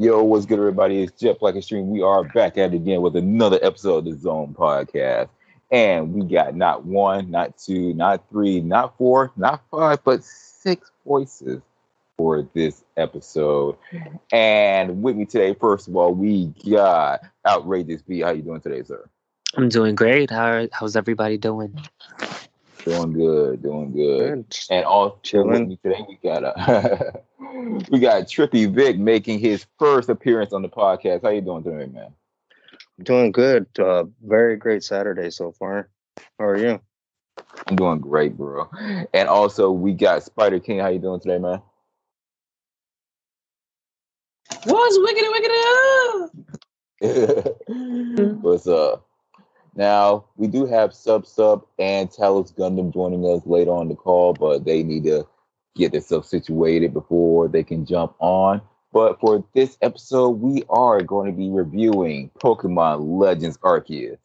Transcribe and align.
Yo, 0.00 0.22
what's 0.22 0.46
good, 0.46 0.58
everybody? 0.58 1.02
It's 1.02 1.20
Jet 1.20 1.38
Black 1.38 1.56
Extreme. 1.56 1.90
We 1.90 2.00
are 2.00 2.24
back 2.24 2.56
at 2.56 2.72
it 2.72 2.76
again 2.76 3.02
with 3.02 3.16
another 3.16 3.58
episode 3.60 3.98
of 3.98 4.04
the 4.06 4.14
Zone 4.14 4.54
Podcast. 4.58 5.28
And 5.70 6.14
we 6.14 6.24
got 6.24 6.56
not 6.56 6.86
one, 6.86 7.30
not 7.30 7.58
two, 7.58 7.92
not 7.92 8.24
three, 8.30 8.62
not 8.62 8.96
four, 8.96 9.30
not 9.36 9.62
five, 9.70 10.02
but 10.02 10.24
six 10.24 10.90
voices 11.04 11.60
for 12.16 12.48
this 12.54 12.82
episode. 12.96 13.76
And 14.32 15.02
with 15.02 15.16
me 15.16 15.26
today, 15.26 15.52
first 15.52 15.86
of 15.86 15.94
all, 15.94 16.14
we 16.14 16.46
got 16.70 17.20
Outrageous 17.46 18.00
V. 18.08 18.20
How 18.20 18.30
you 18.30 18.40
doing 18.40 18.62
today, 18.62 18.82
sir? 18.82 19.06
I'm 19.54 19.68
doing 19.68 19.96
great. 19.96 20.30
How 20.30 20.66
how's 20.72 20.96
everybody 20.96 21.36
doing? 21.36 21.78
Doing 22.84 23.12
good, 23.12 23.62
doing 23.62 23.92
good. 23.92 24.46
And 24.70 24.84
all 24.84 25.18
chilling 25.22 25.76
today, 25.82 26.04
we 26.08 26.18
got 26.22 26.44
a 26.44 27.20
we 27.90 27.98
got 27.98 28.24
Trippy 28.24 28.72
Vic 28.72 28.98
making 28.98 29.38
his 29.38 29.66
first 29.78 30.08
appearance 30.08 30.52
on 30.52 30.62
the 30.62 30.68
podcast. 30.68 31.22
How 31.22 31.28
you 31.30 31.42
doing 31.42 31.62
today, 31.62 31.86
man? 31.86 32.12
Doing 33.02 33.32
good. 33.32 33.66
Uh, 33.78 34.04
very 34.22 34.56
great 34.56 34.82
Saturday 34.82 35.30
so 35.30 35.52
far. 35.52 35.88
How 36.38 36.46
are 36.46 36.56
you? 36.56 36.80
I'm 37.66 37.76
doing 37.76 38.00
great, 38.00 38.36
bro. 38.36 38.70
And 39.12 39.28
also 39.28 39.70
we 39.70 39.92
got 39.92 40.22
Spider 40.22 40.60
King. 40.60 40.78
How 40.78 40.88
you 40.88 40.98
doing 40.98 41.20
today, 41.20 41.38
man? 41.38 41.60
What's 44.64 44.98
wicked, 44.98 45.24
wicked? 45.32 45.50
What's 48.42 48.66
up? 48.66 49.09
Now 49.80 50.26
we 50.36 50.46
do 50.46 50.66
have 50.66 50.92
Sub 50.92 51.26
Sub 51.26 51.64
and 51.78 52.10
Talos 52.10 52.54
Gundam 52.54 52.92
joining 52.92 53.24
us 53.24 53.46
later 53.46 53.70
on 53.70 53.88
the 53.88 53.94
call, 53.94 54.34
but 54.34 54.66
they 54.66 54.82
need 54.82 55.04
to 55.04 55.26
get 55.74 55.92
themselves 55.92 56.28
situated 56.28 56.92
before 56.92 57.48
they 57.48 57.62
can 57.62 57.86
jump 57.86 58.14
on. 58.18 58.60
But 58.92 59.18
for 59.20 59.42
this 59.54 59.78
episode, 59.80 60.32
we 60.32 60.64
are 60.68 61.00
going 61.00 61.32
to 61.32 61.36
be 61.36 61.48
reviewing 61.48 62.30
Pokemon 62.38 63.18
Legends 63.18 63.56
Arceus. 63.56 64.18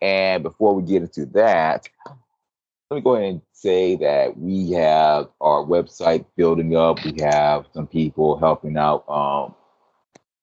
And 0.00 0.42
before 0.42 0.74
we 0.74 0.82
get 0.82 1.02
into 1.02 1.26
that, 1.34 1.86
let 2.90 2.96
me 2.96 3.02
go 3.02 3.16
ahead 3.16 3.28
and 3.28 3.42
say 3.52 3.96
that 3.96 4.38
we 4.38 4.70
have 4.70 5.28
our 5.38 5.62
website 5.62 6.24
building 6.34 6.76
up. 6.78 7.04
We 7.04 7.20
have 7.20 7.66
some 7.74 7.86
people 7.86 8.38
helping 8.38 8.78
out, 8.78 9.06
um, 9.10 9.54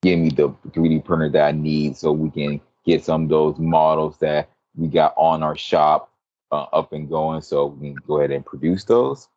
me 0.03 0.29
the 0.29 0.49
3D 0.69 1.03
printer 1.03 1.29
that 1.29 1.47
I 1.47 1.51
need 1.51 1.97
so 1.97 2.11
we 2.11 2.29
can 2.29 2.61
get 2.85 3.03
some 3.03 3.23
of 3.23 3.29
those 3.29 3.59
models 3.59 4.17
that 4.19 4.49
we 4.75 4.87
got 4.87 5.13
on 5.17 5.43
our 5.43 5.57
shop 5.57 6.11
uh, 6.51 6.65
up 6.73 6.93
and 6.93 7.09
going 7.09 7.41
so 7.41 7.67
we 7.67 7.89
can 7.89 7.97
go 8.07 8.19
ahead 8.19 8.31
and 8.31 8.45
produce 8.45 8.83
those. 8.83 9.27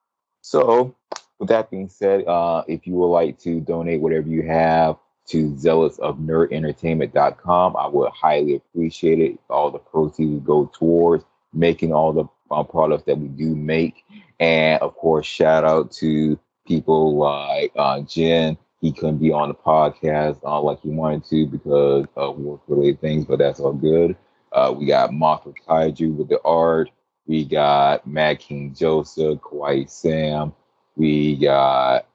So, 0.40 0.94
with 1.38 1.48
that 1.48 1.70
being 1.70 1.88
said, 1.88 2.26
uh, 2.26 2.62
if 2.68 2.86
you 2.86 2.94
would 2.94 3.06
like 3.08 3.38
to 3.40 3.60
donate 3.60 4.00
whatever 4.00 4.28
you 4.28 4.42
have 4.42 4.96
to 5.26 5.56
zealous 5.56 5.98
of 5.98 6.18
nerdentertainment.com, 6.18 7.76
I 7.76 7.86
would 7.86 8.10
highly 8.12 8.56
appreciate 8.56 9.20
it. 9.20 9.38
All 9.48 9.70
the 9.70 9.78
proceeds 9.78 10.44
go 10.44 10.70
towards 10.74 11.24
making 11.52 11.92
all 11.92 12.12
the 12.12 12.24
uh, 12.50 12.62
products 12.62 13.04
that 13.04 13.18
we 13.18 13.28
do 13.28 13.54
make. 13.54 14.04
And 14.38 14.80
of 14.82 14.94
course, 14.96 15.26
shout 15.26 15.64
out 15.64 15.92
to 15.92 16.38
people 16.66 17.16
like 17.16 17.72
uh, 17.76 18.00
Jen 18.00 18.56
he 18.84 18.92
couldn't 18.92 19.16
be 19.16 19.32
on 19.32 19.48
the 19.48 19.54
podcast 19.54 20.38
uh, 20.44 20.60
like 20.60 20.78
he 20.82 20.90
wanted 20.90 21.24
to 21.24 21.46
because 21.46 22.04
of 22.16 22.36
work 22.36 22.60
related 22.66 23.00
things, 23.00 23.24
but 23.24 23.38
that's 23.38 23.58
all 23.58 23.72
good. 23.72 24.14
Uh, 24.52 24.74
we 24.76 24.84
got 24.84 25.08
Mothra 25.08 25.54
Kaiju 25.66 26.14
with 26.14 26.28
the 26.28 26.38
art. 26.44 26.90
We 27.26 27.46
got 27.46 28.06
Mad 28.06 28.40
King 28.40 28.74
Joseph, 28.74 29.38
Kawaii 29.40 29.88
Sam. 29.88 30.52
We 30.96 31.34
got 31.36 32.06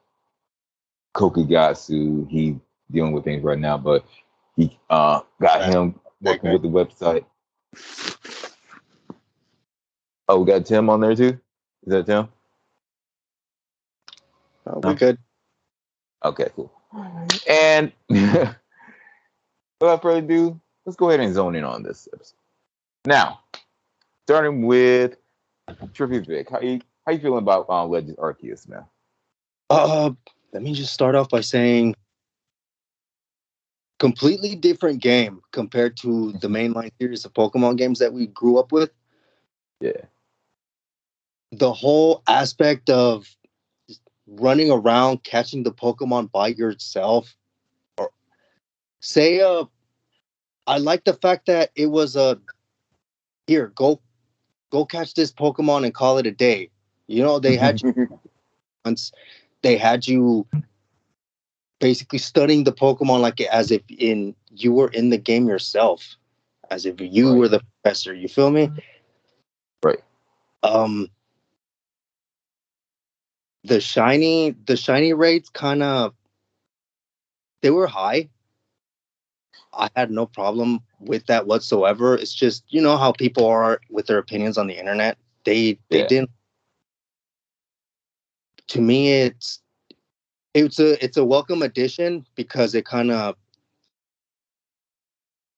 Kokugatsu. 1.12 2.30
He's 2.30 2.54
dealing 2.88 3.14
with 3.14 3.24
things 3.24 3.42
right 3.42 3.58
now, 3.58 3.76
but 3.76 4.04
he 4.54 4.78
uh, 4.90 5.22
got 5.40 5.64
him 5.64 5.98
working 6.20 6.52
with 6.52 6.62
the 6.62 6.68
website. 6.68 7.24
Oh, 10.28 10.38
we 10.38 10.46
got 10.46 10.64
Tim 10.66 10.88
on 10.88 11.00
there 11.00 11.16
too. 11.16 11.40
Is 11.82 11.92
that 11.92 12.06
Tim? 12.06 12.28
Oh, 14.68 14.78
we 14.84 14.90
no? 14.90 14.94
good. 14.94 15.18
Okay, 16.24 16.48
cool. 16.54 16.70
And 17.48 17.92
without 18.08 20.02
further 20.02 20.18
ado, 20.18 20.60
let's 20.84 20.96
go 20.96 21.08
ahead 21.08 21.20
and 21.20 21.34
zone 21.34 21.54
in 21.54 21.64
on 21.64 21.82
this 21.82 22.08
episode. 22.12 22.36
Now, 23.06 23.40
starting 24.26 24.66
with 24.66 25.16
Trippy 25.68 26.26
Vic, 26.26 26.50
how 26.50 26.60
you 26.60 26.80
how 27.06 27.12
you 27.12 27.18
feeling 27.18 27.38
about 27.38 27.66
uh, 27.68 27.86
Legends 27.86 28.18
Arceus, 28.18 28.68
man? 28.68 28.84
Uh, 29.70 30.10
let 30.52 30.62
me 30.62 30.74
just 30.74 30.92
start 30.92 31.14
off 31.14 31.28
by 31.28 31.40
saying 31.40 31.94
completely 33.98 34.56
different 34.56 35.00
game 35.00 35.40
compared 35.52 35.96
to 35.98 36.32
the 36.40 36.48
mainline 36.48 36.90
series 37.00 37.24
of 37.24 37.32
Pokemon 37.34 37.76
games 37.76 37.98
that 38.00 38.12
we 38.12 38.26
grew 38.26 38.58
up 38.58 38.72
with. 38.72 38.90
Yeah. 39.80 40.02
The 41.52 41.72
whole 41.72 42.22
aspect 42.26 42.90
of 42.90 43.28
running 44.30 44.70
around 44.70 45.24
catching 45.24 45.62
the 45.62 45.72
Pokemon 45.72 46.30
by 46.30 46.48
yourself. 46.48 47.36
Or 47.98 48.10
say 49.00 49.40
uh 49.40 49.64
I 50.66 50.78
like 50.78 51.04
the 51.04 51.14
fact 51.14 51.46
that 51.46 51.70
it 51.74 51.86
was 51.86 52.16
a 52.16 52.20
uh, 52.20 52.34
here, 53.46 53.72
go 53.74 54.00
go 54.70 54.84
catch 54.84 55.14
this 55.14 55.32
Pokemon 55.32 55.84
and 55.84 55.92
call 55.94 56.18
it 56.18 56.26
a 56.26 56.30
day. 56.30 56.70
You 57.08 57.22
know, 57.22 57.40
they 57.40 57.56
had 57.56 57.82
you 57.82 58.20
once 58.84 59.12
they 59.62 59.76
had 59.76 60.06
you 60.06 60.46
basically 61.80 62.18
studying 62.18 62.64
the 62.64 62.72
Pokemon 62.72 63.20
like 63.20 63.40
as 63.40 63.70
if 63.70 63.82
in 63.88 64.34
you 64.54 64.72
were 64.72 64.88
in 64.88 65.10
the 65.10 65.18
game 65.18 65.48
yourself. 65.48 66.16
As 66.70 66.86
if 66.86 67.00
you 67.00 67.30
right. 67.30 67.38
were 67.38 67.48
the 67.48 67.60
professor. 67.82 68.14
You 68.14 68.28
feel 68.28 68.50
me? 68.52 68.70
Right. 69.82 69.98
Um 70.62 71.10
the 73.64 73.80
shiny 73.80 74.52
the 74.66 74.76
shiny 74.76 75.12
rates 75.12 75.48
kind 75.50 75.82
of 75.82 76.14
they 77.62 77.70
were 77.70 77.86
high. 77.86 78.28
I 79.72 79.88
had 79.94 80.10
no 80.10 80.26
problem 80.26 80.80
with 80.98 81.26
that 81.26 81.46
whatsoever. 81.46 82.14
It's 82.14 82.34
just 82.34 82.64
you 82.68 82.80
know 82.80 82.96
how 82.96 83.12
people 83.12 83.46
are 83.46 83.80
with 83.90 84.06
their 84.06 84.18
opinions 84.18 84.58
on 84.58 84.66
the 84.66 84.78
internet? 84.78 85.18
They 85.44 85.78
they 85.90 86.00
yeah. 86.00 86.06
didn't. 86.06 86.30
To 88.68 88.80
me 88.80 89.12
it's 89.12 89.60
it's 90.54 90.78
a 90.78 91.02
it's 91.04 91.16
a 91.16 91.24
welcome 91.24 91.62
addition 91.62 92.26
because 92.34 92.74
it 92.74 92.84
kind 92.84 93.10
of 93.10 93.36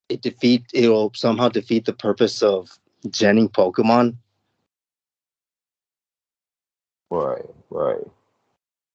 it 0.08 0.22
defeat 0.22 0.64
it'll 0.74 1.12
somehow 1.14 1.48
defeat 1.48 1.84
the 1.84 1.92
purpose 1.92 2.42
of 2.42 2.78
genning 3.08 3.50
pokemon. 3.50 4.16
Right, 7.10 7.44
right. 7.72 8.04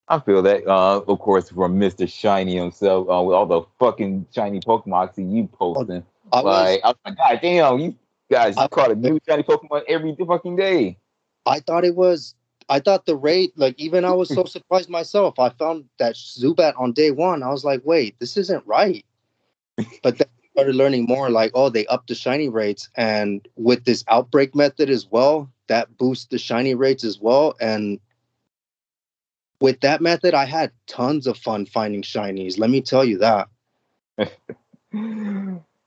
I 0.09 0.19
feel 0.19 0.41
that, 0.43 0.65
uh, 0.65 1.01
of 1.01 1.19
course, 1.19 1.49
from 1.49 1.79
Mr. 1.79 2.09
Shiny 2.09 2.55
himself, 2.55 3.09
uh, 3.09 3.21
with 3.21 3.35
all 3.35 3.45
the 3.45 3.61
fucking 3.77 4.27
shiny 4.33 4.61
Pokemon 4.61 5.13
see 5.13 5.23
you 5.23 5.47
posting. 5.47 6.03
I 6.31 6.39
like, 6.39 6.45
was, 6.45 6.79
I 6.83 6.87
was 6.87 6.95
like, 7.05 7.17
God 7.17 7.39
damn, 7.41 7.79
you 7.79 7.95
guys 8.31 8.55
I, 8.57 8.67
caught 8.67 8.91
a 8.91 8.95
new 8.95 9.19
shiny 9.27 9.43
Pokemon 9.43 9.83
every 9.87 10.15
fucking 10.15 10.55
day. 10.55 10.97
I 11.45 11.59
thought 11.59 11.83
it 11.83 11.95
was, 11.95 12.35
I 12.69 12.79
thought 12.79 13.05
the 13.05 13.17
rate, 13.17 13.51
like, 13.57 13.75
even 13.77 14.05
I 14.05 14.13
was 14.13 14.29
so 14.29 14.45
surprised 14.45 14.89
myself. 14.89 15.39
I 15.39 15.49
found 15.49 15.85
that 15.99 16.15
Zubat 16.15 16.79
on 16.79 16.93
day 16.93 17.11
one. 17.11 17.43
I 17.43 17.49
was 17.49 17.65
like, 17.65 17.81
wait, 17.83 18.17
this 18.19 18.37
isn't 18.37 18.65
right. 18.65 19.05
But 20.03 20.17
then 20.17 20.27
I 20.41 20.47
started 20.53 20.75
learning 20.75 21.05
more, 21.05 21.29
like, 21.29 21.51
oh, 21.53 21.69
they 21.69 21.85
upped 21.87 22.07
the 22.07 22.15
shiny 22.15 22.47
rates. 22.47 22.89
And 22.95 23.45
with 23.57 23.83
this 23.83 24.05
outbreak 24.07 24.55
method 24.55 24.89
as 24.89 25.05
well, 25.05 25.51
that 25.67 25.97
boosts 25.97 26.27
the 26.27 26.37
shiny 26.37 26.75
rates 26.75 27.03
as 27.03 27.19
well. 27.19 27.55
And 27.59 27.99
with 29.59 29.81
that 29.81 30.01
method, 30.01 30.33
I 30.33 30.45
had 30.45 30.71
tons 30.87 31.27
of 31.27 31.37
fun 31.37 31.65
finding 31.65 32.01
shinies. 32.01 32.59
Let 32.59 32.69
me 32.69 32.81
tell 32.81 33.03
you 33.03 33.17
that. 33.19 33.47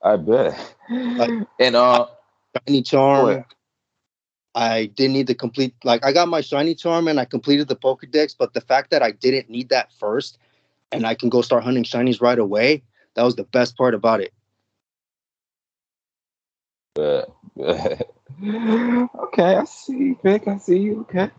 I 0.03 0.17
bet. 0.17 0.75
Like, 0.89 1.31
and 1.59 1.77
uh, 1.77 2.07
shiny 2.67 2.83
charm. 2.83 3.45
I 4.55 4.87
didn't 4.87 5.13
need 5.13 5.29
to 5.29 5.35
complete. 5.35 5.75
Like 5.85 6.05
I 6.05 6.13
got 6.13 6.29
my 6.29 6.41
shiny 6.41 6.75
charm 6.75 7.07
and 7.07 7.21
I 7.21 7.25
completed 7.25 7.69
the 7.69 7.77
Pokedex, 7.77 8.35
but 8.37 8.53
the 8.53 8.61
fact 8.61 8.91
that 8.91 9.03
I 9.03 9.13
didn't 9.13 9.49
need 9.49 9.69
that 9.69 9.93
first, 9.93 10.39
and 10.91 11.07
I 11.07 11.15
can 11.15 11.29
go 11.29 11.41
start 11.41 11.63
hunting 11.63 11.85
shinies 11.85 12.21
right 12.21 12.39
away, 12.39 12.83
that 13.15 13.23
was 13.23 13.37
the 13.37 13.45
best 13.45 13.77
part 13.77 13.95
about 13.95 14.21
it. 14.21 14.33
okay, 19.19 19.57
I 19.57 19.65
see, 19.65 20.17
Vic. 20.23 20.49
I 20.49 20.59
see 20.59 20.79
you. 20.79 21.01
Okay. 21.03 21.31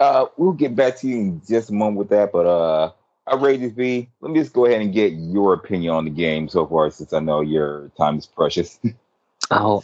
Uh, 0.00 0.26
we'll 0.36 0.52
get 0.52 0.74
back 0.74 0.96
to 0.98 1.08
you 1.08 1.16
in 1.18 1.42
just 1.48 1.70
a 1.70 1.74
moment 1.74 1.98
with 1.98 2.08
that, 2.10 2.32
but 2.32 2.46
uh, 2.46 2.92
outrageous 3.30 3.72
V. 3.72 4.08
Let 4.20 4.32
me 4.32 4.40
just 4.40 4.52
go 4.52 4.66
ahead 4.66 4.80
and 4.80 4.92
get 4.92 5.12
your 5.12 5.54
opinion 5.54 5.94
on 5.94 6.04
the 6.04 6.10
game 6.10 6.48
so 6.48 6.66
far, 6.66 6.90
since 6.90 7.12
I 7.12 7.20
know 7.20 7.40
your 7.42 7.90
time 7.96 8.18
is 8.18 8.26
precious. 8.26 8.80
Oh, 9.50 9.82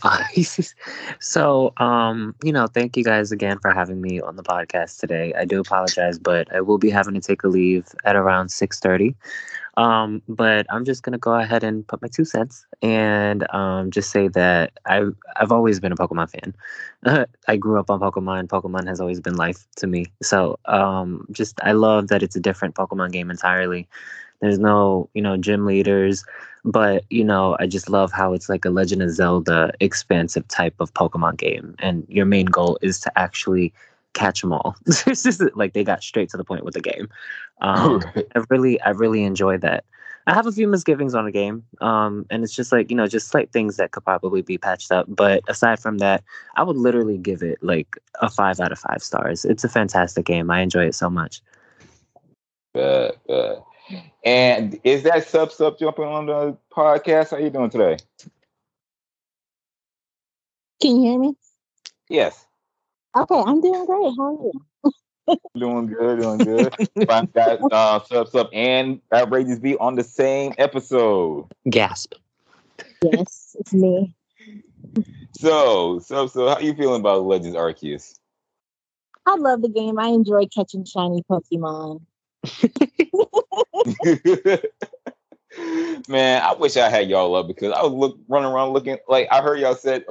so 1.20 1.72
um, 1.78 2.34
you 2.42 2.52
know, 2.52 2.66
thank 2.66 2.96
you 2.96 3.04
guys 3.04 3.32
again 3.32 3.58
for 3.60 3.72
having 3.72 4.00
me 4.00 4.20
on 4.20 4.36
the 4.36 4.42
podcast 4.42 4.98
today. 5.00 5.32
I 5.34 5.44
do 5.44 5.60
apologize, 5.60 6.18
but 6.18 6.52
I 6.54 6.60
will 6.60 6.78
be 6.78 6.90
having 6.90 7.14
to 7.14 7.20
take 7.20 7.42
a 7.44 7.48
leave 7.48 7.86
at 8.04 8.14
around 8.14 8.50
six 8.50 8.78
thirty. 8.78 9.14
Um, 9.76 10.22
but 10.28 10.66
I'm 10.70 10.84
just 10.84 11.02
gonna 11.02 11.18
go 11.18 11.34
ahead 11.34 11.64
and 11.64 11.86
put 11.86 12.02
my 12.02 12.08
two 12.08 12.24
cents 12.24 12.66
and 12.82 13.50
um, 13.54 13.90
just 13.90 14.10
say 14.10 14.28
that 14.28 14.72
I've 14.84 15.14
I've 15.36 15.52
always 15.52 15.80
been 15.80 15.92
a 15.92 15.96
Pokemon 15.96 16.30
fan. 16.30 17.26
I 17.48 17.56
grew 17.56 17.78
up 17.80 17.90
on 17.90 18.00
Pokemon. 18.00 18.48
Pokemon 18.48 18.86
has 18.86 19.00
always 19.00 19.20
been 19.20 19.36
life 19.36 19.66
to 19.76 19.86
me. 19.86 20.06
So 20.22 20.58
um, 20.66 21.26
just 21.32 21.58
I 21.62 21.72
love 21.72 22.08
that 22.08 22.22
it's 22.22 22.36
a 22.36 22.40
different 22.40 22.74
Pokemon 22.74 23.12
game 23.12 23.30
entirely. 23.30 23.88
There's 24.40 24.58
no 24.58 25.08
you 25.14 25.22
know 25.22 25.36
gym 25.36 25.66
leaders, 25.66 26.24
but 26.64 27.04
you 27.10 27.24
know 27.24 27.56
I 27.60 27.66
just 27.66 27.88
love 27.88 28.12
how 28.12 28.32
it's 28.32 28.48
like 28.48 28.64
a 28.64 28.70
Legend 28.70 29.02
of 29.02 29.10
Zelda 29.10 29.72
expansive 29.80 30.46
type 30.48 30.74
of 30.80 30.92
Pokemon 30.94 31.36
game, 31.36 31.74
and 31.78 32.06
your 32.08 32.26
main 32.26 32.46
goal 32.46 32.78
is 32.82 33.00
to 33.00 33.18
actually 33.18 33.72
catch 34.14 34.40
them 34.40 34.52
all. 34.52 34.76
it's 34.86 35.22
just 35.22 35.42
like 35.54 35.74
they 35.74 35.84
got 35.84 36.02
straight 36.02 36.30
to 36.30 36.36
the 36.36 36.44
point 36.44 36.64
with 36.64 36.74
the 36.74 36.80
game. 36.80 37.08
Um, 37.60 38.00
Right. 38.14 38.26
I 38.34 38.44
really, 38.48 38.80
I 38.80 38.90
really 38.90 39.24
enjoyed 39.24 39.60
that. 39.60 39.84
I 40.26 40.32
have 40.32 40.46
a 40.46 40.52
few 40.52 40.66
misgivings 40.66 41.14
on 41.14 41.26
the 41.26 41.30
game, 41.30 41.64
um, 41.82 42.24
and 42.30 42.42
it's 42.42 42.54
just 42.54 42.72
like 42.72 42.90
you 42.90 42.96
know, 42.96 43.06
just 43.06 43.28
slight 43.28 43.52
things 43.52 43.76
that 43.76 43.90
could 43.90 44.04
probably 44.04 44.40
be 44.40 44.56
patched 44.56 44.90
up. 44.90 45.04
But 45.06 45.42
aside 45.48 45.80
from 45.80 45.98
that, 45.98 46.24
I 46.56 46.62
would 46.62 46.76
literally 46.76 47.18
give 47.18 47.42
it 47.42 47.58
like 47.62 47.98
a 48.22 48.30
five 48.30 48.58
out 48.58 48.72
of 48.72 48.78
five 48.78 49.02
stars. 49.02 49.44
It's 49.44 49.64
a 49.64 49.68
fantastic 49.68 50.24
game. 50.24 50.50
I 50.50 50.60
enjoy 50.60 50.86
it 50.86 50.94
so 50.94 51.10
much. 51.10 51.42
Uh, 52.74 53.10
uh, 53.28 53.60
and 54.24 54.78
is 54.84 55.02
that 55.04 55.26
sub 55.26 55.52
sub 55.52 55.78
jumping 55.78 56.04
on 56.04 56.26
the 56.26 56.56
podcast? 56.72 57.30
How 57.30 57.38
you 57.38 57.50
doing 57.50 57.70
today? 57.70 57.96
Can 60.80 60.96
you 60.96 61.02
hear 61.02 61.18
me? 61.18 61.34
Yes, 62.08 62.46
Okay, 63.16 63.42
I'm 63.46 63.60
doing 63.60 63.86
great. 63.86 64.12
How 64.16 64.34
are 64.34 65.32
you? 65.32 65.36
doing 65.56 65.86
good, 65.86 66.18
doing 66.18 66.38
good. 66.38 66.74
Find 67.06 67.28
that 67.34 67.60
uh, 67.70 68.02
sub 68.02 68.28
sub 68.28 68.48
and 68.52 69.00
outrageous 69.12 69.58
V 69.58 69.76
on 69.76 69.94
the 69.94 70.02
same 70.02 70.52
episode. 70.58 71.46
Gasp. 71.70 72.14
Yes, 73.02 73.54
it's 73.58 73.72
me. 73.72 74.14
So, 75.32 76.00
sub 76.00 76.30
sub, 76.30 76.58
how 76.58 76.64
you 76.64 76.74
feeling 76.74 77.00
about 77.00 77.24
Legends 77.24 77.56
Arceus? 77.56 78.18
I 79.26 79.36
love 79.36 79.62
the 79.62 79.68
game. 79.68 79.98
I 79.98 80.08
enjoy 80.08 80.46
catching 80.46 80.84
shiny 80.84 81.22
Pokemon. 81.30 82.02
Man, 86.08 86.42
I 86.42 86.52
wish 86.54 86.76
I 86.76 86.88
had 86.88 87.08
y'all 87.08 87.34
up 87.36 87.46
because 87.46 87.72
I 87.72 87.82
was 87.82 87.92
look 87.92 88.18
running 88.28 88.50
around 88.50 88.72
looking 88.72 88.98
like 89.08 89.28
I 89.30 89.40
heard 89.40 89.60
y'all 89.60 89.74
said 89.74 90.04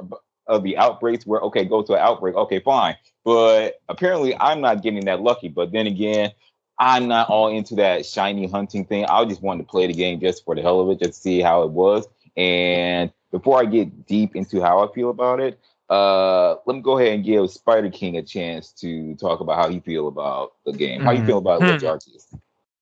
of 0.46 0.62
the 0.62 0.76
outbreaks 0.76 1.26
where 1.26 1.40
okay, 1.42 1.64
go 1.64 1.82
to 1.82 1.94
an 1.94 2.00
outbreak, 2.00 2.34
okay, 2.34 2.60
fine. 2.60 2.96
But 3.24 3.80
apparently 3.88 4.36
I'm 4.38 4.60
not 4.60 4.82
getting 4.82 5.04
that 5.06 5.20
lucky. 5.20 5.48
But 5.48 5.72
then 5.72 5.86
again, 5.86 6.32
I'm 6.78 7.08
not 7.08 7.28
all 7.28 7.48
into 7.48 7.76
that 7.76 8.06
shiny 8.06 8.48
hunting 8.48 8.84
thing. 8.84 9.04
I 9.06 9.24
just 9.24 9.42
wanted 9.42 9.64
to 9.64 9.68
play 9.68 9.86
the 9.86 9.94
game 9.94 10.20
just 10.20 10.44
for 10.44 10.54
the 10.54 10.62
hell 10.62 10.80
of 10.80 10.90
it, 10.90 11.00
just 11.00 11.14
to 11.14 11.20
see 11.20 11.40
how 11.40 11.62
it 11.62 11.70
was. 11.70 12.06
And 12.36 13.12
before 13.30 13.60
I 13.60 13.66
get 13.66 14.06
deep 14.06 14.36
into 14.36 14.60
how 14.60 14.86
I 14.86 14.92
feel 14.92 15.10
about 15.10 15.40
it, 15.40 15.58
uh, 15.90 16.56
let 16.66 16.76
me 16.76 16.80
go 16.80 16.98
ahead 16.98 17.14
and 17.14 17.24
give 17.24 17.50
Spider 17.50 17.90
King 17.90 18.16
a 18.16 18.22
chance 18.22 18.72
to 18.72 19.14
talk 19.16 19.40
about 19.40 19.56
how 19.56 19.68
he 19.68 19.80
feel 19.80 20.08
about 20.08 20.54
the 20.64 20.72
game. 20.72 21.02
How 21.02 21.12
you 21.12 21.22
Mhm. 21.22 21.22
feel 21.22 21.38
about 21.38 21.60
Hmm. 21.60 21.62
Legends 21.62 22.34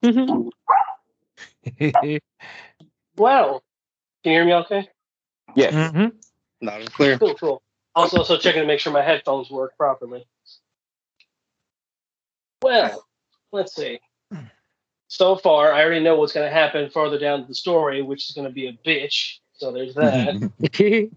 Arceus? 0.03 0.51
Well, 3.17 3.63
can 4.23 4.33
you 4.33 4.39
hear 4.39 4.45
me 4.45 4.55
okay? 4.55 4.89
Yes. 5.55 5.75
Mm-hmm. 5.75 6.17
Not 6.61 6.81
as 6.81 6.89
clear. 6.89 7.19
Cool, 7.19 7.35
cool. 7.35 7.63
Also, 7.95 8.19
also 8.19 8.39
checking 8.39 8.63
to 8.63 8.67
make 8.67 8.81
sure 8.81 8.93
my 8.93 9.03
headphones 9.03 9.51
work 9.51 9.77
properly. 9.77 10.25
Well, 12.63 13.07
let's 13.53 13.75
see. 13.75 14.01
So 15.09 15.37
far, 15.37 15.73
I 15.73 15.85
already 15.85 16.01
know 16.03 16.17
what's 16.17 16.33
going 16.33 16.49
to 16.49 16.55
happen 16.55 16.89
farther 16.89 17.19
down 17.19 17.45
the 17.47 17.55
story, 17.55 18.01
which 18.01 18.31
is 18.31 18.35
going 18.35 18.47
to 18.47 18.53
be 18.53 18.69
a 18.69 18.73
bitch. 18.73 19.41
So 19.53 19.71
there's 19.71 19.95
that. 19.95 20.51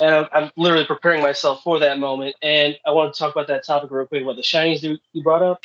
and 0.00 0.14
I'm, 0.14 0.26
I'm 0.32 0.50
literally 0.56 0.86
preparing 0.86 1.22
myself 1.22 1.62
for 1.62 1.78
that 1.80 1.98
moment. 1.98 2.36
And 2.40 2.78
I 2.86 2.92
want 2.92 3.12
to 3.12 3.18
talk 3.18 3.34
about 3.34 3.48
that 3.48 3.66
topic 3.66 3.90
real 3.90 4.06
quick. 4.06 4.24
What 4.24 4.36
the 4.36 4.42
shinies 4.42 4.82
you 4.82 4.96
you 5.12 5.22
brought 5.22 5.42
up? 5.42 5.60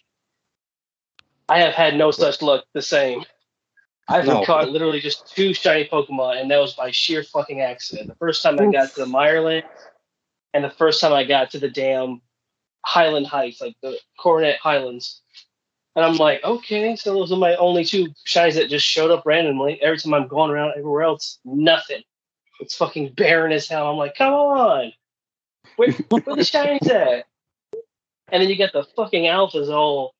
I 1.47 1.59
have 1.59 1.73
had 1.73 1.95
no 1.95 2.11
such 2.11 2.41
luck 2.41 2.65
the 2.73 2.81
same. 2.81 3.23
I've 4.07 4.25
No. 4.25 4.43
caught 4.45 4.69
literally 4.69 4.99
just 4.99 5.33
two 5.35 5.53
shiny 5.53 5.85
Pokemon, 5.87 6.39
and 6.41 6.49
that 6.51 6.59
was 6.59 6.73
by 6.73 6.91
sheer 6.91 7.23
fucking 7.23 7.61
accident. 7.61 8.07
The 8.07 8.15
first 8.15 8.43
time 8.43 8.59
I 8.59 8.71
got 8.71 8.91
to 8.93 9.01
the 9.01 9.05
Mireland, 9.05 9.63
and 10.53 10.63
the 10.63 10.69
first 10.69 11.01
time 11.01 11.13
I 11.13 11.23
got 11.23 11.51
to 11.51 11.59
the 11.59 11.69
damn 11.69 12.21
Highland 12.85 13.27
Heights, 13.27 13.61
like 13.61 13.75
the 13.81 13.99
Coronet 14.19 14.57
Highlands. 14.59 15.21
And 15.95 16.03
I'm 16.05 16.17
like, 16.17 16.43
okay, 16.43 16.95
so 16.95 17.13
those 17.13 17.31
are 17.31 17.37
my 17.37 17.55
only 17.55 17.85
two 17.85 18.07
shinies 18.27 18.55
that 18.55 18.69
just 18.69 18.85
showed 18.85 19.11
up 19.11 19.25
randomly. 19.25 19.81
Every 19.81 19.97
time 19.97 20.13
I'm 20.13 20.27
going 20.27 20.51
around 20.51 20.71
everywhere 20.77 21.03
else, 21.03 21.39
nothing. 21.45 22.03
It's 22.59 22.75
fucking 22.75 23.13
barren 23.13 23.51
as 23.53 23.67
hell. 23.67 23.89
I'm 23.89 23.97
like, 23.97 24.15
come 24.17 24.33
on. 24.33 24.93
Where, 25.77 25.91
where 26.09 26.35
the 26.35 26.41
shinies 26.41 26.87
at? 26.89 27.25
And 28.31 28.41
then 28.41 28.49
you 28.49 28.55
get 28.55 28.73
the 28.73 28.83
fucking 28.95 29.23
alphas 29.23 29.69
all 29.69 30.14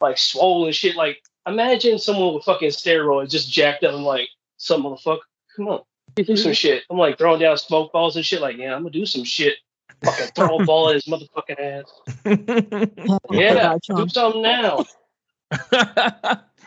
like 0.00 0.18
swollen 0.18 0.72
shit. 0.72 0.96
Like, 0.96 1.22
imagine 1.46 1.98
someone 1.98 2.34
with 2.34 2.44
fucking 2.44 2.70
steroids 2.70 3.30
just 3.30 3.50
jacked 3.50 3.84
up 3.84 3.94
and 3.94 4.04
like, 4.04 4.28
some 4.56 4.82
motherfucker, 4.82 5.20
come 5.56 5.68
on, 5.68 5.80
do 6.16 6.24
some 6.24 6.36
mm-hmm. 6.36 6.52
shit. 6.52 6.84
I'm 6.90 6.98
like 6.98 7.18
throwing 7.18 7.40
down 7.40 7.56
smoke 7.58 7.92
balls 7.92 8.16
and 8.16 8.24
shit. 8.24 8.40
Like, 8.40 8.56
yeah, 8.56 8.74
I'm 8.74 8.82
gonna 8.82 8.90
do 8.90 9.06
some 9.06 9.24
shit. 9.24 9.56
Fucking 10.04 10.26
throw 10.34 10.58
a 10.58 10.64
ball 10.64 10.90
at 10.90 10.94
his 10.94 11.04
motherfucking 11.04 11.58
ass. 11.58 11.92
Yeah, 13.30 13.76
do 13.82 14.08
something 14.08 14.42
now. 14.42 14.84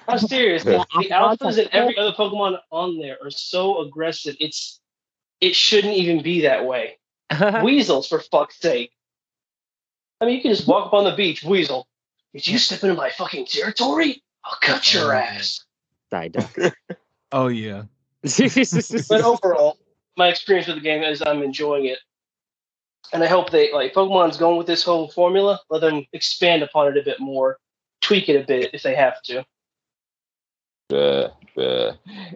I'm 0.07 0.19
serious. 0.19 0.65
Yeah, 0.65 0.83
the 0.93 1.13
I- 1.13 1.35
alphas 1.35 1.57
and 1.57 1.69
every 1.71 1.97
other 1.97 2.11
Pokemon 2.11 2.59
on 2.71 2.97
there 2.97 3.17
are 3.23 3.31
so 3.31 3.81
aggressive. 3.81 4.35
It's 4.39 4.79
it 5.39 5.55
shouldn't 5.55 5.93
even 5.93 6.21
be 6.21 6.41
that 6.41 6.65
way. 6.65 6.97
Weasels, 7.63 8.07
for 8.07 8.19
fuck's 8.19 8.59
sake. 8.59 8.91
I 10.19 10.25
mean, 10.25 10.35
you 10.35 10.41
can 10.41 10.53
just 10.53 10.67
walk 10.67 10.87
up 10.87 10.93
on 10.93 11.05
the 11.05 11.15
beach, 11.15 11.43
Weasel. 11.43 11.87
Did 12.33 12.47
you 12.47 12.57
step 12.57 12.83
into 12.83 12.95
my 12.95 13.09
fucking 13.09 13.45
territory? 13.45 14.23
I'll 14.45 14.57
cut 14.61 14.93
your 14.93 15.13
Oh, 15.13 15.17
ass. 15.17 15.65
Psyduck. 16.11 16.73
oh 17.31 17.47
yeah. 17.47 17.83
But 19.09 19.21
overall, 19.21 19.77
my 20.17 20.27
experience 20.27 20.67
with 20.67 20.77
the 20.77 20.81
game 20.81 21.03
is 21.03 21.21
I'm 21.25 21.41
enjoying 21.41 21.85
it. 21.85 21.99
And 23.13 23.23
I 23.23 23.27
hope 23.27 23.49
they 23.49 23.73
like 23.73 23.93
Pokemon's 23.93 24.37
going 24.37 24.57
with 24.57 24.67
this 24.67 24.83
whole 24.83 25.09
formula. 25.09 25.59
Let 25.69 25.81
them 25.81 26.05
expand 26.13 26.63
upon 26.63 26.88
it 26.88 26.97
a 26.97 27.03
bit 27.03 27.19
more, 27.19 27.57
tweak 28.01 28.29
it 28.29 28.41
a 28.41 28.45
bit 28.45 28.69
if 28.73 28.83
they 28.83 28.95
have 28.95 29.21
to. 29.23 29.43
Uh, 30.93 31.29
uh, 31.57 31.93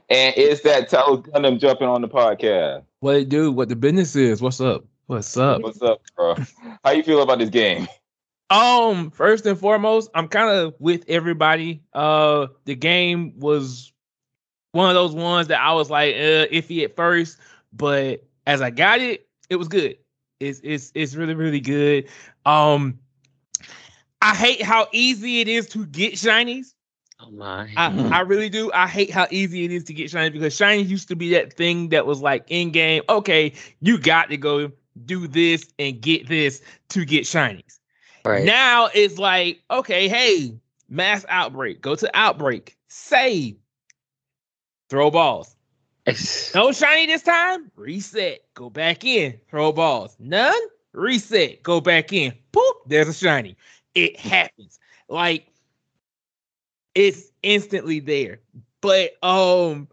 and 0.09 0.35
is 0.35 0.61
that 0.63 0.89
Talos 0.89 1.27
Gundam 1.29 1.59
jumping 1.59 1.87
on 1.87 2.01
the 2.01 2.07
podcast? 2.07 2.83
What 2.99 3.15
it 3.17 3.29
do? 3.29 3.51
What 3.51 3.69
the 3.69 3.75
business 3.75 4.15
is? 4.15 4.41
What's 4.41 4.59
up? 4.59 4.83
What's 5.07 5.37
up? 5.37 5.61
What's 5.61 5.81
up, 5.81 6.01
bro? 6.15 6.35
How 6.83 6.91
you 6.91 7.03
feel 7.03 7.21
about 7.21 7.39
this 7.39 7.49
game? 7.49 7.87
Um, 8.49 9.09
first 9.11 9.45
and 9.45 9.57
foremost, 9.57 10.09
I'm 10.13 10.27
kind 10.27 10.49
of 10.49 10.75
with 10.79 11.03
everybody. 11.07 11.81
Uh, 11.93 12.47
the 12.65 12.75
game 12.75 13.39
was 13.39 13.91
one 14.71 14.89
of 14.89 14.95
those 14.95 15.13
ones 15.13 15.47
that 15.47 15.61
I 15.61 15.73
was 15.73 15.89
like 15.89 16.15
uh, 16.15 16.47
iffy 16.51 16.83
at 16.83 16.95
first, 16.95 17.37
but 17.73 18.23
as 18.45 18.61
I 18.61 18.69
got 18.69 18.99
it, 18.99 19.27
it 19.49 19.55
was 19.55 19.67
good. 19.67 19.97
It's 20.39 20.59
it's 20.63 20.91
it's 20.93 21.15
really 21.15 21.33
really 21.33 21.59
good. 21.59 22.07
Um, 22.45 22.99
I 24.21 24.35
hate 24.35 24.61
how 24.61 24.87
easy 24.91 25.39
it 25.39 25.47
is 25.47 25.67
to 25.69 25.85
get 25.85 26.13
shinies. 26.13 26.73
oh 27.19 27.31
my. 27.31 27.69
I, 27.77 28.09
I 28.13 28.19
really 28.21 28.49
do. 28.49 28.71
I 28.73 28.87
hate 28.87 29.09
how 29.09 29.27
easy 29.31 29.65
it 29.65 29.71
is 29.71 29.85
to 29.85 29.93
get 29.93 30.09
shiny 30.09 30.29
because 30.29 30.55
shiny 30.55 30.83
used 30.83 31.07
to 31.07 31.15
be 31.15 31.31
that 31.31 31.53
thing 31.53 31.89
that 31.89 32.05
was 32.05 32.21
like 32.21 32.43
in 32.47 32.71
game. 32.71 33.01
Okay, 33.09 33.53
you 33.79 33.97
got 33.97 34.29
to 34.29 34.37
go 34.37 34.71
do 35.05 35.27
this 35.27 35.65
and 35.79 35.99
get 36.01 36.27
this 36.27 36.61
to 36.89 37.05
get 37.05 37.23
shinies. 37.23 37.79
Right. 38.25 38.43
Now 38.43 38.89
it's 38.93 39.17
like, 39.17 39.61
okay, 39.69 40.07
hey, 40.07 40.55
mass 40.89 41.25
outbreak. 41.29 41.81
Go 41.81 41.95
to 41.95 42.09
outbreak. 42.13 42.77
Save. 42.87 43.57
Throw 44.89 45.11
balls. 45.11 45.55
No 46.53 46.71
shiny 46.71 47.07
this 47.07 47.23
time. 47.23 47.71
Reset. 47.75 48.43
Go 48.53 48.69
back 48.69 49.03
in. 49.03 49.39
Throw 49.49 49.71
balls. 49.71 50.15
None. 50.19 50.53
Reset. 50.93 51.63
Go 51.63 51.81
back 51.81 52.13
in. 52.13 52.33
Poop. 52.51 52.77
There's 52.85 53.07
a 53.07 53.13
shiny. 53.13 53.57
It 53.95 54.17
happens. 54.19 54.79
Like 55.09 55.47
it's 56.93 57.31
instantly 57.43 57.99
there. 57.99 58.39
But 58.81 59.21
um, 59.23 59.87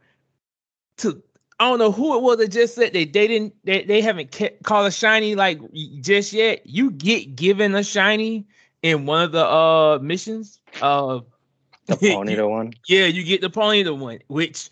to 0.98 1.22
I 1.62 1.68
don't 1.70 1.78
know 1.78 1.92
who 1.92 2.16
it 2.16 2.22
was 2.22 2.38
that 2.38 2.52
just 2.52 2.74
said 2.76 2.92
that 2.94 3.12
they 3.12 3.28
didn't 3.28 3.54
they, 3.64 3.84
they 3.84 4.02
haven't 4.02 4.32
ca- 4.32 4.56
called 4.64 4.88
a 4.88 4.92
shiny 4.92 5.36
like 5.36 5.60
just 6.00 6.32
yet. 6.32 6.62
You 6.66 6.90
get 6.90 7.36
given 7.36 7.74
a 7.74 7.84
shiny 7.84 8.46
in 8.82 9.06
one 9.06 9.22
of 9.24 9.32
the 9.32 9.46
uh 9.46 9.98
missions. 10.02 10.60
Uh, 10.80 11.20
The 11.88 11.96
Ponyta 11.96 12.48
one. 12.48 12.76
yeah, 12.88 13.06
you 13.06 13.24
get 13.24 13.40
the 13.42 13.50
Ponyta 13.50 13.96
one, 13.96 14.20
which 14.28 14.70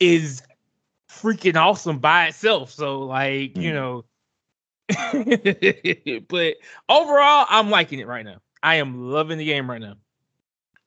is 0.00 0.42
freaking 1.10 1.56
awesome 1.56 1.98
by 1.98 2.26
itself. 2.28 2.70
So 2.70 3.00
like, 3.00 3.58
you 3.58 3.72
Mhm. 3.72 3.74
know, 3.74 4.04
but 6.28 6.56
overall, 6.88 7.46
I'm 7.48 7.70
liking 7.70 8.00
it 8.00 8.06
right 8.06 8.24
now. 8.24 8.40
I 8.62 8.76
am 8.76 9.10
loving 9.10 9.38
the 9.38 9.44
game 9.46 9.70
right 9.70 9.80
now. 9.80 9.96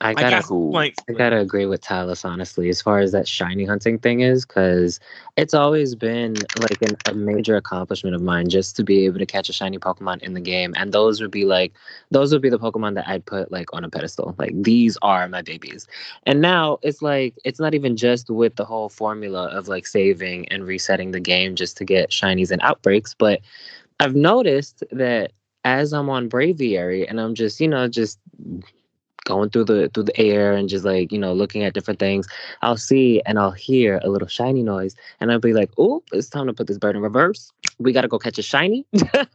I 0.01 0.13
I 0.15 0.23
gotta 0.23 0.37
got 0.37 0.45
some 0.45 0.57
cool. 0.57 0.67
complaints. 0.67 1.03
I 1.09 1.13
gotta 1.13 1.39
agree 1.39 1.65
with 1.65 1.81
Talos 1.81 2.23
honestly, 2.23 2.69
as 2.69 2.81
far 2.81 2.99
as 2.99 3.11
that 3.11 3.27
shiny 3.27 3.65
hunting 3.65 3.99
thing 3.99 4.21
is, 4.21 4.45
because 4.45 4.99
it's 5.35 5.53
always 5.53 5.93
been 5.95 6.35
like 6.59 6.81
an, 6.81 6.95
a 7.05 7.13
major 7.13 7.57
accomplishment 7.57 8.15
of 8.15 8.21
mine 8.21 8.49
just 8.49 8.75
to 8.77 8.83
be 8.83 9.05
able 9.05 9.19
to 9.19 9.25
catch 9.25 9.49
a 9.49 9.53
shiny 9.53 9.77
Pokemon 9.77 10.21
in 10.21 10.33
the 10.33 10.39
game, 10.39 10.73
and 10.77 10.93
those 10.93 11.19
would 11.19 11.31
be 11.31 11.43
like 11.45 11.73
those 12.11 12.31
would 12.31 12.41
be 12.41 12.49
the 12.49 12.59
Pokemon 12.59 12.95
that 12.95 13.07
I'd 13.07 13.25
put 13.25 13.51
like 13.51 13.73
on 13.73 13.83
a 13.83 13.89
pedestal. 13.89 14.35
Like 14.37 14.53
these 14.53 14.97
are 15.01 15.27
my 15.27 15.41
babies, 15.41 15.85
and 16.25 16.39
now 16.41 16.79
it's 16.81 17.01
like 17.01 17.35
it's 17.43 17.59
not 17.59 17.73
even 17.73 17.97
just 17.97 18.29
with 18.29 18.55
the 18.55 18.65
whole 18.65 18.87
formula 18.89 19.47
of 19.47 19.67
like 19.67 19.85
saving 19.85 20.47
and 20.49 20.65
resetting 20.65 21.11
the 21.11 21.19
game 21.19 21.55
just 21.55 21.75
to 21.77 21.83
get 21.85 22.09
shinies 22.11 22.51
and 22.51 22.61
outbreaks, 22.61 23.13
but 23.13 23.41
I've 23.99 24.15
noticed 24.15 24.83
that 24.91 25.33
as 25.65 25.91
I'm 25.91 26.09
on 26.09 26.29
Braviary 26.29 27.05
and 27.09 27.19
I'm 27.19 27.35
just 27.35 27.59
you 27.59 27.67
know 27.67 27.87
just 27.89 28.17
going 29.29 29.49
through 29.51 29.63
the 29.65 29.89
through 29.93 30.03
the 30.03 30.19
air 30.19 30.53
and 30.53 30.69
just 30.69 30.83
like 30.83 31.11
you 31.11 31.19
know 31.19 31.33
looking 31.33 31.63
at 31.63 31.73
different 31.75 31.99
things 31.99 32.27
i'll 32.63 32.75
see 32.75 33.21
and 33.27 33.37
i'll 33.37 33.51
hear 33.51 34.01
a 34.03 34.09
little 34.09 34.27
shiny 34.27 34.63
noise 34.63 34.95
and 35.19 35.31
i'll 35.31 35.39
be 35.39 35.53
like 35.53 35.69
oh 35.77 36.01
it's 36.11 36.29
time 36.29 36.47
to 36.47 36.53
put 36.53 36.65
this 36.65 36.79
bird 36.79 36.95
in 36.95 37.01
reverse 37.03 37.51
we 37.77 37.93
gotta 37.93 38.07
go 38.07 38.17
catch 38.17 38.39
a 38.39 38.41
shiny 38.41 38.85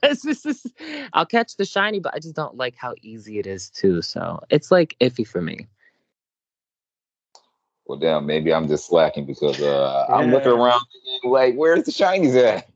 just- 0.02 0.66
i'll 1.12 1.24
catch 1.24 1.56
the 1.56 1.64
shiny 1.64 2.00
but 2.00 2.12
i 2.12 2.18
just 2.18 2.34
don't 2.34 2.56
like 2.56 2.74
how 2.76 2.92
easy 3.02 3.38
it 3.38 3.46
is 3.46 3.70
too 3.70 4.02
so 4.02 4.42
it's 4.50 4.72
like 4.72 4.96
iffy 5.00 5.26
for 5.26 5.40
me 5.40 5.68
Well, 7.86 7.98
damn, 7.98 8.24
maybe 8.24 8.52
I'm 8.52 8.66
just 8.66 8.86
slacking 8.86 9.26
because 9.26 9.60
uh, 9.60 10.06
I'm 10.08 10.30
looking 10.30 10.52
around 10.52 10.80
like, 11.22 11.54
where's 11.54 11.84
the 11.84 11.92
shinies 11.92 12.34
at? 12.34 12.66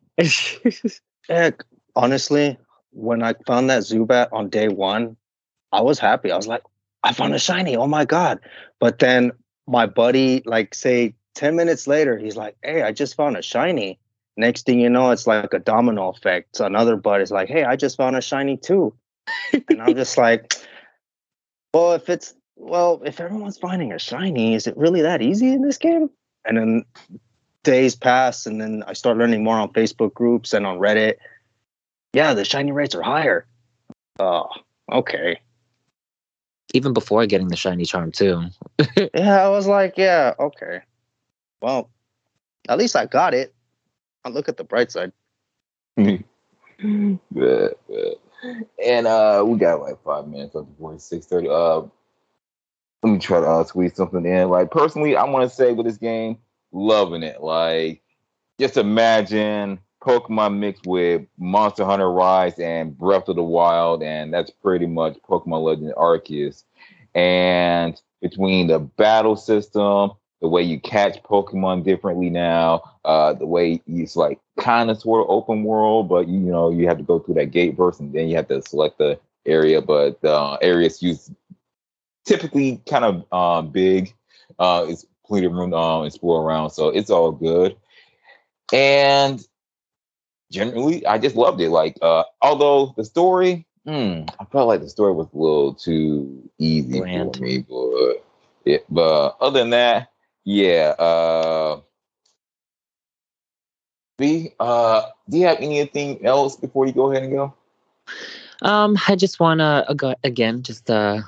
Heck, 1.28 1.64
honestly, 1.96 2.58
when 2.92 3.22
I 3.22 3.32
found 3.46 3.70
that 3.70 3.82
Zubat 3.84 4.28
on 4.32 4.50
day 4.50 4.68
one, 4.68 5.16
I 5.72 5.80
was 5.80 5.98
happy. 5.98 6.30
I 6.30 6.36
was 6.36 6.46
like, 6.46 6.62
I 7.02 7.12
found 7.12 7.34
a 7.34 7.38
shiny. 7.38 7.76
Oh 7.76 7.86
my 7.86 8.04
God. 8.04 8.40
But 8.80 8.98
then 8.98 9.32
my 9.66 9.86
buddy, 9.86 10.42
like, 10.44 10.74
say 10.74 11.14
10 11.34 11.56
minutes 11.56 11.86
later, 11.86 12.18
he's 12.18 12.36
like, 12.36 12.56
Hey, 12.62 12.82
I 12.82 12.92
just 12.92 13.16
found 13.16 13.36
a 13.36 13.42
shiny. 13.42 13.98
Next 14.36 14.66
thing 14.66 14.80
you 14.80 14.88
know, 14.88 15.10
it's 15.10 15.26
like 15.26 15.52
a 15.52 15.58
domino 15.58 16.08
effect. 16.10 16.56
So 16.56 16.64
another 16.64 16.96
bud 16.96 17.20
is 17.20 17.30
like, 17.30 17.48
Hey, 17.48 17.64
I 17.64 17.76
just 17.76 17.96
found 17.96 18.16
a 18.16 18.20
shiny 18.20 18.56
too. 18.56 18.94
and 19.68 19.82
I'm 19.82 19.94
just 19.94 20.16
like, 20.16 20.54
Well, 21.74 21.92
if 21.92 22.08
it's, 22.08 22.34
well, 22.56 23.02
if 23.04 23.20
everyone's 23.20 23.58
finding 23.58 23.92
a 23.92 23.98
shiny, 23.98 24.54
is 24.54 24.66
it 24.66 24.76
really 24.76 25.02
that 25.02 25.22
easy 25.22 25.52
in 25.52 25.62
this 25.62 25.78
game? 25.78 26.10
And 26.44 26.56
then 26.56 26.84
days 27.62 27.94
pass, 27.94 28.46
and 28.46 28.60
then 28.60 28.82
I 28.86 28.94
start 28.94 29.18
learning 29.18 29.44
more 29.44 29.58
on 29.58 29.72
Facebook 29.72 30.14
groups 30.14 30.54
and 30.54 30.66
on 30.66 30.78
Reddit. 30.78 31.16
Yeah, 32.14 32.34
the 32.34 32.44
shiny 32.44 32.72
rates 32.72 32.94
are 32.94 33.02
higher. 33.02 33.46
Oh, 34.18 34.48
okay. 34.90 35.40
Even 36.74 36.92
before 36.92 37.26
getting 37.26 37.48
the 37.48 37.56
shiny 37.56 37.84
charm 37.84 38.12
too 38.12 38.42
Yeah, 39.14 39.44
I 39.44 39.48
was 39.48 39.66
like, 39.66 39.94
yeah, 39.96 40.34
okay. 40.38 40.80
Well, 41.60 41.90
at 42.68 42.78
least 42.78 42.94
I 42.96 43.06
got 43.06 43.34
it. 43.34 43.54
I'll 44.24 44.32
look 44.32 44.48
at 44.48 44.56
the 44.56 44.64
bright 44.64 44.92
side. 44.92 45.12
But, 45.96 46.20
but- 47.30 48.20
and 48.84 49.06
uh, 49.08 49.44
we 49.46 49.58
got 49.58 49.80
like 49.80 50.00
five 50.04 50.28
minutes 50.28 50.54
up 50.54 50.68
before 50.68 50.96
six 51.00 51.26
thirty. 51.26 51.48
Uh, 51.48 51.82
let 53.02 53.12
me 53.12 53.18
try 53.18 53.40
to 53.40 53.46
uh, 53.46 53.64
squeeze 53.64 53.96
something 53.96 54.24
in. 54.24 54.48
Like 54.48 54.70
personally, 54.70 55.16
I 55.16 55.24
want 55.24 55.48
to 55.48 55.54
say 55.54 55.72
with 55.72 55.86
this 55.86 55.96
game, 55.98 56.38
loving 56.70 57.24
it. 57.24 57.42
Like 57.42 58.00
just 58.60 58.76
imagine 58.76 59.80
Pokemon 60.08 60.58
mixed 60.58 60.86
with 60.86 61.26
Monster 61.36 61.84
Hunter 61.84 62.10
Rise 62.10 62.58
and 62.58 62.96
Breath 62.96 63.28
of 63.28 63.36
the 63.36 63.42
Wild, 63.42 64.02
and 64.02 64.32
that's 64.32 64.50
pretty 64.50 64.86
much 64.86 65.18
Pokemon 65.28 65.62
Legend 65.62 65.92
Arceus. 65.98 66.64
And 67.14 68.00
between 68.22 68.68
the 68.68 68.78
battle 68.78 69.36
system, 69.36 70.12
the 70.40 70.48
way 70.48 70.62
you 70.62 70.80
catch 70.80 71.22
Pokemon 71.24 71.84
differently 71.84 72.30
now, 72.30 72.98
uh, 73.04 73.34
the 73.34 73.44
way 73.44 73.82
it's 73.86 74.16
like 74.16 74.40
kind 74.58 74.90
of 74.90 74.98
sort 74.98 75.24
of 75.24 75.30
open 75.30 75.62
world, 75.62 76.08
but 76.08 76.26
you, 76.26 76.38
know 76.38 76.70
you 76.70 76.88
have 76.88 76.96
to 76.96 77.04
go 77.04 77.18
through 77.18 77.34
that 77.34 77.50
gate 77.50 77.76
first, 77.76 78.00
and 78.00 78.14
then 78.14 78.28
you 78.28 78.36
have 78.36 78.48
to 78.48 78.62
select 78.62 78.96
the 78.96 79.20
area. 79.44 79.82
But 79.82 80.24
uh, 80.24 80.56
areas 80.62 81.02
use 81.02 81.30
typically 82.24 82.80
kind 82.88 83.04
of 83.04 83.30
um, 83.30 83.72
big. 83.72 84.14
Uh, 84.58 84.86
it's 84.88 85.04
plenty 85.26 85.44
of 85.44 85.52
room 85.52 85.72
to 85.72 85.76
um, 85.76 86.06
explore 86.06 86.42
around, 86.42 86.70
so 86.70 86.88
it's 86.88 87.10
all 87.10 87.30
good. 87.30 87.76
And 88.72 89.46
generally, 90.50 91.06
I 91.06 91.18
just 91.18 91.36
loved 91.36 91.60
it. 91.60 91.70
Like, 91.70 91.96
uh, 92.02 92.24
although 92.42 92.94
the 92.96 93.04
story, 93.04 93.66
hmm, 93.86 94.22
I 94.38 94.44
felt 94.46 94.68
like 94.68 94.80
the 94.80 94.88
story 94.88 95.12
was 95.12 95.28
a 95.34 95.38
little 95.38 95.74
too 95.74 96.48
easy 96.58 97.00
for 97.00 97.32
me, 97.40 97.58
but 97.68 98.24
it, 98.64 98.84
but 98.88 99.36
other 99.40 99.60
than 99.60 99.70
that, 99.70 100.10
yeah. 100.44 100.94
Uh, 100.98 101.80
V, 104.18 104.52
uh, 104.58 105.02
do 105.28 105.38
you 105.38 105.46
have 105.46 105.58
anything 105.58 106.24
else 106.26 106.56
before 106.56 106.86
you 106.86 106.92
go 106.92 107.10
ahead 107.10 107.22
and 107.22 107.32
go? 107.32 107.54
Um, 108.62 108.98
I 109.06 109.14
just 109.14 109.38
want 109.38 109.60
to 109.60 110.16
again 110.24 110.62
just 110.62 110.90
uh, 110.90 111.22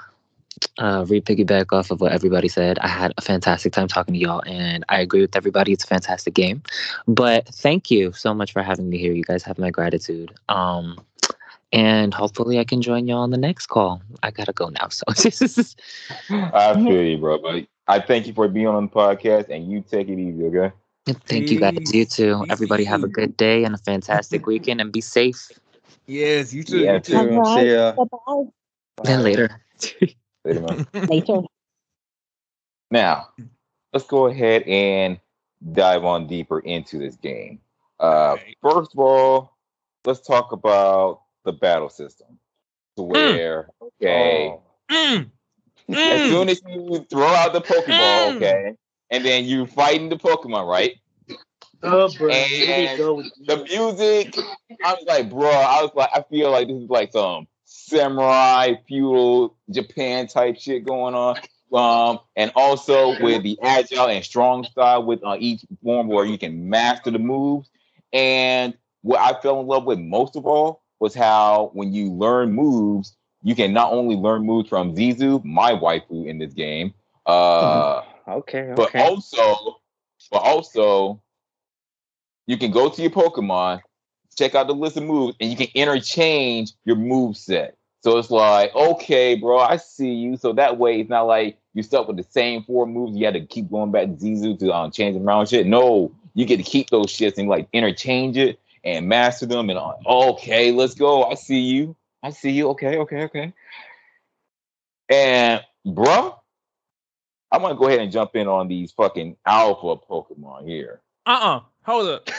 uh, 0.78 1.04
re 1.08 1.20
piggyback 1.20 1.72
off 1.72 1.90
of 1.90 2.00
what 2.00 2.12
everybody 2.12 2.48
said. 2.48 2.78
I 2.78 2.88
had 2.88 3.12
a 3.16 3.22
fantastic 3.22 3.72
time 3.72 3.88
talking 3.88 4.14
to 4.14 4.20
y'all, 4.20 4.42
and 4.46 4.84
I 4.88 5.00
agree 5.00 5.20
with 5.20 5.36
everybody. 5.36 5.72
It's 5.72 5.84
a 5.84 5.86
fantastic 5.86 6.34
game. 6.34 6.62
But 7.06 7.46
thank 7.48 7.90
you 7.90 8.12
so 8.12 8.34
much 8.34 8.52
for 8.52 8.62
having 8.62 8.88
me 8.88 8.98
here. 8.98 9.12
You 9.12 9.24
guys 9.24 9.42
have 9.44 9.58
my 9.58 9.70
gratitude. 9.70 10.32
Um, 10.48 11.00
and 11.72 12.12
hopefully 12.12 12.58
I 12.58 12.64
can 12.64 12.82
join 12.82 13.06
y'all 13.06 13.20
on 13.20 13.30
the 13.30 13.36
next 13.36 13.66
call. 13.66 14.02
I 14.22 14.30
gotta 14.30 14.52
go 14.52 14.68
now, 14.68 14.88
so 14.88 15.04
I 15.08 16.74
feel 16.74 17.02
you, 17.02 17.18
bro. 17.18 17.38
But 17.38 17.66
I 17.86 18.00
thank 18.00 18.26
you 18.26 18.32
for 18.32 18.48
being 18.48 18.66
on 18.66 18.86
the 18.86 18.90
podcast, 18.90 19.48
and 19.50 19.70
you 19.70 19.82
take 19.82 20.08
it 20.08 20.18
easy, 20.18 20.44
okay? 20.46 20.74
thank 21.26 21.50
you 21.50 21.58
guys. 21.58 21.92
You 21.92 22.04
too. 22.04 22.44
Everybody 22.50 22.84
have 22.84 23.02
a 23.02 23.08
good 23.08 23.36
day 23.36 23.64
and 23.64 23.74
a 23.74 23.78
fantastic 23.78 24.46
weekend, 24.46 24.80
and 24.80 24.92
be 24.92 25.00
safe. 25.00 25.50
Yes, 26.06 26.52
you 26.52 26.64
too. 26.64 26.78
Yeah, 26.78 26.94
you 26.94 27.00
too. 27.00 27.12
too. 27.12 27.18
All 27.18 27.56
right. 27.56 27.62
See 27.62 27.72
ya. 27.72 27.92
Bye-bye. 27.92 29.04
Then 29.04 29.22
later. 29.22 29.60
Later, 30.44 30.60
man. 30.68 30.86
Later. 31.08 31.40
Now, 32.90 33.28
let's 33.92 34.06
go 34.06 34.26
ahead 34.26 34.62
and 34.64 35.20
dive 35.72 36.04
on 36.04 36.26
deeper 36.26 36.60
into 36.60 36.98
this 36.98 37.16
game. 37.16 37.60
Uh, 37.98 38.36
Right. 38.38 38.56
First 38.62 38.94
of 38.94 39.00
all, 39.00 39.56
let's 40.04 40.20
talk 40.20 40.52
about 40.52 41.22
the 41.44 41.52
battle 41.52 41.88
system. 41.88 42.38
To 42.96 43.02
where, 43.04 43.68
okay, 44.02 44.48
Oh, 44.48 44.62
Mm, 44.90 45.30
as 45.88 45.96
mm. 45.96 46.28
soon 46.28 46.48
as 46.48 46.60
you 46.66 47.06
throw 47.10 47.26
out 47.28 47.52
the 47.52 47.60
Pokeball, 47.60 48.32
Mm. 48.32 48.36
okay, 48.36 48.74
and 49.10 49.24
then 49.24 49.44
you 49.44 49.66
fighting 49.66 50.08
the 50.08 50.16
Pokemon, 50.16 50.66
right? 50.68 50.96
Oh, 51.82 52.08
bro. 52.18 52.30
Here 52.30 52.88
And 52.88 52.98
go. 52.98 53.14
with 53.14 53.46
The 53.46 53.56
music, 53.58 54.36
I 54.84 54.92
was 54.94 55.04
like, 55.06 55.30
bro, 55.30 55.48
I 55.48 55.82
was 55.82 55.92
like, 55.94 56.10
I 56.14 56.22
feel 56.28 56.50
like 56.50 56.68
this 56.68 56.76
is 56.76 56.90
like 56.90 57.12
some 57.12 57.46
samurai 57.70 58.74
feudal 58.88 59.56
Japan 59.70 60.26
type 60.26 60.58
shit 60.58 60.84
going 60.84 61.14
on. 61.14 61.36
Um, 61.72 62.18
and 62.34 62.50
also 62.56 63.20
with 63.22 63.44
the 63.44 63.56
agile 63.62 64.08
and 64.08 64.24
strong 64.24 64.64
style 64.64 65.04
with 65.04 65.22
uh, 65.24 65.36
each 65.38 65.64
form 65.82 66.08
where 66.08 66.24
you 66.24 66.36
can 66.36 66.68
master 66.68 67.12
the 67.12 67.20
moves. 67.20 67.70
And 68.12 68.74
what 69.02 69.20
I 69.20 69.40
fell 69.40 69.60
in 69.60 69.68
love 69.68 69.84
with 69.84 70.00
most 70.00 70.34
of 70.34 70.46
all 70.46 70.82
was 70.98 71.14
how 71.14 71.70
when 71.72 71.92
you 71.92 72.10
learn 72.12 72.52
moves, 72.52 73.16
you 73.42 73.54
can 73.54 73.72
not 73.72 73.92
only 73.92 74.16
learn 74.16 74.44
moves 74.44 74.68
from 74.68 74.96
Zisu, 74.96 75.44
my 75.44 75.72
waifu 75.72 76.26
in 76.26 76.38
this 76.38 76.52
game, 76.52 76.92
uh, 77.24 78.02
okay, 78.26 78.72
but 78.74 78.94
also, 78.96 79.80
but 80.32 80.38
also, 80.38 81.22
you 82.46 82.58
can 82.58 82.72
go 82.72 82.88
to 82.88 83.00
your 83.02 83.10
Pokemon, 83.12 83.80
check 84.36 84.54
out 84.54 84.66
the 84.66 84.74
list 84.74 84.96
of 84.96 85.04
moves, 85.04 85.36
and 85.40 85.50
you 85.50 85.56
can 85.56 85.68
interchange 85.74 86.72
your 86.84 86.96
move 86.96 87.36
set. 87.36 87.76
So 88.02 88.16
it's 88.16 88.30
like, 88.30 88.74
okay, 88.74 89.34
bro, 89.34 89.58
I 89.58 89.76
see 89.76 90.14
you. 90.14 90.36
So 90.36 90.54
that 90.54 90.78
way, 90.78 91.00
it's 91.00 91.10
not 91.10 91.26
like 91.26 91.58
you 91.74 91.82
stuck 91.82 92.08
with 92.08 92.16
the 92.16 92.26
same 92.30 92.62
four 92.64 92.86
moves. 92.86 93.16
You 93.16 93.26
had 93.26 93.34
to 93.34 93.44
keep 93.44 93.70
going 93.70 93.92
back 93.92 94.06
to 94.06 94.12
Zisu 94.12 94.58
to 94.58 94.72
um, 94.74 94.90
change 94.90 95.14
them 95.14 95.28
around. 95.28 95.48
Shit, 95.48 95.66
no, 95.66 96.12
you 96.34 96.46
get 96.46 96.56
to 96.56 96.62
keep 96.62 96.90
those 96.90 97.06
shits 97.06 97.36
and 97.36 97.48
like 97.48 97.68
interchange 97.72 98.38
it 98.38 98.58
and 98.84 99.08
master 99.08 99.46
them. 99.46 99.68
And 99.68 99.78
uh, 99.78 99.94
okay, 100.06 100.72
let's 100.72 100.94
go. 100.94 101.24
I 101.24 101.34
see 101.34 101.60
you. 101.60 101.94
I 102.22 102.30
see 102.30 102.50
you. 102.50 102.70
Okay, 102.70 102.96
okay, 102.98 103.24
okay. 103.24 103.52
And 105.10 105.62
bro, 105.84 106.36
I 107.52 107.58
want 107.58 107.74
to 107.74 107.78
go 107.78 107.88
ahead 107.88 108.00
and 108.00 108.12
jump 108.12 108.36
in 108.36 108.48
on 108.48 108.68
these 108.68 108.92
fucking 108.92 109.36
alpha 109.44 109.96
Pokemon 110.08 110.66
here. 110.66 111.00
Uh-uh. 111.26 111.60
Hold 111.84 112.08
up. 112.08 112.30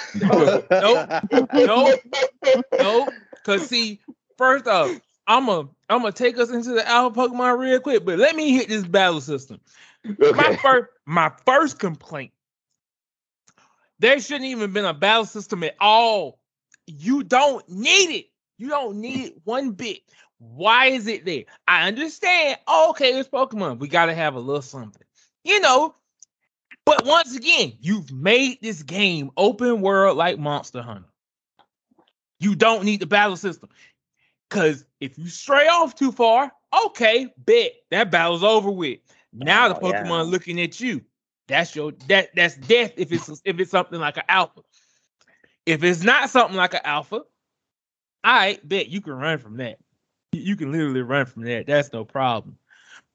Nope. 0.72 1.16
Nope. 1.54 2.00
Nope. 2.80 3.10
Cause 3.44 3.68
see, 3.68 4.00
first 4.38 4.68
off, 4.68 4.92
I'm 5.28 5.50
a 5.50 5.68
I'm 5.90 6.02
gonna 6.02 6.12
take 6.12 6.38
us 6.38 6.52
into 6.52 6.72
the 6.74 6.88
alpha 6.88 7.20
Pokemon 7.20 7.58
real 7.58 7.80
quick, 7.80 8.06
but 8.06 8.20
let 8.20 8.36
me 8.36 8.54
hit 8.54 8.70
this 8.70 8.86
battle 8.86 9.22
system. 9.22 9.60
My 10.04 10.58
first 10.58 10.90
my 11.06 11.32
first 11.46 11.80
complaint. 11.80 12.32
There 14.00 14.20
shouldn't 14.20 14.46
even 14.46 14.74
been 14.74 14.86
a 14.86 14.94
battle 14.94 15.26
system 15.26 15.64
at 15.64 15.76
all. 15.80 16.40
You 16.88 17.24
don't 17.24 17.68
need 17.70 18.10
it. 18.16 18.26
You 18.58 18.70
don't 18.70 18.98
need 18.98 19.28
it 19.28 19.42
one 19.44 19.72
bit. 19.72 20.02
Why 20.40 20.88
is 20.88 21.08
it 21.08 21.24
there? 21.24 21.44
I 21.68 21.88
understand. 21.88 22.58
Oh, 22.68 22.90
okay, 22.92 23.18
it's 23.20 23.30
Pokemon. 23.30 23.80
We 23.80 23.88
gotta 23.88 24.16
have 24.16 24.36
a 24.36 24.40
little 24.40 24.62
something. 24.62 25.04
You 25.44 25.60
know, 25.62 25.96
but 26.92 27.06
once 27.06 27.34
again, 27.38 27.72
you've 27.80 28.12
made 28.12 28.58
this 28.62 28.84
game 28.84 29.32
open 29.38 29.80
world 29.80 30.18
like 30.18 30.38
Monster 30.38 30.82
Hunter. 30.82 31.08
You 32.42 32.54
don't 32.54 32.84
need 32.84 33.00
the 33.00 33.06
battle 33.06 33.38
system. 33.38 33.70
Cause 34.50 34.84
if 35.00 35.18
you 35.18 35.30
stray 35.30 35.68
off 35.70 35.96
too 35.96 36.12
far, 36.12 36.52
okay, 36.88 37.34
bet 37.38 37.72
that 37.92 38.12
battle's 38.12 38.44
over 38.44 38.70
with. 38.70 39.00
Now 39.32 39.70
the 39.70 39.80
Oh, 39.80 39.90
yeah. 39.90 40.04
Pokemon 40.04 40.30
looking 40.32 40.60
at 40.60 40.82
you. 40.82 41.02
That's 41.48 41.74
your 41.74 41.94
that 42.10 42.36
that's 42.36 42.58
death 42.58 42.92
if 42.98 43.14
it's 43.14 43.42
if 43.46 43.58
it's 43.58 43.72
something 43.72 44.00
like 44.00 44.18
an 44.18 44.24
alpha. 44.28 44.60
If 45.66 45.86
it's 45.86 46.04
not 46.04 46.30
something 46.30 46.58
like 46.58 46.74
an 46.74 46.82
alpha, 46.84 47.22
I 48.22 48.60
bet 48.66 48.90
you 48.90 49.00
can 49.00 49.14
run 49.14 49.38
from 49.38 49.56
that. 49.58 49.78
You 50.34 50.58
can 50.58 50.74
literally 50.74 51.04
run 51.04 51.26
from 51.26 51.44
that. 51.44 51.68
That's 51.68 51.94
no 51.94 52.04
problem. 52.04 52.58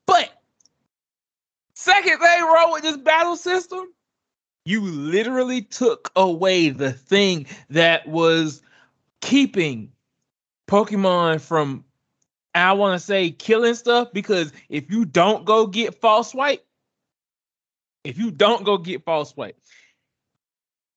But 0.06 0.30
second 1.86 2.18
thing 2.18 2.42
wrong 2.42 2.72
with 2.72 2.82
this 2.82 2.96
battle 2.96 3.36
system, 3.36 3.86
you 4.64 4.80
literally 4.80 5.62
took 5.62 6.10
away 6.16 6.70
the 6.70 6.92
thing 6.92 7.46
that 7.70 8.06
was 8.08 8.62
keeping 9.20 9.92
Pokemon 10.68 11.40
from 11.40 11.84
I 12.54 12.72
want 12.72 12.98
to 12.98 13.04
say 13.04 13.30
killing 13.30 13.74
stuff 13.74 14.08
because 14.12 14.52
if 14.68 14.90
you 14.90 15.04
don't 15.04 15.44
go 15.44 15.66
get 15.66 16.00
false 16.00 16.30
swipe, 16.30 16.64
if 18.02 18.18
you 18.18 18.30
don't 18.30 18.64
go 18.64 18.78
get 18.78 19.04
false 19.04 19.30
swipe, 19.30 19.58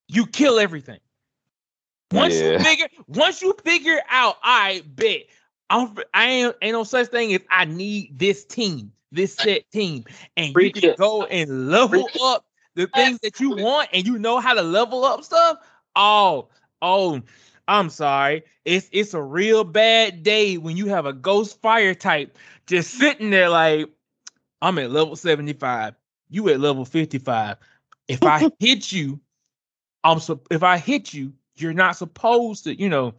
you 0.07 0.25
kill 0.25 0.57
everything. 0.57 0.99
Once 2.11 2.33
you 2.33 2.57
figure, 2.59 2.87
once 3.07 3.41
you 3.41 3.53
figure 3.63 3.99
out, 4.09 4.37
I 4.41 4.83
bet 4.95 5.25
I'm, 5.69 5.95
I 6.13 6.29
ain't, 6.29 6.55
ain't 6.61 6.73
no 6.73 6.83
such 6.83 7.09
thing 7.09 7.33
as 7.33 7.41
I 7.51 7.65
need 7.65 8.17
this 8.17 8.45
team, 8.45 8.91
this 9.11 9.35
set 9.35 9.69
team, 9.71 10.05
and 10.37 10.53
you 10.55 10.71
can 10.71 10.95
go 10.97 11.23
and 11.25 11.69
level 11.69 12.07
up 12.23 12.45
the 12.75 12.87
things 12.87 13.19
that 13.23 13.39
you 13.39 13.51
want, 13.51 13.89
and 13.93 14.05
you 14.05 14.19
know 14.19 14.39
how 14.39 14.53
to 14.53 14.61
level 14.61 15.03
up 15.05 15.23
stuff. 15.23 15.57
Oh, 15.95 16.49
oh, 16.81 17.21
I'm 17.67 17.89
sorry. 17.89 18.43
It's 18.65 18.89
it's 18.91 19.13
a 19.13 19.21
real 19.21 19.63
bad 19.63 20.23
day 20.23 20.57
when 20.57 20.77
you 20.77 20.87
have 20.87 21.05
a 21.05 21.13
ghost 21.13 21.61
fire 21.61 21.95
type 21.95 22.37
just 22.67 22.91
sitting 22.91 23.31
there 23.31 23.49
like 23.49 23.89
I'm 24.61 24.77
at 24.77 24.91
level 24.91 25.15
75. 25.15 25.95
You 26.29 26.49
at 26.49 26.59
level 26.59 26.85
55. 26.85 27.57
If 28.07 28.23
I 28.23 28.49
hit 28.59 28.91
you, 28.91 29.19
I'm 30.03 30.19
so 30.19 30.41
if 30.51 30.63
I 30.63 30.77
hit 30.77 31.13
you, 31.13 31.33
you're 31.55 31.73
not 31.73 31.97
supposed 31.97 32.65
to, 32.65 32.79
you 32.79 32.89
know, 32.89 33.15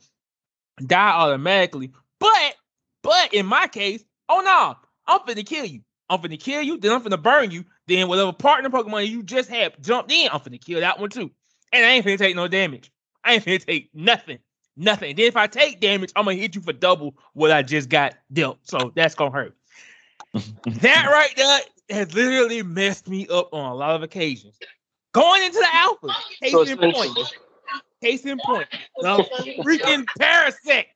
die 0.86 1.10
automatically. 1.10 1.92
But 2.18 2.54
but 3.02 3.34
in 3.34 3.46
my 3.46 3.66
case, 3.66 4.04
oh 4.28 4.40
no, 4.44 4.76
I'm 5.10 5.20
finna 5.20 5.44
kill 5.44 5.64
you. 5.64 5.80
I'm 6.08 6.20
finna 6.20 6.40
kill 6.40 6.62
you, 6.62 6.78
then 6.78 6.92
I'm 6.92 7.02
finna 7.02 7.20
burn 7.20 7.50
you. 7.50 7.64
Then 7.86 8.08
whatever 8.08 8.32
partner 8.32 8.70
Pokemon 8.70 9.08
you 9.08 9.22
just 9.22 9.48
had 9.50 9.80
jumped 9.82 10.10
in, 10.10 10.28
I'm 10.32 10.40
finna 10.40 10.64
kill 10.64 10.80
that 10.80 10.98
one 10.98 11.10
too. 11.10 11.30
And 11.72 11.84
I 11.84 11.90
ain't 11.90 12.06
finna 12.06 12.18
take 12.18 12.36
no 12.36 12.48
damage. 12.48 12.90
I 13.24 13.34
ain't 13.34 13.44
finna 13.44 13.64
take 13.64 13.90
nothing. 13.92 14.38
Nothing. 14.76 15.16
Then 15.16 15.26
if 15.26 15.36
I 15.36 15.46
take 15.46 15.80
damage, 15.80 16.12
I'm 16.14 16.24
gonna 16.24 16.36
hit 16.36 16.54
you 16.54 16.60
for 16.60 16.72
double 16.72 17.16
what 17.34 17.50
I 17.50 17.62
just 17.62 17.88
got 17.88 18.14
dealt. 18.32 18.58
So 18.62 18.92
that's 18.94 19.14
gonna 19.14 19.32
hurt. 19.32 19.56
that 20.64 21.06
right 21.10 21.32
there 21.36 21.60
has 21.90 22.14
literally 22.14 22.62
messed 22.62 23.08
me 23.08 23.26
up 23.28 23.52
on 23.52 23.70
a 23.70 23.74
lot 23.74 23.96
of 23.96 24.02
occasions. 24.02 24.56
Going 25.12 25.42
into 25.42 25.58
the 25.58 25.74
alpha, 25.74 26.08
case 26.40 26.52
So 26.52 26.62
in 26.62 26.78
point. 26.78 27.18
Case 28.00 28.24
in 28.24 28.38
point. 28.38 28.68
The 29.00 29.24
freaking 29.64 30.06
parasect. 30.18 30.86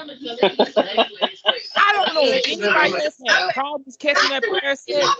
I 0.00 1.92
don't 1.92 2.14
know. 2.14 2.22
If 2.22 2.48
anybody 2.48 3.04
else 3.04 3.20
had 3.26 3.52
problems 3.54 3.96
catching 3.96 4.30
that 4.30 4.42
parasect. 4.42 5.14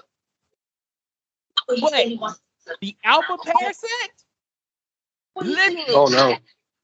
But 1.68 2.78
the 2.80 2.96
alpha 3.04 3.36
parasect 3.38 4.24
literally, 5.36 5.84
oh 5.88 6.06
no. 6.06 6.36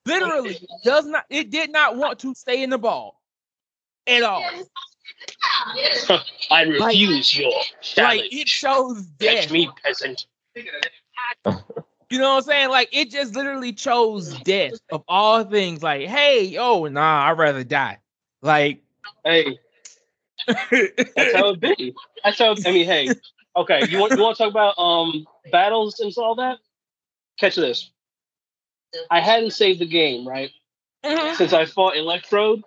literally. 0.05 0.68
Does 0.85 1.07
not 1.07 1.25
it 1.31 1.51
did 1.51 1.71
not 1.71 1.97
want 1.97 2.18
to 2.21 2.35
stay 2.35 2.62
in 2.62 2.71
the 2.71 2.79
ball. 2.79 3.21
At 4.07 4.23
all. 4.23 4.44
I 6.51 6.62
refuse 6.62 7.37
your 7.37 7.53
Like 7.97 8.33
it 8.33 8.49
shows 8.49 9.03
death. 9.03 9.42
Catch 9.42 9.51
me, 9.51 9.71
peasant. 9.85 10.27
You 12.11 12.19
know 12.19 12.35
what 12.35 12.37
I'm 12.37 12.42
saying? 12.42 12.71
Like 12.71 12.88
it 12.92 13.11
just 13.11 13.35
literally 13.35 13.73
chose 13.73 14.38
death 14.40 14.75
of 14.90 15.03
all 15.09 15.42
things. 15.45 15.83
Like, 15.83 16.07
hey, 16.09 16.57
oh 16.59 16.87
nah, 16.87 17.29
I'd 17.29 17.38
rather 17.38 17.64
die. 17.64 17.99
Like 18.42 18.83
Hey, 19.25 19.59
that's 20.47 21.35
how 21.35 21.51
it 21.51 21.61
be. 21.61 21.95
That's 22.23 22.38
how. 22.38 22.55
I 22.64 22.73
mean, 22.73 22.87
hey. 22.87 23.11
Okay, 23.57 23.87
you 23.88 23.99
want 23.99 24.12
you 24.12 24.23
want 24.23 24.37
to 24.37 24.45
talk 24.45 24.51
about 24.51 24.79
um 24.79 25.27
battles 25.51 25.99
and 26.01 26.12
all 26.19 26.35
that? 26.37 26.59
Catch 27.38 27.57
this. 27.57 27.90
I 29.11 29.21
hadn't 29.21 29.51
saved 29.53 29.81
the 29.81 29.87
game 29.87 30.27
right 30.27 30.51
since 31.37 31.53
I 31.53 31.64
fought 31.64 31.97
Electrode, 31.97 32.62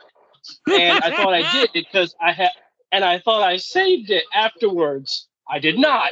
and 0.68 1.04
I 1.04 1.16
thought 1.16 1.34
I 1.34 1.50
did 1.52 1.70
because 1.74 2.16
I 2.22 2.32
had, 2.32 2.50
and 2.92 3.06
I 3.06 3.20
thought 3.20 3.42
I 3.42 3.58
saved 3.58 4.10
it 4.10 4.26
afterwards. 4.34 5.28
I 5.48 5.60
did 5.60 5.80
not. 5.80 6.10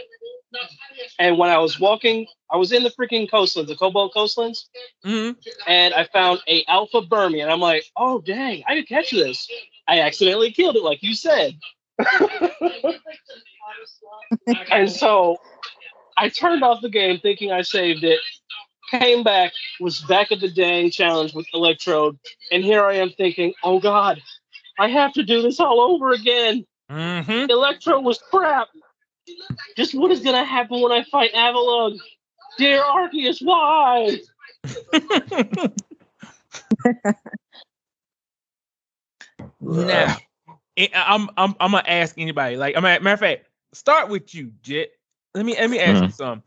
And 1.20 1.38
when 1.38 1.50
I 1.50 1.58
was 1.58 1.80
walking, 1.80 2.28
I 2.52 2.58
was 2.58 2.72
in 2.72 2.84
the 2.84 2.92
freaking 2.92 3.30
coastlands, 3.30 3.70
the 3.70 3.76
Cobalt 3.76 4.14
coastlands, 4.14 4.70
Mhm. 5.06 5.36
and 5.66 5.94
I 5.94 6.06
found 6.06 6.42
a 6.48 6.64
alpha 6.66 7.02
Burmy, 7.02 7.42
and 7.42 7.52
I'm 7.52 7.60
like, 7.60 7.86
oh 7.96 8.20
dang, 8.22 8.64
I 8.68 8.76
could 8.76 8.88
catch 8.88 9.12
this. 9.12 9.50
I 9.88 10.02
accidentally 10.02 10.52
killed 10.52 10.76
it, 10.76 10.84
like 10.84 11.04
you 11.04 11.14
said. 11.14 11.56
and 14.72 14.92
so 14.92 15.38
I 16.16 16.30
turned 16.30 16.64
off 16.64 16.82
the 16.82 16.90
game 16.90 17.20
thinking 17.20 17.52
I 17.52 17.62
saved 17.62 18.04
it, 18.04 18.20
came 18.92 19.24
back, 19.24 19.54
was 19.80 20.02
back 20.02 20.32
at 20.32 20.40
the 20.40 20.52
dang 20.52 20.92
challenge 20.92 21.34
with 21.34 21.48
Electrode, 21.54 22.18
and 22.52 22.64
here 22.64 22.86
I 22.86 22.96
am 22.96 23.10
thinking, 23.12 23.54
oh 23.64 23.80
god, 23.80 24.22
I 24.80 24.90
have 24.90 25.14
to 25.14 25.24
do 25.24 25.42
this 25.42 25.60
all 25.60 25.82
over 25.82 26.12
again. 26.12 26.66
Mhm. 26.90 27.50
Electro 27.50 28.00
was 28.00 28.20
crap. 28.20 28.70
Just 29.76 29.96
what 29.96 30.12
is 30.12 30.22
gonna 30.22 30.46
happen 30.46 30.82
when 30.82 30.92
I 30.92 31.04
fight 31.04 31.34
Avalugg? 31.34 32.00
Dear 32.58 32.82
Arceus, 32.82 33.40
why? 33.42 34.18
now, 39.62 40.18
I'm 40.94 41.30
I'm 41.38 41.56
I'm 41.60 41.72
gonna 41.72 41.84
ask 41.88 42.18
anybody. 42.18 42.58
Like, 42.58 42.76
I'm 42.76 42.84
matter 42.84 43.10
of 43.10 43.20
fact, 43.20 43.48
start 43.74 44.10
with 44.10 44.34
you, 44.34 44.52
Jet. 44.62 44.90
Let 45.36 45.46
me 45.46 45.56
let 45.56 45.70
me 45.70 45.80
ask 45.80 45.96
you 45.96 46.08
mm-hmm. 46.08 46.12
something. 46.12 46.44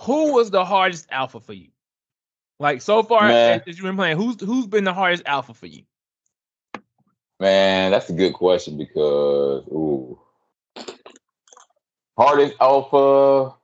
Who 0.00 0.34
was 0.34 0.50
the 0.50 0.64
hardest 0.64 1.06
alpha 1.10 1.40
for 1.40 1.52
you? 1.52 1.68
Like 2.60 2.82
so 2.82 3.02
far 3.02 3.28
Man. 3.28 3.62
as 3.66 3.76
you've 3.76 3.84
been 3.84 3.96
playing, 3.96 4.16
who's 4.16 4.40
who's 4.40 4.66
been 4.66 4.84
the 4.84 4.92
hardest 4.92 5.24
alpha 5.26 5.54
for 5.54 5.66
you? 5.66 5.82
Man, 7.40 7.90
that's 7.90 8.10
a 8.10 8.12
good 8.12 8.32
question 8.32 8.78
because 8.78 9.66
ooh. 9.68 10.18
Hardest 12.18 12.54
alpha. 12.60 13.54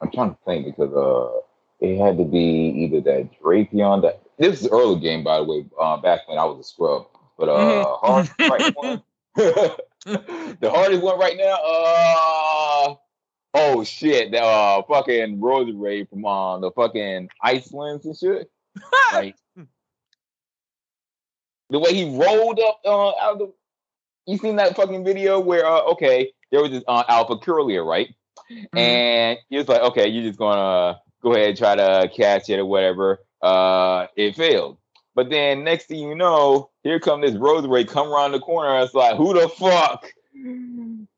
I'm 0.00 0.10
trying 0.12 0.30
to 0.30 0.38
think 0.46 0.66
because 0.66 0.92
uh 0.94 1.40
it 1.80 1.98
had 1.98 2.18
to 2.18 2.24
be 2.24 2.38
either 2.40 3.00
that 3.02 3.30
Drapion 3.42 4.02
that 4.02 4.22
this 4.38 4.62
is 4.62 4.68
early 4.68 5.00
game 5.00 5.24
by 5.24 5.38
the 5.38 5.44
way, 5.44 5.66
uh, 5.80 5.96
back 5.98 6.28
when 6.28 6.38
I 6.38 6.44
was 6.44 6.60
a 6.60 6.64
scrub. 6.64 7.06
But 7.38 7.48
uh 7.48 7.96
Mhm. 7.98 7.98
hardest 8.00 8.34
right 8.48 8.66
one. 8.74 9.02
the 9.36 10.70
hardest 10.70 11.02
one 11.02 11.18
right 11.18 11.36
now, 11.36 11.54
uh 11.54 12.94
oh 13.54 13.84
shit, 13.84 14.32
the 14.32 14.42
uh 14.42 14.82
fucking 14.88 15.38
Roserade 15.38 16.08
from 16.10 16.24
uh, 16.26 16.58
the 16.60 16.70
fucking 16.72 17.30
Icelands 17.42 18.06
and 18.06 18.16
shit. 18.16 18.50
Like 19.12 19.36
the 21.70 21.78
way 21.78 21.94
he 21.94 22.16
rolled 22.18 22.60
up 22.60 22.80
uh, 22.84 23.10
out 23.18 23.32
of 23.34 23.38
the. 23.40 23.52
You 24.26 24.38
seen 24.38 24.56
that 24.56 24.76
fucking 24.76 25.04
video 25.04 25.40
where 25.40 25.66
uh, 25.66 25.82
okay, 25.92 26.32
there 26.50 26.62
was 26.62 26.70
this 26.70 26.84
uh, 26.86 27.04
Alpha 27.08 27.36
Kirlia, 27.36 27.84
right? 27.84 28.14
And 28.76 29.38
he 29.48 29.56
was 29.56 29.68
like, 29.68 29.80
okay, 29.82 30.08
you're 30.08 30.24
just 30.24 30.38
gonna 30.38 31.00
go 31.22 31.34
ahead 31.34 31.50
and 31.50 31.58
try 31.58 31.76
to 31.76 32.10
catch 32.14 32.48
it 32.50 32.58
or 32.58 32.66
whatever. 32.66 33.20
Uh, 33.40 34.06
it 34.16 34.36
failed. 34.36 34.78
But 35.14 35.30
then 35.30 35.64
next 35.64 35.86
thing 35.86 35.98
you 35.98 36.14
know, 36.14 36.70
here 36.82 36.98
come 36.98 37.20
this 37.20 37.34
Roserade 37.34 37.88
come 37.88 38.08
around 38.08 38.32
the 38.32 38.40
corner. 38.40 38.74
And 38.74 38.84
it's 38.84 38.94
like, 38.94 39.16
who 39.16 39.34
the 39.34 39.48
fuck 39.48 40.10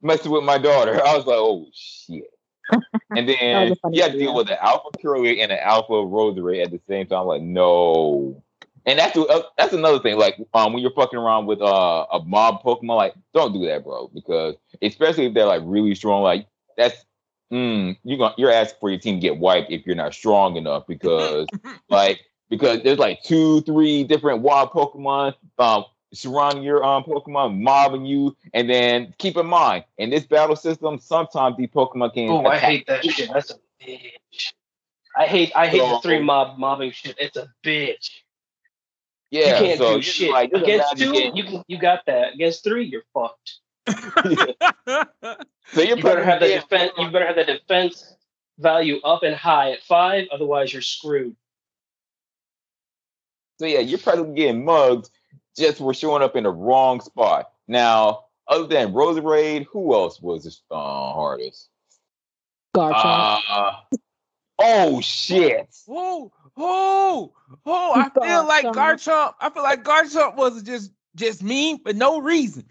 messing 0.02 0.32
with 0.32 0.44
my 0.44 0.58
daughter? 0.58 0.94
I 1.06 1.16
was 1.16 1.26
like, 1.26 1.36
oh 1.38 1.66
shit. 1.72 2.24
And 3.16 3.28
then 3.28 3.68
was 3.70 3.78
you 3.92 4.02
have 4.02 4.12
to 4.12 4.18
deal 4.18 4.34
with 4.34 4.48
the 4.48 4.60
Alpha 4.60 4.88
Kirlia 4.98 5.40
and 5.40 5.50
the 5.50 5.64
Alpha 5.64 5.92
Roserade 5.92 6.64
at 6.64 6.70
the 6.72 6.80
same 6.88 7.06
time. 7.06 7.20
I'm 7.20 7.26
like, 7.26 7.42
no. 7.42 8.42
And 8.86 8.98
that's 8.98 9.16
uh, 9.16 9.42
that's 9.56 9.72
another 9.72 9.98
thing. 9.98 10.18
Like 10.18 10.36
um, 10.52 10.72
when 10.72 10.82
you're 10.82 10.92
fucking 10.92 11.18
around 11.18 11.46
with 11.46 11.60
uh, 11.62 12.06
a 12.12 12.20
mob 12.24 12.62
Pokemon, 12.62 12.96
like 12.96 13.14
don't 13.32 13.52
do 13.52 13.64
that, 13.66 13.84
bro. 13.84 14.10
Because 14.14 14.56
especially 14.82 15.26
if 15.26 15.34
they're 15.34 15.46
like 15.46 15.62
really 15.64 15.94
strong, 15.94 16.22
like 16.22 16.46
that's 16.76 17.04
mm, 17.52 17.96
you're 18.04 18.18
gonna 18.18 18.34
you're 18.36 18.52
asking 18.52 18.78
for 18.80 18.90
your 18.90 18.98
team 18.98 19.16
to 19.16 19.20
get 19.20 19.38
wiped 19.38 19.70
if 19.70 19.86
you're 19.86 19.96
not 19.96 20.12
strong 20.12 20.56
enough 20.56 20.86
because 20.86 21.48
like 21.88 22.20
because 22.50 22.82
there's 22.82 22.98
like 22.98 23.22
two, 23.22 23.62
three 23.62 24.04
different 24.04 24.42
wild 24.42 24.70
Pokemon 24.70 25.34
um 25.58 25.84
surrounding 26.12 26.62
your 26.62 26.84
um 26.84 27.04
Pokemon, 27.04 27.60
mobbing 27.60 28.04
you, 28.04 28.36
and 28.52 28.68
then 28.68 29.14
keep 29.18 29.36
in 29.36 29.46
mind 29.46 29.84
in 29.98 30.10
this 30.10 30.24
battle 30.24 30.56
system, 30.56 30.98
sometimes 30.98 31.56
these 31.56 31.68
Pokemon 31.68 32.14
can 32.14 32.30
Oh, 32.30 32.46
I 32.46 32.58
hate 32.58 32.86
that 32.86 33.04
shit. 33.04 33.30
That's 33.32 33.50
a 33.50 33.54
bitch. 33.82 34.52
I 35.16 35.26
hate 35.26 35.52
I 35.54 35.68
hate 35.68 35.78
the 35.78 36.00
three 36.02 36.20
mob 36.20 36.58
mobbing 36.58 36.92
shit. 36.92 37.16
It's 37.18 37.36
a 37.36 37.48
bitch. 37.64 38.10
Yeah, 39.34 39.58
you 39.58 39.66
can't 39.66 39.78
so 39.78 39.96
do 39.96 40.02
shit. 40.02 40.30
like, 40.30 40.52
Against 40.52 40.92
imagine 40.92 41.06
two, 41.08 41.12
getting- 41.12 41.36
you 41.36 41.44
can 41.44 41.64
you 41.66 41.78
got 41.78 42.06
that. 42.06 42.34
Against 42.34 42.62
three, 42.62 42.84
you're 42.86 43.02
fucked. 43.12 43.54
so 45.72 45.80
you're 45.82 45.96
You 45.96 46.02
better 46.02 46.22
have 46.24 46.38
that 46.40 46.46
getting- 46.46 46.60
defense. 46.60 46.92
You 46.98 47.10
better 47.10 47.26
have 47.26 47.36
that 47.36 47.46
defense 47.46 48.14
value 48.58 49.00
up 49.02 49.24
and 49.24 49.34
high 49.34 49.72
at 49.72 49.82
five. 49.82 50.26
Otherwise, 50.32 50.72
you're 50.72 50.82
screwed. 50.82 51.34
So 53.58 53.66
yeah, 53.66 53.80
you're 53.80 53.98
probably 53.98 54.34
getting 54.34 54.64
mugged 54.64 55.10
just 55.56 55.78
for 55.78 55.92
showing 55.94 56.22
up 56.22 56.36
in 56.36 56.44
the 56.44 56.50
wrong 56.50 57.00
spot. 57.00 57.50
Now, 57.66 58.26
other 58.46 58.66
than 58.66 58.92
Roserade, 58.92 59.66
who 59.72 59.94
else 59.94 60.20
was 60.20 60.44
the 60.44 60.74
uh, 60.74 61.12
hardest? 61.12 61.68
Garchomp. 62.76 63.40
Uh, 63.48 63.72
oh 64.60 65.00
shit! 65.00 65.74
Oh, 65.88 66.30
oh, 66.56 67.32
oh! 67.66 67.92
I 67.94 68.08
feel 68.26 68.46
like 68.46 68.64
Garchomp. 68.66 68.74
Garchomp. 68.74 69.34
I 69.40 69.50
feel 69.50 69.62
like 69.62 69.84
Garchomp 69.84 70.36
was 70.36 70.62
just 70.62 70.92
just 71.16 71.42
mean 71.42 71.80
for 71.82 71.92
no 71.92 72.20
reason. 72.20 72.64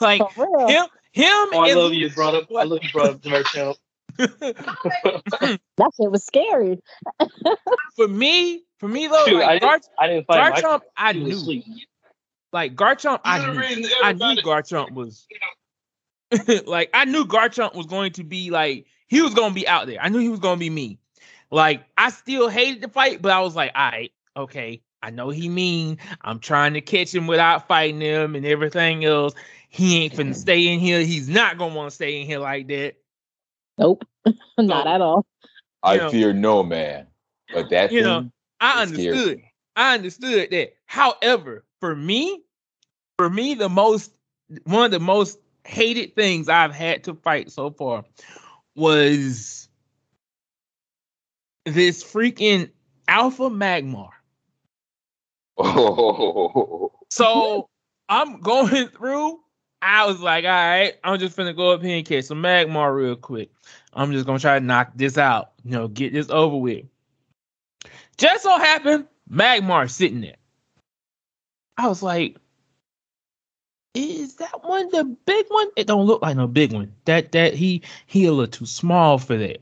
Like 0.00 0.22
him, 0.32 0.86
him. 1.12 1.48
Oh, 1.52 1.60
I 1.60 1.68
and 1.70 1.78
love 1.78 1.92
you, 1.92 2.08
brought 2.10 2.34
up. 2.34 2.48
I 2.56 2.64
love 2.64 2.80
you, 2.82 2.90
brought 2.92 3.10
up 3.10 3.20
Garchomp. 3.20 3.76
That 4.16 5.90
shit 5.96 6.10
was 6.10 6.24
scary. 6.24 6.80
for 7.96 8.08
me, 8.08 8.62
for 8.78 8.88
me 8.88 9.06
though, 9.08 9.24
Shoot, 9.26 9.42
I 9.42 9.46
like 9.46 9.60
didn't, 9.60 9.62
Gar- 9.62 9.80
I 9.98 10.06
didn't 10.06 10.26
find 10.26 10.50
my 10.50 10.60
Garchomp, 10.62 10.80
I 10.96 11.12
knew. 11.12 11.32
asleep. 11.32 11.64
Like 12.52 12.76
Garchomp, 12.76 13.20
I 13.24 13.38
knew. 13.44 13.88
I 14.02 14.12
knew 14.12 14.40
Garchomp 14.42 14.92
was 14.92 15.26
like 16.66 16.90
I 16.94 17.04
knew 17.04 17.24
Garchomp 17.24 17.74
was 17.74 17.86
going 17.86 18.12
to 18.12 18.24
be 18.24 18.50
like 18.50 18.86
he 19.08 19.22
was 19.22 19.34
going 19.34 19.50
to 19.50 19.54
be 19.54 19.66
out 19.66 19.86
there. 19.86 19.98
I 20.00 20.08
knew 20.08 20.18
he 20.18 20.28
was 20.28 20.40
going 20.40 20.56
to 20.56 20.60
be 20.60 20.70
me. 20.70 20.98
Like 21.50 21.84
I 21.96 22.10
still 22.10 22.48
hated 22.48 22.82
the 22.82 22.88
fight, 22.88 23.22
but 23.22 23.32
I 23.32 23.40
was 23.40 23.56
like, 23.56 23.72
all 23.74 23.90
right, 23.90 24.12
okay. 24.36 24.82
I 25.02 25.10
know 25.10 25.30
he 25.30 25.48
mean. 25.48 25.98
I'm 26.22 26.40
trying 26.40 26.74
to 26.74 26.80
catch 26.80 27.14
him 27.14 27.26
without 27.28 27.68
fighting 27.68 28.00
him 28.00 28.34
and 28.34 28.44
everything 28.44 29.04
else. 29.04 29.32
He 29.68 30.02
ain't 30.02 30.12
finna 30.12 30.30
mm-hmm. 30.30 30.32
stay 30.32 30.66
in 30.66 30.80
here. 30.80 31.00
He's 31.00 31.28
not 31.28 31.56
gonna 31.56 31.74
want 31.74 31.90
to 31.90 31.94
stay 31.94 32.20
in 32.20 32.26
here 32.26 32.40
like 32.40 32.68
that. 32.68 32.96
Nope. 33.78 34.04
Not 34.58 34.84
So- 34.84 34.90
at 34.90 35.00
all. 35.00 35.26
I 35.82 35.94
You 35.94 36.00
know- 36.00 36.10
fear 36.10 36.32
no 36.32 36.62
man, 36.64 37.06
but 37.54 37.70
that 37.70 37.92
You 37.92 38.02
know, 38.02 38.30
I 38.60 38.82
understood. 38.82 39.38
me. 39.38 39.52
I 39.76 39.94
understood 39.94 40.50
that. 40.50 40.74
However, 40.86 41.64
for 41.78 41.94
me, 41.94 42.42
for 43.16 43.30
me, 43.30 43.54
the 43.54 43.68
most 43.68 44.12
one 44.64 44.86
of 44.86 44.90
the 44.90 44.98
most 44.98 45.38
hated 45.64 46.16
things 46.16 46.48
I've 46.48 46.74
had 46.74 47.04
to 47.04 47.14
fight 47.14 47.52
so 47.52 47.70
far 47.70 48.04
was 48.74 49.57
this 51.74 52.02
freaking 52.02 52.70
alpha 53.06 53.44
magmar. 53.50 54.10
Oh, 55.56 56.92
So 57.10 57.68
I'm 58.08 58.40
going 58.40 58.88
through. 58.96 59.40
I 59.80 60.06
was 60.06 60.20
like, 60.20 60.44
all 60.44 60.50
right, 60.50 60.94
I'm 61.04 61.18
just 61.20 61.36
gonna 61.36 61.54
go 61.54 61.70
up 61.72 61.82
here 61.82 61.96
and 61.96 62.06
catch 62.06 62.24
some 62.24 62.42
magmar 62.42 62.94
real 62.94 63.14
quick. 63.16 63.50
I'm 63.92 64.12
just 64.12 64.26
gonna 64.26 64.38
try 64.40 64.58
to 64.58 64.64
knock 64.64 64.92
this 64.96 65.16
out, 65.16 65.52
you 65.64 65.72
know, 65.72 65.88
get 65.88 66.12
this 66.12 66.30
over 66.30 66.56
with. 66.56 66.84
Just 68.16 68.42
so 68.42 68.58
happened, 68.58 69.06
magmar 69.30 69.88
sitting 69.88 70.20
there. 70.20 70.36
I 71.76 71.86
was 71.86 72.02
like, 72.02 72.36
is 73.94 74.36
that 74.36 74.64
one 74.64 74.88
the 74.90 75.04
big 75.04 75.46
one? 75.48 75.68
It 75.76 75.86
don't 75.86 76.06
look 76.06 76.22
like 76.22 76.36
no 76.36 76.48
big 76.48 76.72
one. 76.72 76.92
That 77.04 77.32
that 77.32 77.54
he 77.54 77.82
he 78.06 78.26
a 78.26 78.32
little 78.32 78.50
too 78.50 78.66
small 78.66 79.18
for 79.18 79.36
that. 79.36 79.58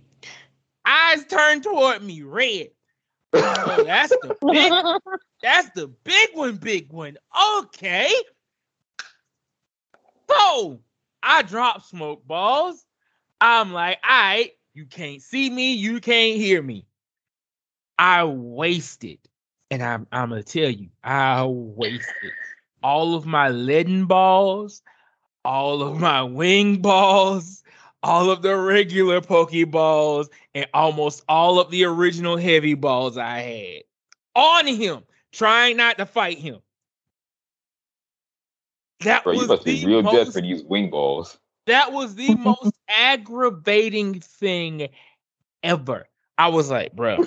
Eyes 0.87 1.25
turned 1.27 1.65
toward 1.65 2.03
me, 2.03 2.23
red. 2.23 2.69
Oh, 3.33 3.85
that's 3.85 4.11
the 4.11 4.37
big 4.41 4.73
that's 5.43 5.71
the 5.71 5.89
big 6.05 6.31
one, 6.35 6.57
big 6.57 6.93
one. 6.93 7.17
Okay. 7.59 8.11
So 10.31 10.81
I 11.23 11.43
drop 11.43 11.85
smoke 11.85 12.27
balls. 12.27 12.85
I'm 13.41 13.73
like, 13.73 13.99
all 14.09 14.17
right, 14.17 14.51
you 14.75 14.87
can't 14.87 15.21
see 15.21 15.51
me, 15.51 15.75
you 15.75 16.01
can't 16.01 16.37
hear 16.37 16.63
me. 16.63 16.87
I 17.99 18.25
wasted, 18.25 19.19
and 19.71 19.83
I'm 19.83 20.07
I'm 20.13 20.29
gonna 20.31 20.43
tell 20.43 20.71
you, 20.71 20.89
I 21.03 21.45
wasted 21.45 22.33
all 22.83 23.15
of 23.15 23.27
my 23.27 23.49
leaden 23.49 24.07
balls, 24.07 24.83
all 25.45 25.83
of 25.83 25.99
my 25.99 26.23
wing 26.23 26.77
balls, 26.81 27.63
all 28.07 28.31
of 28.31 28.41
the 28.41 28.57
regular 28.57 29.21
Pokeballs, 29.21 30.29
and 30.55 30.67
almost 30.73 31.25
all 31.29 31.59
of 31.59 31.71
the 31.73 31.85
original 31.85 32.37
heavy 32.37 32.75
balls 32.75 33.19
I 33.19 33.39
had 33.41 33.83
on 34.37 34.67
him, 34.69 35.03
trying 35.33 35.77
not 35.77 35.99
to 35.99 36.07
fight 36.07 36.39
him. 36.39 36.61
That 39.01 39.25
bro, 39.25 39.33
you 39.33 39.41
was 39.41 39.49
must 39.49 39.65
be 39.65 39.81
the 39.81 39.87
real 39.87 40.03
most, 40.03 40.15
desperate 40.15 40.43
to 40.43 40.47
use 40.47 40.63
wing 40.63 40.89
balls. 40.89 41.39
That 41.67 41.93
was 41.93 42.15
the 42.15 42.35
most 42.37 42.79
aggravating 42.89 44.21
thing 44.21 44.89
ever. 45.65 46.07
I 46.39 46.49
was 46.49 46.71
like, 46.71 46.93
bro, 46.95 47.19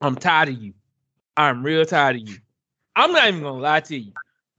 I'm 0.00 0.14
tired 0.14 0.50
of 0.50 0.62
you. 0.62 0.74
I'm 1.36 1.64
real 1.64 1.84
tired 1.84 2.16
of 2.16 2.28
you. 2.28 2.36
I'm 2.94 3.10
not 3.10 3.26
even 3.26 3.42
gonna 3.42 3.58
lie 3.58 3.80
to 3.80 3.98
you. 3.98 4.12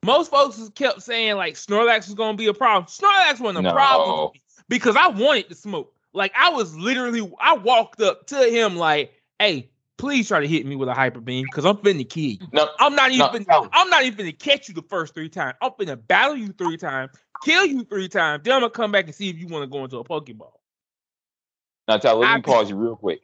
Most 0.04 0.30
folks 0.30 0.70
kept 0.76 1.02
saying 1.02 1.38
like 1.38 1.56
Snorlax 1.56 2.08
was 2.08 2.16
gonna 2.16 2.38
be 2.38 2.48
a 2.48 2.54
problem. 2.54 2.88
Snorlax 2.88 3.40
wasn't 3.40 3.60
a 3.60 3.62
No. 3.62 3.72
problem 3.72 4.16
for 4.18 4.34
because 4.70 4.96
I 4.96 5.08
wanted 5.08 5.50
to 5.50 5.56
smoke. 5.56 5.94
Like 6.14 6.32
I 6.38 6.50
was 6.50 6.76
literally, 6.76 7.32
I 7.40 7.56
walked 7.56 8.02
up 8.02 8.28
to 8.28 8.38
him 8.38 8.78
like, 8.78 9.14
"Hey, 9.40 9.70
please 9.98 10.28
try 10.28 10.40
to 10.40 10.48
hit 10.48 10.66
me 10.66 10.76
with 10.76 10.90
a 10.90 10.94
hyper 10.94 11.20
beam 11.20 11.46
because 11.46 11.66
I'm 11.66 11.78
finna 11.78 12.08
kill 12.08 12.24
you. 12.24 12.38
No, 12.52 12.70
I'm 12.80 12.96
not 12.96 13.12
even. 13.12 13.46
no. 13.50 13.70
I'm 13.72 13.90
not 13.90 14.04
even 14.04 14.26
finna 14.26 14.38
catch 14.38 14.68
you 14.68 14.74
the 14.74 14.82
first 14.84 15.14
three 15.14 15.30
times. 15.30 15.56
I'm 15.62 15.72
finna 15.72 16.00
battle 16.08 16.38
you 16.38 16.50
three 16.50 16.78
times, 16.78 17.12
kill 17.44 17.66
you 17.66 17.84
three 17.84 18.08
times. 18.08 18.44
Then 18.44 18.54
I'm 18.54 18.62
gonna 18.62 18.72
come 18.72 18.92
back 18.92 19.06
and 19.06 19.16
see 19.16 19.30
if 19.30 19.38
you 19.38 19.48
want 19.48 19.64
to 19.64 19.68
go 19.68 19.84
into 19.84 19.98
a 19.98 20.04
Pokeball. 20.04 20.52
Now, 21.88 21.98
Talos, 21.98 22.22
let 22.22 22.30
I 22.30 22.36
me 22.38 22.42
pause 22.42 22.70
you 22.70 22.76
real 22.76 22.96
quick. 22.96 23.22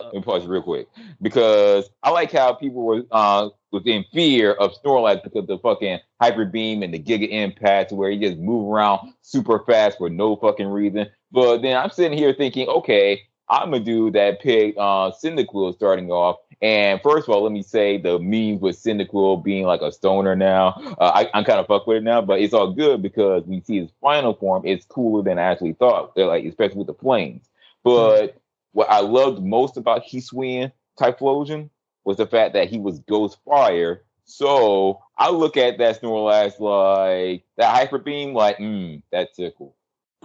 Let 0.00 0.14
me 0.14 0.22
pause 0.22 0.44
you 0.44 0.50
real 0.50 0.62
quick 0.62 0.88
because 1.20 1.88
I 2.02 2.10
like 2.10 2.32
how 2.32 2.54
people 2.54 2.82
were 2.82 3.02
uh 3.10 3.50
was 3.72 3.82
in 3.86 4.04
fear 4.12 4.52
of 4.52 4.72
Snorlax 4.82 5.24
because 5.24 5.46
the 5.46 5.58
fucking 5.58 5.98
hyper 6.20 6.44
beam 6.44 6.82
and 6.82 6.92
the 6.92 6.98
Giga 6.98 7.28
Impact, 7.28 7.92
where 7.92 8.10
he 8.10 8.18
just 8.18 8.38
move 8.38 8.70
around 8.72 9.14
super 9.22 9.60
fast 9.66 9.98
for 9.98 10.10
no 10.10 10.36
fucking 10.36 10.68
reason. 10.68 11.08
But 11.32 11.62
then 11.62 11.76
I'm 11.76 11.90
sitting 11.90 12.16
here 12.16 12.34
thinking, 12.34 12.68
okay, 12.68 13.22
I'm 13.48 13.74
a 13.74 13.80
dude 13.80 14.14
that 14.14 14.40
picked 14.40 14.78
uh 14.78 15.12
Cyndaquil 15.22 15.74
starting 15.74 16.10
off. 16.10 16.36
And 16.60 17.00
first 17.02 17.28
of 17.28 17.34
all, 17.34 17.42
let 17.42 17.50
me 17.52 17.62
say 17.62 17.98
the 17.98 18.18
memes 18.20 18.60
with 18.60 18.76
Cyndaquil 18.76 19.42
being 19.42 19.64
like 19.64 19.80
a 19.80 19.90
stoner 19.90 20.36
now. 20.36 20.74
Uh, 21.00 21.10
I, 21.12 21.30
I'm 21.34 21.44
kind 21.44 21.58
of 21.58 21.66
fuck 21.66 21.86
with 21.88 21.98
it 21.98 22.04
now, 22.04 22.22
but 22.22 22.40
it's 22.40 22.54
all 22.54 22.72
good 22.72 23.02
because 23.02 23.44
we 23.46 23.60
see 23.62 23.80
his 23.80 23.90
final 24.00 24.34
form. 24.34 24.62
It's 24.64 24.86
cooler 24.86 25.24
than 25.24 25.38
I 25.38 25.42
actually 25.42 25.72
thought, 25.72 26.16
like 26.16 26.44
especially 26.44 26.78
with 26.78 26.86
the 26.86 26.94
flames. 26.94 27.48
But 27.82 28.36
what 28.72 28.88
I 28.90 29.00
loved 29.00 29.42
most 29.42 29.76
about 29.76 30.04
Hisuian 30.04 30.70
Typhlosion 30.98 31.68
was 32.04 32.16
the 32.16 32.26
fact 32.26 32.54
that 32.54 32.68
he 32.68 32.78
was 32.78 33.00
Ghost 33.00 33.38
Fire. 33.44 34.02
So 34.24 35.02
I 35.16 35.30
look 35.30 35.56
at 35.56 35.78
that 35.78 36.00
Snorlax 36.00 36.58
like 36.60 37.44
that 37.56 37.74
Hyper 37.74 37.98
Beam, 37.98 38.34
like, 38.34 38.58
mm, 38.58 39.02
that 39.12 39.34
tickle. 39.34 39.76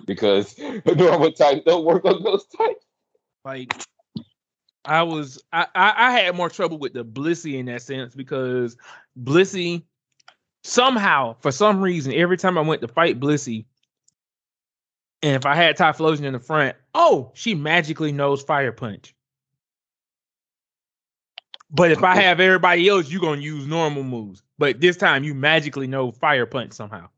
Because 0.06 0.58
normal 0.86 1.32
types 1.32 1.62
don't 1.66 1.86
work 1.86 2.06
on 2.06 2.22
Ghost 2.24 2.56
types. 2.58 2.86
Like 3.44 3.74
I 4.86 5.04
was, 5.04 5.42
I, 5.52 5.68
I, 5.76 5.94
I 5.98 6.12
had 6.12 6.36
more 6.36 6.50
trouble 6.50 6.78
with 6.78 6.94
the 6.94 7.04
Blissey 7.04 7.60
in 7.60 7.66
that 7.66 7.82
sense 7.82 8.16
because 8.16 8.78
Blissey 9.22 9.84
somehow, 10.64 11.36
for 11.40 11.52
some 11.52 11.82
reason, 11.82 12.14
every 12.14 12.38
time 12.38 12.58
I 12.58 12.62
went 12.62 12.82
to 12.82 12.88
fight 12.88 13.20
Blissey, 13.20 13.66
and 15.24 15.36
if 15.36 15.46
I 15.46 15.56
had 15.56 15.78
Typhlosion 15.78 16.24
in 16.24 16.34
the 16.34 16.40
front, 16.40 16.76
oh, 16.94 17.32
she 17.34 17.56
magically 17.56 18.12
knows 18.12 18.44
Fire 18.44 18.72
Punch. 18.72 19.16
But 21.70 21.92
if 21.92 22.04
I 22.04 22.16
have 22.16 22.40
everybody 22.40 22.88
else, 22.88 23.10
you're 23.10 23.22
gonna 23.22 23.42
use 23.42 23.68
normal 23.68 24.04
moves. 24.04 24.42
But 24.58 24.80
this 24.80 24.98
time 24.98 25.24
you 25.24 25.34
magically 25.34 25.88
know 25.88 26.12
Fire 26.12 26.46
Punch 26.46 26.74
somehow. 26.74 27.10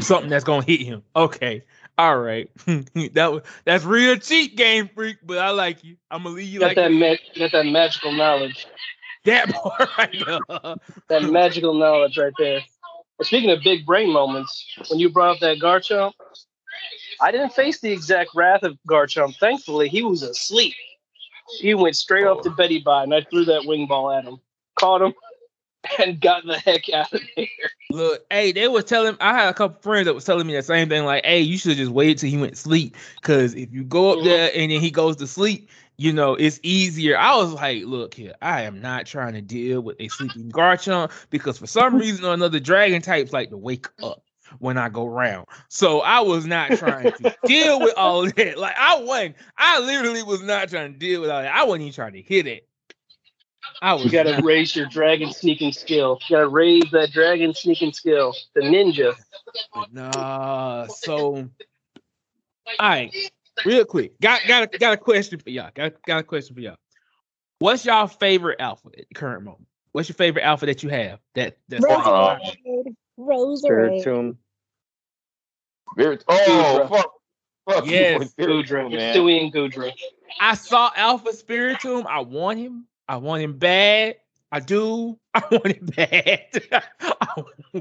Something 0.00 0.30
that's 0.30 0.44
gonna 0.44 0.64
hit 0.64 0.80
him. 0.80 1.02
Okay. 1.14 1.62
All 1.96 2.18
right. 2.18 2.50
that 2.66 3.32
was 3.32 3.42
that's 3.64 3.84
real 3.84 4.16
cheap 4.16 4.56
game 4.56 4.88
freak, 4.94 5.18
but 5.22 5.38
I 5.38 5.50
like 5.50 5.84
you. 5.84 5.96
I'm 6.10 6.24
gonna 6.24 6.34
leave 6.34 6.48
you 6.48 6.60
Got 6.60 6.66
like 6.68 6.76
that 6.76 6.92
ma- 6.92 7.14
got 7.38 7.52
that 7.52 7.66
magical 7.66 8.12
knowledge. 8.12 8.66
that 9.24 9.48
part 9.52 9.88
right 9.96 10.16
there. 10.26 10.74
That 11.08 11.30
magical 11.30 11.74
knowledge 11.74 12.18
right 12.18 12.32
there. 12.38 12.60
And 13.18 13.26
speaking 13.26 13.50
of 13.50 13.60
big 13.62 13.86
brain 13.86 14.12
moments, 14.12 14.66
when 14.88 14.98
you 14.98 15.08
brought 15.08 15.36
up 15.36 15.40
that 15.40 15.58
Garchomp, 15.58 16.12
I 17.20 17.30
didn't 17.30 17.52
face 17.52 17.80
the 17.80 17.92
exact 17.92 18.30
wrath 18.34 18.64
of 18.64 18.76
Garchomp. 18.88 19.36
Thankfully, 19.38 19.88
he 19.88 20.02
was 20.02 20.22
asleep. 20.22 20.74
He 21.58 21.74
went 21.74 21.96
straight 21.96 22.26
off 22.26 22.42
to 22.42 22.50
Betty 22.50 22.80
Bye, 22.80 23.04
and 23.04 23.14
I 23.14 23.22
threw 23.22 23.44
that 23.46 23.64
wing 23.64 23.86
ball 23.86 24.10
at 24.12 24.24
him, 24.24 24.38
caught 24.76 25.02
him, 25.02 25.14
and 25.98 26.20
got 26.20 26.44
the 26.46 26.58
heck 26.58 26.88
out 26.90 27.12
of 27.12 27.20
there. 27.36 27.46
Look, 27.90 28.24
hey, 28.30 28.52
they 28.52 28.66
was 28.68 28.84
telling. 28.84 29.16
I 29.20 29.34
had 29.34 29.48
a 29.48 29.54
couple 29.54 29.80
friends 29.82 30.06
that 30.06 30.14
was 30.14 30.24
telling 30.24 30.46
me 30.46 30.54
the 30.54 30.62
same 30.62 30.88
thing. 30.88 31.04
Like, 31.04 31.24
hey, 31.24 31.40
you 31.40 31.58
should 31.58 31.76
just 31.76 31.92
wait 31.92 32.18
till 32.18 32.30
he 32.30 32.36
went 32.38 32.54
to 32.54 32.58
sleep, 32.58 32.96
because 33.16 33.54
if 33.54 33.72
you 33.72 33.84
go 33.84 34.12
up 34.12 34.18
Mhm. 34.18 34.24
there 34.24 34.50
and 34.54 34.72
then 34.72 34.80
he 34.80 34.90
goes 34.90 35.16
to 35.16 35.26
sleep, 35.26 35.68
you 35.96 36.12
know, 36.12 36.34
it's 36.34 36.58
easier. 36.62 37.16
I 37.16 37.36
was 37.36 37.52
like, 37.52 37.84
look 37.84 38.14
here, 38.14 38.34
I 38.42 38.62
am 38.62 38.80
not 38.80 39.06
trying 39.06 39.34
to 39.34 39.42
deal 39.42 39.80
with 39.80 39.96
a 40.00 40.08
sleeping 40.08 40.50
Garchomp 40.50 41.12
because 41.30 41.58
for 41.58 41.68
some 41.68 41.94
reason 41.98 42.24
or 42.24 42.34
another, 42.34 42.58
dragon 42.58 43.00
types 43.00 43.32
like 43.32 43.50
to 43.50 43.56
wake 43.56 43.86
up 44.02 44.23
when 44.58 44.78
I 44.78 44.88
go 44.88 45.06
round. 45.06 45.46
So 45.68 46.00
I 46.00 46.20
was 46.20 46.46
not 46.46 46.72
trying 46.72 47.12
to 47.12 47.36
deal 47.44 47.80
with 47.80 47.94
all 47.96 48.24
of 48.24 48.34
that. 48.36 48.58
Like 48.58 48.76
I 48.78 49.00
wasn't. 49.00 49.36
I 49.56 49.80
literally 49.80 50.22
was 50.22 50.42
not 50.42 50.68
trying 50.68 50.92
to 50.92 50.98
deal 50.98 51.20
with 51.20 51.30
all 51.30 51.42
that. 51.42 51.54
I 51.54 51.64
wasn't 51.64 51.82
even 51.82 51.94
trying 51.94 52.12
to 52.14 52.22
hit 52.22 52.46
it. 52.46 52.68
I 53.82 53.94
was 53.94 54.04
You 54.04 54.10
gotta 54.10 54.32
not. 54.32 54.44
raise 54.44 54.74
your 54.76 54.86
dragon 54.86 55.32
sneaking 55.32 55.72
skill. 55.72 56.18
You 56.28 56.36
gotta 56.36 56.48
raise 56.48 56.84
that 56.92 57.12
dragon 57.12 57.54
sneaking 57.54 57.92
skill. 57.92 58.34
The 58.54 58.62
ninja. 58.62 59.14
Nah, 59.92 60.86
so 60.86 61.48
all 62.78 62.88
right, 62.88 63.14
real 63.64 63.84
quick. 63.84 64.18
Got 64.20 64.42
got 64.46 64.74
a, 64.74 64.78
got 64.78 64.92
a 64.92 64.96
question 64.96 65.38
for 65.38 65.50
y'all. 65.50 65.70
Got 65.74 66.02
got 66.06 66.20
a 66.20 66.22
question 66.22 66.54
for 66.54 66.60
y'all. 66.60 66.76
What's 67.58 67.84
y'all 67.84 68.06
favorite 68.06 68.60
alpha 68.60 68.88
at 68.98 69.08
the 69.08 69.14
current 69.14 69.44
moment? 69.44 69.66
What's 69.92 70.08
your 70.08 70.16
favorite 70.16 70.42
alpha 70.42 70.66
that 70.66 70.82
you 70.82 70.88
have? 70.88 71.20
That 71.34 71.56
that's 71.68 71.84
Roserade. 73.18 74.04
Roserade. 74.04 74.04
Spiritomb. 74.04 74.36
Spirit. 75.92 76.24
Oh, 76.28 76.86
fuck. 76.88 77.12
Fuck 77.68 77.86
Yes, 77.86 78.34
Goodra. 78.38 78.90
You're 78.90 79.00
man. 79.00 79.16
Stewie 79.16 79.42
and 79.42 79.52
Goodra. 79.52 79.92
I 80.40 80.54
saw 80.54 80.90
Alpha 80.96 81.30
Spiritomb. 81.30 82.06
I 82.06 82.20
want 82.20 82.58
him. 82.58 82.86
I 83.08 83.16
want 83.16 83.42
him 83.42 83.58
bad. 83.58 84.16
I 84.52 84.60
do. 84.60 85.18
I 85.34 85.42
want 85.50 85.66
him 85.66 85.86
bad. 85.86 86.40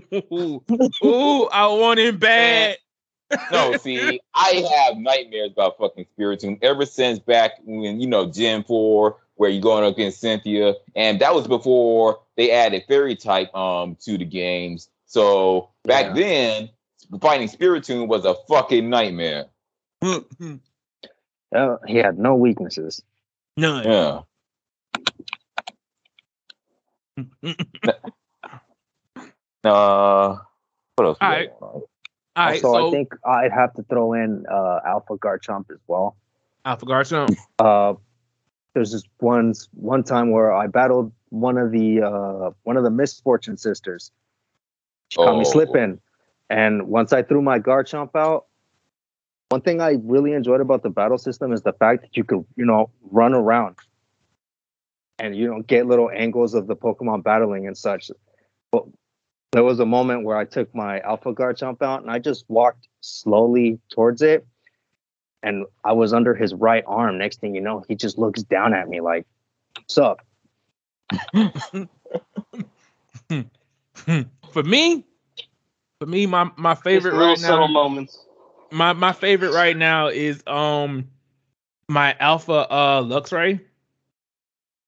ooh, 0.31 0.63
ooh, 1.03 1.47
I 1.47 1.67
want 1.67 1.99
him 1.99 2.17
bad. 2.17 2.77
No, 3.51 3.75
see, 3.77 4.21
I 4.33 4.85
have 4.87 4.97
nightmares 4.97 5.51
about 5.51 5.77
fucking 5.77 6.05
Spiritomb 6.17 6.59
ever 6.61 6.85
since 6.85 7.19
back 7.19 7.53
when, 7.63 7.99
you 7.99 8.07
know, 8.07 8.29
Gen 8.29 8.63
4, 8.63 9.17
where 9.35 9.49
you're 9.49 9.61
going 9.61 9.83
up 9.83 9.93
against 9.93 10.21
Cynthia. 10.21 10.75
And 10.95 11.19
that 11.19 11.33
was 11.33 11.47
before 11.47 12.19
they 12.37 12.51
added 12.51 12.83
fairy 12.87 13.15
type 13.15 13.53
um 13.55 13.97
to 14.01 14.17
the 14.17 14.25
games. 14.25 14.89
So 15.13 15.69
back 15.83 16.07
Yeah. 16.07 16.13
then, 16.13 16.69
fighting 17.21 17.47
Spiritomb 17.47 18.07
was 18.07 18.25
a 18.25 18.33
fucking 18.49 18.89
nightmare. 18.89 19.45
Uh, 20.01 20.21
he 21.87 21.97
had 21.97 22.17
no 22.17 22.33
weaknesses. 22.33 23.03
None. 23.55 23.83
Yeah. 23.85 24.21
Uh, 29.65 30.39
what 30.97 31.05
else? 31.05 31.17
All 31.21 31.29
right. 31.29 31.49
All 31.61 31.87
right, 32.35 32.61
also, 32.61 32.73
so 32.73 32.87
I 32.89 32.91
think 32.91 33.13
I'd 33.25 33.53
have 33.53 33.73
to 33.75 33.83
throw 33.83 34.11
in 34.11 34.45
uh, 34.51 34.81
Alpha 34.85 35.15
Garchomp 35.15 35.71
as 35.71 35.77
well. 35.87 36.17
Alpha 36.65 36.85
Garchomp. 36.85 37.37
Uh, 37.59 37.93
there's 38.73 38.91
this 38.91 39.03
one 39.19 39.53
one 39.71 40.03
time 40.03 40.31
where 40.31 40.51
I 40.51 40.67
battled 40.67 41.13
one 41.29 41.57
of 41.57 41.71
the 41.71 42.01
uh, 42.01 42.51
one 42.63 42.75
of 42.75 42.83
the 42.83 42.89
Misfortune 42.89 43.55
sisters. 43.55 44.11
She 45.13 45.17
caught 45.17 45.37
me 45.37 45.41
Oh. 45.45 45.51
slipping, 45.51 46.01
and 46.49 46.87
once 46.87 47.13
I 47.13 47.21
threw 47.21 47.43
my 47.43 47.59
Garchomp 47.59 48.15
out, 48.15 48.47
one 49.49 49.61
thing 49.61 49.79
I 49.79 49.97
really 50.03 50.33
enjoyed 50.33 50.59
about 50.59 50.81
the 50.81 50.89
battle 50.89 51.19
system 51.19 51.53
is 51.53 51.61
the 51.61 51.73
fact 51.73 52.01
that 52.01 52.17
you 52.17 52.23
could 52.23 52.43
you 52.55 52.65
know 52.65 52.89
run 53.11 53.35
around, 53.35 53.75
and 55.19 55.35
you 55.35 55.47
know 55.47 55.61
get 55.61 55.85
little 55.85 56.09
angles 56.09 56.55
of 56.55 56.65
the 56.65 56.75
Pokemon 56.75 57.23
battling 57.23 57.67
and 57.67 57.77
such. 57.77 58.09
But 58.71 58.85
there 59.51 59.63
was 59.63 59.79
a 59.79 59.85
moment 59.85 60.23
where 60.23 60.35
I 60.35 60.45
took 60.45 60.73
my 60.73 60.99
Alpha 61.01 61.31
Guard 61.31 61.57
Garchomp 61.57 61.83
out 61.83 62.01
and 62.01 62.09
I 62.09 62.17
just 62.17 62.45
walked 62.47 62.87
slowly 63.01 63.79
towards 63.91 64.23
it, 64.23 64.47
and 65.43 65.67
I 65.83 65.91
was 65.91 66.11
under 66.11 66.33
his 66.33 66.55
right 66.55 66.83
arm. 66.87 67.19
Next 67.19 67.39
thing 67.39 67.53
you 67.53 67.61
know, 67.61 67.85
he 67.87 67.93
just 67.93 68.17
looks 68.17 68.41
down 68.41 68.73
at 68.73 68.89
me 68.89 68.99
like, 68.99 69.27
"What's 69.75 69.99
up?" 69.99 70.25
for 74.53 74.63
me, 74.63 75.05
for 75.99 76.05
me, 76.05 76.25
my 76.27 76.49
my 76.55 76.75
favorite 76.75 77.13
little 77.13 77.29
right 77.29 77.37
subtle 77.37 77.67
now. 77.67 77.73
moments. 77.73 78.25
My 78.71 78.93
my 78.93 79.11
favorite 79.11 79.51
right 79.51 79.75
now 79.75 80.07
is 80.07 80.43
um 80.47 81.09
my 81.89 82.15
Alpha 82.19 82.53
uh 82.69 83.01
Luxray. 83.01 83.59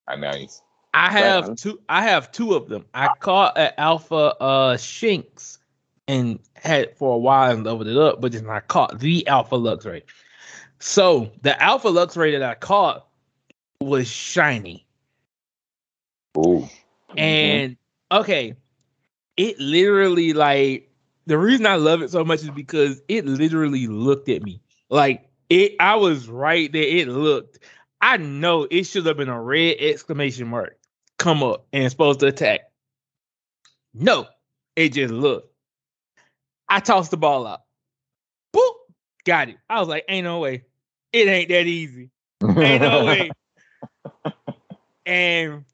Ah, 0.07 0.15
nice. 0.15 0.61
I 0.93 1.11
have 1.11 1.49
on. 1.49 1.55
two. 1.55 1.79
I 1.89 2.03
have 2.03 2.31
two 2.31 2.53
of 2.53 2.69
them. 2.69 2.85
I 2.93 3.09
caught 3.09 3.57
an 3.57 3.71
alpha 3.77 4.15
uh 4.39 4.77
Shinx 4.77 5.57
and 6.07 6.39
had 6.55 6.81
it 6.83 6.97
for 6.97 7.15
a 7.15 7.17
while 7.17 7.51
and 7.51 7.63
leveled 7.65 7.87
it 7.87 7.97
up, 7.97 8.21
but 8.21 8.31
then 8.31 8.49
I 8.49 8.59
caught 8.59 8.99
the 8.99 9.27
alpha 9.27 9.55
Luxray. 9.55 10.03
So 10.79 11.31
the 11.41 11.61
alpha 11.61 11.89
Luxray 11.89 12.31
that 12.33 12.43
I 12.43 12.53
caught 12.55 13.07
was 13.81 14.07
shiny, 14.07 14.85
Ooh. 16.37 16.67
and 17.17 17.75
okay, 18.11 18.55
it 19.37 19.59
literally 19.59 20.33
like 20.33 20.91
the 21.27 21.37
reason 21.37 21.65
I 21.65 21.75
love 21.75 22.01
it 22.01 22.11
so 22.11 22.23
much 22.23 22.41
is 22.41 22.51
because 22.51 23.01
it 23.07 23.25
literally 23.25 23.87
looked 23.87 24.29
at 24.29 24.43
me 24.43 24.61
like 24.89 25.27
it. 25.49 25.75
I 25.79 25.95
was 25.95 26.29
right 26.29 26.71
there. 26.71 26.83
It 26.83 27.07
looked. 27.07 27.59
I 28.01 28.17
know 28.17 28.67
it 28.69 28.83
should 28.83 29.05
have 29.05 29.17
been 29.17 29.29
a 29.29 29.41
red 29.41 29.77
exclamation 29.79 30.47
mark 30.47 30.77
come 31.17 31.41
up 31.41 31.65
and 31.73 31.89
supposed 31.89 32.19
to 32.19 32.27
attack. 32.27 32.61
No, 33.93 34.27
it 34.75 34.89
just 34.89 35.13
looked. 35.13 35.51
I 36.67 36.79
tossed 36.79 37.11
the 37.11 37.17
ball 37.17 37.47
out. 37.47 37.61
Boop, 38.55 38.73
got 39.23 39.49
it. 39.49 39.57
I 39.69 39.79
was 39.79 39.87
like, 39.87 40.05
ain't 40.09 40.25
no 40.25 40.39
way. 40.39 40.63
It 41.13 41.27
ain't 41.27 41.49
that 41.49 41.65
easy. 41.65 42.09
Ain't 42.43 42.81
no 42.81 43.05
way. 43.05 43.31
And 45.07 45.65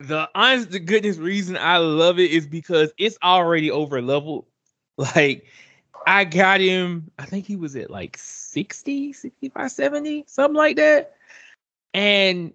the 0.00 0.30
honest 0.34 0.72
to 0.72 0.80
goodness 0.80 1.18
reason 1.18 1.58
I 1.58 1.76
love 1.76 2.18
it 2.18 2.30
is 2.30 2.46
because 2.46 2.90
it's 2.96 3.18
already 3.22 3.70
over 3.70 4.02
leveled. 4.02 4.46
Like 5.16 5.46
I 6.06 6.24
got 6.24 6.60
him, 6.60 7.10
I 7.18 7.24
think 7.24 7.46
he 7.46 7.56
was 7.56 7.74
at 7.74 7.90
like 7.90 8.18
60, 8.18 9.14
65, 9.14 9.70
70, 9.70 10.24
something 10.26 10.56
like 10.56 10.76
that. 10.76 11.14
And 11.94 12.52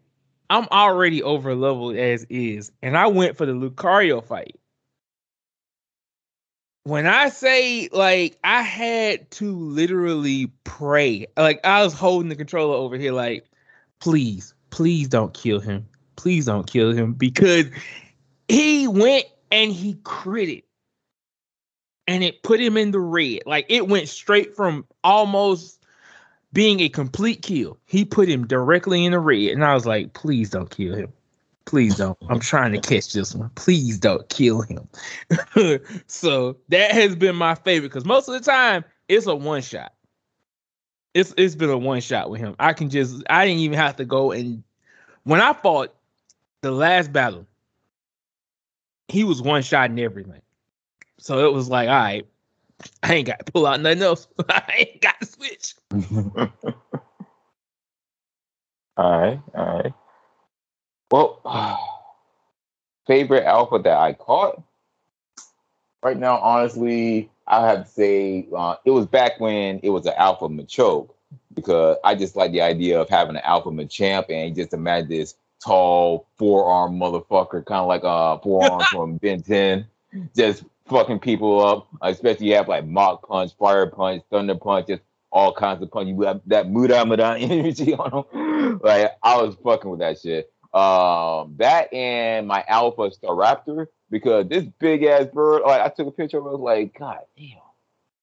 I'm 0.51 0.67
already 0.71 1.23
over 1.23 1.55
leveled 1.55 1.95
as 1.95 2.23
is. 2.25 2.71
And 2.83 2.95
I 2.95 3.07
went 3.07 3.35
for 3.35 3.47
the 3.47 3.53
Lucario 3.53 4.23
fight. 4.23 4.59
When 6.83 7.07
I 7.07 7.29
say 7.29 7.89
like 7.91 8.37
I 8.43 8.61
had 8.61 9.31
to 9.31 9.51
literally 9.51 10.51
pray, 10.65 11.25
like 11.35 11.65
I 11.65 11.83
was 11.83 11.95
holding 11.95 12.29
the 12.29 12.35
controller 12.35 12.75
over 12.75 12.95
here, 12.95 13.11
like, 13.11 13.49
please, 13.99 14.53
please 14.69 15.07
don't 15.07 15.33
kill 15.33 15.59
him. 15.59 15.87
Please 16.15 16.45
don't 16.45 16.69
kill 16.69 16.91
him 16.91 17.13
because 17.13 17.65
he 18.47 18.87
went 18.87 19.25
and 19.51 19.71
he 19.71 19.95
critted 19.95 20.63
and 22.07 22.23
it 22.23 22.43
put 22.43 22.59
him 22.59 22.77
in 22.77 22.91
the 22.91 22.99
red. 22.99 23.41
Like 23.45 23.65
it 23.69 23.87
went 23.87 24.09
straight 24.09 24.55
from 24.55 24.85
almost 25.03 25.83
being 26.53 26.79
a 26.79 26.89
complete 26.89 27.41
kill. 27.41 27.77
He 27.85 28.05
put 28.05 28.29
him 28.29 28.47
directly 28.47 29.05
in 29.05 29.11
the 29.11 29.19
red. 29.19 29.51
And 29.51 29.63
I 29.63 29.73
was 29.73 29.85
like, 29.85 30.13
please 30.13 30.49
don't 30.49 30.69
kill 30.69 30.95
him. 30.95 31.11
Please 31.65 31.97
don't. 31.97 32.17
I'm 32.29 32.39
trying 32.39 32.73
to 32.73 32.79
catch 32.79 33.11
this 33.13 33.33
one. 33.33 33.49
Please 33.55 33.97
don't 33.97 34.27
kill 34.29 34.61
him. 34.61 34.87
so 36.07 36.57
that 36.69 36.91
has 36.91 37.15
been 37.15 37.35
my 37.35 37.55
favorite 37.55 37.89
because 37.89 38.05
most 38.05 38.27
of 38.27 38.35
the 38.35 38.39
time 38.39 38.85
it's 39.09 39.25
a 39.25 39.35
one 39.35 39.63
shot. 39.63 39.93
It's 41.15 41.33
it's 41.37 41.55
been 41.55 41.71
a 41.71 41.77
one 41.77 42.01
shot 42.01 42.29
with 42.29 42.39
him. 42.39 42.55
I 42.59 42.73
can 42.73 42.89
just 42.89 43.23
I 43.29 43.45
didn't 43.45 43.61
even 43.61 43.79
have 43.79 43.95
to 43.95 44.05
go 44.05 44.31
and 44.31 44.63
when 45.23 45.41
I 45.41 45.53
fought 45.53 45.95
the 46.65 46.71
last 46.71 47.13
battle, 47.13 47.45
he 49.07 49.23
was 49.23 49.39
one 49.39 49.61
shot 49.61 49.91
and 49.91 49.99
everything. 49.99 50.41
So 51.19 51.45
it 51.45 51.53
was 51.53 51.69
like, 51.69 51.87
all 51.87 51.95
right, 51.95 52.25
I 53.03 53.13
ain't 53.13 53.27
got 53.27 53.45
to 53.45 53.51
pull 53.51 53.67
out 53.67 53.79
nothing 53.81 54.01
else. 54.01 54.27
I 54.49 54.73
ain't 54.75 55.01
got 55.01 55.19
to 55.19 55.27
switch. 55.27 55.75
all 58.97 59.19
right, 59.19 59.39
all 59.53 59.83
right. 59.83 59.93
Well, 61.11 61.39
favorite 63.07 63.43
alpha 63.45 63.77
that 63.83 63.97
I 63.97 64.13
caught 64.13 64.63
right 66.01 66.17
now, 66.17 66.39
honestly, 66.39 67.29
I 67.45 67.67
have 67.67 67.85
to 67.85 67.91
say 67.91 68.47
uh, 68.57 68.77
it 68.85 68.91
was 68.91 69.05
back 69.05 69.39
when 69.39 69.79
it 69.83 69.91
was 69.91 70.07
an 70.07 70.13
alpha 70.17 70.49
Machoke 70.49 71.11
because 71.53 71.97
I 72.03 72.15
just 72.15 72.35
like 72.35 72.53
the 72.53 72.61
idea 72.61 72.99
of 72.99 73.07
having 73.07 73.35
an 73.35 73.43
alpha 73.43 73.69
Machamp 73.69 74.31
and 74.31 74.55
just 74.55 74.73
imagine 74.73 75.09
this 75.09 75.35
tall 75.65 76.27
forearm 76.37 76.99
motherfucker, 76.99 77.65
kind 77.65 77.81
of 77.81 77.87
like 77.87 78.03
a 78.03 78.39
forearm 78.41 78.81
from 78.91 79.17
Ben 79.17 79.41
10, 79.41 79.85
just 80.35 80.63
fucking 80.87 81.19
people 81.19 81.65
up. 81.65 81.87
Especially 82.01 82.47
you 82.47 82.55
have 82.55 82.67
like 82.67 82.85
Mach 82.85 83.27
Punch, 83.27 83.51
Fire 83.57 83.87
Punch, 83.87 84.23
Thunder 84.29 84.55
Punch, 84.55 84.87
just 84.87 85.01
all 85.31 85.53
kinds 85.53 85.81
of 85.83 85.91
punch. 85.91 86.07
You 86.07 86.21
have 86.21 86.41
that 86.45 86.69
Muda 86.69 86.97
energy 87.39 87.93
on 87.93 88.25
them. 88.31 88.79
Like 88.81 89.11
I 89.21 89.41
was 89.41 89.55
fucking 89.63 89.89
with 89.89 89.99
that 89.99 90.19
shit. 90.19 90.51
Um, 90.73 91.55
that 91.57 91.93
and 91.93 92.47
my 92.47 92.63
Alpha 92.67 93.09
Staraptor 93.09 93.87
because 94.09 94.47
this 94.47 94.65
big 94.79 95.03
ass 95.03 95.27
bird. 95.33 95.63
Like 95.63 95.81
I 95.81 95.89
took 95.89 96.07
a 96.07 96.11
picture 96.11 96.39
of 96.39 96.45
it. 96.45 96.49
I 96.49 96.51
was 96.51 96.61
like, 96.61 96.97
God 96.97 97.19
damn. 97.37 97.57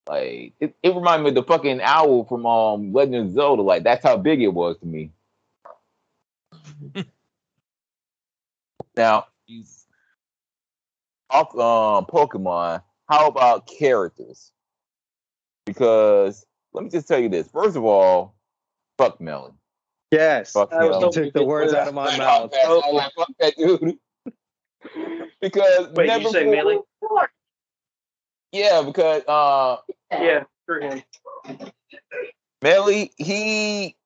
Like 0.08 0.54
it, 0.58 0.74
it 0.82 0.94
reminded 0.94 1.24
me 1.24 1.28
of 1.30 1.34
the 1.34 1.42
fucking 1.42 1.80
owl 1.82 2.24
from 2.24 2.46
um 2.46 2.92
Legend 2.92 3.28
of 3.28 3.32
Zelda. 3.32 3.62
Like 3.62 3.84
that's 3.84 4.04
how 4.04 4.16
big 4.16 4.42
it 4.42 4.48
was 4.48 4.78
to 4.78 4.86
me. 4.86 5.10
now, 8.96 9.26
Jesus. 9.48 9.86
off 11.30 11.54
um 11.54 12.06
Pokemon, 12.06 12.82
how 13.08 13.28
about 13.28 13.66
characters? 13.66 14.52
Because 15.66 16.44
let 16.72 16.84
me 16.84 16.90
just 16.90 17.08
tell 17.08 17.18
you 17.18 17.28
this. 17.28 17.48
First 17.48 17.76
of 17.76 17.84
all, 17.84 18.34
fuck 18.98 19.20
Melon. 19.20 19.52
Yes. 20.10 20.52
Fuck 20.52 20.72
I 20.72 20.84
was 20.84 20.96
him. 20.96 21.00
You 21.00 21.06
hoping 21.06 21.24
took 21.24 21.32
the 21.34 21.44
words 21.44 21.72
out 21.72 21.88
of 21.88 21.94
my 21.94 22.16
mouth. 22.18 22.52
I 22.54 22.68
was 22.68 22.92
like, 22.92 23.12
fuck 23.16 23.30
that 23.40 23.56
dude. 23.56 23.96
because 25.40 25.88
Wait, 25.92 26.06
never 26.06 26.24
you 26.24 26.30
say 26.30 26.44
before- 26.44 26.54
melee? 26.64 26.78
Yeah, 28.52 28.82
because 28.82 29.22
uh 29.26 29.76
Yeah, 30.10 30.44
for 30.66 30.80
him. 30.80 31.02
Melli, 32.62 33.10
he 33.16 33.96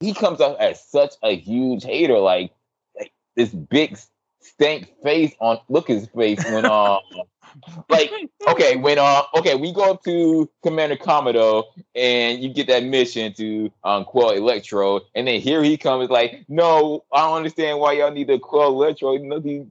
he 0.00 0.14
comes 0.14 0.40
off 0.40 0.56
as 0.58 0.82
such 0.84 1.14
a 1.22 1.36
huge 1.36 1.84
hater, 1.84 2.18
like, 2.18 2.52
like 2.52 2.52
this 3.36 3.50
big 3.50 3.98
stank 4.40 4.90
face 5.02 5.34
on 5.40 5.58
look 5.68 5.88
his 5.88 6.06
face 6.08 6.42
when 6.50 6.64
um 6.66 7.00
like 7.88 8.10
okay 8.48 8.76
when 8.76 8.98
uh 8.98 9.22
okay 9.34 9.54
we 9.54 9.72
go 9.72 9.92
up 9.92 10.02
to 10.04 10.50
Commander 10.62 10.96
Kamado 10.96 11.64
and 11.94 12.42
you 12.42 12.52
get 12.52 12.66
that 12.66 12.84
mission 12.84 13.32
to 13.34 13.70
um 13.84 14.04
quell 14.04 14.30
Electro 14.30 15.00
and 15.14 15.26
then 15.26 15.40
here 15.40 15.62
he 15.62 15.76
comes 15.76 16.10
like 16.10 16.44
no 16.48 17.04
I 17.12 17.26
don't 17.26 17.36
understand 17.38 17.78
why 17.78 17.92
y'all 17.92 18.10
need 18.10 18.28
to 18.28 18.38
quell 18.38 18.68
Electro 18.68 19.16
nothing 19.16 19.70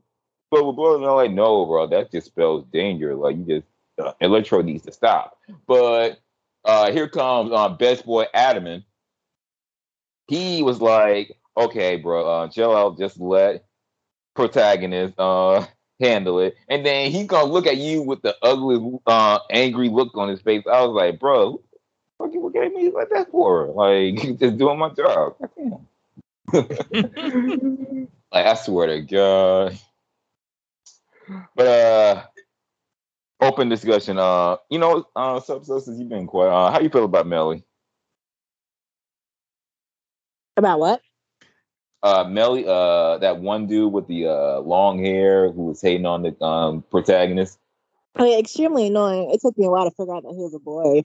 blah 0.50 0.64
blah 0.64 0.72
blah 0.72 0.96
and 0.96 1.06
I'm 1.06 1.16
like 1.16 1.32
no 1.32 1.66
bro 1.66 1.88
that 1.88 2.12
just 2.12 2.28
spells 2.28 2.66
danger 2.72 3.16
like 3.16 3.38
you 3.38 3.44
just 3.44 3.68
uh, 4.00 4.14
Electro 4.22 4.62
needs 4.64 4.84
to 4.86 4.92
stop. 4.92 5.38
But 5.68 6.20
uh 6.66 6.92
here 6.92 7.08
comes 7.08 7.52
uh, 7.52 7.70
best 7.70 8.06
boy 8.06 8.26
Adaman 8.34 8.84
he 10.28 10.64
was 10.64 10.82
like 10.82 11.38
okay 11.58 11.98
bro 11.98 12.26
uh 12.28 12.48
chill 12.50 12.76
out 12.76 12.98
just 12.98 13.20
let 13.20 13.66
protagonist 14.36 15.16
uh 15.20 15.66
handle 16.00 16.40
it. 16.40 16.56
And 16.70 16.86
then 16.86 17.12
he's 17.12 17.28
gonna 17.28 17.52
look 17.52 17.68
at 17.68 17.78
you 17.78 18.02
with 18.04 18.22
the 18.22 18.36
ugly 18.42 19.00
uh 19.08 19.40
angry 19.52 19.90
look 19.90 20.16
on 20.18 20.30
his 20.30 20.42
face. 20.42 20.64
I 20.72 20.82
was 20.86 20.94
like 20.96 21.20
bro 21.20 21.62
what 22.18 22.34
you 22.34 22.42
look 22.44 22.56
at 22.56 22.72
me 22.74 22.90
like 22.92 23.10
that 23.10 23.32
for? 23.32 23.68
Like 23.68 24.16
just 24.40 24.58
doing 24.58 24.80
my 24.80 24.90
job. 24.90 25.36
Goddamn. 25.40 25.88
like 28.32 28.46
i 28.46 28.54
swear 28.56 28.88
to 28.88 29.02
god. 29.02 29.78
But 31.56 31.68
uh 31.68 32.24
open 33.42 33.70
discussion 33.70 34.18
uh 34.18 34.58
you 34.70 34.80
know 34.80 35.06
uh 35.16 35.40
subsistence 35.40 36.00
you've 36.00 36.10
been 36.10 36.28
quiet 36.28 36.52
uh 36.52 36.72
how 36.72 36.80
you 36.80 36.90
feel 36.90 37.06
about 37.06 37.26
Melli? 37.26 37.64
About 40.58 40.80
what? 40.80 41.02
Uh 42.04 42.26
Melli, 42.26 42.68
uh 42.68 43.18
that 43.20 43.40
one 43.40 43.66
dude 43.66 43.92
with 43.94 44.08
the 44.08 44.28
uh 44.28 44.60
long 44.60 45.00
hair 45.04 45.52
who 45.52 45.68
was 45.68 45.82
hating 45.82 46.06
on 46.06 46.22
the 46.22 46.44
um 46.44 46.84
protagonist. 46.92 47.58
I 48.16 48.24
mean, 48.24 48.40
extremely 48.40 48.88
annoying. 48.88 49.32
It 49.32 49.42
took 49.42 49.58
me 49.58 49.66
a 49.66 49.70
while 49.72 49.90
to 49.90 49.96
figure 49.96 50.14
out 50.16 50.22
that 50.24 50.34
he 50.34 50.38
was 50.38 50.54
a 50.54 50.60
boy. 50.60 51.04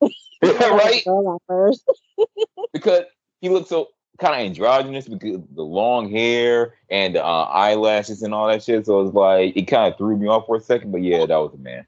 right? 0.42 1.04
Girl 1.04 1.34
at 1.36 1.42
first. 1.46 1.84
Because 2.72 3.02
he 3.40 3.48
looked 3.48 3.68
so 3.68 3.88
kind 4.18 4.34
of 4.34 4.40
androgynous 4.40 5.08
because 5.08 5.40
the 5.54 5.62
long 5.62 6.10
hair 6.10 6.74
and 6.90 7.14
the 7.14 7.24
uh, 7.24 7.44
eyelashes 7.44 8.22
and 8.22 8.34
all 8.34 8.48
that 8.48 8.62
shit. 8.62 8.84
So 8.86 9.00
it's 9.02 9.14
like 9.14 9.56
it 9.56 9.62
kind 9.62 9.90
of 9.92 9.96
threw 9.96 10.16
me 10.16 10.26
off 10.28 10.46
for 10.46 10.56
a 10.56 10.60
second, 10.60 10.90
but 10.92 11.02
yeah, 11.02 11.24
that 11.24 11.36
was 11.36 11.54
a 11.54 11.58
man. 11.58 11.86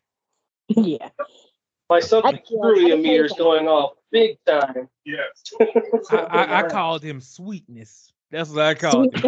yeah. 0.69 1.09
My 1.89 1.97
I 1.97 2.01
something 2.01 2.39
feel- 2.49 2.63
I 2.63 2.67
Trulia 2.69 2.89
feel 2.89 2.97
meter's 3.03 3.33
going 3.33 3.67
off 3.69 3.95
big 4.13 4.39
time. 4.47 4.89
Yes. 5.05 5.43
I, 6.11 6.17
I, 6.17 6.59
I 6.65 6.69
called 6.69 7.03
him 7.03 7.21
sweetness. 7.21 8.10
That's 8.31 8.51
what 8.51 8.65
I 8.67 8.75
called 8.75 9.15
him. 9.15 9.25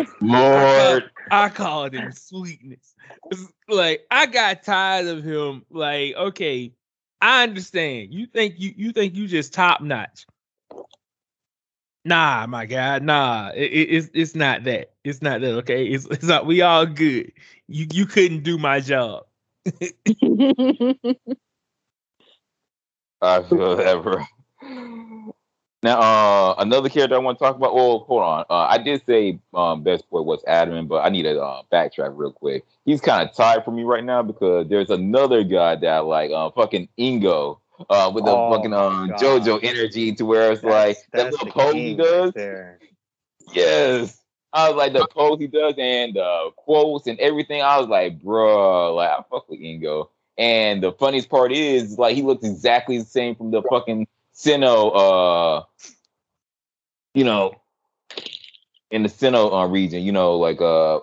Lord, 0.75 1.11
I 1.31 1.49
called 1.51 1.95
him 1.95 2.13
sweetness. 2.13 2.95
It's 3.31 3.43
Like 3.69 4.07
I 4.11 4.27
got 4.27 4.63
tired 4.65 5.07
of 5.09 5.25
him. 5.25 5.65
Like, 5.71 6.15
okay, 6.17 6.75
I 7.21 7.45
understand. 7.45 8.15
You 8.15 8.27
think 8.27 8.57
you 8.59 8.73
you 8.77 8.93
think 8.93 9.17
you 9.17 9.29
just 9.29 9.55
top 9.55 9.81
notch. 9.83 10.27
Nah, 12.05 12.47
my 12.49 12.67
God, 12.67 13.03
nah. 13.05 13.51
It, 13.55 13.73
it- 13.73 13.91
it's 13.91 14.11
it's 14.15 14.35
not 14.35 14.65
that. 14.65 14.93
It's 15.05 15.23
not 15.23 15.41
that. 15.43 15.55
Okay, 15.59 15.87
it's 15.87 16.07
it's 16.07 16.25
not. 16.25 16.47
We 16.47 16.63
all 16.63 16.87
good. 16.87 17.33
You 17.69 17.87
you 17.93 18.07
couldn't 18.07 18.43
do 18.45 18.59
my 18.59 18.81
job. 18.81 19.25
I 23.23 23.43
feel 23.43 23.77
that, 23.77 24.03
bro. 24.03 24.23
Now, 25.83 25.99
uh, 26.01 26.55
another 26.59 26.89
character 26.89 27.17
I 27.17 27.19
want 27.19 27.39
to 27.39 27.45
talk 27.45 27.57
about. 27.57 27.71
Oh, 27.73 28.01
hold 28.01 28.23
on. 28.23 28.45
Uh, 28.49 28.67
I 28.71 28.79
did 28.79 29.05
say 29.05 29.41
um, 29.53 29.83
best 29.83 30.09
boy 30.11 30.23
was 30.23 30.43
Adam, 30.47 30.87
but 30.87 31.05
I 31.05 31.09
need 31.09 31.25
to 31.25 31.41
uh, 31.43 31.63
backtrack 31.73 32.13
real 32.17 32.33
quick. 32.33 32.65
He's 32.85 33.01
kind 33.01 33.29
of 33.29 33.35
tired 33.35 33.65
for 33.65 33.73
me 33.73 33.83
right 33.83 34.05
now 34.05 34.23
because 34.23 34.69
there's 34.69 34.91
another 34.91 35.43
guy 35.43 35.75
that 35.77 35.87
I 35.89 35.99
like, 35.99 36.31
uh, 36.31 36.51
fucking 36.53 36.89
Ingo, 36.99 37.59
uh, 37.91 38.13
with 38.15 38.25
the 38.25 38.31
Oh, 38.31 38.53
fucking 38.55 38.73
um, 38.73 39.11
JoJo 39.11 39.59
energy 39.65 40.13
to 40.15 40.25
where 40.25 40.53
it's 40.53 40.63
like 40.63 40.99
that 41.13 41.33
little 41.33 41.47
the 41.47 41.53
pose 41.53 41.75
he 41.75 41.95
does. 41.97 42.33
right. 42.37 42.77
Yes. 43.53 44.19
I 44.53 44.69
was 44.69 44.77
like 44.77 44.93
the 44.93 45.07
pose 45.09 45.39
he 45.41 45.47
does 45.47 45.75
and 45.79 46.17
uh 46.17 46.51
quotes 46.57 47.07
and 47.07 47.19
everything. 47.19 47.63
I 47.63 47.79
was 47.79 47.89
like, 47.89 48.21
bruh, 48.21 48.95
like 48.95 49.11
I 49.11 49.23
fuck 49.31 49.49
with 49.49 49.61
Ingo. 49.61 50.11
And 50.39 50.83
the 50.83 50.93
funniest 50.93 51.29
part 51.31 51.53
is 51.53 51.99
like 51.99 52.15
he 52.15 52.23
looks 52.23 52.45
exactly 52.45 52.99
the 52.99 53.05
same 53.05 53.35
from 53.35 53.51
the 53.51 53.63
fucking 53.63 54.07
Sinnoh 54.35 54.93
uh 54.95 55.63
you 57.15 57.25
know 57.25 57.55
in 58.91 59.03
the 59.03 59.09
Sinnoh 59.09 59.53
uh, 59.53 59.67
region, 59.69 60.03
you 60.03 60.13
know, 60.13 60.37
like 60.37 60.61
uh 60.61 61.01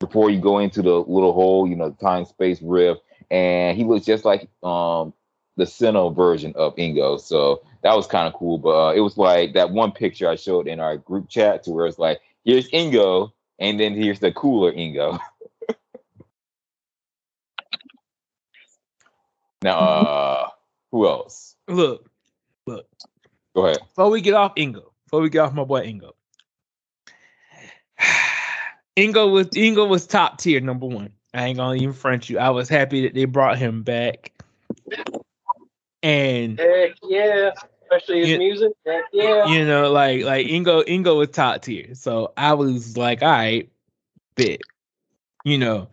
before 0.00 0.30
you 0.30 0.40
go 0.40 0.58
into 0.58 0.82
the 0.82 0.92
little 0.94 1.32
hole, 1.32 1.66
you 1.68 1.76
know, 1.76 1.90
the 1.90 2.04
time 2.04 2.24
space 2.24 2.60
rift, 2.60 3.00
and 3.30 3.76
he 3.76 3.84
looks 3.84 4.04
just 4.04 4.24
like 4.24 4.48
um 4.62 5.14
the 5.56 5.64
Sinnoh 5.64 6.14
version 6.14 6.52
of 6.56 6.74
Ingo. 6.76 7.20
So 7.20 7.62
that 7.82 7.94
was 7.94 8.06
kind 8.06 8.26
of 8.26 8.34
cool. 8.34 8.58
But 8.58 8.88
uh, 8.88 8.92
it 8.94 9.00
was 9.00 9.16
like 9.16 9.54
that 9.54 9.70
one 9.70 9.92
picture 9.92 10.28
I 10.28 10.34
showed 10.34 10.66
in 10.66 10.80
our 10.80 10.96
group 10.96 11.28
chat 11.28 11.62
to 11.64 11.70
where 11.70 11.86
it's 11.86 11.98
like, 11.98 12.20
here's 12.44 12.68
Ingo, 12.70 13.30
and 13.60 13.78
then 13.78 13.94
here's 13.94 14.18
the 14.18 14.32
cooler 14.32 14.72
Ingo. 14.72 15.18
now, 19.62 19.78
uh, 19.78 20.48
who 20.90 21.06
else? 21.06 21.54
Look, 21.68 22.10
look. 22.66 22.86
Go 23.54 23.66
ahead. 23.66 23.78
Before 23.80 24.10
we 24.10 24.20
get 24.20 24.34
off 24.34 24.54
Ingo, 24.56 24.84
before 25.04 25.20
we 25.20 25.30
get 25.30 25.40
off 25.40 25.52
my 25.54 25.64
boy 25.64 25.86
Ingo. 25.86 26.12
Ingo 28.96 29.30
was 29.30 29.48
Ingo 29.48 29.88
was 29.88 30.06
top 30.06 30.38
tier 30.38 30.60
number 30.60 30.86
one. 30.86 31.12
I 31.32 31.46
ain't 31.46 31.56
gonna 31.58 31.74
even 31.76 31.92
front 31.92 32.30
you. 32.30 32.38
I 32.38 32.50
was 32.50 32.68
happy 32.68 33.02
that 33.02 33.14
they 33.14 33.24
brought 33.24 33.58
him 33.58 33.82
back. 33.82 34.32
And 36.02 36.58
Heck 36.58 36.92
yeah. 37.02 37.50
Especially 37.82 38.20
his 38.20 38.28
Yeah. 38.30 38.38
music. 38.38 38.72
Heck 38.86 39.04
yeah. 39.12 39.46
you 39.46 39.64
know, 39.66 39.90
like 39.90 40.24
like 40.24 40.46
Ingo 40.46 40.84
Ingo 40.86 41.16
was 41.16 41.30
top 41.30 41.62
tier. 41.62 41.94
So 41.94 42.32
I 42.36 42.54
was 42.54 42.96
like, 42.96 43.22
all 43.22 43.30
right, 43.30 43.68
bit. 44.36 44.62
You 45.44 45.58
know, 45.58 45.88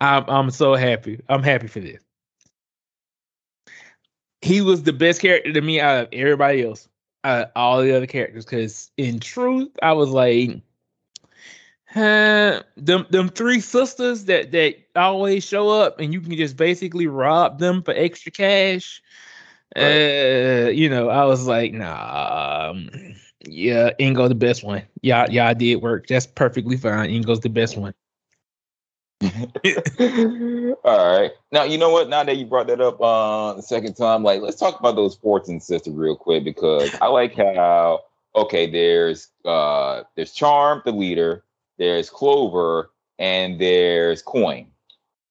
I'm 0.00 0.24
I'm 0.28 0.50
so 0.50 0.74
happy. 0.74 1.20
I'm 1.28 1.42
happy 1.42 1.66
for 1.68 1.80
this. 1.80 2.02
He 4.42 4.60
was 4.60 4.82
the 4.82 4.92
best 4.92 5.20
character 5.20 5.52
to 5.52 5.60
me 5.60 5.80
out 5.80 6.04
of 6.04 6.08
everybody 6.12 6.64
else, 6.64 6.88
out 7.24 7.46
of 7.46 7.50
all 7.56 7.82
the 7.82 7.96
other 7.96 8.06
characters. 8.06 8.44
Because 8.44 8.90
in 8.96 9.18
truth, 9.18 9.70
I 9.82 9.92
was 9.92 10.10
like, 10.10 10.60
huh, 11.86 12.62
them 12.76 13.06
them 13.10 13.28
three 13.28 13.60
sisters 13.60 14.24
that 14.26 14.52
that 14.52 14.76
always 14.94 15.44
show 15.44 15.70
up, 15.70 16.00
and 16.00 16.12
you 16.12 16.20
can 16.20 16.36
just 16.36 16.56
basically 16.56 17.06
rob 17.06 17.58
them 17.58 17.82
for 17.82 17.94
extra 17.94 18.30
cash. 18.30 19.02
Uh, 19.76 20.70
you 20.72 20.88
know, 20.88 21.08
I 21.08 21.24
was 21.24 21.46
like, 21.46 21.72
nah, 21.72 22.70
um, 22.70 22.88
yeah, 23.46 23.90
Ingo 24.00 24.28
the 24.28 24.34
best 24.34 24.64
one. 24.64 24.82
Y'all, 25.02 25.30
y'all 25.30 25.54
did 25.54 25.76
work. 25.76 26.06
That's 26.06 26.26
perfectly 26.26 26.76
fine. 26.76 27.10
Ingo's 27.10 27.40
the 27.40 27.50
best 27.50 27.76
one. 27.76 27.94
All 30.84 31.20
right. 31.20 31.30
Now 31.50 31.64
you 31.64 31.78
know 31.78 31.90
what? 31.90 32.08
Now 32.08 32.22
that 32.24 32.36
you 32.36 32.44
brought 32.46 32.66
that 32.66 32.80
up 32.80 33.00
uh 33.00 33.54
the 33.54 33.62
second 33.62 33.94
time, 33.94 34.22
like 34.22 34.42
let's 34.42 34.58
talk 34.58 34.78
about 34.78 34.96
those 34.96 35.16
Fortune 35.16 35.60
sisters 35.60 35.94
real 35.94 36.16
quick 36.16 36.44
because 36.44 36.94
I 37.00 37.06
like 37.06 37.34
how 37.34 38.00
okay, 38.34 38.70
there's 38.70 39.28
uh 39.44 40.02
there's 40.16 40.32
Charm, 40.32 40.82
the 40.84 40.92
leader, 40.92 41.44
there's 41.78 42.10
Clover, 42.10 42.90
and 43.18 43.58
there's 43.60 44.22
Coin. 44.22 44.66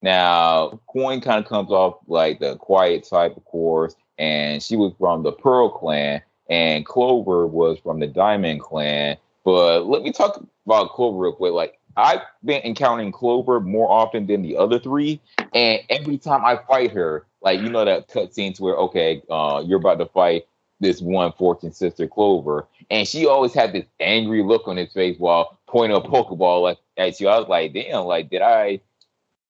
Now, 0.01 0.79
Coin 0.87 1.21
kind 1.21 1.43
of 1.43 1.49
comes 1.49 1.71
off 1.71 1.97
like 2.07 2.39
the 2.39 2.57
quiet 2.57 3.07
type, 3.09 3.35
of 3.37 3.45
course, 3.45 3.95
and 4.19 4.61
she 4.61 4.75
was 4.75 4.93
from 4.99 5.23
the 5.23 5.31
Pearl 5.31 5.69
clan, 5.69 6.21
and 6.47 6.85
Clover 6.85 7.47
was 7.47 7.79
from 7.79 7.99
the 7.99 8.07
Diamond 8.07 8.61
clan. 8.61 9.17
But 9.43 9.87
let 9.87 10.03
me 10.03 10.11
talk 10.11 10.43
about 10.65 10.91
Clover 10.91 11.17
real 11.17 11.33
quick. 11.33 11.53
Like, 11.53 11.79
I've 11.97 12.21
been 12.43 12.61
encountering 12.63 13.11
Clover 13.11 13.59
more 13.59 13.89
often 13.89 14.27
than 14.27 14.41
the 14.41 14.57
other 14.57 14.79
three, 14.79 15.21
and 15.53 15.79
every 15.89 16.17
time 16.17 16.43
I 16.43 16.59
fight 16.67 16.91
her, 16.91 17.25
like 17.41 17.61
you 17.61 17.69
know 17.69 17.85
that 17.85 18.09
cutscenes 18.09 18.59
where 18.59 18.75
okay, 18.75 19.21
uh, 19.29 19.63
you're 19.65 19.79
about 19.79 19.99
to 19.99 20.05
fight 20.07 20.45
this 20.79 21.01
one 21.01 21.31
fortune 21.33 21.71
sister 21.71 22.07
Clover, 22.07 22.67
and 22.89 23.07
she 23.07 23.25
always 23.25 23.53
had 23.53 23.71
this 23.73 23.85
angry 23.99 24.43
look 24.43 24.67
on 24.67 24.77
his 24.77 24.91
face 24.91 25.17
while 25.17 25.57
pointing 25.67 25.97
a 25.97 26.01
Pokeball 26.01 26.63
like 26.63 26.79
at 26.97 27.19
you. 27.19 27.29
I 27.29 27.39
was 27.39 27.47
like, 27.47 27.73
damn, 27.73 28.05
like 28.05 28.29
did 28.29 28.41
I 28.41 28.81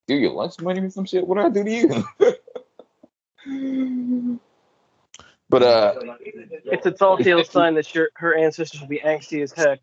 do 0.07 0.15
your 0.15 0.31
lunch 0.31 0.59
money 0.59 0.81
or 0.81 0.89
some 0.89 1.05
shit? 1.05 1.27
What 1.27 1.37
did 1.37 1.45
I 1.45 1.49
do 1.49 1.63
to 1.63 1.71
you? 1.71 2.03
but 5.49 5.63
uh, 5.63 5.93
It's 6.65 6.85
a 6.85 6.91
tall 6.91 7.17
tale 7.17 7.43
sign 7.43 7.73
that 7.75 7.93
your 7.95 8.09
her 8.15 8.37
ancestors 8.37 8.81
will 8.81 8.87
be 8.87 8.99
angsty 8.99 9.41
as 9.41 9.51
heck. 9.51 9.79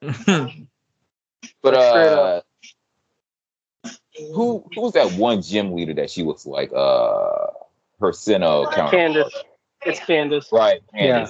but 1.62 1.74
Straight 1.74 2.08
uh, 2.08 2.40
who 4.34 4.64
who's 4.74 4.92
that 4.92 5.12
one 5.12 5.42
gym 5.42 5.72
leader 5.74 5.94
that 5.94 6.10
she 6.10 6.22
looks 6.22 6.46
like? 6.46 6.72
Uh, 6.72 7.46
her 8.00 8.12
Sinnoh 8.12 8.72
counterpart. 8.72 8.92
Candice. 8.92 9.30
It's 9.84 10.00
Candice. 10.00 10.52
Right. 10.52 10.80
Yeah. 10.94 11.28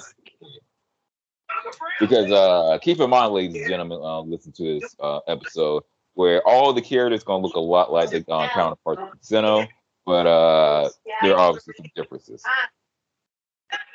Because 1.99 2.31
uh, 2.31 2.79
keep 2.81 3.01
in 3.01 3.11
mind, 3.11 3.33
ladies 3.33 3.57
and 3.57 3.69
gentlemen, 3.69 4.01
uh, 4.03 4.21
listen 4.21 4.53
to 4.53 4.81
this 4.81 4.97
uh, 4.99 5.19
episode 5.29 5.83
where 6.15 6.43
all 6.47 6.73
the 6.73 6.81
characters 6.81 7.23
gonna 7.23 7.43
look 7.43 7.55
a 7.55 7.61
lot 7.61 7.93
like 7.93 8.11
the 8.11 8.25
uh, 8.31 8.49
counterparts 8.49 9.03
of 9.03 9.21
Sinnoh, 9.21 9.69
but 10.07 10.27
uh, 10.27 10.89
there 11.23 11.35
are 11.35 11.39
obviously 11.39 11.75
some 11.77 11.87
differences. 11.95 12.43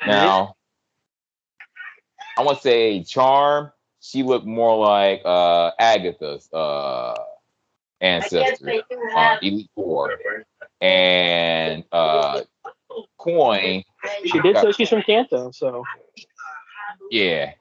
Now, 0.06 0.56
I 2.38 2.42
want 2.42 2.58
to 2.58 2.62
say 2.62 3.02
Charm. 3.02 3.72
She 4.06 4.22
looked 4.22 4.46
more 4.46 4.78
like 4.78 5.22
uh, 5.24 5.72
Agatha's 5.80 6.48
uh, 6.52 7.16
ancestor, 8.00 8.82
uh, 9.16 9.36
Elite 9.42 9.68
Four, 9.74 10.12
and 10.80 11.82
uh, 11.90 12.42
Coin. 13.18 13.82
She 14.24 14.40
did 14.40 14.56
say 14.58 14.70
she's 14.72 14.88
from 14.88 15.02
Kanto, 15.02 15.50
so 15.50 15.82
Yeah, 17.10 17.54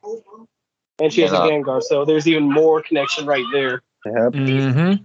and 0.99 1.11
she 1.11 1.21
has 1.21 1.31
a 1.31 1.35
Yeah. 1.35 1.41
Gengar, 1.41 1.81
so 1.81 2.05
there's 2.05 2.27
even 2.27 2.43
more 2.43 2.81
connection 2.83 3.25
right 3.25 3.45
there. 3.51 3.81
Yep. 4.05 4.33
mm-hmm. 4.33 5.03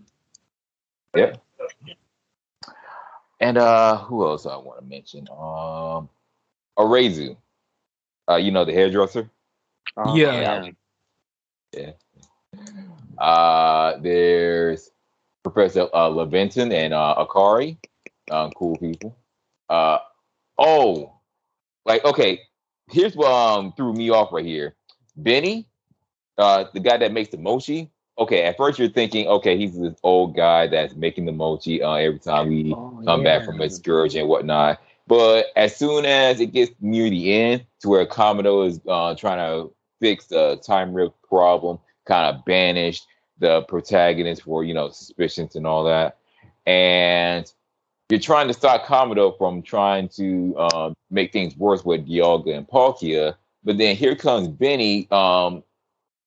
Yep. 1.16 1.42
And 3.40 3.56
uh 3.56 3.96
who 3.96 4.26
else 4.26 4.44
I 4.44 4.56
want 4.58 4.80
to 4.80 4.86
mention? 4.86 5.26
Um 5.30 6.10
Arazu. 6.78 7.36
Uh 8.28 8.36
you 8.36 8.50
know 8.50 8.66
the 8.66 8.72
hairdresser? 8.74 9.30
Uh, 9.96 10.12
Yeah. 10.14 10.68
Yeah. 11.72 11.92
Uh 13.18 13.98
there's 13.98 14.90
Professor 15.42 15.82
uh 15.92 16.08
Laventon 16.10 16.72
and 16.72 16.92
uh 16.94 17.14
Akari. 17.18 17.76
Um 18.30 18.50
cool 18.52 18.76
people. 18.76 19.16
Uh 19.68 19.98
oh 20.58 21.12
like 21.86 22.04
okay, 22.04 22.40
here's 22.90 23.14
what 23.16 23.30
um 23.30 23.72
threw 23.76 23.92
me 23.92 24.10
off 24.10 24.32
right 24.32 24.44
here. 24.44 24.74
Beni, 25.16 25.68
uh 26.38 26.64
the 26.72 26.80
guy 26.80 26.96
that 26.96 27.12
makes 27.12 27.30
the 27.30 27.38
mochi. 27.38 27.90
Okay, 28.18 28.42
at 28.42 28.56
first 28.58 28.78
you're 28.78 28.88
thinking, 28.90 29.26
okay, 29.28 29.56
he's 29.56 29.78
this 29.78 29.94
old 30.02 30.36
guy 30.36 30.66
that's 30.66 30.94
making 30.94 31.24
the 31.24 31.32
mochi 31.32 31.82
uh, 31.82 31.94
every 31.94 32.18
time 32.18 32.48
we 32.48 32.72
Oh, 32.74 33.00
come 33.06 33.22
back 33.22 33.44
from 33.44 33.62
excursion 33.62 34.20
and 34.20 34.28
whatnot. 34.28 34.78
But 35.06 35.46
as 35.56 35.74
soon 35.74 36.04
as 36.04 36.38
it 36.40 36.52
gets 36.52 36.70
near 36.80 37.08
the 37.08 37.32
end, 37.32 37.64
to 37.80 37.88
where 37.88 38.04
Kamado 38.04 38.66
is 38.68 38.78
uh, 38.86 39.14
trying 39.14 39.38
to 39.38 39.72
fix 40.00 40.26
the 40.26 40.56
time 40.64 40.92
rift 40.92 41.14
problem, 41.28 41.78
kind 42.06 42.34
of 42.34 42.44
banished 42.44 43.06
the 43.38 43.62
protagonist 43.62 44.42
for 44.42 44.64
you 44.64 44.74
know 44.74 44.90
suspicions 44.90 45.56
and 45.56 45.66
all 45.66 45.84
that, 45.84 46.18
and 46.66 47.52
you're 48.08 48.20
trying 48.20 48.48
to 48.48 48.54
stop 48.54 48.84
Kamado 48.84 49.36
from 49.38 49.62
trying 49.62 50.08
to 50.08 50.56
um, 50.58 50.94
make 51.10 51.32
things 51.32 51.56
worse 51.56 51.84
with 51.84 52.08
Dialga 52.08 52.56
and 52.56 52.66
Palkia. 52.66 53.36
But 53.62 53.78
then 53.78 53.94
here 53.94 54.16
comes 54.16 54.48
Beni 54.48 55.08
um, 55.10 55.62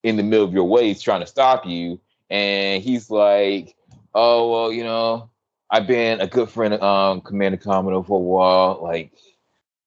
in 0.03 0.17
the 0.17 0.23
middle 0.23 0.45
of 0.45 0.53
your 0.53 0.65
way, 0.65 0.87
he's 0.87 1.01
trying 1.01 1.21
to 1.21 1.27
stop 1.27 1.65
you, 1.65 1.99
and 2.29 2.81
he's 2.83 3.09
like, 3.09 3.75
"Oh 4.13 4.51
well, 4.51 4.71
you 4.71 4.83
know." 4.83 5.29
I've 5.73 5.87
been 5.87 6.21
a 6.21 6.27
good 6.27 6.51
friend 6.51 6.75
of 6.75 6.83
um, 6.83 7.21
Commander 7.21 7.57
Kamado 7.57 8.05
for 8.05 8.19
a 8.19 8.21
while, 8.21 8.79
like, 8.83 9.11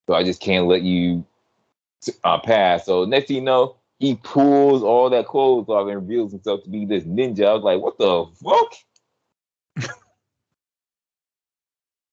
so 0.09 0.15
I 0.15 0.25
just 0.25 0.41
can't 0.41 0.67
let 0.67 0.83
you 0.83 1.25
uh, 2.25 2.39
pass. 2.41 2.87
So 2.87 3.05
next 3.05 3.29
thing 3.29 3.37
you 3.39 3.43
know, 3.43 3.77
he 3.99 4.17
pulls 4.17 4.83
all 4.83 5.11
that 5.11 5.27
clothes 5.27 5.69
off 5.69 5.89
and 5.89 5.97
reveals 5.97 6.33
himself 6.33 6.63
to 6.65 6.71
be 6.71 6.85
this 6.85 7.05
ninja. 7.05 7.47
I 7.47 7.55
was 7.55 7.63
like, 7.65 7.81
what 7.81 7.99
the 7.99 8.27
fuck? 8.43 8.75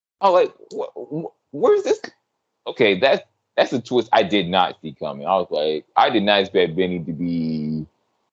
I 0.22 0.30
was 0.30 0.46
like, 0.48 0.56
wh- 0.74 1.26
wh- 1.26 1.54
where's 1.56 1.84
this? 1.84 2.00
Okay, 2.68 3.00
that's 3.00 3.22
that's 3.58 3.74
a 3.74 3.82
twist 3.82 4.10
I 4.14 4.24
did 4.24 4.48
not 4.48 4.78
see 4.82 4.94
coming. 4.94 5.28
I 5.28 5.36
was 5.36 5.48
like, 5.52 5.86
I 5.96 6.10
did 6.10 6.24
not 6.24 6.42
expect 6.42 6.76
Beni 6.76 7.00
to 7.00 7.14
be 7.14 7.86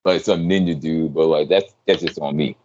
like 0.05 0.21
some 0.21 0.47
ninja 0.49 0.79
dude, 0.79 1.13
but 1.13 1.27
like 1.27 1.49
that's 1.49 1.73
that's 1.87 2.01
just 2.01 2.19
on 2.19 2.35
me. 2.37 2.57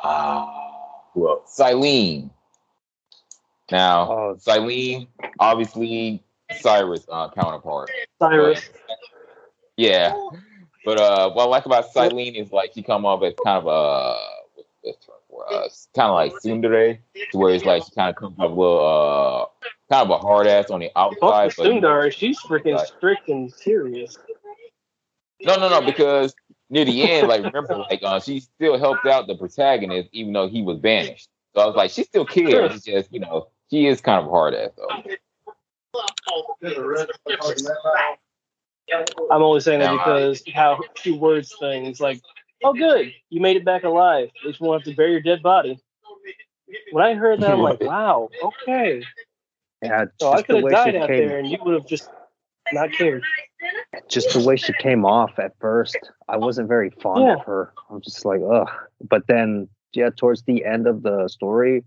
Ah, 0.00 1.02
who 1.12 1.28
else? 1.28 1.56
Cyllene. 1.58 2.30
Now, 3.70 4.10
Oh, 4.10 4.36
Cyllene, 4.38 5.06
obviously 5.38 6.22
Cyrus 6.60 7.06
uh, 7.10 7.30
counterpart. 7.30 7.90
Cyrus. 8.18 8.70
Yeah, 9.76 10.14
but 10.84 10.98
uh, 10.98 11.30
what 11.32 11.44
I 11.44 11.48
like 11.48 11.66
about 11.66 11.92
Cyllene 11.94 12.36
is 12.36 12.52
like 12.52 12.72
she 12.74 12.82
come 12.82 13.06
off 13.06 13.22
as 13.22 13.34
kind 13.44 13.58
of 13.58 13.66
a 13.66 14.16
what's 14.54 14.68
this 14.84 14.96
term 15.06 15.16
for 15.28 15.52
us? 15.52 15.88
Kind 15.94 16.08
of 16.08 16.14
like 16.14 16.34
tsundere, 16.34 16.98
to 17.32 17.38
where 17.38 17.54
it's 17.54 17.64
like 17.64 17.84
she 17.84 17.90
kind 17.92 18.10
of 18.10 18.16
comes 18.16 18.38
off 18.38 18.50
a 18.50 18.54
little 18.54 19.50
uh, 19.90 19.94
kind 19.94 20.10
of 20.10 20.18
a 20.18 20.18
hard 20.18 20.46
ass 20.46 20.70
on 20.70 20.80
the 20.80 20.90
outside. 20.96 21.50
the 21.50 21.54
but 21.56 21.66
Sundar, 21.66 22.12
she's 22.12 22.38
freaking 22.40 22.76
Right. 22.76 22.86
strict 22.86 23.28
and 23.28 23.52
serious. 23.52 24.18
No, 25.42 25.56
no, 25.56 25.68
no, 25.68 25.80
because 25.80 26.34
near 26.68 26.84
the 26.84 27.10
end, 27.10 27.28
like 27.28 27.42
remember, 27.42 27.76
like 27.76 28.02
uh, 28.02 28.20
she 28.20 28.40
still 28.40 28.78
helped 28.78 29.06
out 29.06 29.26
the 29.26 29.34
protagonist 29.34 30.08
even 30.12 30.32
though 30.32 30.48
he 30.48 30.62
was 30.62 30.78
banished. 30.78 31.28
So 31.54 31.62
I 31.62 31.66
was 31.66 31.76
like, 31.76 31.90
she 31.90 32.04
still 32.04 32.26
cares. 32.26 32.74
It's 32.74 32.84
just 32.84 33.12
you 33.12 33.20
know 33.20 33.48
she 33.70 33.86
is 33.86 34.00
kind 34.00 34.22
of 34.22 34.30
hard 34.30 34.54
ass 34.54 34.70
though. 34.76 34.88
I'm 39.30 39.42
only 39.42 39.60
saying 39.60 39.80
that 39.80 39.92
because 39.92 40.42
how 40.54 40.80
she 40.96 41.12
words 41.12 41.54
things 41.58 42.00
like, 42.00 42.20
"Oh, 42.64 42.72
good, 42.72 43.12
you 43.30 43.40
made 43.40 43.56
it 43.56 43.64
back 43.64 43.84
alive. 43.84 44.30
At 44.42 44.46
least 44.46 44.60
we 44.60 44.68
won't 44.68 44.82
have 44.82 44.92
to 44.92 44.96
bury 44.96 45.12
your 45.12 45.20
dead 45.20 45.42
body." 45.42 45.78
When 46.92 47.04
I 47.04 47.14
heard 47.14 47.40
that, 47.40 47.52
I'm 47.52 47.60
like, 47.60 47.80
"Wow, 47.82 48.28
okay." 48.42 49.02
yeah, 49.82 50.06
So 50.20 50.32
I 50.32 50.42
could 50.42 50.62
have 50.62 50.70
died 50.70 50.96
out 50.96 51.08
came, 51.08 51.28
there, 51.28 51.38
and 51.38 51.48
you 51.48 51.58
would 51.64 51.74
have 51.74 51.86
just 51.86 52.08
not 52.72 52.92
cared. 52.92 53.22
just 54.08 54.32
the 54.32 54.44
way 54.46 54.56
she 54.56 54.72
came 54.74 55.04
off 55.04 55.38
at 55.38 55.52
first, 55.60 55.96
I 56.28 56.36
wasn't 56.36 56.68
very 56.68 56.90
fond 56.90 57.26
Yeah. 57.26 57.34
of 57.34 57.44
her. 57.44 57.72
I'm 57.90 58.00
just 58.00 58.24
like, 58.24 58.40
ugh. 58.48 58.68
But 59.08 59.26
then, 59.26 59.68
yeah, 59.92 60.10
towards 60.16 60.42
the 60.42 60.64
end 60.64 60.86
of 60.86 61.02
the 61.02 61.28
story, 61.28 61.84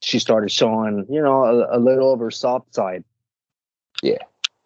she 0.00 0.18
started 0.18 0.50
showing, 0.50 1.06
you 1.08 1.22
know, 1.22 1.44
a, 1.44 1.78
a 1.78 1.78
little 1.78 2.12
of 2.12 2.20
her 2.20 2.30
soft 2.30 2.74
side. 2.74 3.04
Yeah. 4.02 4.18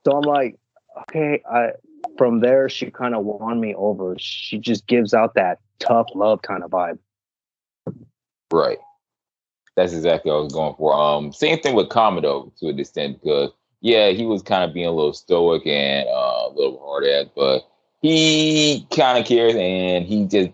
So 0.04 0.16
I'm 0.16 0.22
like, 0.22 0.56
okay. 1.02 1.42
I 1.50 1.70
from 2.16 2.40
there, 2.40 2.68
she 2.68 2.90
kind 2.90 3.14
of 3.14 3.24
won 3.24 3.60
me 3.60 3.74
over. 3.74 4.14
She 4.18 4.58
just 4.58 4.86
gives 4.86 5.14
out 5.14 5.34
that 5.34 5.60
tough 5.78 6.08
love 6.14 6.42
kind 6.42 6.62
of 6.62 6.70
vibe. 6.70 6.98
Right. 8.52 8.78
That's 9.76 9.92
exactly 9.92 10.30
what 10.30 10.38
I 10.38 10.42
was 10.42 10.52
going 10.52 10.74
for. 10.76 10.94
Um, 10.94 11.32
same 11.32 11.58
thing 11.58 11.74
with 11.74 11.88
Kamado 11.88 12.56
to 12.58 12.68
an 12.68 12.78
extent 12.78 13.20
because 13.20 13.50
yeah, 13.80 14.10
he 14.10 14.24
was 14.24 14.42
kind 14.42 14.64
of 14.64 14.72
being 14.72 14.86
a 14.86 14.92
little 14.92 15.12
stoic 15.12 15.66
and 15.66 16.08
uh, 16.08 16.48
a 16.48 16.52
little 16.54 16.80
hard 16.84 17.04
ass, 17.04 17.26
but 17.34 17.68
he 18.00 18.86
kind 18.94 19.18
of 19.18 19.26
cares 19.26 19.54
and 19.54 20.06
he 20.06 20.26
just 20.26 20.50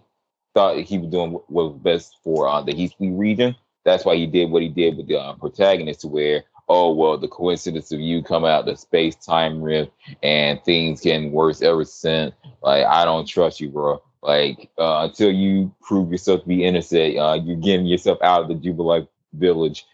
thought 0.55 0.79
he 0.79 0.99
was 0.99 1.11
doing 1.11 1.33
what 1.33 1.51
was 1.51 1.79
best 1.81 2.17
for 2.25 2.49
uh, 2.49 2.63
the 2.63 2.73
Heathly 2.73 3.11
region. 3.11 3.55
That's 3.85 4.05
why 4.05 4.17
he 4.17 4.27
did 4.27 4.51
what 4.51 4.63
he 4.63 4.69
did 4.69 4.97
with 4.97 5.09
the 5.09 5.19
uh, 5.19 5.35
protagonist, 5.35 6.05
where 6.05 6.45
oh 6.69 6.93
well, 6.93 7.19
the 7.19 7.29
coincidence 7.29 7.91
of 7.93 8.01
you 8.01 8.23
coming 8.23 8.51
out 8.51 8.65
the 8.65 8.77
space 8.77 9.17
time 9.17 9.61
rift 9.61 9.93
and 10.23 10.63
things 10.65 11.01
getting 11.01 11.33
worse 11.33 11.63
ever 11.63 11.85
since. 11.85 12.35
Like 12.63 12.85
I 12.87 13.05
don't 13.05 13.27
trust 13.27 13.61
you, 13.61 13.71
bro. 13.71 14.03
Like 14.23 14.71
uh, 14.79 15.09
until 15.09 15.33
you 15.33 15.75
prove 15.83 16.13
yourself 16.13 16.43
to 16.43 16.49
be 16.49 16.65
innocent, 16.65 17.19
uh, 17.19 17.39
you're 17.43 17.57
getting 17.57 17.87
yourself 17.87 18.19
out 18.23 18.43
of 18.43 18.49
the 18.49 18.55
Jubilee 18.55 19.09
village, 19.33 19.85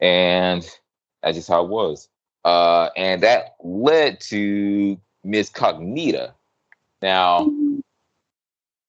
and 0.00 0.62
that's 1.22 1.36
just 1.36 1.48
how 1.48 1.64
it 1.64 1.68
was. 1.70 2.08
Uh, 2.44 2.90
and 2.96 3.22
that 3.22 3.56
led 3.62 4.20
to 4.20 5.00
Miss 5.24 5.50
Cogita. 5.50 6.32
Now, 7.00 7.50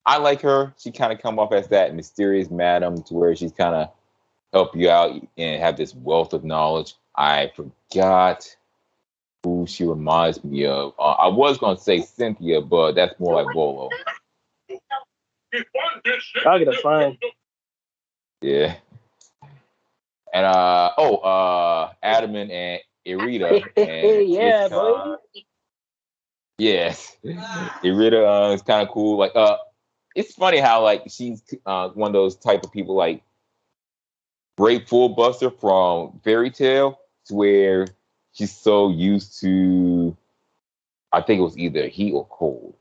I 0.05 0.17
like 0.17 0.41
her. 0.41 0.73
She 0.77 0.91
kind 0.91 1.13
of 1.13 1.21
come 1.21 1.39
off 1.39 1.53
as 1.53 1.67
that 1.69 1.95
mysterious 1.95 2.49
madam 2.49 3.01
to 3.03 3.13
where 3.13 3.35
she's 3.35 3.51
kind 3.51 3.75
of 3.75 3.89
help 4.53 4.75
you 4.75 4.89
out 4.89 5.19
and 5.37 5.61
have 5.61 5.75
this 5.75 5.93
wealth 5.95 6.33
of 6.33 6.43
knowledge. 6.43 6.93
I 7.15 7.51
forgot 7.55 8.55
who 9.43 9.65
she 9.67 9.83
reminds 9.83 10.43
me 10.43 10.65
of. 10.65 10.93
Uh, 10.97 11.11
I 11.11 11.27
was 11.27 11.57
going 11.57 11.75
to 11.75 11.83
say 11.83 12.01
Cynthia, 12.01 12.61
but 12.61 12.93
that's 12.93 13.19
more 13.19 13.41
like 13.41 13.53
Bolo. 13.53 13.89
I'll 16.45 16.59
get 16.59 16.67
a 16.67 16.73
fine. 16.81 17.17
Yeah. 18.41 18.75
And 20.33 20.45
uh 20.45 20.91
oh, 20.97 21.17
uh 21.17 21.93
Adamant 22.01 22.51
and 22.51 22.81
Irida. 23.07 23.63
And 23.77 24.27
Yeah, 24.29 24.65
it's, 24.65 24.73
uh, 24.73 25.17
Yes. 26.57 27.17
Irida 27.23 28.49
uh, 28.49 28.53
is 28.53 28.61
kind 28.63 28.87
of 28.87 28.93
cool. 28.93 29.17
Like 29.17 29.35
uh 29.35 29.57
it's 30.15 30.33
funny 30.33 30.57
how 30.57 30.81
like 30.83 31.03
she's 31.07 31.43
uh 31.65 31.89
one 31.89 32.09
of 32.09 32.13
those 32.13 32.35
type 32.35 32.63
of 32.63 32.71
people 32.71 32.95
like 32.95 33.23
Gray 34.57 34.79
Fullbuster 34.79 35.57
from 35.59 36.19
Fairy 36.23 36.51
Tail 36.51 36.99
to 37.25 37.35
where 37.35 37.87
she's 38.33 38.55
so 38.55 38.89
used 38.89 39.39
to 39.41 40.15
I 41.11 41.21
think 41.21 41.39
it 41.39 41.43
was 41.43 41.57
either 41.57 41.87
heat 41.87 42.13
or 42.13 42.25
cold. 42.29 42.75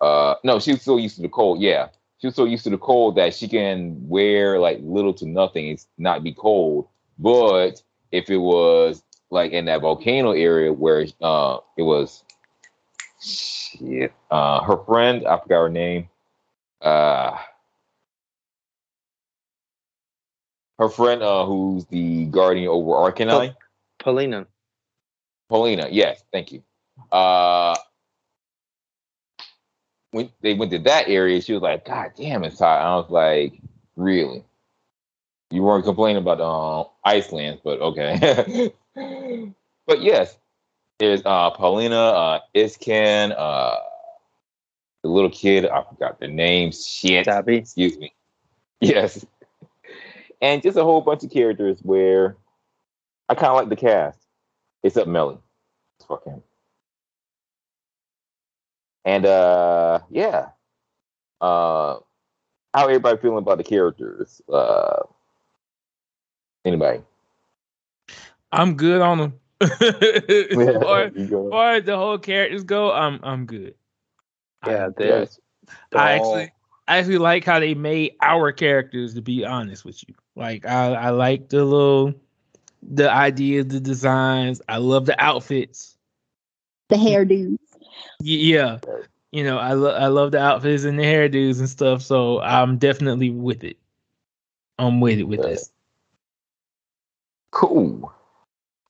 Uh 0.00 0.34
no, 0.44 0.58
she 0.58 0.72
was 0.72 0.82
so 0.82 0.96
used 0.96 1.16
to 1.16 1.22
the 1.22 1.28
cold, 1.28 1.60
yeah. 1.60 1.88
She 2.18 2.26
was 2.28 2.36
so 2.36 2.44
used 2.44 2.64
to 2.64 2.70
the 2.70 2.78
cold 2.78 3.16
that 3.16 3.34
she 3.34 3.48
can 3.48 4.08
wear 4.08 4.58
like 4.58 4.78
little 4.82 5.14
to 5.14 5.26
nothing 5.26 5.68
and 5.70 5.84
not 5.98 6.22
be 6.22 6.32
cold. 6.32 6.88
But 7.18 7.82
if 8.10 8.30
it 8.30 8.38
was 8.38 9.02
like 9.30 9.52
in 9.52 9.64
that 9.66 9.80
volcano 9.82 10.32
area 10.32 10.72
where 10.72 11.06
uh 11.20 11.58
it 11.76 11.82
was 11.82 12.24
shit, 13.20 14.12
uh 14.30 14.62
her 14.62 14.78
friend, 14.84 15.26
I 15.26 15.38
forgot 15.38 15.62
her 15.62 15.68
name. 15.68 16.08
Uh 16.80 17.36
her 20.82 20.88
friend 20.88 21.22
uh 21.22 21.46
who's 21.46 21.84
the 21.86 22.26
guardian 22.26 22.68
over 22.68 22.90
Arcanine. 22.90 23.54
Palina. 24.00 24.46
Palina, 25.50 25.88
yes, 25.92 26.24
thank 26.32 26.50
you. 26.50 26.62
Uh, 27.12 27.76
when 30.10 30.30
they 30.40 30.54
went 30.54 30.72
to 30.72 30.78
that 30.80 31.08
area, 31.08 31.40
she 31.40 31.52
was 31.52 31.62
like, 31.62 31.84
"God 31.84 32.12
damn, 32.16 32.42
it's 32.44 32.58
hot." 32.58 32.80
I 32.80 32.96
was 32.96 33.10
like, 33.10 33.60
"Really? 33.96 34.44
You 35.50 35.62
weren't 35.62 35.84
complaining 35.84 36.22
about 36.22 36.40
um 36.40 36.86
Iceland, 37.04 37.60
but 37.62 37.80
okay." 37.80 38.72
but 39.86 40.02
yes, 40.02 40.36
there's 40.98 41.22
uh 41.24 41.50
Palina, 41.52 42.12
uh 42.12 42.40
Iskan, 42.54 43.34
uh 43.36 43.76
the 45.02 45.08
little 45.08 45.30
kid. 45.30 45.66
I 45.66 45.84
forgot 45.84 46.18
the 46.18 46.28
name. 46.28 46.72
Shit. 46.72 47.26
Tabby. 47.26 47.58
Excuse 47.58 47.98
me. 47.98 48.14
Yes. 48.80 49.24
And 50.42 50.60
just 50.62 50.76
a 50.76 50.82
whole 50.82 51.00
bunch 51.00 51.22
of 51.24 51.30
characters 51.30 51.78
where 51.82 52.36
I 53.28 53.34
kind 53.34 53.46
of 53.46 53.56
like 53.56 53.68
the 53.68 53.76
cast, 53.76 54.18
except 54.82 55.08
Melli. 55.08 55.38
Fuck 56.06 56.24
him. 56.24 56.42
And 59.04 59.24
uh, 59.24 60.00
yeah. 60.10 60.48
Uh, 61.40 61.98
how 62.74 62.84
everybody 62.84 63.20
feeling 63.20 63.38
about 63.38 63.58
the 63.58 63.64
characters? 63.64 64.42
Uh, 64.52 65.02
anybody? 66.64 67.02
I'm 68.50 68.74
good 68.76 69.00
on 69.00 69.18
them. 69.18 69.34
as 69.60 69.70
far 70.82 71.02
as 71.16 71.30
far 71.30 71.74
as 71.74 71.84
the 71.84 71.96
whole 71.96 72.18
characters 72.18 72.64
go, 72.64 72.92
I'm 72.92 73.20
I'm 73.22 73.46
good. 73.46 73.74
Yeah, 74.66 74.84
I'm- 74.84 74.94
they 75.90 75.98
I 75.98 76.12
actually 76.12 76.52
I 76.88 76.98
actually 76.98 77.18
like 77.18 77.44
how 77.44 77.60
they 77.60 77.74
made 77.74 78.16
our 78.20 78.50
characters. 78.52 79.14
To 79.14 79.22
be 79.22 79.44
honest 79.44 79.84
with 79.84 80.02
you, 80.08 80.14
like 80.36 80.66
I 80.66 80.94
I 80.94 81.10
like 81.10 81.48
the 81.48 81.64
little 81.64 82.14
the 82.82 83.10
ideas, 83.10 83.66
the 83.68 83.80
designs. 83.80 84.60
I 84.68 84.78
love 84.78 85.06
the 85.06 85.20
outfits. 85.22 85.96
The 86.88 86.96
hairdos. 86.96 87.56
Y- 88.20 88.40
Yeah, 88.52 88.78
you 89.30 89.44
know 89.44 89.58
I 89.58 89.72
love 89.74 90.00
I 90.02 90.06
love 90.06 90.32
the 90.32 90.40
outfits 90.40 90.84
and 90.84 90.98
the 90.98 91.04
hairdos 91.04 91.58
and 91.58 91.68
stuff. 91.68 92.02
So 92.02 92.40
I'm 92.40 92.78
definitely 92.78 93.30
with 93.30 93.64
it. 93.64 93.78
I'm 94.78 95.00
with 95.00 95.18
it 95.18 95.24
with 95.24 95.40
Right. 95.40 95.50
this. 95.50 95.70
Cool. 97.50 98.12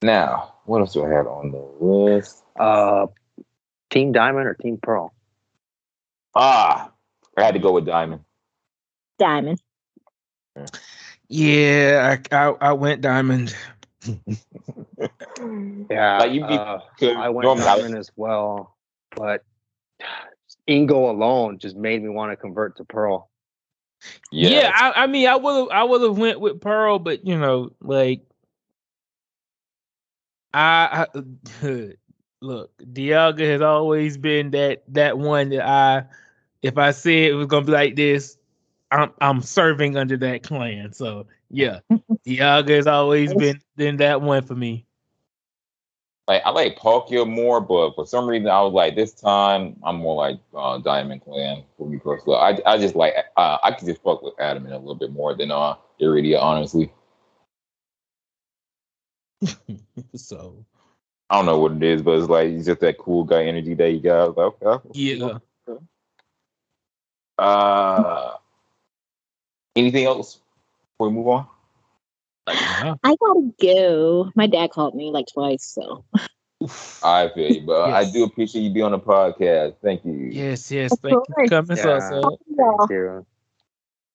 Now, 0.01 0.53
what 0.65 0.79
else 0.79 0.93
do 0.93 1.05
I 1.05 1.09
have 1.09 1.27
on 1.27 1.51
the 1.51 1.57
list? 1.85 2.43
uh, 2.59 3.07
Team 3.89 4.11
Diamond 4.11 4.47
or 4.47 4.53
Team 4.53 4.77
Pearl? 4.81 5.13
Ah, 6.35 6.91
I 7.37 7.43
had 7.43 7.53
to 7.53 7.59
go 7.59 7.71
with 7.73 7.85
Diamond. 7.85 8.23
Diamond. 9.19 9.61
Yeah, 10.55 10.65
I 11.33 12.19
I, 12.31 12.47
I 12.61 12.73
went 12.73 13.01
diamond. 13.01 13.55
Yeah, 15.89 16.17
Like, 16.19 16.31
you 16.31 16.41
be- 16.41 16.53
uh, 16.53 16.79
'Cause 16.99 17.15
I 17.17 17.29
went 17.29 17.45
normally 17.45 17.67
I- 17.67 17.75
Diamond 17.75 17.97
as 17.97 18.11
well, 18.15 18.75
but 19.15 19.43
Ingo 20.69 21.09
alone 21.09 21.57
just 21.59 21.75
made 21.75 22.01
me 22.01 22.09
want 22.09 22.31
to 22.31 22.35
convert 22.37 22.77
to 22.77 22.85
Pearl. 22.85 23.29
Yes. 24.31 24.51
Yeah, 24.63 24.71
I, 24.75 25.03
I 25.03 25.07
mean, 25.07 25.27
I 25.27 25.35
would 25.35 25.55
have, 25.55 25.69
I 25.69 25.83
would 25.83 26.01
have 26.01 26.17
went 26.17 26.39
with 26.39 26.59
Pearl, 26.61 26.99
but 26.99 27.25
you 27.25 27.37
know, 27.37 27.71
like, 27.81 28.21
I, 30.53 31.07
I 31.15 31.19
look, 32.41 32.71
Dialga 32.77 33.45
has 33.51 33.61
always 33.61 34.17
been 34.17 34.51
that 34.51 34.83
that 34.89 35.17
one 35.17 35.49
that 35.49 35.67
I, 35.67 36.05
if 36.61 36.77
I 36.77 36.91
said 36.91 37.31
it 37.31 37.33
was 37.33 37.47
gonna 37.47 37.65
be 37.65 37.71
like 37.71 37.95
this, 37.95 38.37
I'm 38.93 39.11
I'm 39.21 39.41
serving 39.41 39.97
under 39.97 40.17
that 40.17 40.43
clan. 40.43 40.93
So 40.93 41.27
yeah, 41.49 41.79
Dialga 42.27 42.69
has 42.69 42.87
always 42.87 43.33
been 43.33 43.59
been 43.75 43.97
that 43.97 44.21
one 44.21 44.43
for 44.43 44.55
me. 44.55 44.85
like 46.27 46.41
I 46.45 46.51
like 46.51 46.77
Palkia 46.77 47.29
more, 47.29 47.59
but 47.59 47.95
for 47.95 48.05
some 48.05 48.27
reason 48.27 48.47
I 48.47 48.61
was 48.61 48.73
like 48.73 48.95
this 48.95 49.13
time 49.13 49.75
I'm 49.83 49.97
more 49.97 50.15
like 50.15 50.39
uh, 50.55 50.77
Diamond 50.77 51.23
Clan 51.23 51.63
for 51.77 51.87
me 51.87 51.97
personally. 51.99 52.37
I 52.37 52.59
I 52.65 52.77
just 52.77 52.95
like 52.95 53.13
uh, 53.35 53.57
I 53.61 53.71
could 53.71 53.87
just 53.87 54.01
fuck 54.03 54.21
with 54.21 54.33
Adam 54.39 54.65
a 54.67 54.77
little 54.77 54.95
bit 54.95 55.11
more 55.11 55.35
than 55.35 55.51
uh 55.51 55.75
Irida, 56.01 56.41
honestly. 56.41 56.91
so 60.15 60.65
I 61.29 61.35
don't 61.37 61.45
know 61.45 61.59
what 61.59 61.73
it 61.73 61.83
is, 61.83 62.01
but 62.01 62.19
it's 62.19 62.29
like 62.29 62.49
it's 62.49 62.65
just 62.67 62.79
that 62.81 62.97
cool 62.97 63.23
guy 63.25 63.43
energy 63.43 63.73
that 63.73 63.91
you 63.91 63.99
got. 63.99 64.37
Like, 64.37 64.63
okay. 64.63 64.89
yeah, 64.93 65.39
Uh, 67.37 68.33
anything 69.75 70.05
else 70.05 70.39
before 70.93 71.09
we 71.09 71.15
move 71.15 71.27
on? 71.27 71.47
yeah. 72.47 72.95
I 73.03 73.15
gotta 73.15 73.53
go. 73.61 74.31
My 74.35 74.47
dad 74.47 74.71
called 74.71 74.95
me 74.95 75.11
like 75.11 75.27
twice, 75.33 75.63
so 75.65 76.03
I 77.03 77.29
feel 77.29 77.51
you, 77.51 77.61
but 77.61 77.91
I 77.91 78.09
do 78.09 78.23
appreciate 78.23 78.61
you 78.63 78.69
being 78.71 78.85
on 78.85 78.91
the 78.91 78.99
podcast. 78.99 79.75
Thank 79.81 80.05
you. 80.05 80.13
yes, 80.31 80.71
yes. 80.71 80.91
Of 80.91 80.99
Thank 80.99 81.13
you 81.27 81.35
for 81.35 81.47
coming, 81.47 81.77
Yeah. 81.77 82.09
so 82.09 82.21
y'all. 82.57 82.87
Thank 82.87 82.91
you. 82.91 83.25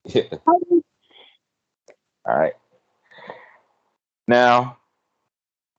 Yeah. 0.05 0.39
All 0.47 2.37
right. 2.39 2.53
Now, 4.27 4.79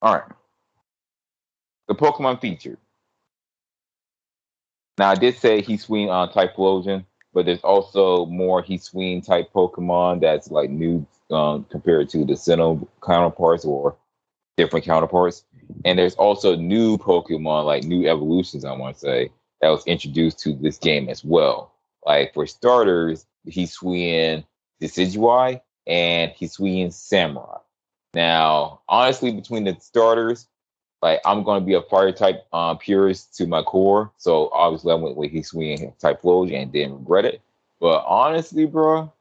all 0.01 0.13
right. 0.15 0.23
The 1.88 1.95
Pokemon 1.95 2.41
feature. 2.41 2.77
Now, 4.97 5.09
I 5.11 5.15
did 5.15 5.38
say 5.38 5.61
Hisuian 5.61 6.09
on 6.09 6.30
Typhlosion, 6.30 7.05
but 7.34 7.45
there's 7.45 7.61
also 7.61 8.25
more 8.25 8.63
swing 8.77 9.21
type 9.21 9.51
Pokemon 9.53 10.21
that's 10.21 10.51
like 10.51 10.69
new 10.69 11.05
um, 11.32 11.65
compared 11.69 12.09
to 12.09 12.25
the 12.25 12.34
Sinnoh 12.34 12.88
counterparts 13.05 13.65
or 13.65 13.95
different 14.57 14.86
counterparts. 14.86 15.45
And 15.86 15.97
there's 15.97 16.15
also 16.15 16.55
new 16.55 16.97
Pokemon, 16.97 17.65
like 17.65 17.84
new 17.84 18.07
evolutions, 18.09 18.65
I 18.65 18.73
want 18.73 18.95
to 18.95 18.99
say, 18.99 19.30
that 19.61 19.69
was 19.69 19.86
introduced 19.86 20.39
to 20.39 20.53
this 20.53 20.77
game 20.77 21.09
as 21.09 21.23
well. 21.23 21.73
Like 22.05 22.34
for 22.34 22.47
starters, 22.47 23.25
Hisuian 23.47 24.43
Decidueye 24.82 25.61
and 25.88 26.32
Hisuian 26.32 26.88
Samurott. 26.88 27.61
Now, 28.13 28.82
honestly, 28.89 29.32
between 29.32 29.65
the 29.65 29.77
starters, 29.80 30.47
like 31.02 31.22
I'm 31.26 31.43
to 31.62 31.66
be 31.66 31.76
a 31.76 31.82
fire 31.82 32.12
type 32.12 32.45
um, 32.54 32.78
purist 32.78 33.36
to 33.38 33.47
my 33.47 33.64
core, 33.64 34.12
so 34.18 34.50
obviously 34.50 34.91
I 34.91 34.95
went 34.95 35.16
with 35.16 35.32
he's 35.32 35.52
type 35.52 35.93
Typhlosion 36.00 36.62
and 36.62 36.72
didn't 36.72 37.00
regret 37.00 37.26
it. 37.26 37.41
But 37.80 38.04
honestly, 38.06 38.66
bro, 38.66 39.12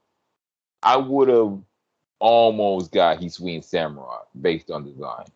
I 0.82 0.96
would 0.96 1.28
have 1.28 1.58
almost 2.18 2.92
got 2.92 3.20
Hisuian 3.20 3.60
Samurott 3.60 4.26
based 4.40 4.70
on 4.70 4.84
design. 4.84 5.26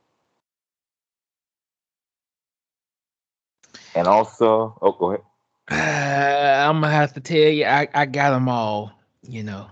And 3.94 4.08
also, 4.08 4.76
oh, 4.82 4.92
go 4.92 5.12
ahead. 5.12 5.22
I'm 6.68 6.80
gonna 6.80 6.92
have 6.92 7.12
to 7.14 7.20
tell 7.20 7.36
you, 7.36 7.66
I, 7.66 7.88
I 7.94 8.06
got 8.06 8.30
them 8.30 8.48
all. 8.48 8.92
You 9.22 9.44
know. 9.44 9.68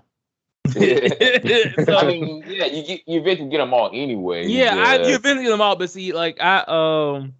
I 0.76 1.80
So, 1.86 2.00
mean, 2.04 2.44
yeah, 2.46 2.66
you 2.66 2.84
get, 2.86 3.00
you 3.08 3.20
eventually 3.20 3.48
get 3.50 3.58
them 3.58 3.74
all 3.74 3.90
anyway. 3.92 4.46
yeah, 4.46 4.74
I 4.78 4.96
you 4.96 5.14
eventually 5.16 5.44
get 5.44 5.50
them 5.50 5.60
all, 5.60 5.76
but 5.76 5.90
see, 5.90 6.12
like 6.12 6.40
I 6.40 6.64
um, 6.68 7.34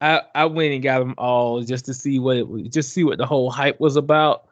I 0.00 0.22
I 0.34 0.44
went 0.46 0.72
and 0.74 0.82
got 0.82 0.98
them 1.00 1.14
all 1.18 1.62
just 1.62 1.86
to 1.86 1.94
see 1.94 2.18
what 2.18 2.36
it 2.36 2.48
was, 2.48 2.68
just 2.68 2.92
see 2.92 3.04
what 3.04 3.18
the 3.18 3.26
whole 3.26 3.50
hype 3.50 3.80
was 3.80 3.96
about. 3.96 4.46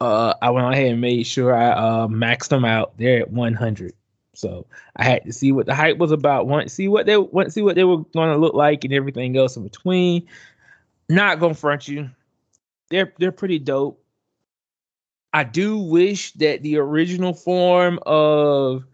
uh, 0.00 0.34
I 0.42 0.50
went 0.50 0.72
ahead 0.72 0.92
and 0.92 1.00
made 1.00 1.24
sure 1.26 1.54
I 1.54 1.70
uh, 1.70 2.08
maxed 2.08 2.48
them 2.48 2.64
out. 2.64 2.96
They're 2.98 3.20
at 3.20 3.30
100. 3.30 3.94
So 4.34 4.66
I 4.96 5.04
had 5.04 5.24
to 5.24 5.32
see 5.32 5.52
what 5.52 5.66
the 5.66 5.74
hype 5.74 5.98
was 5.98 6.12
about. 6.12 6.46
Want 6.46 6.70
see 6.70 6.88
what 6.88 7.06
they 7.06 7.16
want 7.16 7.52
see 7.52 7.62
what 7.62 7.74
they 7.76 7.84
were 7.84 7.98
going 7.98 8.30
to 8.32 8.38
look 8.38 8.54
like 8.54 8.84
and 8.84 8.92
everything 8.92 9.36
else 9.36 9.56
in 9.56 9.64
between. 9.64 10.26
Not 11.08 11.40
gonna 11.40 11.54
front 11.54 11.88
you. 11.88 12.10
They're 12.90 13.12
they're 13.18 13.32
pretty 13.32 13.58
dope. 13.58 14.02
I 15.32 15.44
do 15.44 15.78
wish 15.78 16.32
that 16.34 16.62
the 16.62 16.78
original 16.78 17.34
form 17.34 17.98
of 18.06 18.84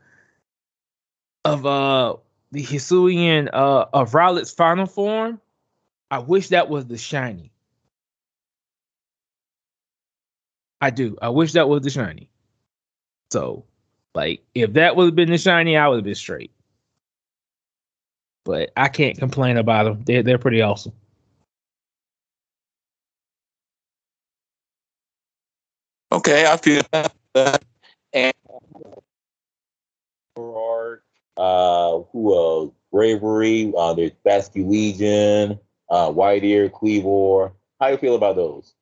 of 1.44 1.66
uh 1.66 2.16
the 2.52 2.62
Hisuian 2.62 3.48
uh 3.52 3.86
of 3.92 4.14
Rowlet's 4.14 4.52
final 4.52 4.86
form, 4.86 5.40
I 6.10 6.18
wish 6.18 6.48
that 6.48 6.68
was 6.68 6.86
the 6.86 6.98
shiny. 6.98 7.52
I 10.80 10.90
do. 10.90 11.16
I 11.22 11.30
wish 11.30 11.52
that 11.52 11.68
was 11.68 11.82
the 11.82 11.90
shiny. 11.90 12.28
So, 13.32 13.64
like, 14.14 14.42
if 14.54 14.74
that 14.74 14.96
would 14.96 15.06
have 15.06 15.14
been 15.14 15.30
the 15.30 15.38
shiny, 15.38 15.76
I 15.76 15.88
would 15.88 15.96
have 15.96 16.04
been 16.04 16.14
straight. 16.14 16.52
But 18.44 18.72
I 18.76 18.88
can't 18.88 19.18
complain 19.18 19.56
about 19.56 19.84
them. 19.84 20.02
They're 20.04 20.22
they're 20.22 20.38
pretty 20.38 20.60
awesome. 20.62 20.92
Okay, 26.14 26.46
I 26.46 26.56
feel 26.56 26.82
that. 26.92 27.64
And 28.12 28.32
Gerard, 30.36 31.00
uh, 31.36 31.98
who 32.12 32.32
uh, 32.32 32.70
Braviary, 32.92 33.72
uh, 33.76 33.94
there's 33.94 34.12
Basculegion, 34.24 35.58
uh, 35.90 36.12
White 36.12 36.44
Ear, 36.44 36.68
Kleavor. 36.68 37.50
How 37.80 37.88
you 37.88 37.96
feel 37.96 38.14
about 38.14 38.36
those? 38.36 38.74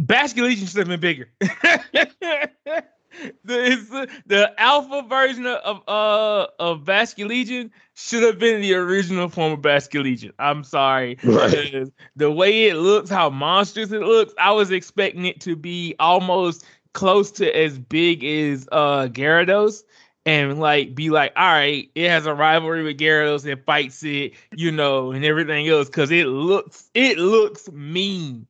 Basculegion 0.00 0.68
should 0.68 0.86
have 0.86 0.86
been 0.86 1.00
bigger. 1.00 1.28
the, 3.44 3.76
the, 3.90 4.08
the 4.26 4.60
alpha 4.60 5.02
version 5.08 5.46
of 5.46 5.82
uh 5.88 6.46
of 6.58 6.80
Basculegion 6.84 7.70
should 7.94 8.22
have 8.22 8.38
been 8.38 8.60
the 8.60 8.74
original 8.74 9.28
form 9.28 9.52
of 9.52 9.60
Basculegion. 9.60 10.32
I'm 10.38 10.64
sorry. 10.64 11.18
Right. 11.24 11.86
The 12.16 12.30
way 12.30 12.64
it 12.64 12.74
looks, 12.76 13.10
how 13.10 13.30
monstrous 13.30 13.92
it 13.92 14.02
looks, 14.02 14.34
I 14.38 14.52
was 14.52 14.70
expecting 14.70 15.24
it 15.24 15.40
to 15.42 15.56
be 15.56 15.94
almost 15.98 16.64
close 16.92 17.30
to 17.32 17.56
as 17.56 17.78
big 17.78 18.24
as 18.24 18.68
uh 18.72 19.08
Gyarados 19.08 19.82
and 20.26 20.58
like 20.58 20.94
be 20.94 21.10
like, 21.10 21.32
all 21.36 21.52
right, 21.52 21.88
it 21.94 22.08
has 22.08 22.26
a 22.26 22.34
rivalry 22.34 22.82
with 22.82 22.98
Gyarados 22.98 23.50
and 23.50 23.62
fights 23.64 24.02
it, 24.02 24.32
you 24.54 24.72
know, 24.72 25.12
and 25.12 25.24
everything 25.24 25.68
else 25.68 25.88
because 25.88 26.10
it 26.10 26.26
looks 26.26 26.90
it 26.94 27.18
looks 27.18 27.70
mean. 27.70 28.46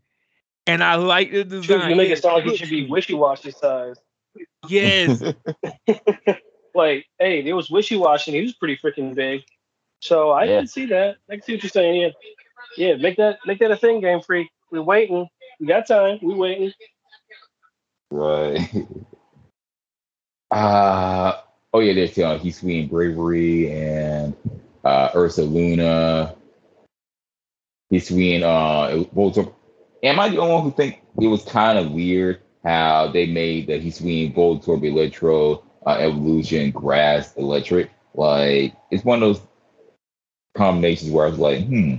And 0.67 0.83
I 0.83 0.97
like 0.97 1.31
the 1.31 1.39
Shoot, 1.39 1.49
design. 1.49 1.91
you 1.91 1.97
make 1.97 2.11
it 2.11 2.21
sound 2.21 2.45
like 2.45 2.55
it 2.55 2.59
should 2.59 2.71
be 2.71 2.87
wishy 2.87 3.14
washy 3.14 3.53
size. 3.53 3.97
Yes. 4.69 5.23
like, 6.75 7.07
hey, 7.19 7.43
there 7.43 7.57
was 7.57 7.69
Wishiwashi. 7.69 8.33
He 8.33 8.43
was 8.43 8.55
pretty 8.55 8.77
freaking 8.77 9.14
big. 9.14 9.43
So 10.01 10.31
I 10.31 10.45
Yeah. 10.45 10.59
can 10.59 10.67
see 10.67 10.87
that. 10.87 11.17
I 11.31 11.35
can 11.35 11.43
see 11.43 11.55
what 11.55 11.62
you're 11.62 11.71
saying. 11.71 12.01
Yeah, 12.77 12.89
yeah. 12.89 12.97
Make 12.97 13.17
that 13.17 13.39
make 13.47 13.59
that 13.61 13.71
a 13.71 13.77
thing, 13.77 14.01
Game 14.01 14.21
Freak. 14.21 14.49
We're 14.71 14.83
waiting. 14.83 15.29
We 15.61 15.67
got 15.67 15.87
time. 15.87 16.19
We 16.23 16.35
waiting. 16.35 16.73
Right. 18.11 18.61
Uh 20.51 21.41
oh 21.75 21.81
yeah, 21.81 21.93
there's 21.93 22.17
uh, 22.19 22.39
Hisuian 22.39 22.89
Braviary 22.89 23.69
and 23.71 24.37
uh 24.85 25.09
Ursaluna. 25.11 26.37
He's 27.91 28.09
sweet 28.09 28.45
uh 28.45 29.05
Voltorb. 29.14 29.53
Am 30.05 30.21
I 30.21 30.29
the 30.29 30.39
only 30.39 30.55
one 30.55 30.62
who 30.62 30.71
think 30.71 31.03
it 31.21 31.27
was 31.27 31.43
kind 31.43 31.79
of 31.79 31.91
weird 31.91 32.41
how 32.67 33.09
they 33.12 33.27
made 33.27 33.69
the 33.69 33.79
Hisuian 33.79 34.35
Voltorb 34.35 34.85
Electrode 34.85 35.61
uh, 35.87 35.97
evolution 36.01 36.73
grass 36.73 37.35
electric? 37.37 37.91
Like 38.14 38.75
it's 38.91 39.05
one 39.05 39.23
of 39.23 39.37
those 39.37 39.47
combinations 40.57 41.12
where 41.12 41.27
I 41.27 41.31
was 41.31 41.39
like, 41.39 41.64
hmm, 41.67 41.97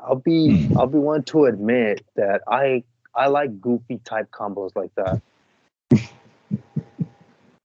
I'll 0.00 0.16
be 0.16 0.50
Hmm. 0.50 0.72
I'll 0.76 0.86
be 0.86 0.98
one 0.98 1.24
to 1.24 1.44
admit 1.46 2.04
that 2.16 2.42
I 2.48 2.84
I 3.14 3.28
like 3.28 3.60
goofy 3.60 3.98
type 4.04 4.30
combos 4.30 4.70
like 4.76 4.94
that. 4.96 5.20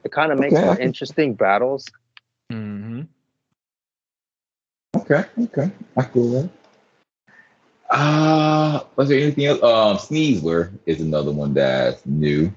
it 0.04 0.12
kind 0.12 0.32
of 0.32 0.40
makes 0.40 0.60
Okay. 0.60 0.62
for 0.62 0.78
interesting 0.78 1.36
battles. 1.36 1.86
hmm 2.52 3.02
Okay, 4.96 5.24
okay. 5.40 5.72
I 5.98 6.04
feel 6.04 6.30
that. 6.32 6.50
Uh, 7.90 8.82
was 8.96 9.10
there 9.10 9.20
anything 9.20 9.46
else? 9.46 9.64
Um, 9.64 9.98
Sneasler 9.98 10.72
is 10.86 11.02
another 11.02 11.32
one 11.32 11.54
that's 11.54 12.06
new. 12.06 12.54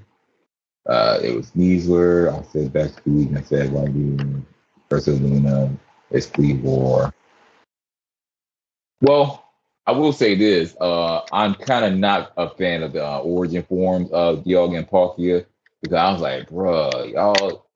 Uh, 0.87 1.19
it 1.23 1.35
was 1.35 1.51
Sneasler. 1.53 2.33
I 2.33 2.43
said 2.53 2.73
Back 2.73 2.91
to 3.03 3.11
League. 3.11 3.37
I 3.37 3.43
said 3.43 3.71
YD, 3.71 4.45
Ursaluna, 4.91 5.77
Esprit 6.13 6.55
War. 6.55 7.15
Well, 9.01 9.45
I 9.87 9.93
will 9.93 10.13
say 10.13 10.35
this. 10.35 10.77
Uh, 10.81 11.23
I'm 11.33 11.55
kind 11.55 11.85
of 11.85 11.95
not 11.95 12.33
a 12.37 12.51
fan 12.51 12.83
of 12.83 12.93
the 12.93 13.05
uh, 13.05 13.19
origin 13.21 13.63
forms 13.63 14.11
of 14.11 14.45
Dialga 14.45 14.79
and 14.79 14.89
Palkia 14.89 15.47
because 15.81 15.97
I 15.97 16.13
was 16.13 16.21
like, 16.21 16.49
bruh, 16.51 17.13
y'all, 17.13 17.67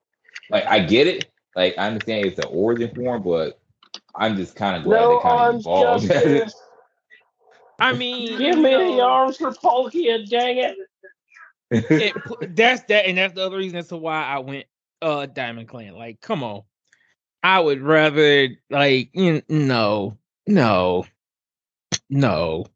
like, 0.50 0.66
I 0.66 0.80
get 0.80 1.06
it. 1.06 1.30
Like, 1.56 1.76
I 1.78 1.86
understand 1.88 2.26
it's 2.26 2.38
an 2.38 2.50
origin 2.50 2.94
form, 2.94 3.22
but 3.22 3.58
I'm 4.14 4.36
just 4.36 4.54
kind 4.54 4.76
of 4.76 4.84
glad 4.84 5.00
No 5.00 5.16
they 5.16 5.22
kind 5.22 5.54
of 5.54 5.60
evolved. 5.60 6.52
Justice. 7.78 7.94
I 7.94 7.98
mean, 7.98 8.38
Give 8.38 8.56
me 8.58 8.70
know, 8.70 8.96
the 8.96 9.02
arms 9.02 9.36
for 9.36 9.50
Palkia, 9.52 10.28
dang 10.28 10.56
it. 10.58 10.76
it, 11.70 12.56
that's 12.56 12.82
that, 12.84 13.06
and 13.06 13.18
that's 13.18 13.34
the 13.34 13.44
other 13.44 13.56
reason 13.56 13.78
as 13.78 13.88
to 13.88 13.96
why 13.96 14.24
I 14.24 14.38
went 14.38 14.66
uh 15.02 15.26
Diamond 15.26 15.68
Clan. 15.68 15.94
Like, 15.94 16.20
come 16.20 16.42
on, 16.42 16.62
I 17.42 17.60
would 17.60 17.82
rather 17.82 18.48
like 18.70 19.10
you 19.14 19.42
no, 19.48 20.16
no, 20.46 21.06
no, 22.08 22.66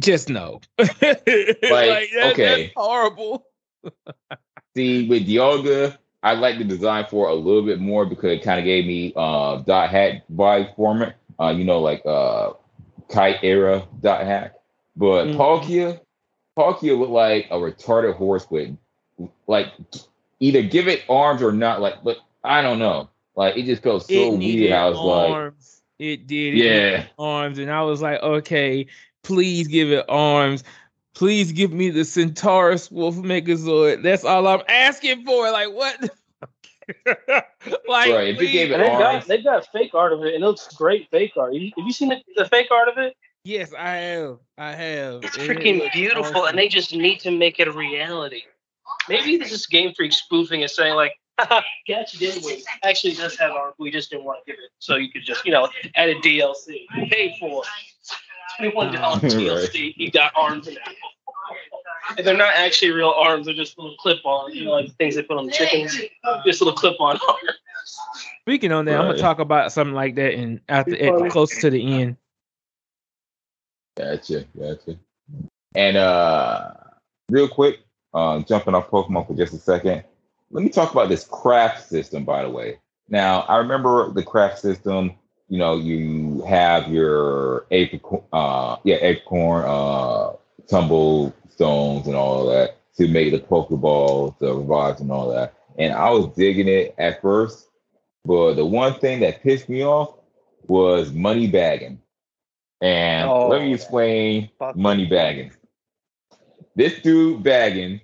just 0.00 0.28
no. 0.28 0.60
like, 0.78 0.90
that- 0.90 2.30
okay. 2.32 2.64
that's 2.66 2.72
horrible. 2.76 3.46
See, 4.74 5.08
with 5.08 5.24
Yoga, 5.28 5.98
I 6.22 6.32
like 6.34 6.56
the 6.58 6.64
design 6.64 7.04
for 7.10 7.28
it 7.28 7.32
a 7.32 7.34
little 7.34 7.62
bit 7.62 7.80
more 7.80 8.06
because 8.06 8.32
it 8.32 8.42
kind 8.42 8.58
of 8.58 8.64
gave 8.64 8.86
me 8.86 9.12
uh, 9.16 9.56
dot 9.58 9.90
hack 9.90 10.22
vibe 10.32 10.74
format. 10.76 11.16
Uh, 11.38 11.50
you 11.50 11.64
know, 11.64 11.80
like 11.80 12.00
uh, 12.06 12.52
kite 13.12 13.38
era 13.42 13.86
dot 14.00 14.24
hack. 14.24 14.54
But 14.96 15.26
Mhm. 15.28 15.36
Palkia, 15.36 16.00
Palkia 16.56 16.98
looked 16.98 17.12
like 17.12 17.46
a 17.50 17.56
retarded 17.56 18.14
horse 18.14 18.46
with 18.50 18.76
like 19.46 19.68
either 20.40 20.62
give 20.62 20.88
it 20.88 21.02
arms 21.08 21.42
or 21.42 21.52
not. 21.52 21.80
Like, 21.80 22.02
but 22.02 22.18
I 22.42 22.62
don't 22.62 22.78
know. 22.78 23.08
Like 23.36 23.56
it 23.56 23.64
just 23.64 23.82
felt 23.82 24.06
so 24.06 24.34
weird. 24.34 24.72
I 24.72 24.88
was 24.88 24.98
like, 24.98 25.30
arms. 25.30 25.82
it 25.98 26.26
did. 26.26 26.54
It 26.54 26.64
yeah, 26.64 27.04
arms, 27.18 27.58
and 27.58 27.70
I 27.70 27.82
was 27.82 28.02
like, 28.02 28.22
okay, 28.22 28.86
please 29.22 29.68
give 29.68 29.90
it 29.90 30.04
arms. 30.08 30.64
Please 31.14 31.52
give 31.52 31.72
me 31.72 31.90
the 31.90 32.04
Centaurus 32.04 32.90
Wolf 32.90 33.16
Megazord. 33.16 34.02
That's 34.02 34.24
all 34.24 34.46
I'm 34.46 34.62
asking 34.66 35.24
for. 35.24 35.50
Like 35.50 35.72
what? 35.72 36.00
the? 36.00 36.10
like 37.88 38.12
Right, 38.12 38.34
if 38.34 38.40
you 38.40 38.48
gave 38.48 38.70
it 38.70 38.74
And 38.74 38.82
they've 38.82 38.98
got 38.98 39.26
they've 39.26 39.44
got 39.44 39.66
fake 39.72 39.94
art 39.94 40.12
of 40.12 40.20
it, 40.24 40.34
and 40.34 40.42
it 40.42 40.46
looks 40.46 40.68
great 40.74 41.08
fake 41.10 41.32
art. 41.36 41.54
Have 41.54 41.62
you, 41.62 41.92
seen 41.92 42.08
the, 42.08 42.16
the 42.36 42.46
fake 42.46 42.68
art 42.70 42.88
of 42.88 42.98
it? 42.98 43.16
Yes, 43.44 43.72
I 43.76 43.90
have. 43.96 44.38
I 44.56 44.72
have. 44.72 45.24
It's 45.24 45.36
and 45.36 45.50
it 45.50 45.56
freaking 45.58 45.92
beautiful, 45.92 46.42
awesome. 46.42 46.50
and 46.50 46.58
they 46.58 46.68
just 46.68 46.94
need 46.94 47.18
to 47.20 47.30
make 47.30 47.58
it 47.58 47.66
a 47.68 47.72
reality. 47.72 48.42
Maybe 49.08 49.36
this 49.36 49.52
is 49.52 49.66
Game 49.66 49.92
Freak 49.94 50.12
spoofing 50.12 50.62
and 50.62 50.70
saying 50.70 50.94
like, 50.94 51.14
"Haha, 51.40 51.62
"Gotcha, 51.88 52.18
didn't 52.18 52.44
we?" 52.44 52.64
Actually, 52.84 53.14
it 53.14 53.18
does 53.18 53.36
have 53.38 53.52
art. 53.52 53.74
We 53.78 53.90
just 53.90 54.10
didn't 54.10 54.24
want 54.24 54.44
to 54.44 54.52
give 54.52 54.58
it, 54.60 54.70
so 54.78 54.96
you 54.96 55.10
could 55.10 55.24
just 55.24 55.44
you 55.44 55.52
know 55.52 55.68
add 55.96 56.08
a 56.08 56.14
DLC. 56.16 56.86
pay 56.94 57.08
paid 57.08 57.32
for 57.40 57.64
twenty-one 58.56 58.92
dollars 58.92 59.22
Right. 59.22 59.32
DLC. 59.32 59.94
You 59.96 60.10
got 60.10 60.32
arms 60.36 60.68
in 60.68 60.74
it. 60.74 60.82
And 62.16 62.26
they're 62.26 62.36
not 62.36 62.54
actually 62.54 62.90
real 62.90 63.14
arms; 63.16 63.46
they're 63.46 63.54
just 63.54 63.78
little 63.78 63.96
clip-on, 63.96 64.54
you 64.54 64.64
know, 64.64 64.72
like 64.72 64.94
things 64.96 65.14
they 65.14 65.22
put 65.22 65.38
on 65.38 65.46
the 65.46 65.52
chickens. 65.52 65.96
Just 66.44 66.60
little 66.60 66.74
clip-on 66.74 67.18
arms. 67.28 67.58
Speaking 68.42 68.72
on 68.72 68.84
that, 68.86 69.00
I'm 69.00 69.06
gonna 69.06 69.18
talk 69.18 69.38
about 69.38 69.72
something 69.72 69.94
like 69.94 70.16
that 70.16 70.34
and 70.34 70.60
after 70.68 70.96
at 70.96 71.30
close 71.30 71.60
to 71.60 71.70
the 71.70 72.00
end. 72.00 72.16
Gotcha, 73.96 74.46
gotcha. 74.58 74.98
And 75.74 75.96
uh 75.96 76.72
real 77.32 77.48
quick, 77.48 77.80
uh, 78.14 78.40
jumping 78.40 78.74
off 78.74 78.90
Pokemon 78.90 79.26
for 79.26 79.34
just 79.34 79.54
a 79.54 79.58
second. 79.58 80.04
Let 80.50 80.62
me 80.62 80.70
talk 80.70 80.92
about 80.92 81.08
this 81.08 81.24
craft 81.24 81.88
system, 81.88 82.24
by 82.24 82.42
the 82.42 82.50
way. 82.50 82.78
Now, 83.08 83.40
I 83.42 83.56
remember 83.56 84.12
the 84.12 84.22
craft 84.22 84.58
system, 84.58 85.12
you 85.48 85.58
know, 85.58 85.76
you 85.76 86.42
have 86.46 86.88
your 86.88 87.66
apricorn, 87.70 88.22
uh, 88.32 88.76
yeah, 88.84 88.96
apricorn, 88.96 89.64
uh, 89.66 90.36
tumble 90.68 91.34
stones 91.54 92.06
and 92.06 92.16
all 92.16 92.46
that 92.46 92.78
to 92.96 93.08
make 93.08 93.32
the 93.32 93.40
Pokeballs, 93.40 94.38
the 94.38 94.54
revives 94.54 95.00
and 95.00 95.10
all 95.10 95.30
that. 95.30 95.54
And 95.78 95.92
I 95.92 96.10
was 96.10 96.28
digging 96.36 96.68
it 96.68 96.94
at 96.98 97.20
first, 97.22 97.68
but 98.24 98.54
the 98.54 98.64
one 98.66 98.94
thing 99.00 99.20
that 99.20 99.42
pissed 99.42 99.68
me 99.68 99.82
off 99.84 100.14
was 100.66 101.12
money 101.12 101.46
bagging. 101.48 102.00
And 102.80 103.36
let 103.46 103.62
me 103.62 103.72
Oh, 103.72 103.74
explain 103.74 104.50
fuck 104.58 104.76
money 104.76 105.06
bagging. 105.06 105.52
this 106.74 107.00
dude 107.00 107.42
bagging, 107.42 108.00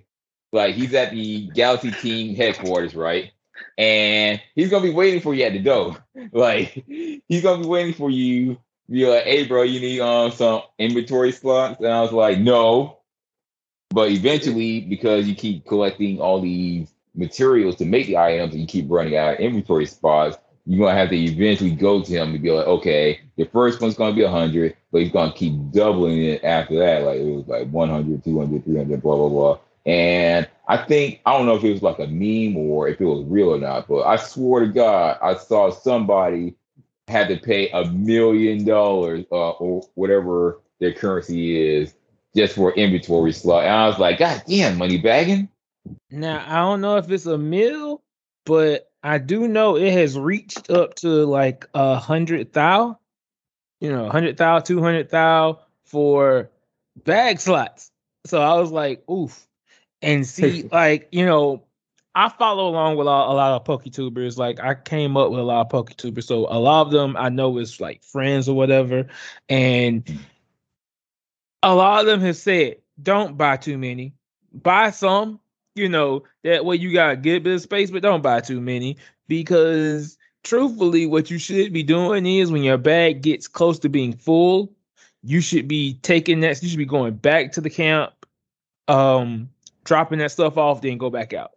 like 0.52 0.74
he's 0.74 0.94
at 0.94 1.10
the 1.12 1.48
Galaxy 1.48 1.90
team 1.92 2.34
headquarters, 2.36 2.94
right? 2.94 3.32
And 3.76 4.40
he's 4.54 4.70
gonna 4.70 4.84
be 4.84 4.90
waiting 4.90 5.20
for 5.20 5.34
you 5.34 5.44
at 5.44 5.52
the 5.52 5.60
door. 5.60 5.96
Like 6.32 6.84
he's 6.86 7.42
gonna 7.42 7.62
be 7.62 7.68
waiting 7.68 7.94
for 7.94 8.10
you. 8.10 8.58
Be 8.90 9.06
like, 9.06 9.24
hey, 9.24 9.46
bro, 9.46 9.62
you 9.62 9.80
need 9.80 10.00
um 10.00 10.30
some 10.32 10.62
inventory 10.78 11.32
slots? 11.32 11.78
And 11.80 11.88
I 11.88 12.02
was 12.02 12.12
like, 12.12 12.38
no. 12.38 12.97
But 13.90 14.10
eventually, 14.10 14.80
because 14.80 15.26
you 15.26 15.34
keep 15.34 15.66
collecting 15.66 16.20
all 16.20 16.40
these 16.40 16.92
materials 17.14 17.76
to 17.76 17.84
make 17.84 18.06
the 18.06 18.18
items 18.18 18.52
and 18.52 18.60
you 18.60 18.66
keep 18.66 18.86
running 18.88 19.16
out 19.16 19.34
of 19.34 19.40
inventory 19.40 19.86
spots, 19.86 20.36
you're 20.66 20.86
gonna 20.86 20.98
have 20.98 21.08
to 21.08 21.16
eventually 21.16 21.70
go 21.70 22.02
to 22.02 22.12
him 22.12 22.32
to 22.32 22.38
be 22.38 22.50
like, 22.50 22.66
okay, 22.66 23.20
the 23.36 23.44
first 23.46 23.80
one's 23.80 23.94
gonna 23.94 24.14
be 24.14 24.22
100, 24.22 24.76
but 24.92 25.00
he's 25.00 25.10
gonna 25.10 25.32
keep 25.32 25.54
doubling 25.72 26.22
it 26.22 26.44
after 26.44 26.78
that. 26.78 27.04
Like 27.04 27.18
it 27.18 27.24
was 27.24 27.48
like 27.48 27.68
100, 27.70 28.22
200, 28.22 28.64
300, 28.64 29.02
blah, 29.02 29.16
blah, 29.16 29.28
blah. 29.28 29.58
And 29.86 30.46
I 30.68 30.76
think, 30.76 31.20
I 31.24 31.32
don't 31.32 31.46
know 31.46 31.56
if 31.56 31.64
it 31.64 31.72
was 31.72 31.82
like 31.82 31.98
a 31.98 32.06
meme 32.06 32.58
or 32.58 32.88
if 32.88 33.00
it 33.00 33.06
was 33.06 33.24
real 33.24 33.54
or 33.54 33.58
not, 33.58 33.88
but 33.88 34.02
I 34.02 34.16
swore 34.16 34.60
to 34.60 34.66
God, 34.66 35.16
I 35.22 35.34
saw 35.34 35.70
somebody 35.70 36.54
had 37.08 37.28
to 37.28 37.38
pay 37.38 37.70
a 37.70 37.86
million 37.86 38.66
dollars 38.66 39.24
uh, 39.32 39.52
or 39.52 39.82
whatever 39.94 40.60
their 40.78 40.92
currency 40.92 41.56
is 41.56 41.94
just 42.38 42.54
for 42.54 42.72
inventory 42.74 43.32
slot. 43.32 43.64
And 43.64 43.72
I 43.72 43.86
was 43.88 43.98
like, 43.98 44.18
God 44.18 44.42
damn, 44.46 44.78
money 44.78 44.98
bagging. 44.98 45.48
Now 46.10 46.44
I 46.46 46.56
don't 46.56 46.80
know 46.80 46.96
if 46.96 47.10
it's 47.10 47.26
a 47.26 47.36
mill, 47.36 48.02
but 48.46 48.90
I 49.02 49.18
do 49.18 49.48
know 49.48 49.76
it 49.76 49.92
has 49.92 50.18
reached 50.18 50.70
up 50.70 50.94
to 50.96 51.08
like 51.08 51.68
a 51.74 51.96
hundred 51.96 52.52
thou, 52.52 52.98
you 53.80 53.90
know, 53.90 54.08
hundred 54.08 54.36
thou, 54.36 54.60
two 54.60 54.80
hundred 54.80 55.10
thou 55.10 55.60
for 55.84 56.50
bag 57.04 57.40
slots. 57.40 57.90
So 58.26 58.40
I 58.40 58.54
was 58.60 58.70
like, 58.70 59.08
oof. 59.10 59.46
And 60.00 60.24
see, 60.24 60.62
like, 60.72 61.08
you 61.10 61.26
know, 61.26 61.64
I 62.14 62.28
follow 62.28 62.68
along 62.68 62.96
with 62.96 63.06
a, 63.06 63.10
a 63.10 63.34
lot 63.34 63.52
of 63.52 63.64
PokeTubers. 63.64 64.38
Like 64.38 64.60
I 64.60 64.74
came 64.74 65.16
up 65.16 65.30
with 65.30 65.40
a 65.40 65.44
lot 65.44 65.66
of 65.66 65.72
PokeTubers. 65.72 66.24
So 66.24 66.46
a 66.48 66.58
lot 66.58 66.86
of 66.86 66.92
them 66.92 67.16
I 67.16 67.30
know 67.30 67.58
is 67.58 67.80
like 67.80 68.02
friends 68.02 68.48
or 68.48 68.56
whatever. 68.56 69.06
And 69.48 70.04
mm. 70.04 70.18
A 71.62 71.74
lot 71.74 72.00
of 72.00 72.06
them 72.06 72.20
have 72.20 72.36
said, 72.36 72.76
don't 73.02 73.36
buy 73.36 73.56
too 73.56 73.78
many. 73.78 74.14
Buy 74.52 74.90
some, 74.90 75.40
you 75.74 75.88
know, 75.88 76.24
that 76.44 76.64
way 76.64 76.76
you 76.76 76.92
got 76.92 77.12
a 77.12 77.16
good 77.16 77.42
bit 77.42 77.54
of 77.54 77.62
space, 77.62 77.90
but 77.90 78.02
don't 78.02 78.22
buy 78.22 78.40
too 78.40 78.60
many 78.60 78.96
because 79.28 80.16
truthfully, 80.42 81.06
what 81.06 81.30
you 81.30 81.38
should 81.38 81.72
be 81.72 81.82
doing 81.82 82.26
is 82.26 82.50
when 82.50 82.62
your 82.62 82.78
bag 82.78 83.22
gets 83.22 83.48
close 83.48 83.78
to 83.80 83.88
being 83.88 84.16
full, 84.16 84.72
you 85.22 85.40
should 85.40 85.68
be 85.68 85.94
taking 86.02 86.40
that, 86.40 86.62
you 86.62 86.68
should 86.68 86.78
be 86.78 86.86
going 86.86 87.14
back 87.14 87.52
to 87.52 87.60
the 87.60 87.70
camp, 87.70 88.12
um, 88.86 89.50
dropping 89.84 90.18
that 90.20 90.30
stuff 90.30 90.56
off, 90.56 90.80
then 90.80 90.98
go 90.98 91.10
back 91.10 91.32
out. 91.32 91.52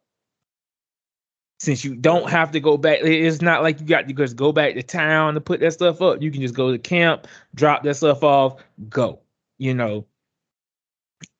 Since 1.60 1.86
you 1.86 1.96
don't 1.96 2.30
have 2.30 2.52
to 2.52 2.60
go 2.60 2.76
back, 2.76 3.00
it's 3.04 3.42
not 3.42 3.62
like 3.62 3.80
you 3.80 3.86
got 3.86 4.08
to 4.08 4.14
just 4.14 4.36
go 4.36 4.52
back 4.52 4.74
to 4.74 4.82
town 4.82 5.36
to 5.36 5.42
put 5.42 5.60
that 5.60 5.74
stuff 5.74 6.02
up. 6.02 6.20
You 6.20 6.32
can 6.32 6.42
just 6.42 6.56
go 6.56 6.72
to 6.72 6.80
camp, 6.80 7.28
drop 7.54 7.84
that 7.84 7.96
stuff 7.96 8.24
off, 8.24 8.64
go. 8.90 9.20
You 9.62 9.76
know, 9.76 10.08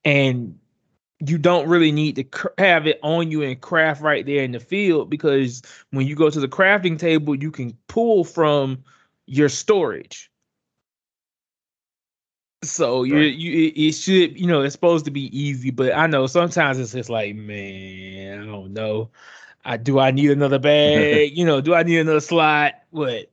and 0.06 0.60
you 1.20 1.38
don't 1.38 1.68
really 1.70 1.92
need 1.92 2.16
to 2.18 2.52
have 2.58 2.88
it 2.88 3.00
on 3.04 3.32
you 3.32 3.44
and 3.44 3.60
craft 3.62 4.02
right 4.02 4.26
there 4.26 4.44
in 4.44 4.52
the 4.52 4.60
field 4.60 5.10
because 5.10 5.62
when 5.92 6.08
you 6.08 6.16
go 6.16 6.30
to 6.30 6.40
the 6.40 6.48
crafting 6.48 6.98
table, 7.00 7.36
you 7.36 7.52
can 7.52 7.78
pull 7.88 8.24
from 8.24 8.84
your 9.28 9.50
storage. 9.50 10.32
So 12.64 13.04
you 13.04 13.22
Right. 13.22 13.34
you 13.34 13.68
it, 13.70 13.74
it 13.80 13.92
should 13.94 14.40
you 14.40 14.46
know 14.48 14.62
it's 14.62 14.74
supposed 14.74 15.06
to 15.06 15.12
be 15.12 15.36
easy, 15.38 15.72
but 15.72 15.94
I 15.96 16.06
know 16.08 16.28
sometimes 16.28 16.78
it's 16.80 16.92
just 16.94 17.10
like 17.10 17.36
man, 17.36 18.42
I 18.44 18.46
don't 18.46 18.74
know. 18.74 19.10
I 19.66 19.78
do 19.78 20.00
I 20.00 20.12
need 20.12 20.32
another 20.32 20.60
bag? 20.60 21.32
you 21.36 21.46
know, 21.46 21.62
do 21.62 21.74
I 21.74 21.84
need 21.84 22.00
another 22.00 22.20
slot? 22.20 22.76
What? 22.92 23.30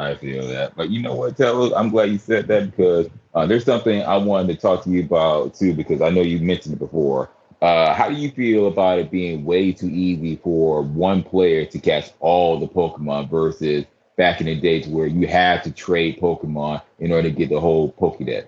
I 0.00 0.14
feel 0.16 0.46
that. 0.48 0.74
But 0.76 0.90
you 0.90 1.02
know 1.02 1.14
what, 1.14 1.36
Taylor? 1.36 1.76
I'm 1.76 1.90
glad 1.90 2.10
you 2.10 2.18
said 2.18 2.46
that 2.48 2.70
because 2.70 3.08
uh, 3.34 3.46
there's 3.46 3.64
something 3.64 4.02
I 4.02 4.16
wanted 4.16 4.54
to 4.54 4.60
talk 4.60 4.84
to 4.84 4.90
you 4.90 5.04
about 5.04 5.54
too, 5.54 5.74
because 5.74 6.00
I 6.00 6.10
know 6.10 6.22
you 6.22 6.40
mentioned 6.40 6.74
it 6.74 6.78
before. 6.78 7.30
Uh, 7.62 7.92
how 7.92 8.08
do 8.08 8.14
you 8.14 8.30
feel 8.30 8.68
about 8.68 8.98
it 8.98 9.10
being 9.10 9.44
way 9.44 9.72
too 9.72 9.90
easy 9.90 10.36
for 10.36 10.82
one 10.82 11.22
player 11.22 11.66
to 11.66 11.78
catch 11.78 12.10
all 12.20 12.58
the 12.58 12.66
Pokemon 12.66 13.28
versus 13.28 13.84
back 14.16 14.40
in 14.40 14.46
the 14.46 14.54
days 14.58 14.88
where 14.88 15.06
you 15.06 15.26
had 15.26 15.62
to 15.64 15.70
trade 15.70 16.18
Pokemon 16.20 16.82
in 16.98 17.12
order 17.12 17.28
to 17.28 17.34
get 17.34 17.50
the 17.50 17.60
whole 17.60 17.92
Pokedex? 17.92 18.46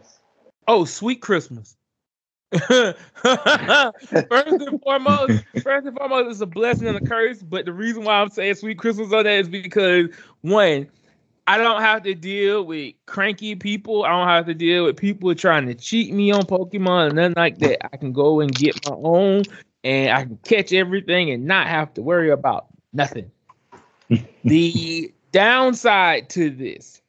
Oh, 0.66 0.84
sweet 0.84 1.20
Christmas. 1.20 1.76
first 2.68 2.98
and 3.22 4.80
foremost, 4.82 5.44
first 5.62 5.86
and 5.86 5.96
foremost, 5.96 6.30
it's 6.30 6.40
a 6.40 6.46
blessing 6.46 6.88
and 6.88 6.96
a 6.96 7.00
curse. 7.00 7.42
But 7.42 7.64
the 7.64 7.72
reason 7.72 8.04
why 8.04 8.20
I'm 8.20 8.30
saying 8.30 8.56
sweet 8.56 8.78
Christmas 8.78 9.12
on 9.12 9.24
that 9.24 9.40
is 9.40 9.48
because 9.48 10.08
one, 10.42 10.88
I 11.46 11.58
don't 11.58 11.80
have 11.82 12.04
to 12.04 12.14
deal 12.14 12.64
with 12.64 12.94
cranky 13.06 13.56
people. 13.56 14.04
I 14.04 14.10
don't 14.10 14.28
have 14.28 14.46
to 14.46 14.54
deal 14.54 14.84
with 14.84 14.96
people 14.96 15.34
trying 15.34 15.66
to 15.66 15.74
cheat 15.74 16.12
me 16.12 16.30
on 16.30 16.42
Pokemon 16.42 17.08
and 17.08 17.16
nothing 17.16 17.34
like 17.36 17.58
that. 17.58 17.92
I 17.92 17.96
can 17.96 18.12
go 18.12 18.40
and 18.40 18.54
get 18.54 18.88
my 18.88 18.94
own 18.94 19.42
and 19.82 20.10
I 20.10 20.22
can 20.24 20.38
catch 20.44 20.72
everything 20.72 21.30
and 21.30 21.44
not 21.44 21.66
have 21.66 21.92
to 21.94 22.02
worry 22.02 22.30
about 22.30 22.66
nothing. 22.92 23.30
the 24.44 25.12
downside 25.32 26.30
to 26.30 26.50
this, 26.50 27.02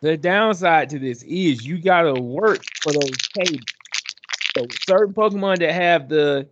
the 0.00 0.16
downside 0.16 0.90
to 0.90 0.98
this 0.98 1.22
is 1.22 1.64
you 1.64 1.78
gotta 1.78 2.14
work 2.20 2.60
for 2.82 2.92
those 2.92 3.16
cables. 3.38 3.64
So 4.56 4.66
certain 4.88 5.14
Pokemon 5.14 5.60
that 5.60 5.72
have 5.72 6.08
the 6.08 6.48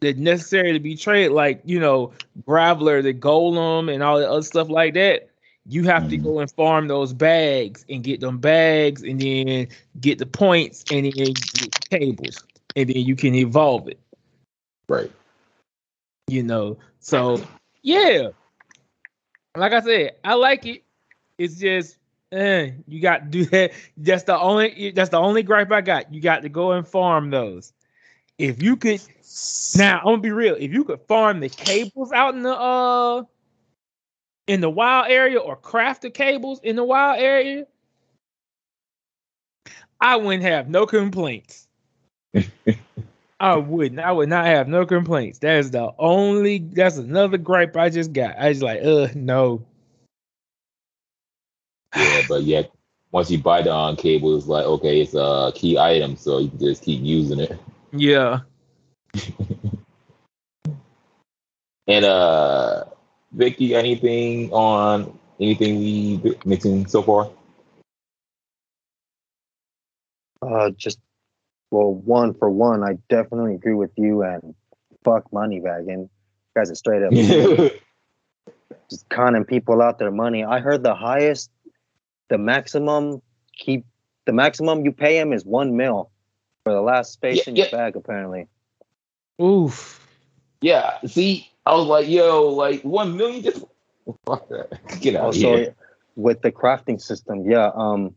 the 0.00 0.12
necessary 0.14 0.72
to 0.72 0.80
be 0.80 0.96
traded, 0.96 1.32
like 1.32 1.62
you 1.64 1.80
know, 1.80 2.12
Graveler, 2.46 3.02
the 3.02 3.14
Golem, 3.14 3.92
and 3.92 4.02
all 4.02 4.18
the 4.18 4.30
other 4.30 4.42
stuff 4.42 4.68
like 4.68 4.94
that, 4.94 5.30
you 5.66 5.84
have 5.84 6.08
to 6.08 6.18
Mhm. 6.18 6.22
go 6.22 6.38
and 6.40 6.50
farm 6.50 6.88
those 6.88 7.12
bags 7.12 7.84
and 7.88 8.02
get 8.02 8.20
them 8.20 8.38
bags, 8.38 9.02
and 9.02 9.20
then 9.20 9.68
get 10.00 10.18
the 10.18 10.26
points, 10.26 10.84
and 10.90 11.04
then 11.06 11.12
get 11.12 11.34
the 11.72 11.86
cables, 11.90 12.44
and 12.76 12.88
then 12.88 12.96
you 12.96 13.16
can 13.16 13.34
evolve 13.34 13.88
it. 13.88 13.98
Right. 14.88 15.10
You 16.26 16.42
know, 16.42 16.76
so 17.00 17.40
yeah, 17.82 18.28
like 19.56 19.72
I 19.72 19.80
said, 19.80 20.12
I 20.24 20.34
like 20.34 20.66
it. 20.66 20.82
It's 21.38 21.56
just. 21.56 21.98
Eh, 22.32 22.70
you 22.88 23.00
got 23.00 23.18
to 23.18 23.26
do 23.26 23.44
that. 23.52 23.72
That's 23.96 24.24
the 24.24 24.38
only. 24.38 24.90
That's 24.90 25.10
the 25.10 25.18
only 25.18 25.42
gripe 25.42 25.70
I 25.70 25.80
got. 25.80 26.12
You 26.12 26.20
got 26.20 26.42
to 26.42 26.48
go 26.48 26.72
and 26.72 26.86
farm 26.86 27.30
those. 27.30 27.72
If 28.38 28.60
you 28.62 28.76
could, 28.76 29.00
now 29.76 29.98
I'm 30.00 30.04
gonna 30.04 30.18
be 30.18 30.32
real. 30.32 30.56
If 30.56 30.72
you 30.72 30.82
could 30.84 31.00
farm 31.02 31.40
the 31.40 31.48
cables 31.48 32.10
out 32.12 32.34
in 32.34 32.42
the 32.42 32.50
uh 32.52 33.22
in 34.46 34.60
the 34.60 34.70
wild 34.70 35.10
area 35.10 35.38
or 35.38 35.56
craft 35.56 36.02
the 36.02 36.10
cables 36.10 36.60
in 36.62 36.76
the 36.76 36.84
wild 36.84 37.20
area, 37.20 37.66
I 40.00 40.16
wouldn't 40.16 40.42
have 40.42 40.68
no 40.68 40.86
complaints. 40.86 41.66
I 43.40 43.56
wouldn't. 43.56 44.00
I 44.00 44.12
would 44.12 44.28
not 44.28 44.46
have 44.46 44.68
no 44.68 44.86
complaints. 44.86 45.38
That 45.40 45.58
is 45.58 45.70
the 45.70 45.92
only. 45.98 46.58
That's 46.58 46.96
another 46.96 47.38
gripe 47.38 47.76
I 47.76 47.90
just 47.90 48.12
got. 48.12 48.38
I 48.38 48.52
just 48.52 48.62
like, 48.62 48.82
uh, 48.82 49.08
no. 49.14 49.64
Yeah, 51.96 52.22
but 52.28 52.42
yet 52.42 52.72
once 53.12 53.30
you 53.30 53.38
buy 53.38 53.62
the 53.62 53.70
on 53.70 53.96
cable, 53.96 54.36
it's 54.36 54.46
like 54.46 54.64
okay, 54.66 55.00
it's 55.00 55.14
a 55.14 55.52
key 55.54 55.78
item, 55.78 56.16
so 56.16 56.38
you 56.38 56.48
can 56.48 56.58
just 56.58 56.82
keep 56.82 57.00
using 57.02 57.40
it. 57.40 57.58
Yeah. 57.92 58.40
And 61.86 62.04
uh, 62.04 62.84
Vicky, 63.34 63.74
anything 63.74 64.52
on 64.52 65.18
anything 65.40 65.78
we 65.78 66.36
mentioned 66.44 66.90
so 66.90 67.02
far? 67.02 67.30
Uh, 70.40 70.70
just 70.70 70.98
well, 71.70 71.92
one 71.92 72.34
for 72.34 72.48
one, 72.50 72.82
I 72.84 72.98
definitely 73.08 73.54
agree 73.54 73.74
with 73.74 73.90
you. 73.96 74.22
And 74.22 74.54
fuck 75.02 75.32
money 75.32 75.60
bagging. 75.60 76.08
Guys 76.54 76.70
are 76.70 76.76
straight 76.76 77.02
up 77.02 77.12
just 78.90 79.08
conning 79.08 79.44
people 79.44 79.82
out 79.82 79.98
their 79.98 80.12
money. 80.12 80.44
I 80.44 80.60
heard 80.60 80.82
the 80.82 80.94
highest, 80.94 81.50
the 82.28 82.38
maximum 82.38 83.22
keep, 83.56 83.84
the 84.26 84.32
maximum 84.32 84.84
you 84.84 84.92
pay 84.92 85.18
him 85.18 85.32
is 85.32 85.44
one 85.44 85.76
mil 85.76 86.10
for 86.62 86.72
the 86.72 86.80
last 86.80 87.12
space 87.12 87.38
Yeah, 87.38 87.50
in 87.50 87.56
your 87.56 87.66
yeah. 87.66 87.70
bag. 87.72 87.96
Apparently, 87.96 88.46
Oof. 89.42 90.00
yeah. 90.60 90.98
See, 91.06 91.50
I 91.66 91.74
was 91.74 91.86
like, 91.86 92.08
yo, 92.08 92.48
like 92.48 92.82
one 92.82 93.16
million. 93.16 93.42
Just. 93.42 93.64
Get 95.00 95.16
out 95.16 95.20
of 95.20 95.24
also 95.26 95.56
here. 95.56 95.74
with 96.14 96.42
the 96.42 96.52
crafting 96.52 97.00
system, 97.00 97.48
yeah. 97.50 97.70
Um, 97.74 98.14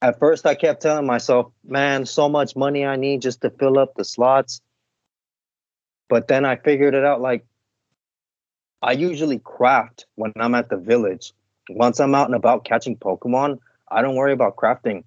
at 0.00 0.18
first 0.18 0.46
I 0.46 0.54
kept 0.54 0.82
telling 0.82 1.06
myself, 1.06 1.52
man, 1.64 2.06
so 2.06 2.28
much 2.28 2.56
money 2.56 2.84
I 2.84 2.96
need 2.96 3.22
just 3.22 3.42
to 3.42 3.50
fill 3.50 3.78
up 3.78 3.94
the 3.94 4.04
slots. 4.04 4.60
But 6.08 6.28
then 6.28 6.44
I 6.44 6.56
figured 6.56 6.94
it 6.94 7.04
out. 7.04 7.20
Like, 7.20 7.44
I 8.82 8.92
usually 8.92 9.38
craft 9.40 10.06
when 10.14 10.32
I'm 10.36 10.54
at 10.54 10.68
the 10.68 10.76
village. 10.76 11.32
Once 11.68 11.98
I'm 11.98 12.14
out 12.14 12.26
and 12.26 12.34
about 12.34 12.64
catching 12.64 12.96
Pokemon, 12.96 13.58
I 13.90 14.02
don't 14.02 14.14
worry 14.14 14.32
about 14.32 14.56
crafting. 14.56 15.04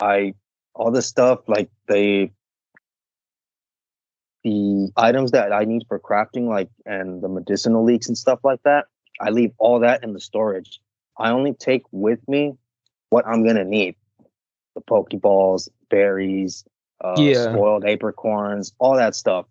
I 0.00 0.34
all 0.74 0.90
the 0.90 1.02
stuff 1.02 1.40
like 1.48 1.70
the 1.88 2.30
the 4.44 4.90
items 4.96 5.32
that 5.32 5.52
I 5.52 5.64
need 5.64 5.84
for 5.88 5.98
crafting, 5.98 6.48
like 6.48 6.68
and 6.86 7.22
the 7.22 7.28
medicinal 7.28 7.82
leeks 7.82 8.06
and 8.08 8.16
stuff 8.16 8.40
like 8.44 8.62
that, 8.64 8.86
I 9.20 9.30
leave 9.30 9.52
all 9.58 9.80
that 9.80 10.04
in 10.04 10.12
the 10.12 10.20
storage. 10.20 10.80
I 11.18 11.30
only 11.30 11.54
take 11.54 11.82
with 11.90 12.20
me 12.28 12.54
what 13.10 13.26
I'm 13.26 13.44
gonna 13.44 13.64
need: 13.64 13.96
the 14.74 14.82
Pokeballs, 14.82 15.68
berries, 15.90 16.64
uh, 17.02 17.16
Yeah. 17.20 17.52
spoiled 17.52 17.84
apricorns, 17.84 18.72
all 18.78 18.96
that 18.96 19.14
stuff. 19.14 19.46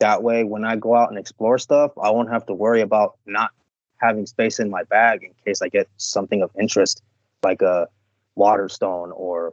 That 0.00 0.22
way, 0.22 0.44
when 0.44 0.64
I 0.64 0.76
go 0.76 0.94
out 0.96 1.10
and 1.10 1.18
explore 1.18 1.58
stuff, 1.58 1.92
I 2.02 2.10
won't 2.10 2.30
have 2.30 2.46
to 2.46 2.54
worry 2.54 2.80
about 2.80 3.18
not 3.26 3.50
having 3.98 4.24
space 4.24 4.58
in 4.58 4.70
my 4.70 4.82
bag 4.84 5.22
in 5.22 5.32
case 5.44 5.60
I 5.60 5.68
get 5.68 5.86
something 5.98 6.42
of 6.42 6.50
interest, 6.58 7.02
like 7.42 7.60
a 7.60 7.86
water 8.34 8.68
stone 8.70 9.12
or 9.12 9.52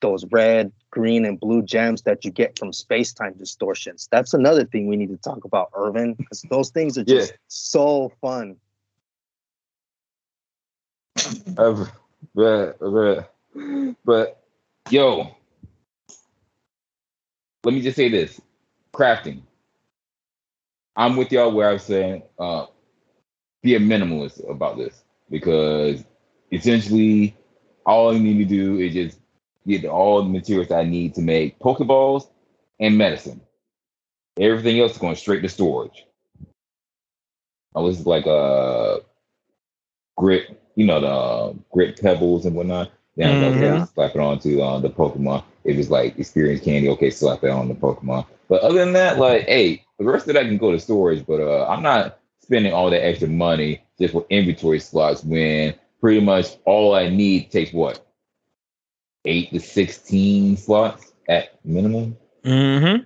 those 0.00 0.24
red, 0.30 0.72
green, 0.90 1.24
and 1.24 1.38
blue 1.38 1.62
gems 1.62 2.02
that 2.02 2.24
you 2.24 2.30
get 2.30 2.58
from 2.58 2.72
space 2.72 3.12
time 3.12 3.34
distortions. 3.34 4.08
That's 4.10 4.34
another 4.34 4.64
thing 4.64 4.86
we 4.86 4.96
need 4.96 5.10
to 5.10 5.16
talk 5.16 5.44
about, 5.44 5.70
Irvin, 5.74 6.14
because 6.14 6.42
those 6.42 6.70
things 6.70 6.96
are 6.98 7.04
just 7.04 7.32
Yeah. 7.32 7.36
so 7.48 8.12
fun. 8.20 8.56
Uh, 11.56 11.86
but, 12.34 12.78
but, 12.78 13.34
but, 14.04 14.44
yo, 14.90 15.34
let 17.64 17.74
me 17.74 17.80
just 17.80 17.96
say 17.96 18.08
this 18.08 18.40
crafting. 18.92 19.42
I'm 20.96 21.16
with 21.16 21.30
y'all 21.32 21.52
where 21.52 21.70
I'm 21.70 21.78
saying 21.78 22.22
uh, 22.38 22.66
be 23.62 23.74
a 23.74 23.80
minimalist 23.80 24.48
about 24.50 24.76
this 24.76 25.04
because 25.30 26.04
essentially 26.52 27.36
all 27.86 28.12
you 28.12 28.20
need 28.20 28.38
to 28.38 28.44
do 28.44 28.78
is 28.78 28.94
just 28.94 29.18
get 29.68 29.84
all 29.84 30.22
the 30.22 30.28
materials 30.28 30.70
I 30.70 30.84
need 30.84 31.14
to 31.14 31.20
make 31.20 31.58
Pokeballs 31.58 32.28
and 32.80 32.96
medicine. 32.96 33.40
Everything 34.38 34.80
else 34.80 34.92
is 34.92 34.98
going 34.98 35.16
straight 35.16 35.42
to 35.42 35.48
storage. 35.48 36.04
Oh, 37.74 37.88
this 37.88 38.00
is 38.00 38.06
like 38.06 38.26
a 38.26 39.00
grit, 40.16 40.60
you 40.76 40.86
know, 40.86 41.00
the 41.00 41.08
uh, 41.08 41.52
grit 41.72 42.00
pebbles 42.00 42.46
and 42.46 42.54
whatnot. 42.56 42.90
Then 43.16 43.42
I 43.42 43.50
Mhm. 43.50 43.60
yeah. 43.60 43.84
slap 43.84 44.14
it 44.14 44.20
onto 44.20 44.60
uh, 44.60 44.78
the 44.78 44.90
Pokemon. 44.90 45.42
If 45.64 45.76
it's 45.76 45.90
like 45.90 46.18
experience 46.18 46.62
candy, 46.62 46.88
okay, 46.90 47.10
slap 47.10 47.40
that 47.40 47.50
on 47.50 47.68
the 47.68 47.74
Pokemon. 47.74 48.26
But 48.48 48.62
other 48.62 48.78
than 48.78 48.92
that, 48.94 49.18
like, 49.18 49.46
hey, 49.46 49.84
the 49.98 50.04
rest 50.04 50.28
of 50.28 50.34
that 50.34 50.44
can 50.46 50.56
go 50.56 50.70
to 50.72 50.78
storage. 50.80 51.26
But 51.26 51.40
uh, 51.40 51.66
I'm 51.68 51.82
not 51.82 52.18
spending 52.40 52.72
all 52.72 52.90
that 52.90 53.04
extra 53.04 53.28
money 53.28 53.82
just 54.00 54.12
for 54.12 54.24
inventory 54.30 54.80
slots 54.80 55.24
when 55.24 55.74
pretty 56.00 56.20
much 56.20 56.56
all 56.64 56.94
I 56.94 57.08
need 57.08 57.50
takes 57.50 57.72
what 57.72 58.06
eight 59.28 59.50
to 59.52 59.60
sixteen 59.60 60.56
slots 60.56 61.12
at 61.28 61.64
minimum. 61.64 62.16
Mm-hmm. 62.44 63.04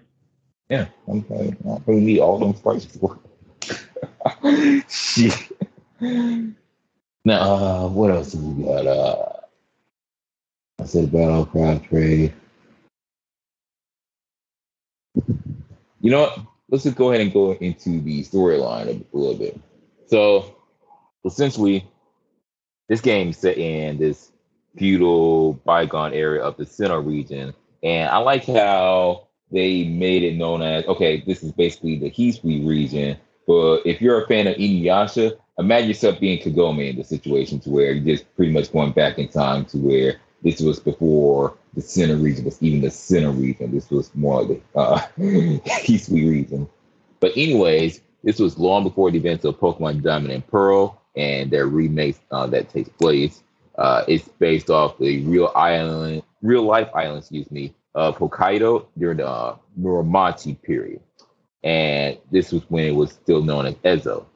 Yeah, 0.70 0.86
I'm 1.08 1.22
probably 1.22 1.50
I 1.50 1.78
don't 1.78 2.06
need 2.06 2.20
all 2.20 2.38
them 2.38 2.54
spices 2.54 2.96
for. 2.96 3.18
Shit. 4.88 5.52
Now, 7.24 7.40
uh, 7.40 7.88
what 7.88 8.10
else 8.10 8.32
have 8.32 8.42
we 8.42 8.64
got? 8.64 8.86
Uh, 8.86 9.32
I 10.80 10.84
said 10.84 11.10
Battlecraft 11.10 11.88
trade. 11.88 12.34
You 16.00 16.10
know 16.10 16.22
what? 16.22 16.38
Let's 16.68 16.84
just 16.84 16.96
go 16.96 17.10
ahead 17.10 17.20
and 17.20 17.32
go 17.32 17.52
into 17.52 18.00
the 18.00 18.22
storyline 18.24 18.88
a, 18.88 19.16
a 19.16 19.16
little 19.16 19.36
bit. 19.36 19.60
So, 20.06 20.56
essentially, 21.24 21.86
this 22.88 23.00
game 23.00 23.28
is 23.28 23.38
set 23.38 23.58
in 23.58 23.98
this 23.98 24.31
feudal 24.76 25.54
bygone 25.64 26.12
area 26.14 26.42
of 26.42 26.56
the 26.56 26.64
Sinnoh 26.64 27.04
region, 27.04 27.54
and 27.82 28.10
I 28.10 28.18
like 28.18 28.46
how 28.46 29.28
they 29.50 29.84
made 29.84 30.22
it 30.22 30.36
known 30.36 30.62
as 30.62 30.84
okay, 30.86 31.22
this 31.26 31.42
is 31.42 31.52
basically 31.52 31.98
the 31.98 32.10
Hisui 32.10 32.66
region. 32.66 33.18
But 33.46 33.82
if 33.84 34.00
you're 34.00 34.22
a 34.22 34.26
fan 34.26 34.46
of 34.46 34.56
Inuyasha, 34.56 35.36
imagine 35.58 35.88
yourself 35.88 36.20
being 36.20 36.38
Kagome 36.38 36.90
in 36.90 36.96
the 36.96 37.04
situation 37.04 37.60
to 37.60 37.70
where 37.70 37.92
you're 37.92 38.16
just 38.16 38.34
pretty 38.36 38.52
much 38.52 38.72
going 38.72 38.92
back 38.92 39.18
in 39.18 39.28
time 39.28 39.64
to 39.66 39.78
where 39.78 40.20
this 40.42 40.60
was 40.60 40.80
before 40.80 41.56
the 41.74 41.80
center 41.80 42.16
region 42.16 42.44
was 42.44 42.62
even 42.62 42.80
the 42.80 42.90
center 42.90 43.30
region. 43.30 43.72
This 43.72 43.90
was 43.90 44.14
more 44.14 44.42
like 44.42 44.62
the 44.72 44.78
uh, 44.78 44.98
Hisui 45.18 46.28
region. 46.28 46.68
But 47.20 47.32
anyways, 47.36 48.00
this 48.22 48.38
was 48.38 48.58
long 48.58 48.84
before 48.84 49.10
the 49.10 49.18
events 49.18 49.44
of 49.44 49.58
Pokemon 49.58 50.02
Diamond 50.02 50.32
and 50.32 50.46
Pearl 50.46 51.00
and 51.16 51.50
their 51.50 51.66
remake 51.66 52.18
uh, 52.30 52.46
that 52.48 52.70
takes 52.70 52.88
place. 52.90 53.42
Uh, 53.76 54.04
it's 54.06 54.28
based 54.28 54.70
off 54.70 54.98
the 54.98 55.22
real 55.24 55.50
island, 55.54 56.22
real 56.42 56.62
life 56.62 56.88
island, 56.94 57.18
excuse 57.18 57.50
me, 57.50 57.74
of 57.94 58.18
Hokkaido 58.18 58.86
during 58.98 59.18
the 59.18 59.26
uh, 59.26 59.56
Muromachi 59.80 60.60
period. 60.62 61.00
And 61.64 62.18
this 62.30 62.52
was 62.52 62.62
when 62.68 62.84
it 62.84 62.94
was 62.94 63.12
still 63.12 63.42
known 63.42 63.66
as 63.66 63.74
Ezo. 63.76 64.26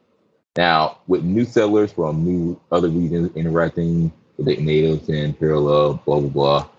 Now, 0.55 0.99
with 1.07 1.23
new 1.23 1.45
settlers 1.45 1.91
from 1.91 2.23
new 2.23 2.59
other 2.71 2.89
regions 2.89 3.35
interacting 3.35 4.11
with 4.37 4.47
the 4.47 4.57
natives 4.57 5.09
in 5.09 5.33
parallel, 5.33 6.01
blah 6.05 6.19
blah 6.19 6.29
blah. 6.29 6.69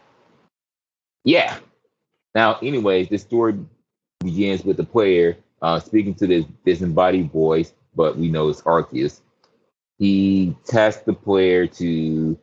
Yeah. 1.25 1.59
Now, 2.35 2.59
anyways, 2.61 3.09
this 3.09 3.23
story 3.23 3.59
begins 4.21 4.65
with 4.65 4.77
the 4.79 4.85
player 4.85 5.37
uh, 5.63 5.81
speaking 5.81 6.15
to 6.17 6.27
this 6.27 6.45
disembodied 6.65 7.31
voice, 7.31 7.73
but 7.95 8.17
we 8.17 8.29
know 8.29 8.49
it's 8.49 8.63
Arceus. 8.63 9.21
He 9.99 10.57
tasks 10.65 11.03
the 11.03 11.13
player 11.13 11.67
to 11.67 12.39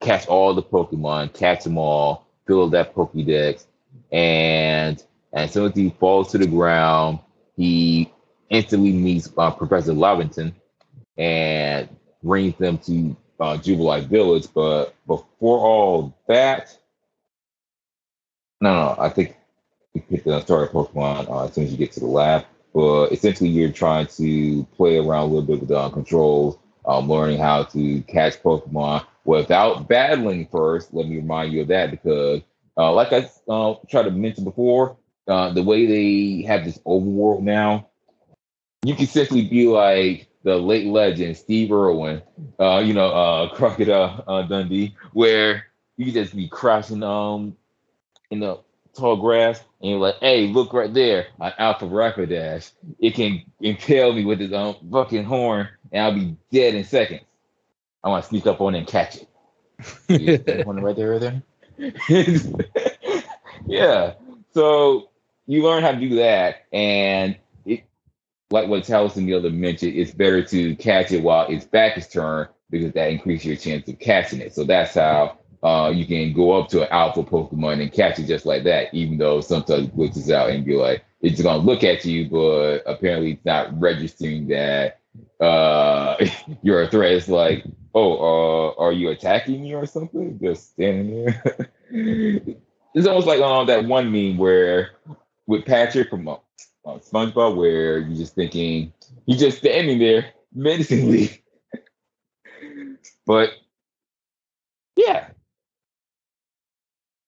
catch 0.00 0.26
all 0.26 0.54
the 0.54 0.62
Pokemon, 0.62 1.32
catch 1.34 1.64
them 1.64 1.78
all, 1.78 2.26
fill 2.46 2.68
that 2.70 2.94
Pokédex, 2.94 3.64
and 4.12 5.02
as 5.32 5.52
soon 5.52 5.66
as 5.66 5.76
he 5.76 5.90
falls 5.90 6.32
to 6.32 6.38
the 6.38 6.46
ground, 6.46 7.20
he 7.56 8.12
instantly 8.48 8.92
meets 8.92 9.30
uh, 9.36 9.50
Professor 9.50 9.92
Laventon 9.92 10.52
and 11.16 11.88
brings 12.22 12.56
them 12.56 12.78
to 12.78 13.16
uh, 13.38 13.56
Jubilife 13.56 14.06
Village. 14.06 14.48
But 14.52 14.94
before 15.06 15.58
all 15.58 16.16
that, 16.26 16.76
no, 18.60 18.74
no, 18.74 18.96
I 18.98 19.08
think 19.08 19.36
you 19.94 20.02
pick 20.02 20.24
the 20.24 20.40
start 20.40 20.72
Pokemon 20.72 21.30
uh, 21.30 21.44
as 21.44 21.54
soon 21.54 21.64
as 21.64 21.72
you 21.72 21.78
get 21.78 21.92
to 21.92 22.00
the 22.00 22.06
lab. 22.06 22.44
But 22.74 23.12
essentially, 23.12 23.50
you're 23.50 23.72
trying 23.72 24.06
to 24.08 24.64
play 24.76 24.98
around 24.98 25.22
a 25.22 25.26
little 25.26 25.42
bit 25.42 25.60
with 25.60 25.68
the 25.68 25.78
uh, 25.78 25.90
controls, 25.90 26.56
um, 26.86 27.08
learning 27.08 27.38
how 27.38 27.64
to 27.64 28.02
catch 28.02 28.40
Pokemon 28.42 29.04
without 29.24 29.88
battling 29.88 30.46
first. 30.50 30.92
Let 30.92 31.08
me 31.08 31.16
remind 31.16 31.52
you 31.52 31.62
of 31.62 31.68
that 31.68 31.90
because, 31.90 32.42
uh, 32.76 32.92
like 32.92 33.12
I 33.12 33.28
uh, 33.48 33.74
tried 33.88 34.04
to 34.04 34.10
mention 34.10 34.44
before, 34.44 34.96
uh, 35.28 35.52
the 35.52 35.62
way 35.62 35.86
they 35.86 36.46
have 36.46 36.64
this 36.64 36.78
overworld 36.86 37.42
now, 37.42 37.88
you 38.84 38.94
can 38.94 39.06
simply 39.06 39.46
be 39.46 39.66
like 39.66 40.28
the 40.42 40.56
late 40.56 40.86
legend 40.86 41.36
Steve 41.36 41.70
Irwin, 41.70 42.22
uh, 42.58 42.78
you 42.78 42.94
know, 42.94 43.08
uh, 43.08 43.48
Crocodile 43.54 44.24
uh, 44.26 44.42
Dundee, 44.42 44.96
where 45.12 45.66
you 45.96 46.12
just 46.12 46.34
be 46.34 46.48
crashing 46.48 47.02
um 47.02 47.56
in 48.30 48.40
the 48.40 48.58
tall 48.96 49.16
grass, 49.16 49.62
and 49.80 49.90
you're 49.90 50.00
like, 50.00 50.16
"Hey, 50.20 50.46
look 50.48 50.72
right 50.72 50.92
there, 50.92 51.28
my 51.38 51.52
Alpha 51.58 51.84
Rapidash. 51.84 52.72
It 52.98 53.14
can 53.14 53.42
impale 53.60 54.12
me 54.12 54.24
with 54.24 54.40
its 54.40 54.52
own 54.52 54.76
fucking 54.90 55.24
horn, 55.24 55.68
and 55.92 56.02
I'll 56.02 56.14
be 56.14 56.36
dead 56.50 56.74
in 56.74 56.84
seconds. 56.84 57.22
I 58.02 58.08
want 58.08 58.24
to 58.24 58.28
sneak 58.28 58.46
up 58.46 58.60
on 58.60 58.74
it 58.74 58.78
and 58.78 58.86
catch 58.86 59.16
it. 59.16 59.28
You 60.08 60.18
see 60.18 60.36
that 60.36 60.66
one 60.66 60.80
right 60.80 60.96
there, 60.96 61.10
right 61.10 61.20
there. 61.20 61.42
yeah. 63.66 64.14
So 64.52 65.10
you 65.46 65.62
learn 65.62 65.82
how 65.82 65.92
to 65.92 66.00
do 66.00 66.16
that, 66.16 66.66
and 66.72 67.36
it, 67.64 67.84
like 68.50 68.68
what 68.68 68.84
Talos 68.84 69.16
and 69.16 69.28
the 69.28 69.34
other 69.34 69.50
mentioned, 69.50 69.94
it's 69.96 70.12
better 70.12 70.42
to 70.44 70.76
catch 70.76 71.12
it 71.12 71.22
while 71.22 71.46
its 71.48 71.64
back 71.64 71.96
is 71.96 72.08
turned 72.08 72.48
because 72.70 72.92
that 72.92 73.10
increases 73.10 73.46
your 73.46 73.56
chance 73.56 73.88
of 73.88 73.98
catching 73.98 74.40
it. 74.40 74.54
So 74.54 74.64
that's 74.64 74.94
how 74.94 75.38
uh, 75.62 75.92
you 75.94 76.06
can 76.06 76.32
go 76.32 76.52
up 76.52 76.68
to 76.70 76.82
an 76.82 76.88
alpha 76.90 77.22
Pokemon 77.22 77.82
and 77.82 77.92
catch 77.92 78.18
it 78.18 78.26
just 78.26 78.46
like 78.46 78.64
that, 78.64 78.92
even 78.94 79.18
though 79.18 79.40
sometimes 79.40 79.88
it 79.88 79.96
glitches 79.96 80.30
out 80.30 80.50
and 80.50 80.64
be 80.64 80.76
like, 80.76 81.04
it's 81.20 81.42
gonna 81.42 81.62
look 81.62 81.84
at 81.84 82.04
you, 82.04 82.28
but 82.28 82.78
apparently 82.86 83.32
it's 83.32 83.44
not 83.44 83.78
registering 83.78 84.48
that 84.48 85.00
uh, 85.40 86.16
you're 86.62 86.82
a 86.82 86.88
threat. 86.88 87.12
It's 87.12 87.28
like, 87.28 87.64
oh, 87.94 88.18
uh, 88.18 88.74
are 88.82 88.92
you 88.92 89.10
attacking 89.10 89.62
me 89.62 89.74
or 89.74 89.86
something? 89.86 90.38
Just 90.42 90.72
standing 90.72 91.24
there. 91.24 91.42
it's 92.94 93.06
almost 93.06 93.26
like 93.26 93.40
um, 93.40 93.66
that 93.66 93.84
one 93.84 94.10
meme 94.12 94.38
where 94.38 94.90
with 95.46 95.66
Patrick 95.66 96.10
from 96.10 96.28
uh, 96.28 96.34
uh, 96.84 96.98
SpongeBob, 96.98 97.56
where 97.56 97.98
you're 97.98 98.16
just 98.16 98.34
thinking, 98.34 98.92
you're 99.26 99.38
just 99.38 99.58
standing 99.58 99.98
there 99.98 100.32
menacingly. 100.54 101.42
but 103.26 103.50
yeah, 104.96 105.28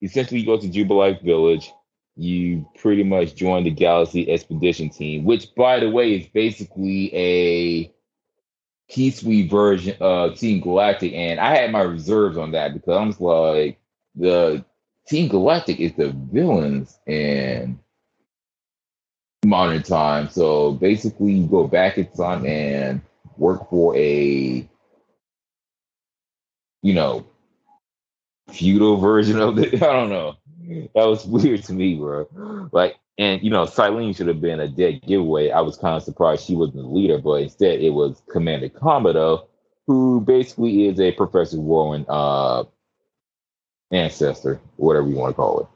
essentially 0.01 0.41
you 0.41 0.47
go 0.47 0.59
to 0.59 0.69
Jubilife 0.69 1.23
Village. 1.23 1.73
You 2.15 2.69
pretty 2.77 3.05
much 3.05 3.35
join 3.35 3.65
the 3.65 3.71
Galaxy 3.71 4.31
Expedition 4.31 4.91
Team, 4.91 5.25
which, 5.25 5.55
by 5.55 5.81
the 5.81 5.89
way, 5.89 6.15
is 6.15 6.27
basically 6.27 7.15
a 7.15 7.92
Keysweet 8.91 9.51
version 9.51 9.97
of 10.01 10.39
Team 10.39 10.61
Galactic. 10.61 11.13
And 11.13 11.41
I 11.41 11.57
had 11.57 11.73
my 11.73 11.83
reserves 11.83 12.37
on 12.37 12.53
that 12.53 12.75
because 12.75 12.97
I'm 12.97 13.27
like 13.27 13.79
the 14.15 14.65
Team 15.07 15.29
Galactic 15.29 15.81
is 15.81 15.95
the 15.95 16.11
villains 16.11 16.99
in 17.07 17.79
modern 19.45 19.83
time. 19.83 20.29
So 20.29 20.73
basically, 20.73 21.33
you 21.33 21.47
go 21.47 21.67
back 21.67 21.99
in 21.99 22.07
time 22.07 22.47
and 22.47 23.01
work 23.37 23.69
for 23.71 23.97
a, 23.97 24.69
you 26.83 26.95
know, 26.95 27.27
feudal 28.51 28.99
version 28.99 29.41
of 29.41 29.59
it. 29.59 29.75
I 29.83 29.93
don't 29.93 30.11
know. 30.11 30.37
That 30.95 31.07
was 31.07 31.25
weird 31.27 31.65
to 31.65 31.73
me, 31.73 31.97
bro. 31.97 32.69
Like, 32.73 32.97
and 33.19 33.43
you 33.43 33.51
know, 33.51 33.65
Cyllene 33.65 34.17
should 34.17 34.29
have 34.29 34.41
been 34.41 34.61
a 34.61 34.69
dead 34.69 35.03
giveaway. 35.07 35.51
I 35.51 35.61
was 35.61 35.77
kind 35.77 35.97
of 35.97 36.03
surprised 36.03 36.47
she 36.47 36.55
wasn't 36.55 36.83
the 36.83 36.89
leader, 36.89 37.19
but 37.19 37.43
instead 37.43 37.81
it 37.81 37.91
was 37.91 38.23
Commander 38.31 38.69
Kamado, 38.69 39.47
who 39.87 40.21
basically 40.21 40.87
is 40.87 41.01
a 41.01 41.13
Professor 41.13 41.59
Rowan 41.59 42.07
uh 42.09 42.65
ancestor, 43.91 44.61
whatever 44.77 45.09
you 45.09 45.17
want 45.17 45.31
to 45.31 45.35
call 45.35 45.61
it. 45.61 45.67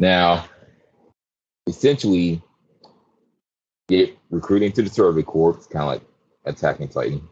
Now, 0.00 0.44
essentially, 1.66 2.40
get 3.88 4.16
recruiting 4.30 4.72
to 4.72 4.82
the 4.82 4.90
survey 4.90 5.22
corps, 5.22 5.66
kind 5.70 5.82
of 5.82 5.88
like 5.88 6.02
attacking 6.44 6.88
Titan, 6.88 7.28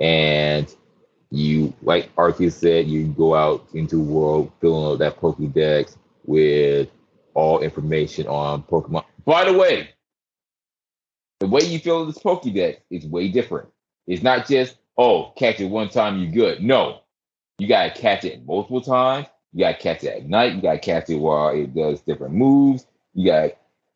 and 0.00 0.74
you, 1.30 1.74
like 1.82 2.14
Arceus 2.16 2.52
said, 2.52 2.86
you 2.86 3.08
go 3.08 3.34
out 3.34 3.66
into 3.74 3.96
the 3.96 4.02
world 4.02 4.52
filling 4.60 4.92
out 4.92 4.98
that 5.00 5.20
Pokédex 5.20 5.96
with 6.24 6.88
all 7.34 7.60
information 7.60 8.26
on 8.26 8.62
Pokemon. 8.62 9.04
By 9.24 9.44
the 9.44 9.56
way, 9.56 9.90
the 11.40 11.46
way 11.46 11.62
you 11.62 11.78
fill 11.78 12.06
this 12.06 12.18
Pokédex 12.18 12.78
is 12.90 13.06
way 13.06 13.28
different. 13.28 13.68
It's 14.06 14.22
not 14.22 14.46
just, 14.46 14.76
oh, 14.96 15.32
catch 15.36 15.60
it 15.60 15.66
one 15.66 15.88
time, 15.88 16.18
you're 16.18 16.32
good. 16.32 16.62
No, 16.62 17.00
you 17.58 17.68
got 17.68 17.94
to 17.94 18.00
catch 18.00 18.24
it 18.24 18.44
multiple 18.46 18.80
times. 18.80 19.26
You 19.52 19.60
got 19.64 19.72
to 19.72 19.82
catch 19.82 20.04
it 20.04 20.16
at 20.16 20.28
night. 20.28 20.54
You 20.54 20.62
got 20.62 20.72
to 20.72 20.78
catch 20.78 21.10
it 21.10 21.16
while 21.16 21.48
it 21.50 21.74
does 21.74 22.00
different 22.00 22.34
moves. 22.34 22.86
You 23.14 23.30
got, 23.30 23.50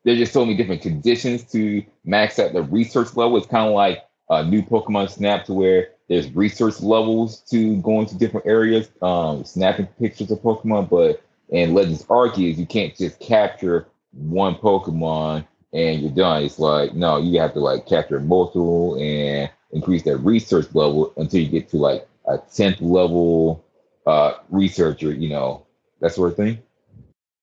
there's 0.05 0.19
just 0.19 0.33
so 0.33 0.45
many 0.45 0.57
different 0.57 0.83
conditions 0.83 1.45
to 1.53 1.83
max 2.05 2.39
out 2.39 2.53
the 2.53 2.63
research 2.63 3.17
level. 3.17 3.37
It's 3.37 3.47
kind 3.47 3.69
of 3.69 3.75
like 3.75 4.05
a 4.31 4.45
new 4.45 4.63
Pokemon 4.63 5.11
Snap 5.11 5.45
to 5.47 5.55
where 5.55 5.89
there's 6.09 6.31
research 6.33 6.81
levels 6.81 7.41
to 7.51 7.77
go 7.83 8.01
into 8.01 8.17
different 8.17 8.47
areas, 8.47 8.89
um, 9.03 9.45
snapping 9.45 9.87
pictures 9.99 10.31
of 10.31 10.39
Pokemon. 10.39 10.89
But 10.89 11.23
in 11.49 11.75
Legends 11.75 12.05
Arceus, 12.05 12.57
you 12.57 12.67
can't 12.67 12.97
just 12.97 13.19
capture 13.21 13.89
one 14.13 14.55
Pokemon 14.55 15.47
and 15.73 16.01
you're 16.01 16.11
done. 16.11 16.45
It's 16.45 16.59
like 16.59 16.95
no, 16.95 17.19
you 17.19 17.41
have 17.41 17.55
to 17.55 17.61
like 17.61 17.87
capture 17.87 18.21
multiple 18.21 18.97
and 19.01 19.51
increase 19.73 20.03
that 20.05 20.17
research 20.19 20.67
level 20.75 21.13
until 21.17 21.41
you 21.41 21.49
get 21.49 21.69
to 21.71 21.77
like 21.77 22.09
a 22.27 22.39
tenth 22.55 22.81
level 22.81 23.65
uh, 24.07 24.35
researcher, 24.51 25.13
you 25.13 25.29
know, 25.29 25.67
that 26.01 26.15
sort 26.15 26.31
of 26.31 26.37
thing. 26.37 26.63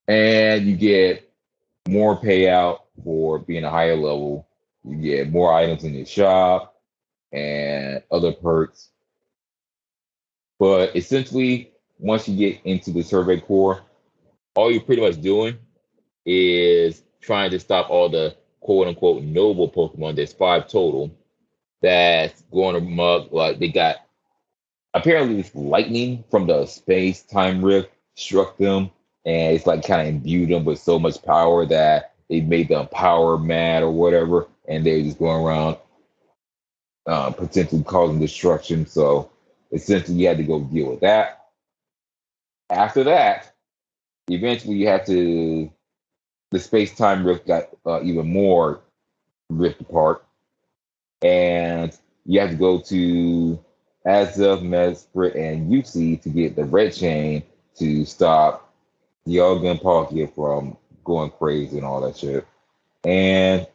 And 0.07 0.65
you 0.65 0.75
get 0.75 1.31
more 1.87 2.19
payout 2.19 2.79
for 3.03 3.39
being 3.39 3.63
a 3.63 3.69
higher 3.69 3.95
level. 3.95 4.47
You 4.83 4.97
get 4.97 5.31
more 5.31 5.53
items 5.53 5.83
in 5.83 5.93
your 5.93 6.05
shop 6.05 6.79
and 7.31 8.01
other 8.11 8.31
perks. 8.31 8.89
But 10.59 10.95
essentially, 10.95 11.71
once 11.99 12.27
you 12.27 12.37
get 12.37 12.61
into 12.63 12.91
the 12.91 13.03
survey 13.03 13.39
corps, 13.39 13.81
all 14.55 14.71
you're 14.71 14.81
pretty 14.81 15.01
much 15.01 15.21
doing 15.21 15.57
is 16.25 17.03
trying 17.21 17.51
to 17.51 17.59
stop 17.59 17.89
all 17.89 18.09
the 18.09 18.35
quote 18.61 18.87
unquote 18.87 19.23
noble 19.23 19.69
Pokemon. 19.69 20.15
There's 20.15 20.33
five 20.33 20.67
total 20.67 21.15
that's 21.81 22.41
going 22.51 22.75
amok. 22.75 23.31
Like 23.31 23.59
they 23.59 23.67
got 23.67 23.97
apparently 24.93 25.41
this 25.41 25.53
lightning 25.53 26.23
from 26.31 26.47
the 26.47 26.65
space 26.65 27.21
time 27.21 27.63
rift 27.63 27.91
struck 28.15 28.57
them, 28.57 28.89
and 29.25 29.55
it's 29.55 29.67
like 29.67 29.85
kind 29.85 30.01
of 30.01 30.07
imbued 30.07 30.49
them 30.49 30.65
with 30.65 30.79
so 30.79 30.97
much 30.97 31.21
power 31.23 31.65
that 31.67 32.13
it 32.29 32.45
made 32.45 32.69
them 32.69 32.87
power 32.87 33.37
mad 33.37 33.83
or 33.83 33.91
whatever, 33.91 34.47
and 34.67 34.85
they're 34.85 35.01
just 35.01 35.19
going 35.19 35.45
around 35.45 35.77
uh, 37.05 37.29
potentially 37.31 37.83
causing 37.83 38.19
destruction. 38.19 38.85
So 38.87 39.31
essentially, 39.71 40.17
you 40.17 40.27
had 40.27 40.37
to 40.37 40.43
go 40.43 40.61
deal 40.61 40.89
with 40.89 41.01
that. 41.01 41.41
After 42.71 43.03
that, 43.03 43.54
eventually, 44.29 44.75
you 44.75 44.87
have 44.87 45.05
to. 45.05 45.71
The 46.51 46.59
space 46.59 46.95
time 46.95 47.25
rift 47.25 47.47
got 47.47 47.69
uh, 47.85 48.01
even 48.03 48.31
more 48.31 48.81
rift 49.49 49.81
apart, 49.81 50.23
and 51.21 51.97
you 52.25 52.39
have 52.39 52.51
to 52.51 52.55
go 52.55 52.79
to 52.79 53.59
Azelf, 54.05 54.61
Mesprit, 54.61 55.35
and 55.35 55.71
Uxie 55.71 56.21
to 56.21 56.29
get 56.29 56.55
the 56.55 56.63
red 56.63 56.93
chain 56.93 57.43
to 57.77 58.05
stop 58.05 58.73
Dialga 59.27 59.71
and 59.71 59.79
Palkia 59.79 60.33
from 60.33 60.77
going 61.03 61.31
crazy 61.31 61.77
and 61.77 61.85
all 61.85 62.01
that 62.01 62.17
shit. 62.17 62.47
And 63.03 63.67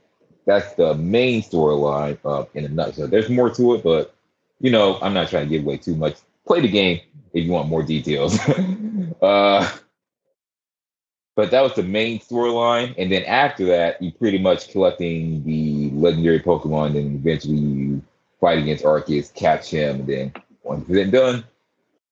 that's 0.46 0.74
the 0.74 0.94
main 0.94 1.42
storyline 1.42 2.18
uh, 2.24 2.44
in 2.54 2.64
a 2.64 2.68
nutshell. 2.68 3.08
There's 3.08 3.28
more 3.28 3.50
to 3.50 3.74
it, 3.74 3.84
but 3.84 4.14
you 4.60 4.70
know, 4.70 4.98
I'm 5.00 5.14
not 5.14 5.28
trying 5.28 5.48
to 5.48 5.50
give 5.50 5.64
away 5.64 5.78
too 5.78 5.96
much. 5.96 6.16
Play 6.46 6.60
the 6.60 6.68
game 6.68 7.00
if 7.32 7.44
you 7.44 7.50
want 7.50 7.68
more 7.68 7.82
details. 7.82 8.38
uh, 9.22 9.70
but 11.36 11.50
that 11.50 11.62
was 11.62 11.74
the 11.74 11.82
main 11.82 12.18
storyline, 12.18 12.94
and 12.98 13.10
then 13.10 13.24
after 13.24 13.64
that, 13.66 14.00
you 14.02 14.12
pretty 14.12 14.38
much 14.38 14.70
collecting 14.70 15.44
the 15.44 15.90
legendary 15.90 16.40
Pokemon, 16.40 16.96
and 16.96 17.16
eventually 17.16 17.56
you 17.56 18.02
fight 18.40 18.58
against 18.58 18.84
Arceus, 18.84 19.32
catch 19.34 19.70
him, 19.70 20.00
and 20.00 20.06
then 20.06 20.32
once 20.62 20.88
it's 20.88 21.10
done, 21.10 21.44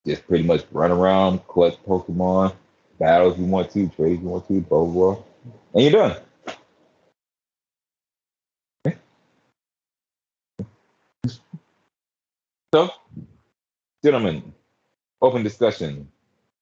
just 0.07 0.27
pretty 0.27 0.45
much 0.45 0.65
run 0.73 0.91
around, 0.91 1.47
collect 1.49 1.85
Pokemon, 1.87 2.55
battle 2.99 3.33
if 3.33 3.39
you 3.39 3.45
want 3.45 3.71
to, 3.73 3.89
trade 3.89 4.15
if 4.15 4.23
you 4.23 4.29
want 4.29 4.47
to, 4.49 4.61
blah 4.63 4.85
blah, 4.85 5.23
and 5.75 5.83
you're 5.83 5.93
done. 5.93 6.17
So, 12.75 12.91
gentlemen, 14.05 14.53
open 15.23 15.43
discussion. 15.43 16.07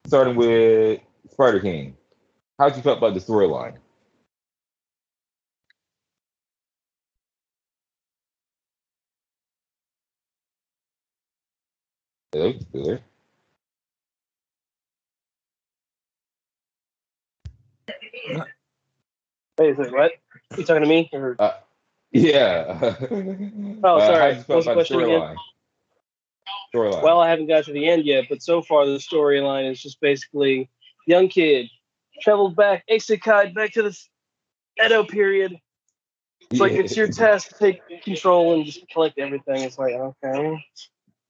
Starting 0.06 0.36
with 0.36 1.00
Spider 1.32 1.58
King. 1.58 1.96
How'd 2.58 2.74
you 2.74 2.82
feel 2.82 2.94
about 2.94 3.12
the 3.12 3.20
storyline? 3.20 3.76
Hello, 12.32 12.54
still 12.58 12.84
there? 12.84 13.00
Wait, 19.58 19.70
is 19.70 19.78
it 19.78 19.92
what? 19.92 20.12
You 20.56 20.64
talking 20.64 20.82
to 20.82 20.88
me? 20.88 21.10
Or... 21.12 21.36
Uh, 21.38 21.52
yeah. 22.12 22.94
Oh, 23.84 23.98
sorry. 24.00 24.34
how'd 24.34 24.48
What 24.48 24.56
was 24.56 24.64
the 24.64 24.72
question 24.72 25.02
again? 25.02 25.20
storyline? 25.20 25.36
Storyline. 26.74 27.02
Well, 27.02 27.20
I 27.20 27.28
haven't 27.28 27.48
got 27.48 27.64
to 27.64 27.72
the 27.72 27.86
end 27.86 28.04
yet, 28.06 28.24
but 28.30 28.42
so 28.42 28.62
far 28.62 28.86
the 28.86 28.96
storyline 28.96 29.70
is 29.70 29.80
just 29.80 30.00
basically 30.00 30.70
young 31.06 31.28
kid 31.28 31.68
traveled 32.20 32.56
back, 32.56 32.84
isekai 32.90 33.54
back 33.54 33.72
to 33.72 33.82
the 33.82 33.98
Edo 34.84 35.04
period. 35.04 35.58
It's 36.50 36.60
like 36.60 36.72
it's 36.72 36.96
your 36.96 37.08
task 37.08 37.48
to 37.48 37.54
take 37.54 38.02
control 38.02 38.54
and 38.54 38.64
just 38.64 38.88
collect 38.90 39.18
everything. 39.18 39.62
It's 39.62 39.78
like 39.78 39.94
okay, 39.94 40.64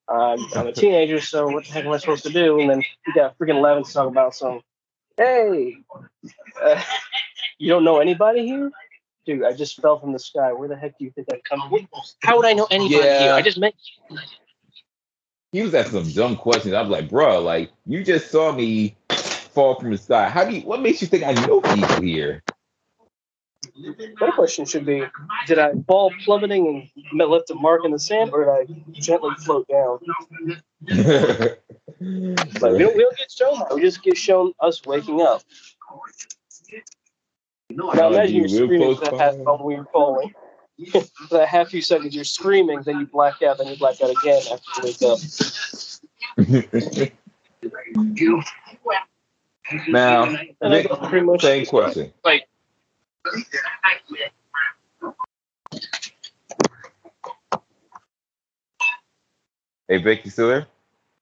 um, 0.09 0.47
I'm 0.55 0.67
a 0.67 0.73
teenager, 0.73 1.21
so 1.21 1.49
what 1.49 1.65
the 1.65 1.73
heck 1.73 1.85
am 1.85 1.93
I 1.93 1.99
supposed 1.99 2.25
to 2.25 2.33
do? 2.33 2.61
And 2.61 2.71
then 2.71 2.83
you 3.07 3.15
got 3.15 3.39
freaking 3.39 3.57
Eleven 3.57 3.85
to 3.85 3.93
talk 3.93 4.09
about 4.09 4.35
So 4.35 4.63
Hey, 5.17 5.79
uh, 6.63 6.83
you 7.59 7.69
don't 7.71 7.85
know 7.85 7.99
anybody 8.01 8.47
here, 8.47 8.71
dude? 9.25 9.45
I 9.45 9.53
just 9.53 9.81
fell 9.81 9.99
from 9.99 10.13
the 10.13 10.19
sky. 10.19 10.53
Where 10.53 10.69
the 10.69 10.77
heck 10.77 10.99
do 10.99 11.05
you 11.05 11.11
think 11.13 11.29
I've 11.33 11.43
come? 11.45 11.69
from? 11.71 11.89
How 12.23 12.37
would 12.37 12.47
I 12.47 12.53
know 12.53 12.67
anybody 12.71 13.07
Yeah. 13.07 13.19
here? 13.19 13.33
I 13.33 13.43
just 13.43 13.59
met. 13.59 13.75
he 15.53 15.63
was 15.63 15.75
asking 15.75 16.05
some 16.05 16.13
dumb 16.13 16.37
questions. 16.37 16.75
I 16.75 16.83
was 16.83 16.91
like, 16.91 17.09
bro, 17.09 17.41
like 17.41 17.71
you 17.87 18.05
just 18.05 18.31
saw 18.31 18.53
me 18.53 18.97
fall 19.57 19.75
from 19.81 19.91
the 19.91 19.99
sky. 19.99 20.29
How 20.29 20.45
do 20.45 20.55
you? 20.55 20.61
What 20.61 20.81
makes 20.83 21.01
you 21.01 21.09
think 21.09 21.25
I 21.25 21.33
know 21.47 21.61
people 21.61 22.01
here? 22.03 22.45
My 24.21 24.31
question 24.31 24.67
should 24.67 24.87
be: 24.87 25.03
Did 25.47 25.59
I 25.59 25.73
fall 25.89 26.13
plummeting 26.25 26.89
and 27.11 27.19
left 27.19 27.51
a 27.51 27.55
mark 27.55 27.85
in 27.85 27.91
the 27.91 27.99
sand, 27.99 28.31
or 28.33 28.45
did 28.45 28.51
I 28.51 28.67
gently 29.01 29.31
float 29.45 29.67
down? 29.67 29.99
We 31.99 32.79
don't, 32.79 32.97
we 32.97 33.03
don't 33.03 33.17
get 33.17 33.33
shown 33.33 33.59
that. 33.59 33.75
We 33.75 33.81
just 33.81 34.03
get 34.03 34.19
shown 34.19 34.53
us 34.61 34.85
waking 34.85 35.23
up. 35.23 35.43
Now 37.71 37.91
Oh, 37.93 38.13
imagine 38.13 38.35
you 38.35 38.41
you're 38.43 38.49
screaming 38.49 38.95
for 38.97 39.05
that 39.07 39.19
half 39.19 39.37
while 39.37 39.65
we 39.65 39.77
were 39.77 39.87
falling. 39.93 40.35
for 40.91 41.03
that 41.31 41.49
half 41.49 41.69
few 41.69 41.81
seconds, 41.81 42.15
you're 42.15 42.25
screaming, 42.25 42.83
then 42.83 43.01
you 43.01 43.07
black 43.07 43.43
out, 43.43 43.57
then 43.57 43.69
you 43.69 43.79
black 43.79 44.01
out 44.03 44.11
again 44.11 44.43
after 44.53 44.87
you 44.87 44.93
wake 44.93 45.03
up. 47.03 47.13
now, 49.89 50.25
And 50.61 50.75
I 50.75 50.83
got 50.83 51.09
pretty 51.09 51.27
much 51.27 51.43
same 51.43 51.67
question. 51.67 52.13
Like, 52.25 52.49
Hey, 59.89 59.99
Vic, 59.99 60.25
you 60.25 60.31
still 60.31 60.49
there? 60.49 60.67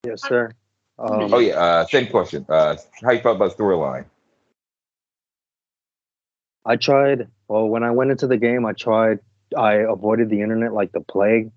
Yes, 0.07 0.23
sir. 0.23 0.51
Um, 0.99 1.35
Oh 1.35 1.39
yeah, 1.39 1.55
uh, 1.55 1.87
same 1.87 2.07
question. 2.07 2.47
Uh, 2.49 2.77
how 3.03 3.13
you 3.13 3.21
felt 3.21 3.37
about 3.37 3.57
storyline? 3.57 4.07
I 6.65 6.77
tried. 6.77 7.29
Well, 7.49 7.69
when 7.69 7.83
I 7.83 7.91
went 7.91 8.11
into 8.11 8.27
the 8.27 8.39
game, 8.39 8.65
I 8.65 8.73
tried. 8.73 9.19
I 9.57 9.75
avoided 9.75 10.31
the 10.31 10.41
internet 10.41 10.73
like 10.73 10.93
the 10.93 11.01
plague, 11.01 11.51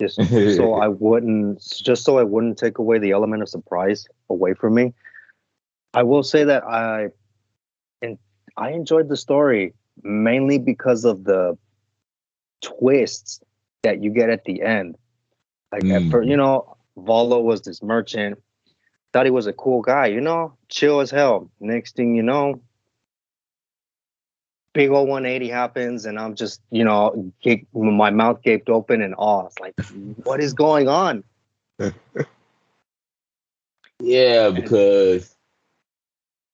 just 0.00 0.16
so 0.16 0.74
I 0.82 0.88
wouldn't, 0.88 1.62
just 1.84 2.04
so 2.04 2.18
I 2.18 2.24
wouldn't 2.24 2.58
take 2.58 2.78
away 2.78 2.98
the 2.98 3.12
element 3.12 3.42
of 3.42 3.48
surprise 3.48 4.06
away 4.28 4.54
from 4.54 4.74
me. 4.74 4.92
I 5.94 6.02
will 6.02 6.22
say 6.22 6.44
that 6.44 6.64
I, 6.64 7.08
and 8.02 8.18
I 8.56 8.70
enjoyed 8.70 9.08
the 9.08 9.16
story 9.16 9.74
mainly 10.02 10.58
because 10.58 11.04
of 11.04 11.24
the 11.24 11.56
twists 12.62 13.40
that 13.82 14.02
you 14.02 14.10
get 14.10 14.30
at 14.30 14.44
the 14.44 14.62
end. 14.62 14.96
Like, 15.72 15.84
at 15.90 16.02
Mm. 16.02 16.10
first, 16.10 16.28
you 16.28 16.36
know, 16.36 16.76
Volo 16.96 17.40
was 17.40 17.62
this 17.62 17.82
merchant. 17.82 18.42
Thought 19.12 19.26
he 19.26 19.30
was 19.30 19.46
a 19.46 19.52
cool 19.52 19.82
guy, 19.82 20.06
you 20.06 20.20
know, 20.20 20.56
chill 20.68 21.00
as 21.00 21.10
hell. 21.10 21.50
Next 21.60 21.96
thing 21.96 22.14
you 22.14 22.22
know, 22.22 22.60
big 24.72 24.90
old 24.90 25.08
180 25.08 25.48
happens, 25.48 26.06
and 26.06 26.18
I'm 26.18 26.34
just, 26.34 26.60
you 26.70 26.84
know, 26.84 27.32
ga- 27.42 27.66
my 27.74 28.10
mouth 28.10 28.42
gaped 28.42 28.68
open 28.68 29.00
in 29.02 29.14
awe. 29.14 29.46
It's 29.46 29.58
like, 29.58 29.74
what 30.24 30.40
is 30.40 30.52
going 30.54 30.88
on? 30.88 31.24
Yeah, 34.00 34.50
because 34.50 35.36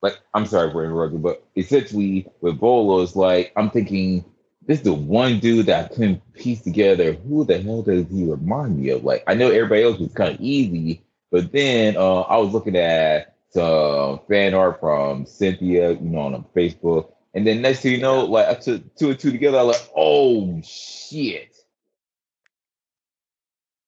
like 0.02 0.18
I'm 0.34 0.46
sorry 0.46 0.70
for 0.70 0.84
interrupting, 0.84 1.22
but 1.22 1.46
essentially 1.56 2.26
with 2.40 2.58
Volo 2.58 3.00
is 3.00 3.16
like 3.16 3.52
I'm 3.56 3.70
thinking 3.70 4.24
this 4.66 4.78
is 4.78 4.84
the 4.84 4.94
one 4.94 5.38
dude 5.38 5.66
that 5.66 5.84
I 5.84 5.94
couldn't 5.94 6.32
piece 6.34 6.62
together. 6.62 7.12
Who 7.12 7.44
the 7.44 7.60
hell 7.60 7.82
does 7.82 8.06
he 8.10 8.24
remind 8.24 8.78
me 8.78 8.90
of? 8.90 9.04
Like 9.04 9.24
I 9.26 9.34
know 9.34 9.50
everybody 9.50 9.82
else 9.82 9.98
was 9.98 10.12
kind 10.12 10.34
of 10.34 10.40
easy, 10.40 11.02
but 11.30 11.52
then 11.52 11.96
uh, 11.96 12.22
I 12.22 12.36
was 12.38 12.52
looking 12.52 12.76
at 12.76 13.34
some 13.50 14.20
fan 14.28 14.54
art 14.54 14.80
from 14.80 15.24
Cynthia, 15.24 15.92
you 15.92 16.00
know, 16.00 16.20
on 16.20 16.44
Facebook, 16.54 17.12
and 17.34 17.46
then 17.46 17.62
next 17.62 17.80
thing 17.80 17.92
you 17.92 17.98
know, 17.98 18.24
like 18.24 18.48
I 18.48 18.54
took 18.54 18.94
two 18.96 19.10
and 19.10 19.18
two 19.18 19.30
together. 19.30 19.58
I 19.58 19.62
was 19.62 19.78
like, 19.78 19.90
oh 19.96 20.60
shit. 20.62 21.54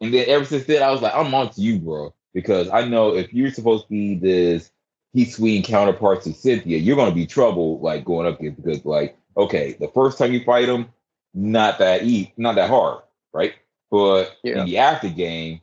And 0.00 0.14
then 0.14 0.26
ever 0.28 0.44
since 0.44 0.64
then, 0.64 0.82
I 0.82 0.90
was 0.90 1.02
like, 1.02 1.14
I'm 1.14 1.34
on 1.34 1.50
to 1.50 1.60
you, 1.60 1.80
bro. 1.80 2.14
Because 2.32 2.68
I 2.70 2.86
know 2.86 3.16
if 3.16 3.32
you're 3.34 3.50
supposed 3.50 3.84
to 3.84 3.90
be 3.90 4.14
this 4.14 4.70
heat 5.12 5.32
swinging 5.32 5.62
counterparts 5.62 6.24
to 6.24 6.32
Cynthia, 6.32 6.78
you're 6.78 6.96
gonna 6.96 7.14
be 7.14 7.26
trouble 7.26 7.80
like 7.80 8.04
going 8.04 8.26
up 8.26 8.40
against 8.40 8.62
because 8.62 8.84
like, 8.84 9.16
okay, 9.36 9.76
the 9.80 9.88
first 9.88 10.18
time 10.18 10.32
you 10.32 10.44
fight 10.44 10.68
him, 10.68 10.88
not 11.34 11.78
that 11.78 12.02
easy, 12.02 12.32
not 12.36 12.54
that 12.56 12.70
hard, 12.70 13.02
right? 13.32 13.54
But 13.90 14.36
Yeah. 14.42 14.60
in 14.60 14.66
the 14.66 14.78
after 14.78 15.08
game, 15.08 15.60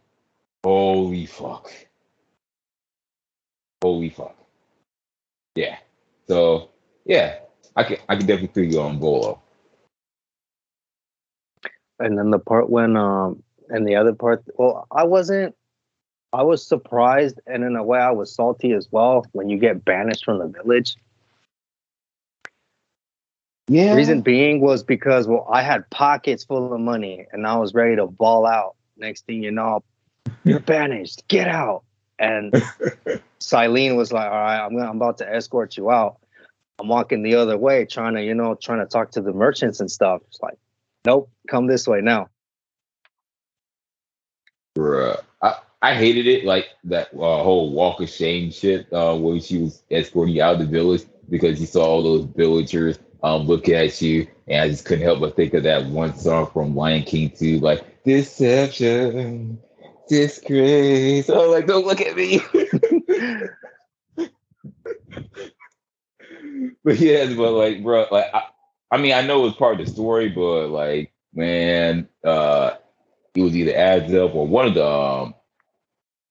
holy 0.64 1.26
fuck. 1.26 1.72
Holy 3.84 4.10
fuck. 4.10 4.36
Yeah. 5.56 5.78
So 6.28 6.70
yeah, 7.06 7.40
I 7.76 7.84
can 7.84 7.98
I 8.10 8.16
can 8.16 8.26
definitely 8.26 8.64
feel 8.64 8.72
you 8.74 8.82
on 8.82 9.00
Volo. 9.00 9.42
And 12.00 12.18
then 12.18 12.30
the 12.32 12.40
part 12.40 12.70
when, 12.70 12.98
um, 12.98 13.42
and 13.70 13.88
the 13.88 13.96
other 13.96 14.14
part, 14.14 14.44
well, 14.56 14.86
I 14.92 15.06
wasn't, 15.06 15.56
I 16.36 16.44
was 16.44 16.66
surprised, 16.66 17.40
and 17.48 17.64
in 17.64 17.76
a 17.76 17.84
way, 17.84 18.00
I 18.00 18.12
was 18.12 18.34
salty 18.34 18.74
as 18.74 18.88
well 18.92 19.26
when 19.32 19.50
you 19.50 19.58
get 19.58 19.86
banished 19.86 20.26
from 20.26 20.40
the 20.40 20.48
village. 20.48 20.98
Yeah. 23.68 23.96
Reason 23.96 24.22
being 24.22 24.62
was 24.62 24.84
because 24.84 25.28
well, 25.28 25.48
I 25.52 25.64
had 25.64 25.90
pockets 25.90 26.44
full 26.44 26.72
of 26.72 26.80
money 26.80 27.26
and 27.32 27.48
I 27.48 27.58
was 27.58 27.74
ready 27.74 27.96
to 27.96 28.06
ball 28.06 28.46
out. 28.46 28.76
Next 28.96 29.26
thing 29.26 29.42
you 29.42 29.50
know, 29.50 29.84
you're 30.44 30.60
banished. 30.60 31.28
Get 31.28 31.48
out. 31.48 31.84
And 32.20 32.52
Cyllene 33.40 33.98
was 33.98 34.14
like, 34.14 34.28
"All 34.28 34.38
right, 34.38 34.64
I'm 34.64 34.78
gonna, 34.78 34.90
I'm 34.90 34.98
about 34.98 35.18
to 35.18 35.34
escort 35.34 35.78
you 35.78 35.90
out." 35.90 36.18
I'm 36.80 36.88
walking 36.88 37.24
the 37.24 37.36
other 37.36 37.58
way, 37.58 37.86
trying 37.86 38.14
to 38.16 38.24
you 38.24 38.36
know 38.36 38.56
trying 38.56 38.80
to 38.80 38.86
talk 38.86 39.12
to 39.12 39.22
the 39.22 39.34
merchants 39.34 39.80
and 39.80 39.92
stuff. 39.92 40.22
It's 40.28 40.40
like, 40.42 40.58
nope, 41.06 41.30
come 41.50 41.68
this 41.68 41.88
way 41.88 42.02
now. 42.02 42.30
Bruh. 44.78 45.22
I, 45.42 45.56
I 45.82 45.94
hated 45.94 46.28
it 46.28 46.46
like 46.46 46.68
that 46.86 47.10
uh, 47.14 47.44
whole 47.44 47.72
walk 47.72 48.02
of 48.02 48.10
shame 48.10 48.52
shit 48.52 48.92
uh, 48.92 49.16
when 49.16 49.40
she 49.40 49.60
was 49.60 49.84
escorting 49.92 50.36
you 50.36 50.42
out 50.42 50.54
of 50.54 50.60
the 50.60 50.66
village 50.66 51.04
because 51.30 51.60
you 51.60 51.66
saw 51.66 51.86
all 51.86 52.04
those 52.04 52.26
villagers 52.26 52.98
um, 53.24 53.48
look 53.48 53.70
at 53.70 54.02
you 54.02 54.28
and 54.48 54.62
I 54.62 54.70
just 54.70 54.86
couldn't 54.86 55.04
help 55.04 55.20
but 55.20 55.36
think 55.36 55.54
of 55.54 55.64
that 55.64 55.86
one 55.86 56.16
song 56.16 56.50
from 56.52 56.76
Lion 56.76 57.04
King 57.04 57.30
2 57.30 57.60
like 57.60 58.04
deception 58.04 59.60
disgrace. 60.08 61.30
Oh 61.30 61.52
like 61.52 61.68
don't 61.68 61.86
look 61.86 62.02
at 62.02 62.16
me. 62.16 62.40
But 66.84 67.00
yeah 67.00 67.26
but 67.34 67.52
like 67.52 67.84
bro 67.84 68.06
like 68.12 68.28
I, 68.32 68.44
I 68.92 68.98
mean 68.98 69.14
I 69.14 69.22
know 69.22 69.48
it's 69.48 69.58
part 69.58 69.80
of 69.80 69.86
the 69.86 69.92
story 69.92 70.30
but 70.30 70.68
like 70.68 71.12
man 71.34 72.08
uh 72.24 72.76
it 73.34 73.42
was 73.42 73.56
either 73.56 73.74
Azelf 73.74 74.34
or 74.36 74.48
one 74.48 74.68
of 74.68 74.76
the 74.76 74.88
um, 74.88 75.34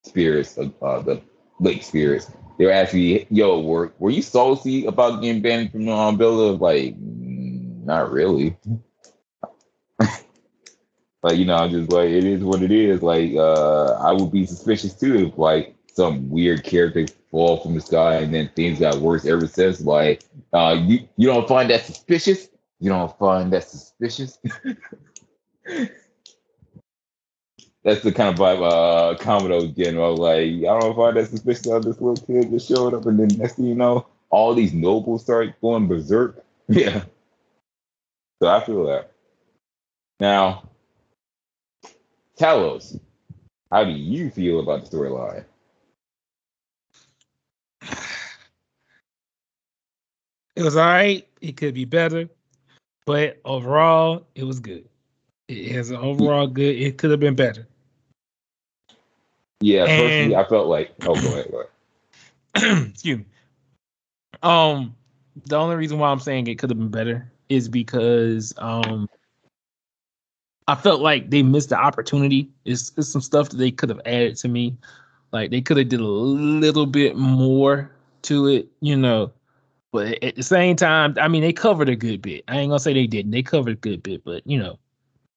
spirits, 0.04 0.56
of, 0.56 0.72
uh, 0.82 1.00
the 1.00 1.20
lake 1.60 1.82
spirits. 1.82 2.30
They 2.58 2.66
were 2.66 2.72
asking 2.72 3.26
"Yo, 3.30 3.60
were 3.60 3.92
were 3.98 4.10
you 4.10 4.22
salty 4.22 4.86
about 4.86 5.20
getting 5.22 5.42
banned 5.42 5.72
from 5.72 5.86
the 5.86 5.92
um, 5.92 6.16
builder?" 6.16 6.56
Like, 6.56 6.94
"Mm, 6.94 7.84
not 7.84 8.12
really. 8.12 8.56
like, 11.22 11.36
you 11.36 11.44
know, 11.44 11.56
I'm 11.56 11.70
just 11.70 11.90
like, 11.90 12.10
it 12.10 12.24
is 12.24 12.44
what 12.44 12.62
it 12.62 12.70
is. 12.70 13.02
Like, 13.02 13.34
uh, 13.34 13.94
I 13.94 14.12
would 14.12 14.30
be 14.30 14.46
suspicious 14.46 14.94
too 14.94 15.26
if 15.26 15.38
like 15.38 15.74
some 15.92 16.28
weird 16.30 16.64
character 16.64 17.06
fall 17.30 17.56
from 17.58 17.74
the 17.74 17.80
sky 17.80 18.16
and 18.16 18.34
then 18.34 18.50
things 18.54 18.78
got 18.80 18.96
worse 18.96 19.26
ever 19.26 19.46
since. 19.46 19.80
Like, 19.80 20.22
uh, 20.52 20.76
you 20.80 21.08
you 21.16 21.26
don't 21.26 21.48
find 21.48 21.70
that 21.70 21.84
suspicious? 21.84 22.48
You 22.78 22.90
don't 22.90 23.16
find 23.18 23.52
that 23.52 23.64
suspicious? 23.64 24.38
that's 27.84 28.02
the 28.02 28.12
kind 28.12 28.30
of 28.30 28.36
vibe 28.36 28.62
uh 28.62 29.16
Kamado 29.18 29.62
was 29.62 29.72
getting. 29.72 29.98
I 29.98 30.08
was 30.08 30.18
like, 30.18 30.38
I 30.38 30.60
don't 30.62 30.80
know 30.80 30.90
if 30.90 30.96
find 30.96 31.16
that 31.16 31.28
suspicious 31.28 31.66
of 31.66 31.84
this 31.84 32.00
little 32.00 32.16
kid 32.26 32.50
just 32.50 32.68
showed 32.68 32.94
up, 32.94 33.06
and 33.06 33.18
then 33.18 33.38
next 33.38 33.54
thing 33.56 33.66
you 33.66 33.74
know, 33.74 34.06
all 34.30 34.54
these 34.54 34.72
nobles 34.72 35.22
start 35.22 35.60
going 35.60 35.86
berserk. 35.86 36.42
Yeah. 36.66 37.04
So 38.42 38.48
I 38.48 38.64
feel 38.64 38.86
that. 38.86 39.12
Now, 40.18 40.70
Talos, 42.38 42.98
how 43.70 43.84
do 43.84 43.90
you 43.90 44.30
feel 44.30 44.60
about 44.60 44.90
the 44.90 44.96
storyline? 44.96 45.44
It 50.56 50.62
was 50.62 50.76
all 50.76 50.86
right. 50.86 51.26
It 51.42 51.56
could 51.56 51.74
be 51.74 51.84
better, 51.84 52.28
but 53.06 53.40
overall, 53.44 54.26
it 54.34 54.44
was 54.44 54.60
good. 54.60 54.88
It 55.48 55.72
has 55.72 55.90
an 55.90 55.96
overall 55.96 56.46
good. 56.46 56.76
It 56.76 56.96
could 56.96 57.10
have 57.10 57.20
been 57.20 57.34
better. 57.34 57.66
Yeah, 59.64 59.86
And- 59.86 60.02
personally, 60.02 60.36
I 60.36 60.44
felt 60.44 60.68
like, 60.68 60.94
oh, 61.06 61.14
go 61.14 61.28
ahead, 61.28 61.50
go 61.50 61.64
ahead. 62.54 62.88
Excuse 62.90 63.18
me. 63.18 63.24
Um, 64.42 64.94
the 65.46 65.56
only 65.56 65.76
reason 65.76 65.98
why 65.98 66.10
I'm 66.10 66.20
saying 66.20 66.48
it 66.48 66.58
could 66.58 66.68
have 66.68 66.78
been 66.78 66.90
better 66.90 67.32
is 67.48 67.70
because 67.70 68.52
um, 68.58 69.08
I 70.68 70.74
felt 70.74 71.00
like 71.00 71.30
they 71.30 71.42
missed 71.42 71.70
the 71.70 71.78
opportunity. 71.78 72.50
It's, 72.66 72.92
it's 72.98 73.08
some 73.08 73.22
stuff 73.22 73.48
that 73.48 73.56
they 73.56 73.70
could 73.70 73.88
have 73.88 74.02
added 74.04 74.36
to 74.36 74.48
me. 74.48 74.76
Like 75.32 75.50
they 75.50 75.62
could 75.62 75.78
have 75.78 75.88
did 75.88 76.00
a 76.00 76.04
little 76.04 76.84
bit 76.84 77.16
more 77.16 77.90
to 78.22 78.48
it, 78.48 78.68
you 78.80 78.96
know. 78.96 79.32
But 79.92 80.22
at 80.22 80.36
the 80.36 80.42
same 80.42 80.76
time, 80.76 81.14
I 81.18 81.26
mean, 81.28 81.40
they 81.40 81.54
covered 81.54 81.88
a 81.88 81.96
good 81.96 82.20
bit. 82.20 82.44
I 82.48 82.58
ain't 82.58 82.68
gonna 82.68 82.80
say 82.80 82.92
they 82.92 83.06
didn't. 83.06 83.30
They 83.30 83.42
covered 83.42 83.72
a 83.72 83.76
good 83.76 84.02
bit, 84.02 84.24
but 84.24 84.46
you 84.46 84.58
know, 84.58 84.78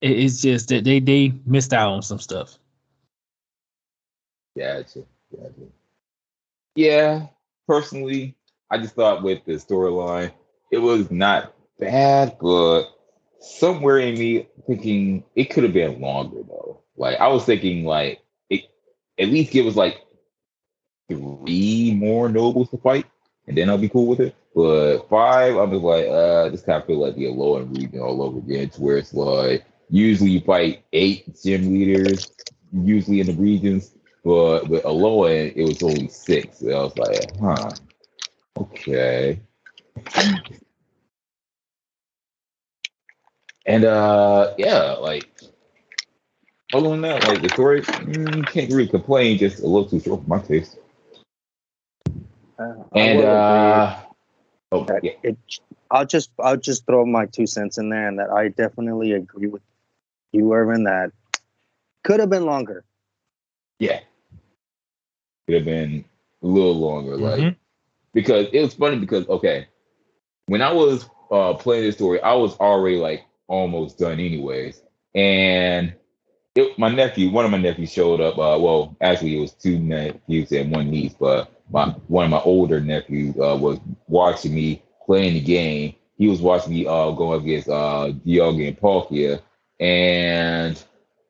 it, 0.02 0.12
it's 0.12 0.42
just 0.42 0.68
that 0.68 0.84
they 0.84 1.00
they 1.00 1.32
missed 1.46 1.74
out 1.74 1.94
on 1.94 2.02
some 2.02 2.20
stuff. 2.20 2.60
Gotcha. 4.58 5.04
Gotcha. 5.32 5.68
Yeah, 6.76 7.28
personally, 7.68 8.36
I 8.70 8.78
just 8.78 8.96
thought 8.96 9.24
with 9.24 9.46
the 9.46 9.54
storyline, 9.54 10.32
it 10.72 10.80
was 10.80 11.12
not 11.12 11.54
bad, 11.80 12.38
but 12.42 12.86
somewhere 13.40 14.00
in 14.00 14.18
me 14.18 14.48
thinking 14.66 15.24
it 15.36 15.46
could 15.46 15.64
have 15.64 15.74
been 15.74 16.02
longer 16.02 16.44
though. 16.48 16.82
Like 16.96 17.20
I 17.20 17.28
was 17.28 17.46
thinking 17.46 17.86
like 17.86 18.22
it 18.50 18.64
at 19.20 19.30
least 19.30 19.52
give 19.52 19.68
us 19.68 19.76
like 19.76 20.02
three 21.10 21.94
more 21.96 22.30
nobles 22.30 22.70
to 22.70 22.78
fight, 22.78 23.06
and 23.48 23.58
then 23.58 23.70
I'll 23.70 23.78
be 23.78 23.90
cool 23.90 24.08
with 24.08 24.20
it. 24.20 24.36
But 24.56 25.08
five, 25.10 25.56
I 25.56 25.64
was 25.64 25.82
like, 25.82 26.08
uh, 26.08 26.50
this 26.50 26.64
kind 26.64 26.82
of 26.82 26.88
feel 26.88 27.00
like 27.00 27.16
the 27.16 27.26
Alolan 27.26 27.76
region 27.76 28.00
all 28.00 28.24
over 28.24 28.40
again, 28.40 28.70
to 28.70 28.82
where 28.82 28.98
it's 28.98 29.14
like 29.14 29.66
usually 29.90 30.32
you 30.32 30.42
fight 30.42 30.84
eight 30.94 31.42
gym 31.44 31.74
leaders, 31.74 32.32
usually 32.74 33.20
in 33.20 33.28
the 33.28 33.34
regions, 33.34 33.92
but 34.28 34.68
with 34.68 34.84
Alolan, 34.84 35.54
it 35.56 35.64
was 35.64 35.82
only 35.82 36.10
six. 36.10 36.60
And 36.60 36.74
I 36.74 36.84
was 36.84 36.98
like, 36.98 37.32
huh, 37.40 37.72
okay. 38.58 39.40
And 43.66 43.86
uh, 43.86 44.54
yeah, 44.58 44.96
like 45.00 45.30
other 46.74 46.90
than 46.90 47.02
that, 47.04 47.26
like 47.30 47.42
the 47.42 47.48
story, 47.48 47.82
mm, 47.82 48.46
can't 48.48 48.70
really 48.70 48.90
complain. 48.90 49.38
Just 49.38 49.60
a 49.60 49.66
little 49.66 49.88
too 49.90 50.02
short 50.02 50.24
for 50.24 50.30
my 50.30 50.40
taste. 50.40 50.78
Uh, 52.60 52.74
And 52.94 53.24
uh, 53.24 53.96
oh 54.74 54.86
yeah, 55.04 55.12
it, 55.24 55.38
I'll 55.90 56.06
just 56.06 56.32
I'll 56.38 56.58
just 56.58 56.86
throw 56.86 57.06
my 57.06 57.28
two 57.28 57.48
cents 57.48 57.78
in 57.78 57.88
there, 57.88 58.10
and 58.10 58.20
that 58.20 58.30
I 58.30 58.50
definitely 58.50 59.14
agree 59.14 59.48
with 59.48 59.62
you, 60.34 60.52
Irvin. 60.52 60.84
That 60.84 61.14
could 62.04 62.20
have 62.20 62.30
been 62.30 62.46
longer. 62.46 62.84
yeah, 63.80 64.02
could 65.48 65.56
have 65.56 65.66
been 65.66 66.06
a 66.44 66.48
little 66.48 66.76
longer, 66.76 67.18
like 67.18 67.48
Mhm. 67.48 67.56
because 68.14 68.48
it 68.54 68.62
was 68.62 68.74
funny 68.76 68.98
because 69.00 69.28
okay, 69.30 69.68
when 70.48 70.62
I 70.62 70.74
was 70.74 71.10
uh 71.32 71.54
playing 71.56 71.84
this 71.86 71.96
story, 71.96 72.22
I 72.22 72.34
was 72.36 72.56
already 72.58 72.98
like 72.98 73.24
almost 73.48 74.00
done 74.00 74.20
anyways, 74.20 74.82
and 75.16 75.94
it, 76.56 76.78
my 76.80 76.90
nephew, 76.90 77.32
one 77.32 77.46
of 77.46 77.52
my 77.52 77.58
nephews 77.58 77.92
showed 77.92 78.22
up. 78.22 78.38
Uh, 78.38 78.58
well, 78.60 78.96
actually, 79.02 79.38
it 79.38 79.42
was 79.42 79.54
two 79.54 79.80
nephews 79.80 80.52
and 80.52 80.72
one 80.72 80.90
niece, 80.90 81.14
but 81.20 81.52
my 81.72 81.90
one 82.08 82.26
of 82.26 82.32
my 82.32 82.42
older 82.42 82.80
nephews 82.82 83.36
uh, 83.38 83.58
was 83.60 83.80
watching 84.08 84.56
me 84.56 84.84
playing 85.06 85.34
the 85.36 85.42
game. 85.42 85.96
He 86.18 86.28
was 86.28 86.42
watching 86.42 86.74
me 86.74 86.88
uh 86.88 87.12
go 87.12 87.34
up 87.34 87.44
against 87.44 87.70
uh 87.70 88.12
Dialga 88.26 88.68
and 88.70 88.80
Palkia, 88.80 89.42
and 89.80 90.84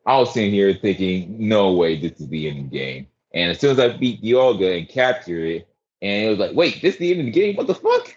I 0.06 0.18
was 0.18 0.32
sitting 0.32 0.50
here 0.52 0.72
thinking, 0.74 1.36
no 1.48 1.72
way, 1.72 2.00
this 2.00 2.20
is 2.20 2.28
the 2.28 2.48
end 2.48 2.66
of 2.66 2.70
the 2.70 2.78
game. 2.78 3.06
And 3.34 3.50
as 3.50 3.60
soon 3.60 3.72
as 3.72 3.78
I 3.78 3.96
beat 3.96 4.22
Dialga 4.22 4.78
and 4.78 4.88
captured 4.88 5.44
it, 5.44 5.68
and 6.00 6.26
it 6.26 6.30
was 6.30 6.38
like, 6.38 6.56
wait, 6.56 6.80
this 6.80 6.94
is 6.94 7.00
the 7.00 7.10
end 7.10 7.20
of 7.20 7.26
the 7.26 7.32
game? 7.32 7.56
What 7.56 7.66
the 7.66 7.74
fuck? 7.74 8.16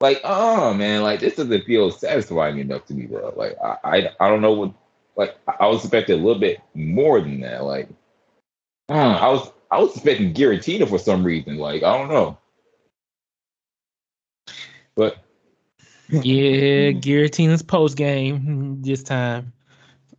Like, 0.00 0.20
oh 0.22 0.74
man, 0.74 1.02
like 1.02 1.20
this 1.20 1.36
doesn't 1.36 1.64
feel 1.64 1.90
satisfying 1.90 2.58
enough 2.58 2.86
to 2.86 2.94
me, 2.94 3.06
bro. 3.06 3.34
Like, 3.36 3.56
I, 3.62 3.76
I, 3.84 4.10
I 4.20 4.28
don't 4.28 4.40
know 4.40 4.52
what. 4.52 4.74
Like, 5.16 5.36
I 5.58 5.66
was 5.66 5.80
expecting 5.80 6.20
a 6.20 6.22
little 6.22 6.40
bit 6.40 6.60
more 6.74 7.20
than 7.20 7.40
that. 7.40 7.64
Like, 7.64 7.88
uh, 8.88 8.92
I 8.92 9.28
was, 9.28 9.50
I 9.68 9.80
was 9.80 9.92
expecting 9.94 10.32
Giratina 10.32 10.88
for 10.88 10.98
some 10.98 11.24
reason. 11.24 11.56
Like, 11.56 11.82
I 11.82 11.98
don't 11.98 12.08
know. 12.08 12.38
But 14.94 15.18
Yeah, 16.08 16.20
Giratina's 16.92 17.62
post 17.62 17.96
game 17.96 18.80
this 18.82 19.02
time. 19.02 19.52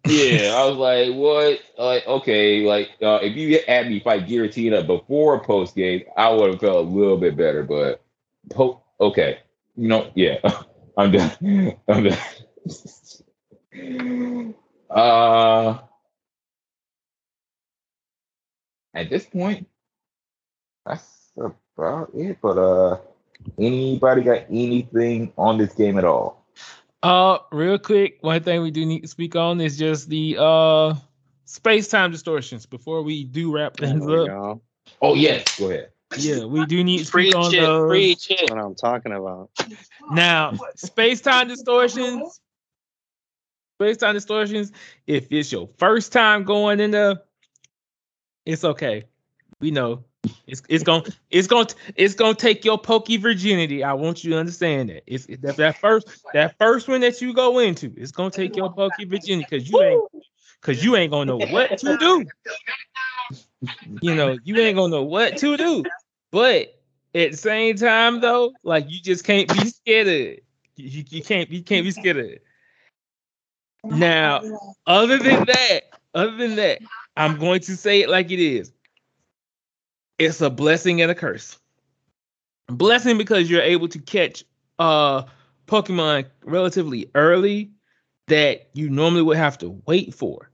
Yeah, 0.06 0.54
I 0.56 0.66
was 0.66 0.78
like, 0.78 1.16
what? 1.16 1.60
Like, 1.78 2.08
okay, 2.08 2.66
like 2.66 2.90
uh, 3.02 3.20
if 3.22 3.36
you 3.36 3.60
had 3.68 3.90
me 3.90 4.00
fight 4.00 4.28
Giratina 4.28 4.86
before 4.86 5.44
post 5.44 5.76
game, 5.76 6.04
I 6.18 6.32
would 6.32 6.52
have 6.52 6.60
felt 6.60 6.86
a 6.86 6.90
little 6.90 7.18
bit 7.18 7.36
better. 7.38 7.64
But 7.64 8.02
po- 8.50 8.82
okay, 9.00 9.40
you 9.76 9.88
know, 9.88 10.12
yeah, 10.16 10.38
I'm 10.98 11.12
done. 11.12 11.78
I'm 11.88 12.04
done. 12.04 12.18
uh, 14.90 15.78
at 18.94 19.10
this 19.10 19.26
point, 19.26 19.68
that's 20.86 21.32
about 21.38 22.12
it. 22.16 22.38
But 22.42 22.58
uh, 22.58 22.98
anybody 23.58 24.22
got 24.24 24.46
anything 24.50 25.34
on 25.38 25.58
this 25.58 25.74
game 25.74 25.98
at 25.98 26.06
all? 26.06 26.39
Uh, 27.02 27.38
real 27.52 27.80
quick, 27.80 28.18
one 28.22 28.44
thing 28.44 28.62
we 28.62 28.72
do 28.72 28.86
need 28.86 29.02
to 29.02 29.08
speak 29.08 29.36
on 29.36 29.62
is 29.62 29.78
just 29.78 30.10
the 30.10 30.36
uh 30.40 30.94
space 31.46 31.88
time 31.88 32.12
distortions 32.12 32.66
before 32.66 33.02
we 33.04 33.24
do 33.24 33.52
wrap 33.52 33.78
things 33.78 34.06
There 34.06 34.20
we 34.20 34.24
up. 34.24 34.28
go. 34.28 34.62
Oh 35.02 35.16
yes, 35.16 35.58
go 35.58 35.70
ahead. 35.70 35.92
Yeah, 36.18 36.46
we 36.46 36.66
do 36.66 36.84
need 36.84 37.06
to 37.06 37.12
Preach 37.12 37.34
speak 37.34 37.36
on 37.36 37.54
it, 37.54 37.58
those. 37.58 37.90
preach 37.90 38.32
it. 38.32 38.38
That's 38.40 38.52
what 38.52 38.60
I'm 38.60 38.76
talking 38.76 39.12
about. 39.14 39.50
Now, 40.12 40.56
space 40.76 41.22
time 41.22 41.48
distortions. 41.48 42.42
Space 43.80 43.98
time 43.98 44.16
distortions. 44.16 44.72
If 45.08 45.32
it's 45.32 45.52
your 45.52 45.70
first 45.78 46.12
time 46.12 46.44
going 46.44 46.80
in 46.80 46.92
the, 46.92 47.22
it's 48.46 48.64
okay. 48.66 49.06
We 49.62 49.72
know 49.72 50.04
it's 50.48 50.62
it's 50.70 50.84
gonna 50.84 51.04
it's 51.30 51.48
gonna 51.48 51.68
it's 51.96 52.16
to 52.16 52.34
take 52.34 52.66
your 52.66 52.78
pokey 52.78 53.18
virginity. 53.18 53.84
I 53.84 53.94
want 53.94 54.24
you 54.24 54.32
to 54.32 54.38
understand 54.40 54.90
that. 54.90 55.04
It's 55.08 55.26
that, 55.42 55.58
that 55.58 55.78
first 55.78 56.08
that 56.34 56.58
first 56.58 56.88
one 56.88 57.02
that 57.02 57.22
you 57.22 57.34
go 57.34 57.60
into. 57.60 57.94
It's 57.98 58.12
to 58.12 58.30
take 58.30 58.56
your 58.56 58.72
pokey 58.72 59.06
virginity 59.06 59.48
because 59.50 59.70
you 59.70 59.82
ain't 59.82 60.04
because 60.62 60.84
you 60.84 60.96
ain't 60.96 61.12
gonna 61.12 61.26
know 61.26 61.38
what 61.38 61.78
to 61.80 61.98
do. 61.98 62.26
You 64.02 64.16
know, 64.16 64.38
you 64.44 64.58
ain't 64.58 64.76
gonna 64.76 64.92
know 64.92 65.04
what 65.04 65.38
to 65.38 65.58
do. 65.58 65.84
But 66.32 66.80
at 67.16 67.32
the 67.32 67.38
same 67.38 67.76
time, 67.76 68.22
though, 68.22 68.54
like 68.64 68.90
you 68.90 69.02
just 69.02 69.24
can't 69.24 69.52
be 69.52 69.70
scared 69.70 70.08
of 70.08 70.14
it. 70.14 70.44
You, 70.76 71.04
you 71.10 71.24
can't 71.24 71.50
you 71.50 71.64
can't 71.64 71.84
be 71.84 71.92
scared 71.92 72.18
of 72.18 72.26
it. 72.26 72.44
Now, 73.84 74.42
other 74.86 75.18
than 75.18 75.46
that, 75.46 75.82
other 76.14 76.36
than 76.36 76.56
that, 76.56 76.80
I'm 77.16 77.40
going 77.40 77.62
to 77.62 77.76
say 77.76 78.02
it 78.02 78.10
like 78.10 78.32
it 78.32 78.40
is. 78.40 78.72
It's 80.20 80.42
a 80.42 80.50
blessing 80.50 81.02
and 81.02 81.10
a 81.10 81.16
curse. 81.16 81.58
Blessing 82.68 83.18
because 83.18 83.50
you're 83.50 83.62
able 83.62 83.88
to 83.88 84.00
catch 84.00 84.44
uh 84.78 85.24
Pokemon 85.66 86.26
relatively 86.44 87.10
early 87.16 87.72
that 88.28 88.70
you 88.74 88.90
normally 88.90 89.22
would 89.22 89.38
have 89.38 89.58
to 89.60 89.82
wait 89.86 90.14
for. 90.14 90.52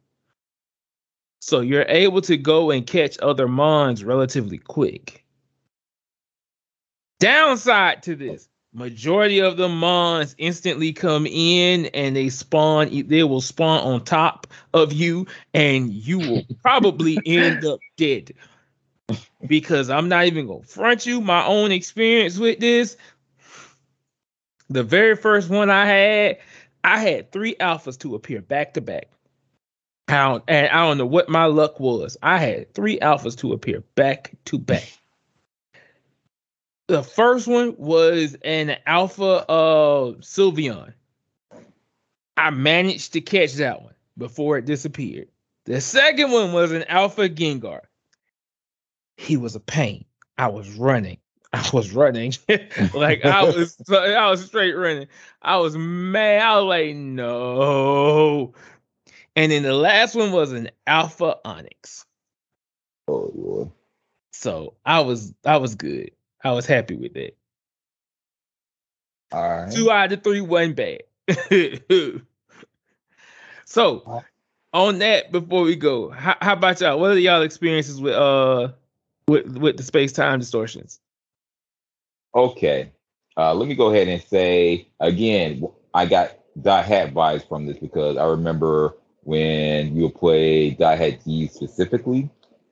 So 1.39 1.59
you're 1.59 1.85
able 1.87 2.21
to 2.21 2.37
go 2.37 2.71
and 2.71 2.87
catch 2.87 3.17
other 3.19 3.47
mons 3.47 4.03
relatively 4.03 4.57
quick. 4.57 5.25
Downside 7.19 8.03
to 8.03 8.15
this, 8.15 8.49
majority 8.73 9.39
of 9.39 9.55
the 9.55 9.69
mons 9.69 10.35
instantly 10.37 10.91
come 10.91 11.25
in 11.25 11.85
and 11.87 12.15
they 12.15 12.29
spawn 12.29 12.89
they 13.07 13.23
will 13.23 13.41
spawn 13.41 13.79
on 13.79 14.03
top 14.03 14.47
of 14.73 14.91
you 14.91 15.25
and 15.53 15.93
you 15.93 16.19
will 16.19 16.43
probably 16.61 17.17
end 17.25 17.63
up 17.63 17.79
dead. 17.95 18.31
Because 19.45 19.90
I'm 19.90 20.10
not 20.10 20.26
even 20.26 20.48
to 20.48 20.64
front 20.64 21.06
you 21.06 21.22
my 21.22 21.45
own 21.45 21.72
experience 21.72 22.38
with 22.38 22.60
this. 22.60 22.98
The 24.69 24.84
very 24.84 25.15
first 25.15 25.49
one 25.49 25.69
I 25.69 25.86
had, 25.86 26.38
I 26.84 26.99
had 26.99 27.32
three 27.32 27.56
alphas 27.56 27.99
to 27.99 28.15
appear 28.15 28.41
back 28.41 28.73
to 28.73 28.82
back. 28.82 29.10
I 30.07 30.40
and 30.48 30.68
I 30.68 30.88
don't 30.88 30.98
know 30.98 31.06
what 31.06 31.30
my 31.30 31.45
luck 31.45 31.80
was. 31.80 32.18
I 32.22 32.38
had 32.38 32.73
three 32.73 32.99
alphas 32.99 33.38
to 33.40 33.53
appear 33.53 33.82
back 33.95 34.32
to 34.45 34.57
back. 34.57 34.91
The 36.88 37.03
first 37.03 37.48
one 37.48 37.76
was 37.77 38.36
an 38.44 38.77
alpha 38.86 39.44
of 39.49 40.18
Sylveon. 40.18 40.94
I 42.38 42.49
managed 42.52 43.14
to 43.14 43.22
catch 43.22 43.53
that 43.53 43.82
one 43.82 43.95
before 44.18 44.57
it 44.57 44.65
disappeared. 44.65 45.30
The 45.65 45.82
second 45.82 46.32
one 46.32 46.53
was 46.53 46.72
an 46.72 46.84
alpha 46.84 47.27
Gengar. 47.27 47.82
He 49.17 49.37
was 49.37 49.55
a 49.55 49.59
pain. 49.59 50.05
I 50.37 50.47
was 50.47 50.69
running. 50.73 51.17
I 51.53 51.69
was 51.71 51.91
running. 51.93 52.33
like 52.93 53.23
I 53.23 53.43
was 53.45 53.77
I 53.89 54.29
was 54.29 54.45
straight 54.45 54.73
running. 54.73 55.07
I 55.41 55.57
was 55.57 55.77
mad. 55.77 56.41
I 56.41 56.59
was 56.59 56.65
like, 56.65 56.95
no. 56.95 58.53
And 59.35 59.51
then 59.51 59.63
the 59.63 59.73
last 59.73 60.15
one 60.15 60.31
was 60.31 60.51
an 60.51 60.69
alpha 60.87 61.37
Onix. 61.45 62.05
Oh 63.07 63.31
Lord. 63.33 63.71
So 64.33 64.73
I 64.85 65.01
was 65.01 65.33
I 65.45 65.57
was 65.57 65.75
good. 65.75 66.11
I 66.43 66.51
was 66.51 66.65
happy 66.65 66.95
with 66.95 67.15
it. 67.15 67.37
All 69.31 69.41
right. 69.41 69.71
Two 69.71 69.91
out 69.91 70.11
of 70.11 70.23
three 70.23 70.41
wasn't 70.41 70.75
bad. 70.75 71.01
so 73.65 74.23
on 74.75 74.99
that, 74.99 75.31
before 75.31 75.63
we 75.63 75.77
go, 75.77 76.09
how, 76.09 76.35
how 76.41 76.53
about 76.53 76.81
y'all? 76.81 76.99
What 76.99 77.11
are 77.11 77.17
y'all 77.17 77.41
experiences 77.43 77.99
with 77.99 78.13
uh 78.13 78.73
with 79.27 79.57
with 79.57 79.77
the 79.77 79.84
space 79.84 80.11
time 80.11 80.39
distortions? 80.39 80.99
Okay. 82.34 82.91
Uh, 83.38 83.53
let 83.53 83.68
me 83.68 83.76
go 83.76 83.89
ahead 83.89 84.07
and 84.07 84.22
say 84.22 84.88
again, 84.99 85.64
I 85.93 86.06
got 86.06 86.38
Dot 86.61 86.85
Hack 86.85 87.14
vibes 87.14 87.47
from 87.47 87.65
this 87.65 87.77
because 87.77 88.18
I 88.18 88.26
remember 88.26 88.95
when 89.23 89.95
you 89.95 90.03
would 90.03 90.15
play 90.15 90.72
Dot 90.72 90.97
Hack 90.97 91.23
G 91.23 91.47
specifically, 91.47 92.30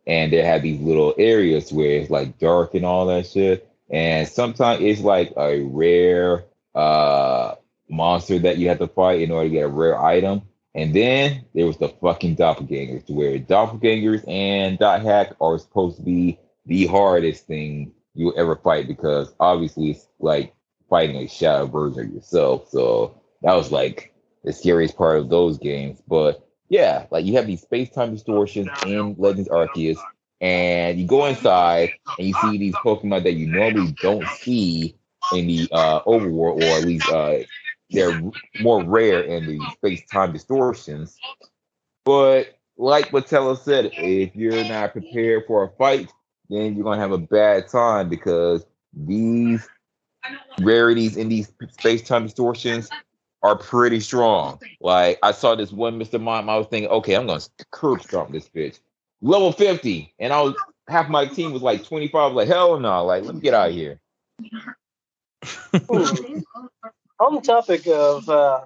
and 0.07 0.31
they 0.31 0.41
had 0.41 0.61
these 0.61 0.79
little 0.79 1.13
areas 1.17 1.71
where 1.71 1.99
it's 1.99 2.09
like 2.09 2.39
dark 2.39 2.75
and 2.75 2.85
all 2.85 3.07
that 3.07 3.27
shit. 3.27 3.69
And 3.89 4.27
sometimes 4.27 4.81
it's 4.81 5.01
like 5.01 5.33
a 5.37 5.61
rare 5.61 6.45
uh 6.75 7.55
monster 7.89 8.39
that 8.39 8.57
you 8.57 8.69
have 8.69 8.79
to 8.79 8.87
fight 8.87 9.21
in 9.21 9.31
order 9.31 9.49
to 9.49 9.53
get 9.53 9.65
a 9.65 9.67
rare 9.67 10.01
item. 10.01 10.43
And 10.75 10.93
then 10.95 11.45
there 11.53 11.67
was 11.67 11.77
the 11.77 11.89
fucking 11.89 12.35
doppelgangers, 12.35 13.07
where 13.09 13.37
doppelgangers 13.37 14.27
and 14.27 14.79
dot 14.79 15.01
hack 15.01 15.33
are 15.39 15.59
supposed 15.59 15.97
to 15.97 16.03
be 16.03 16.39
the 16.65 16.87
hardest 16.87 17.47
thing 17.47 17.91
you'll 18.13 18.33
ever 18.37 18.55
fight 18.55 18.87
because 18.87 19.33
obviously 19.39 19.91
it's 19.91 20.07
like 20.19 20.53
fighting 20.89 21.17
a 21.17 21.27
shadow 21.27 21.65
version 21.65 22.07
of 22.07 22.13
yourself. 22.13 22.69
So 22.69 23.19
that 23.41 23.53
was 23.53 23.71
like 23.71 24.13
the 24.43 24.53
scariest 24.53 24.97
part 24.97 25.17
of 25.19 25.29
those 25.29 25.57
games. 25.57 26.01
But 26.07 26.47
yeah, 26.69 27.05
like 27.11 27.25
you 27.25 27.33
have 27.35 27.47
these 27.47 27.61
space-time 27.61 28.13
distortions 28.13 28.69
in 28.85 29.15
Legends 29.17 29.49
Arceus, 29.49 29.97
and 30.41 30.99
you 30.99 31.07
go 31.07 31.25
inside 31.25 31.93
and 32.17 32.27
you 32.27 32.33
see 32.33 32.57
these 32.57 32.75
Pokemon 32.75 33.23
that 33.23 33.33
you 33.33 33.47
normally 33.47 33.91
don't 34.01 34.27
see 34.27 34.95
in 35.31 35.47
the 35.47 35.69
uh 35.71 36.01
overworld, 36.03 36.57
or 36.57 36.77
at 36.77 36.85
least 36.85 37.09
uh 37.09 37.39
they're 37.89 38.21
more 38.59 38.83
rare 38.83 39.21
in 39.21 39.45
the 39.45 39.69
space-time 39.71 40.33
distortions. 40.33 41.19
But 42.05 42.57
like 42.77 43.09
Matella 43.11 43.57
said, 43.57 43.91
if 43.97 44.35
you're 44.35 44.63
not 44.63 44.93
prepared 44.93 45.43
for 45.47 45.63
a 45.63 45.69
fight, 45.77 46.11
then 46.49 46.75
you're 46.75 46.83
gonna 46.83 47.01
have 47.01 47.11
a 47.11 47.17
bad 47.17 47.67
time 47.67 48.09
because 48.09 48.65
these 48.93 49.67
rarities 50.61 51.17
in 51.17 51.29
these 51.29 51.51
space 51.71 52.01
time 52.01 52.23
distortions 52.23 52.89
are 53.41 53.57
pretty 53.57 53.99
strong. 53.99 54.59
Like 54.79 55.19
I 55.21 55.31
saw 55.31 55.55
this 55.55 55.71
one 55.71 55.99
Mr. 55.99 56.21
Mime, 56.21 56.49
I 56.49 56.57
was 56.57 56.67
thinking, 56.67 56.89
okay, 56.89 57.15
I'm 57.15 57.27
gonna 57.27 57.41
curb 57.71 58.01
stomp 58.01 58.31
this 58.31 58.49
bitch. 58.49 58.79
Level 59.21 59.51
50, 59.51 60.13
and 60.19 60.33
I 60.33 60.41
was 60.41 60.55
half 60.87 61.09
my 61.09 61.25
team 61.25 61.53
was 61.53 61.61
like 61.61 61.83
25. 61.83 62.33
Like, 62.33 62.47
hell 62.47 62.79
no, 62.79 63.05
like 63.05 63.23
let 63.23 63.35
me 63.35 63.41
get 63.41 63.53
out 63.53 63.69
of 63.69 63.75
here. 63.75 63.99
On 67.19 67.35
the 67.35 67.41
topic 67.41 67.87
of 67.87 68.27
uh, 68.27 68.61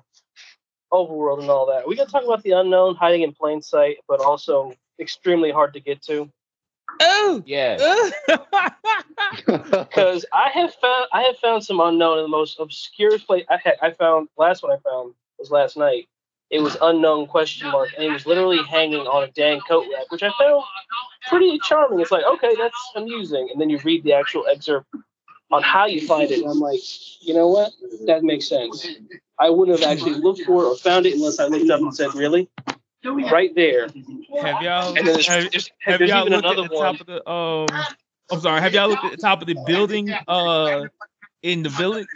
overworld 0.91 1.41
and 1.41 1.49
all 1.49 1.67
that, 1.67 1.87
we 1.87 1.95
got 1.95 2.05
to 2.05 2.11
talk 2.11 2.23
about 2.23 2.43
the 2.43 2.51
unknown 2.51 2.95
hiding 2.95 3.21
in 3.21 3.33
plain 3.33 3.61
sight, 3.61 3.97
but 4.07 4.19
also 4.19 4.73
extremely 4.99 5.51
hard 5.51 5.73
to 5.73 5.79
get 5.79 6.01
to. 6.03 6.31
Oh, 6.99 7.43
Yeah. 7.45 7.77
Because 9.45 10.26
I 10.34 10.49
have 10.53 10.73
found 10.76 11.07
I 11.14 11.23
have 11.23 11.38
found 11.38 11.64
some 11.64 11.80
unknown 11.80 12.18
in 12.19 12.23
the 12.23 12.30
most 12.30 12.59
obscure 12.59 13.18
place. 13.19 13.45
I 13.49 13.57
had, 13.57 13.76
I 13.81 13.91
found 13.91 14.30
last 14.38 14.64
one 14.64 14.72
I 14.72 14.77
found 14.77 15.14
was 15.38 15.51
last 15.51 15.77
night. 15.77 16.07
It 16.49 16.61
was 16.61 16.77
unknown 16.81 17.27
question 17.27 17.69
mark, 17.69 17.89
and 17.95 18.05
it 18.05 18.11
was 18.11 18.26
literally 18.26 18.64
hanging 18.64 19.05
on 19.05 19.23
a 19.23 19.31
dang 19.31 19.59
coat 19.68 19.85
rack, 19.93 20.09
which 20.11 20.23
I 20.23 20.31
found 20.39 20.64
pretty 21.27 21.59
charming. 21.59 21.99
It's 21.99 22.11
like 22.11 22.23
okay, 22.26 22.55
that's 22.57 22.91
amusing, 22.95 23.49
and 23.51 23.59
then 23.61 23.69
you 23.69 23.80
read 23.84 24.03
the 24.03 24.14
actual 24.14 24.45
excerpt 24.47 24.88
on 25.51 25.61
how 25.64 25.85
you 25.85 26.05
find 26.07 26.31
it, 26.31 26.39
and 26.41 26.49
I'm 26.49 26.59
like, 26.59 26.80
you 27.22 27.34
know 27.34 27.47
what? 27.49 27.72
That 28.05 28.23
makes 28.23 28.47
sense. 28.47 28.88
I 29.39 29.49
wouldn't 29.49 29.80
have 29.80 29.89
actually 29.89 30.15
looked 30.15 30.41
for 30.41 30.64
it 30.64 30.68
or 30.68 30.76
found 30.77 31.05
it 31.05 31.14
unless 31.14 31.39
I 31.39 31.45
looked 31.45 31.69
up 31.69 31.80
and 31.81 31.95
said, 31.95 32.14
really, 32.15 32.49
right 33.05 33.53
there. 33.55 33.87
have 34.41 34.61
y'all 34.61 34.97
And 34.97 35.07
then 35.07 35.19
have, 35.21 35.53
have 35.81 36.01
y'all 36.01 36.27
even 36.27 36.41
looked 36.41 36.45
at 36.47 36.55
the 36.55 36.75
one. 36.75 36.95
top 36.95 37.01
of 37.01 37.07
the 37.07 37.29
um? 37.29 37.67
I'm 38.31 38.39
sorry. 38.41 38.61
Have 38.61 38.73
y'all 38.73 38.89
looked 38.89 39.05
at 39.05 39.11
the 39.11 39.17
top 39.17 39.41
of 39.41 39.47
the 39.47 39.55
building 39.65 40.13
uh 40.27 40.87
in 41.43 41.63
the 41.63 41.69
village? 41.69 42.07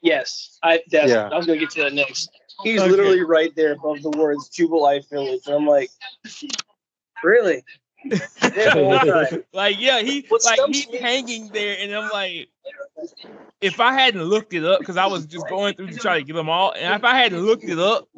Yes, 0.00 0.58
I 0.62 0.82
that's, 0.90 1.10
Yeah. 1.10 1.28
I 1.32 1.36
was 1.36 1.46
gonna 1.46 1.58
get 1.58 1.70
to 1.70 1.82
that 1.82 1.94
next. 1.94 2.30
He's 2.62 2.80
Okay. 2.80 2.90
literally 2.90 3.22
right 3.24 3.54
there 3.56 3.72
above 3.72 4.02
the 4.02 4.10
words 4.10 4.50
Jubilife 4.50 5.08
Village. 5.10 5.42
And 5.46 5.54
I'm 5.56 5.66
like, 5.66 5.90
really? 7.22 7.64
Yeah, 8.54 8.74
the 8.74 8.84
whole 8.84 8.98
time. 8.98 9.44
like 9.52 9.76
yeah, 9.78 10.00
he 10.00 10.26
What 10.28 10.44
like 10.44 10.58
he's 10.66 10.88
me- 10.88 10.98
hanging 10.98 11.48
there, 11.52 11.76
and 11.78 11.92
I'm 11.92 12.10
like, 12.10 12.48
if 13.60 13.78
I 13.80 13.92
hadn't 13.92 14.24
looked 14.24 14.52
it 14.54 14.64
up, 14.64 14.80
because 14.80 14.96
I 14.96 15.06
was 15.06 15.24
just 15.24 15.46
going 15.48 15.74
through 15.74 15.88
to 15.88 15.96
try 15.98 16.18
to 16.18 16.24
get 16.24 16.32
them 16.34 16.48
all, 16.50 16.72
and 16.72 16.94
if 16.94 17.04
I 17.04 17.16
hadn't 17.16 17.42
looked 17.42 17.62
it 17.64 17.78
up, 17.78 18.08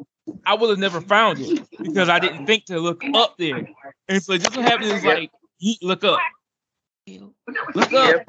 I 0.45 0.55
would 0.55 0.69
have 0.69 0.79
never 0.79 1.01
found 1.01 1.39
it 1.39 1.67
because 1.81 2.09
I 2.09 2.19
didn't 2.19 2.45
think 2.45 2.65
to 2.65 2.79
look 2.79 3.01
up 3.13 3.37
there. 3.37 3.67
And 4.07 4.23
so 4.23 4.37
just 4.37 4.55
what 4.55 4.65
happened 4.65 4.91
is 4.91 5.03
like, 5.03 5.31
look 5.81 6.03
up, 6.03 6.19
look 7.73 7.93
up. 7.93 8.25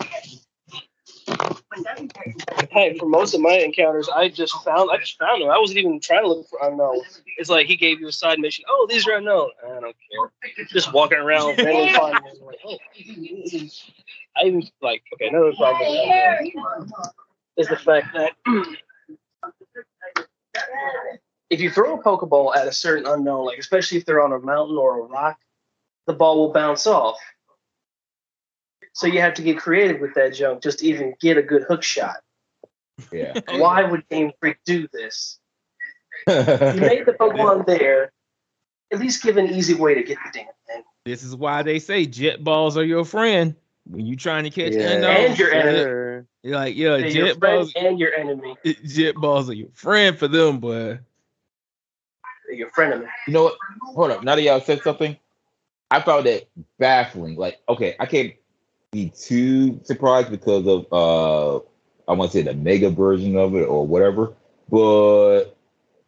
Hey, 2.70 2.97
for 2.98 3.06
most 3.06 3.35
of 3.35 3.40
my 3.40 3.55
encounters, 3.55 4.09
I 4.09 4.28
just 4.28 4.55
found 4.64 4.90
I 4.90 4.98
just 4.98 5.18
found 5.18 5.43
them. 5.43 5.51
I 5.51 5.59
wasn't 5.59 5.78
even 5.78 6.01
trying 6.01 6.23
to 6.23 6.28
look 6.28 6.48
for 6.48 6.59
unknown. 6.62 7.01
It's 7.39 7.51
like 7.51 7.66
he 7.66 7.77
gave 7.77 8.01
you 8.01 8.09
a 8.09 8.12
side 8.12 8.39
mission. 8.39 8.64
Oh, 8.68 8.86
these 8.89 9.06
are 9.09 9.16
unknown. 9.16 9.51
I 9.64 9.81
don't 9.81 9.82
care. 9.82 10.66
Just 10.66 10.93
walking 10.93 11.18
around, 11.18 11.59
randomly 11.59 11.93
finding 11.93 12.23
them. 12.24 12.47
Like, 12.47 12.59
oh. 12.64 12.78
I 14.36 14.44
even 14.44 14.68
like 14.82 15.02
okay. 15.14 15.28
Another 15.28 15.52
problem 15.55 16.47
is 17.56 17.68
the 17.68 17.77
fact 17.77 18.14
that 18.14 18.32
if 21.51 21.60
you 21.60 21.70
throw 21.70 21.98
a 21.98 22.02
pokeball 22.02 22.56
at 22.56 22.66
a 22.66 22.73
certain 22.73 23.06
unknown, 23.06 23.47
like 23.47 23.59
especially 23.59 23.98
if 23.98 24.05
they're 24.05 24.23
on 24.23 24.32
a 24.32 24.39
mountain 24.39 24.77
or 24.77 25.01
a 25.01 25.02
rock, 25.02 25.39
the 26.06 26.12
ball 26.12 26.39
will 26.39 26.52
bounce 26.52 26.86
off. 26.86 27.18
So 28.93 29.06
you 29.06 29.20
have 29.20 29.35
to 29.35 29.43
get 29.43 29.59
creative 29.59 30.01
with 30.01 30.14
that 30.14 30.35
junk 30.35 30.62
just 30.62 30.78
to 30.81 30.86
even 30.86 31.14
get 31.20 31.36
a 31.36 31.43
good 31.43 31.64
hook 31.64 31.82
shot. 31.82 32.16
Yeah. 33.12 33.39
Why 33.51 33.85
would 33.85 34.09
Game 34.09 34.32
Freak 34.40 34.59
do 34.64 34.89
this? 34.93 35.39
You 36.27 36.81
made 36.81 37.05
the 37.06 37.12
Pokemon 37.20 37.66
there. 37.66 38.12
At 38.93 39.01
least 39.01 39.23
give 39.23 39.36
an 39.36 39.48
easy 39.51 39.74
way 39.74 39.94
to 39.94 40.02
get 40.02 40.16
the 40.24 40.31
damn 40.32 40.47
thing. 40.66 40.82
This 41.05 41.23
is 41.24 41.35
why 41.35 41.62
they 41.62 41.78
say 41.78 42.06
jet 42.06 42.43
balls 42.43 42.77
are 42.77 42.85
your 42.85 43.05
friend 43.05 43.55
when 43.85 44.06
you're 44.06 44.16
trying 44.16 44.44
to 44.44 44.51
catch 44.51 44.74
Yeah. 44.74 44.94
unknown. 44.94 45.24
And 45.27 45.39
your 45.39 45.52
enemy. 45.52 46.24
You're 46.43 46.55
like, 46.55 46.77
yeah, 46.77 46.97
They're 46.97 47.09
your 47.09 47.27
jet 47.27 47.39
friend 47.39 47.59
balls, 47.59 47.73
and 47.77 47.98
your 47.98 48.14
enemy. 48.14 48.56
jet 48.85 49.16
balls 49.16 49.51
are 49.51 49.55
your 49.55 49.68
friend 49.74 50.16
for 50.16 50.28
them, 50.28 50.60
boy. 52.56 52.70
They're 52.74 52.88
your 52.88 53.00
frenemy. 53.00 53.08
You 53.26 53.32
know 53.32 53.44
what? 53.44 53.56
Hold 53.94 54.10
up. 54.10 54.24
Now 54.24 54.36
that 54.36 54.42
y'all 54.42 54.60
said 54.60 54.82
something, 54.82 55.16
I 55.90 56.00
found 56.00 56.26
that 56.26 56.48
baffling. 56.78 57.36
Like, 57.36 57.60
okay, 57.68 57.96
I 58.00 58.06
can't 58.06 58.34
be 58.92 59.10
too 59.10 59.80
surprised 59.84 60.30
because 60.30 60.66
of 60.66 60.86
uh 60.92 61.56
I 62.08 62.14
want 62.14 62.30
to 62.32 62.38
say 62.38 62.42
the 62.42 62.54
mega 62.54 62.90
version 62.90 63.36
of 63.36 63.54
it 63.54 63.64
or 63.64 63.86
whatever. 63.86 64.32
But 64.70 65.56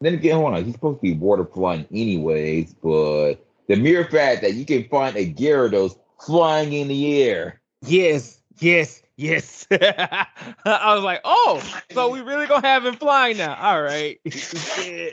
then 0.00 0.14
again, 0.14 0.36
hold 0.36 0.54
on, 0.54 0.64
he's 0.64 0.74
supposed 0.74 0.98
to 0.98 1.02
be 1.02 1.14
water 1.14 1.44
flying 1.44 1.86
anyways, 1.92 2.74
but 2.74 3.34
the 3.68 3.76
mere 3.76 4.04
fact 4.04 4.42
that 4.42 4.54
you 4.54 4.64
can 4.64 4.88
find 4.88 5.16
a 5.16 5.32
Gyarados 5.32 5.98
flying 6.20 6.72
in 6.72 6.88
the 6.88 7.22
air. 7.22 7.60
Yes, 7.82 8.40
yes, 8.60 9.02
yes. 9.18 9.66
I 9.70 10.26
was 10.94 11.02
like, 11.04 11.20
oh, 11.24 11.62
so 11.92 12.08
we 12.08 12.22
really 12.22 12.46
gonna 12.46 12.66
have 12.66 12.86
him 12.86 12.94
flying 12.94 13.36
now? 13.36 13.54
All 13.56 13.82
right. 13.82 14.18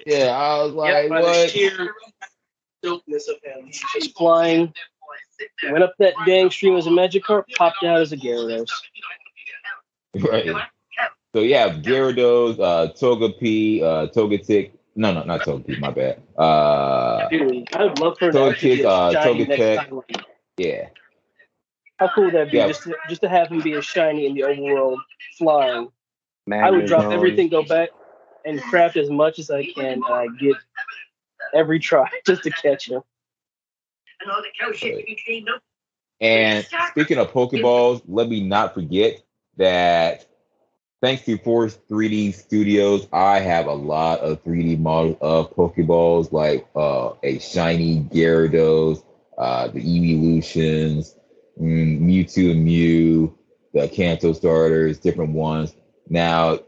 Yeah, 0.08 0.28
I 0.28 0.64
was 0.64 0.74
like, 0.74 0.94
Yep, 0.94 1.10
by 1.10 1.22
the 1.22 1.28
what? 1.28 1.50
sheer 1.50 1.96
dopeness 2.84 3.28
of 3.28 3.36
him. 3.44 3.66
He's 3.66 3.84
just 3.94 4.16
flying. 4.18 4.74
Went 5.64 5.84
up 5.84 5.94
that 6.00 6.14
dang 6.26 6.50
stream 6.50 6.78
as 6.78 6.88
a 6.88 6.92
Magikarp, 6.92 7.44
popped 7.58 7.84
out 7.84 8.00
as 8.00 8.14
a 8.14 8.18
Gyarados. 8.18 8.70
Right. 10.16 10.56
So 11.34 11.42
yeah, 11.42 11.70
Gyarados, 11.70 12.60
uh, 12.60 12.94
Togepi, 12.94 13.82
uh, 13.82 14.08
Togetic. 14.08 14.72
No, 14.96 15.12
no, 15.14 15.24
not 15.24 15.42
Togepi. 15.42 15.78
My 15.80 15.92
bad. 15.92 16.22
Uh, 16.38 17.28
Dude, 17.28 17.68
I 17.76 17.84
would 17.86 18.00
love 18.00 18.18
for 18.18 18.30
an 18.30 18.36
Togekiss, 18.36 18.86
actually 19.16 19.46
be 19.46 19.54
uh, 19.66 19.84
Togetic. 19.84 20.24
yeah. 20.58 20.88
How 21.98 22.10
cool 22.14 22.26
would 22.26 22.34
that 22.34 22.52
be? 22.52 22.58
Yeah. 22.58 22.68
Just 22.68 22.84
to, 22.84 22.96
just 23.10 23.22
to 23.22 23.30
have 23.30 23.50
him 23.50 23.62
be 23.62 23.74
a 23.74 23.82
shiny 23.82 24.26
in 24.26 24.34
the 24.34 24.42
overworld 24.42 24.98
flying. 25.38 25.90
I 26.52 26.70
would 26.70 26.86
drop 26.86 27.12
everything, 27.12 27.50
go 27.50 27.64
back, 27.64 27.90
and 28.46 28.62
craft 28.62 28.98
as 28.98 29.10
much 29.10 29.40
as 29.40 29.50
I 29.50 29.66
can. 29.66 30.02
Uh, 30.08 30.26
get 30.40 30.56
every 31.54 31.80
try 31.80 32.10
just 32.26 32.44
to 32.44 32.52
catch 32.52 32.90
him. 32.90 33.02
And 34.22 34.32
all 34.32 34.42
the 34.42 34.50
catchy 34.60 35.18
clean 35.26 35.46
though. 35.46 35.60
And 36.22 36.66
speaking 36.92 37.18
of 37.18 37.32
Pokeballs, 37.32 38.02
let 38.08 38.30
me 38.30 38.42
not 38.42 38.74
forget 38.74 39.22
that 39.58 40.26
thanks 41.02 41.26
to 41.26 41.38
Force 41.38 41.78
3D 41.90 42.34
Studios, 42.34 43.08
I 43.12 43.40
have 43.40 43.68
a 43.68 43.74
lot 43.74 44.20
of 44.20 44.44
3D 44.44 44.80
models 44.80 45.18
of 45.22 45.54
Pokeballs, 45.56 46.32
like 46.32 46.68
uh, 46.76 47.14
a 47.22 47.40
shiny 47.40 48.02
Gyarados, 48.02 49.04
uh, 49.38 49.68
the 49.68 49.80
Evolutions, 49.80 51.16
mm, 51.60 52.00
Mewtwo 52.00 52.52
and 52.52 52.66
Mew, 52.66 53.38
the 53.74 53.88
Kanto 53.88 54.34
starters, 54.34 54.98
different 54.98 55.32
ones. 55.32 55.74
Now, 56.10 56.60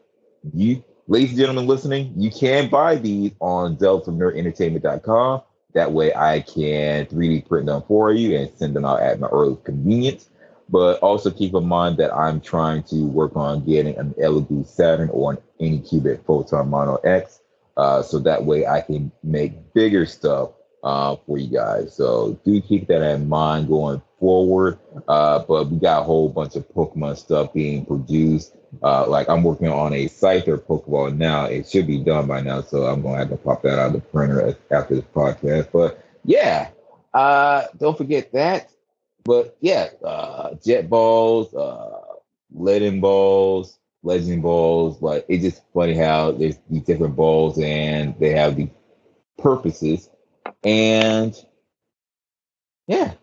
you, 0.54 0.84
ladies 1.08 1.30
and 1.30 1.40
gentlemen 1.40 1.68
listening, 1.68 2.14
you 2.16 2.32
can 2.32 2.70
buy 2.70 2.96
these 2.96 3.32
on 3.40 3.78
DeltaNerdEntertainment.com. 3.78 5.42
That 5.74 5.92
way 5.92 6.14
I 6.14 6.42
can 6.42 7.06
3D 7.06 7.48
print 7.48 7.68
them 7.68 7.84
for 7.88 8.12
you 8.12 8.38
and 8.38 8.52
send 8.58 8.76
them 8.76 8.86
out 8.86 9.02
at 9.02 9.20
my 9.20 9.28
earliest 9.28 9.64
convenience. 9.64 10.30
But 10.70 11.00
also 11.00 11.32
keep 11.32 11.54
in 11.54 11.66
mind 11.66 11.98
that 11.98 12.14
I'm 12.14 12.42
trying 12.42 12.84
to 12.84 13.06
work 13.06 13.38
on 13.38 13.64
getting 13.64 13.96
an 13.98 14.14
Elegoo 14.16 14.68
Saturn 14.68 15.10
or 15.12 15.32
an 15.32 15.38
Anycubic 15.62 16.26
Photon 16.26 16.70
Mono 16.70 16.96
X. 16.98 17.40
Uh, 17.78 18.02
so 18.02 18.20
that 18.20 18.44
way 18.44 18.66
I 18.66 18.82
can 18.82 19.12
make 19.24 19.74
bigger 19.74 20.06
stuff 20.06 20.50
uh, 20.88 21.18
for 21.26 21.38
you 21.38 21.50
guys. 21.50 21.94
So 21.94 22.40
do 22.46 22.62
keep 22.62 22.88
that 22.88 23.02
in 23.02 23.28
mind 23.28 23.68
going 23.68 24.02
forward. 24.22 24.80
Uh, 25.08 25.40
but 25.40 25.70
we 25.70 25.78
got 25.80 26.02
a 26.02 26.04
whole 26.04 26.30
bunch 26.30 26.56
of 26.56 26.66
Pokemon 26.70 27.18
stuff 27.18 27.54
being 27.54 27.86
produced. 27.86 28.56
Uh, 28.82 29.06
like 29.06 29.28
I'm 29.28 29.44
working 29.44 29.68
on 29.68 29.92
a 29.94 30.06
Scyther 30.06 30.58
Pokeball 30.58 31.18
now. 31.18 31.46
It 31.46 31.68
should 31.68 31.88
be 31.88 32.00
done 32.00 32.28
by 32.28 32.40
now, 32.40 32.62
so 32.62 32.86
I'm 32.86 33.02
gonna 33.02 33.18
have 33.18 33.30
to 33.30 33.38
pop 33.38 33.64
that 33.64 33.78
out 33.80 33.88
of 33.88 33.94
the 33.94 34.00
printer 34.00 34.58
after 34.72 34.96
this 34.96 35.04
podcast. 35.14 35.72
But 35.74 36.02
yeah, 36.24 36.70
uh, 37.14 37.66
don't 37.78 37.98
forget 37.98 38.32
that. 38.32 38.70
But 39.26 39.58
yeah, 39.60 39.90
uh, 40.06 40.56
Jet 40.64 40.90
Balls, 40.90 41.54
uh, 41.54 42.00
Legend 42.54 43.02
Balls, 43.02 43.78
Legend 44.04 44.42
Balls. 44.42 45.02
Like 45.02 45.26
it's 45.28 45.44
just 45.44 45.64
funny 45.74 45.96
how 45.96 46.32
there's 46.32 46.58
these 46.70 46.84
different 46.84 47.18
balls 47.18 47.60
and 47.60 48.18
they 48.20 48.30
have 48.30 48.56
these 48.56 48.70
purposes. 49.38 50.10
And 50.64 51.36
yeah. 52.88 53.14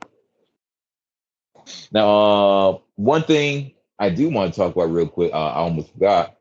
Now, 1.92 2.08
uh, 2.08 2.78
one 2.96 3.22
thing 3.22 3.72
I 3.98 4.10
do 4.10 4.28
want 4.28 4.52
to 4.52 4.60
talk 4.60 4.74
about 4.74 4.92
real 4.92 5.08
quick, 5.08 5.32
uh, 5.32 5.36
I 5.36 5.54
almost 5.56 5.92
forgot. 5.92 6.36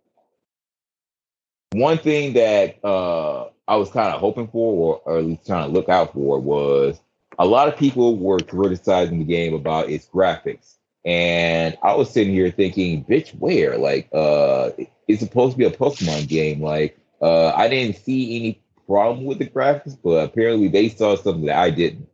One 1.72 1.98
thing 1.98 2.34
that 2.34 2.84
uh, 2.84 3.50
I 3.68 3.78
was 3.78 3.90
kind 3.90 4.14
of 4.14 4.20
hoping 4.20 4.48
for, 4.48 4.74
or, 4.74 5.02
or 5.06 5.18
at 5.20 5.26
least 5.26 5.48
trying 5.48 5.68
to 5.68 5.74
look 5.74 5.90
out 5.90 6.14
for, 6.14 6.40
was 6.40 7.00
a 7.40 7.46
lot 7.46 7.68
of 7.68 7.78
people 7.78 8.18
were 8.18 8.40
criticizing 8.40 9.20
the 9.20 9.26
game 9.26 9.54
about 9.54 9.90
its 9.90 10.08
graphics. 10.08 10.76
and 11.06 11.78
I 11.82 11.96
was 11.96 12.10
sitting 12.10 12.34
here 12.34 12.52
thinking, 12.52 13.04
bitch, 13.06 13.32
where? 13.40 13.78
Like, 13.78 14.10
uh, 14.14 14.72
it's 15.08 15.22
supposed 15.22 15.54
to 15.54 15.58
be 15.58 15.66
a 15.66 15.72
Pokemon 15.72 16.28
game. 16.28 16.62
Like, 16.62 16.98
uh, 17.22 17.50
I 17.50 17.68
didn't 17.70 17.98
see 17.98 18.38
any 18.38 18.63
problem 18.94 19.26
with 19.26 19.40
the 19.40 19.48
graphics, 19.48 19.98
but 20.04 20.24
apparently 20.24 20.68
they 20.68 20.88
saw 20.88 21.16
something 21.16 21.46
that 21.46 21.58
I 21.58 21.72
didn't. 21.72 22.08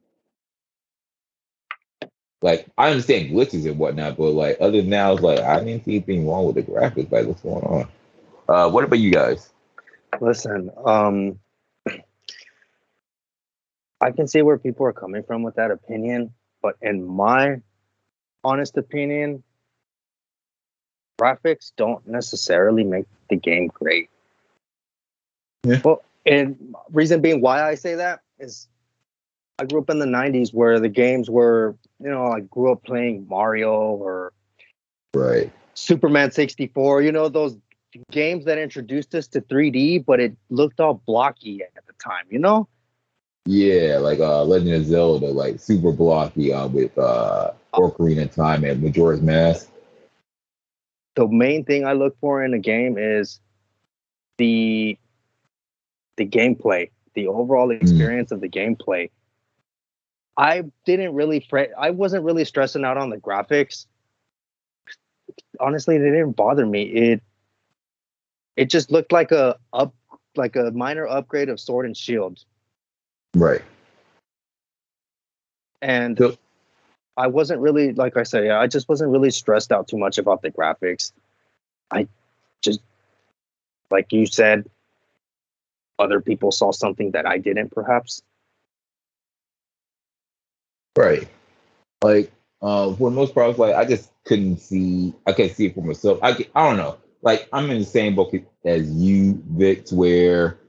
Like, 2.42 2.68
I 2.78 2.92
understand 2.92 3.32
glitches 3.32 3.70
and 3.70 3.78
whatnot, 3.78 4.16
but 4.16 4.30
like, 4.30 4.56
other 4.62 4.80
than 4.80 4.92
that, 4.92 5.08
I 5.08 5.12
was 5.12 5.20
like, 5.20 5.40
I 5.40 5.62
didn't 5.62 5.84
see 5.84 5.98
anything 5.98 6.26
wrong 6.26 6.46
with 6.46 6.56
the 6.56 6.64
graphics. 6.64 7.12
Like, 7.12 7.26
what's 7.26 7.42
going 7.42 7.66
on? 7.66 7.88
Uh, 8.48 8.72
what 8.72 8.86
about 8.86 9.00
you 9.00 9.12
guys? 9.12 9.52
Listen, 10.22 10.72
um, 10.86 11.40
I 14.00 14.12
can 14.12 14.30
see 14.30 14.42
where 14.42 14.58
people 14.58 14.86
are 14.86 14.94
coming 14.94 15.24
from 15.24 15.44
with 15.44 15.56
that 15.56 15.72
opinion, 15.72 16.34
but 16.62 16.78
in 16.82 17.06
my 17.06 17.58
honest 18.42 18.78
opinion, 18.78 19.44
graphics 21.22 21.74
don't 21.76 22.08
necessarily 22.08 22.86
make 22.86 23.06
the 23.30 23.36
game 23.36 23.68
great. 23.68 24.10
Yeah. 25.66 25.82
Well, 25.84 26.04
and 26.30 26.76
reason 26.92 27.22
being 27.22 27.42
why 27.42 27.68
I 27.68 27.76
say 27.76 27.96
that 27.96 28.22
is 28.40 28.68
I 29.60 29.66
grew 29.66 29.82
up 29.82 29.90
in 29.90 30.00
the 30.00 30.06
90s 30.06 30.54
where 30.54 30.80
the 30.80 30.90
games 30.90 31.30
were, 31.30 31.76
you 32.00 32.10
know, 32.10 32.28
I 32.28 32.42
grew 32.42 32.72
up 32.72 32.84
playing 32.84 33.28
Mario 33.28 33.74
or 33.74 34.34
Right. 35.14 35.52
Superman 35.74 36.32
64, 36.32 37.02
you 37.02 37.12
know, 37.12 37.30
those 37.30 37.58
games 38.12 38.46
that 38.46 38.58
introduced 38.58 39.16
us 39.16 39.28
to 39.30 39.42
3D, 39.42 40.06
but 40.06 40.20
it 40.20 40.38
looked 40.50 40.80
all 40.80 41.02
blocky 41.06 41.62
at 41.64 41.86
the 41.88 41.94
time, 41.94 42.26
you 42.30 42.40
know? 42.40 42.68
Yeah, 43.46 43.98
like 43.98 44.20
uh 44.20 44.44
Legend 44.44 44.76
of 44.76 44.86
Zelda, 44.86 45.28
like 45.28 45.60
super 45.60 45.92
blocky 45.92 46.54
uh 46.54 46.68
with 46.68 46.96
uh 46.98 47.52
Ocarina 47.74 48.24
of 48.24 48.36
Time 48.36 48.64
and 48.64 48.82
Majora's 48.84 49.22
Mask. 49.22 49.70
the 51.16 51.28
main 51.28 51.66
thing 51.66 51.86
I 51.86 51.94
look 51.94 52.18
for 52.22 52.44
in 52.44 52.54
a 52.54 52.60
game 52.60 52.98
is 52.98 53.42
the 54.38 54.98
the 56.20 56.28
gameplay, 56.28 56.92
the 57.16 57.28
overall 57.28 57.68
hmm. 57.68 57.82
experience 57.82 58.32
of 58.32 58.42
the 58.42 58.50
gameplay. 58.50 59.10
I 60.38 60.64
didn't 60.86 61.16
really 61.16 61.40
fret. 61.50 61.72
I 61.78 61.90
wasn't 61.90 62.24
really 62.24 62.46
stressing 62.46 62.86
out 62.86 62.98
on 62.98 63.10
the 63.10 63.18
graphics. 63.18 63.88
Honestly, 65.60 65.98
they 65.98 66.12
didn't 66.12 66.34
bother 66.34 66.66
me. 66.66 66.84
It 66.84 67.24
it 68.56 68.70
just 68.70 68.92
looked 68.92 69.12
like 69.12 69.32
a 69.32 69.58
up 69.74 69.96
like 70.36 70.56
a 70.56 70.72
minor 70.72 71.08
upgrade 71.08 71.50
of 71.50 71.60
Sword 71.60 71.86
and 71.86 71.96
Shield, 71.98 72.44
Right. 73.34 73.62
and 75.82 76.18
So- 76.18 76.38
I 77.18 77.28
wasn't 77.28 77.60
really 77.60 77.94
like 77.94 78.16
I 78.16 78.24
say. 78.24 78.50
I 78.50 78.68
just 78.68 78.88
wasn't 78.88 79.12
really 79.12 79.32
stressed 79.32 79.72
out 79.72 79.88
too 79.88 79.98
much 79.98 80.18
about 80.18 80.42
the 80.42 80.52
graphics. 80.52 81.12
I 81.92 82.08
just 82.62 82.80
like 83.92 84.14
you 84.14 84.26
said, 84.26 84.70
other 86.00 86.22
people 86.22 86.52
saw 86.52 86.72
something 86.72 87.12
that 87.12 87.26
I 87.26 87.38
didn't, 87.38 87.72
perhaps. 87.72 88.22
Right. 90.98 91.28
Like, 92.04 92.32
uh, 92.62 92.94
for 92.96 93.12
most 93.12 93.36
was 93.36 93.58
like, 93.58 93.76
I 93.76 93.86
just 93.86 94.12
couldn't 94.26 94.58
see. 94.58 95.14
I 95.28 95.34
can't 95.34 95.52
see 95.52 95.68
it 95.68 95.76
for 95.76 95.82
myself. 95.82 96.20
I, 96.22 96.32
I 96.56 96.68
don't 96.68 96.78
know. 96.78 96.98
Like, 97.22 97.48
I'm 97.52 97.70
in 97.70 97.80
the 97.80 97.86
same 97.86 98.16
boat 98.16 98.34
as 98.66 98.90
you, 98.92 99.44
Vic, 99.50 99.90
where 99.92 100.60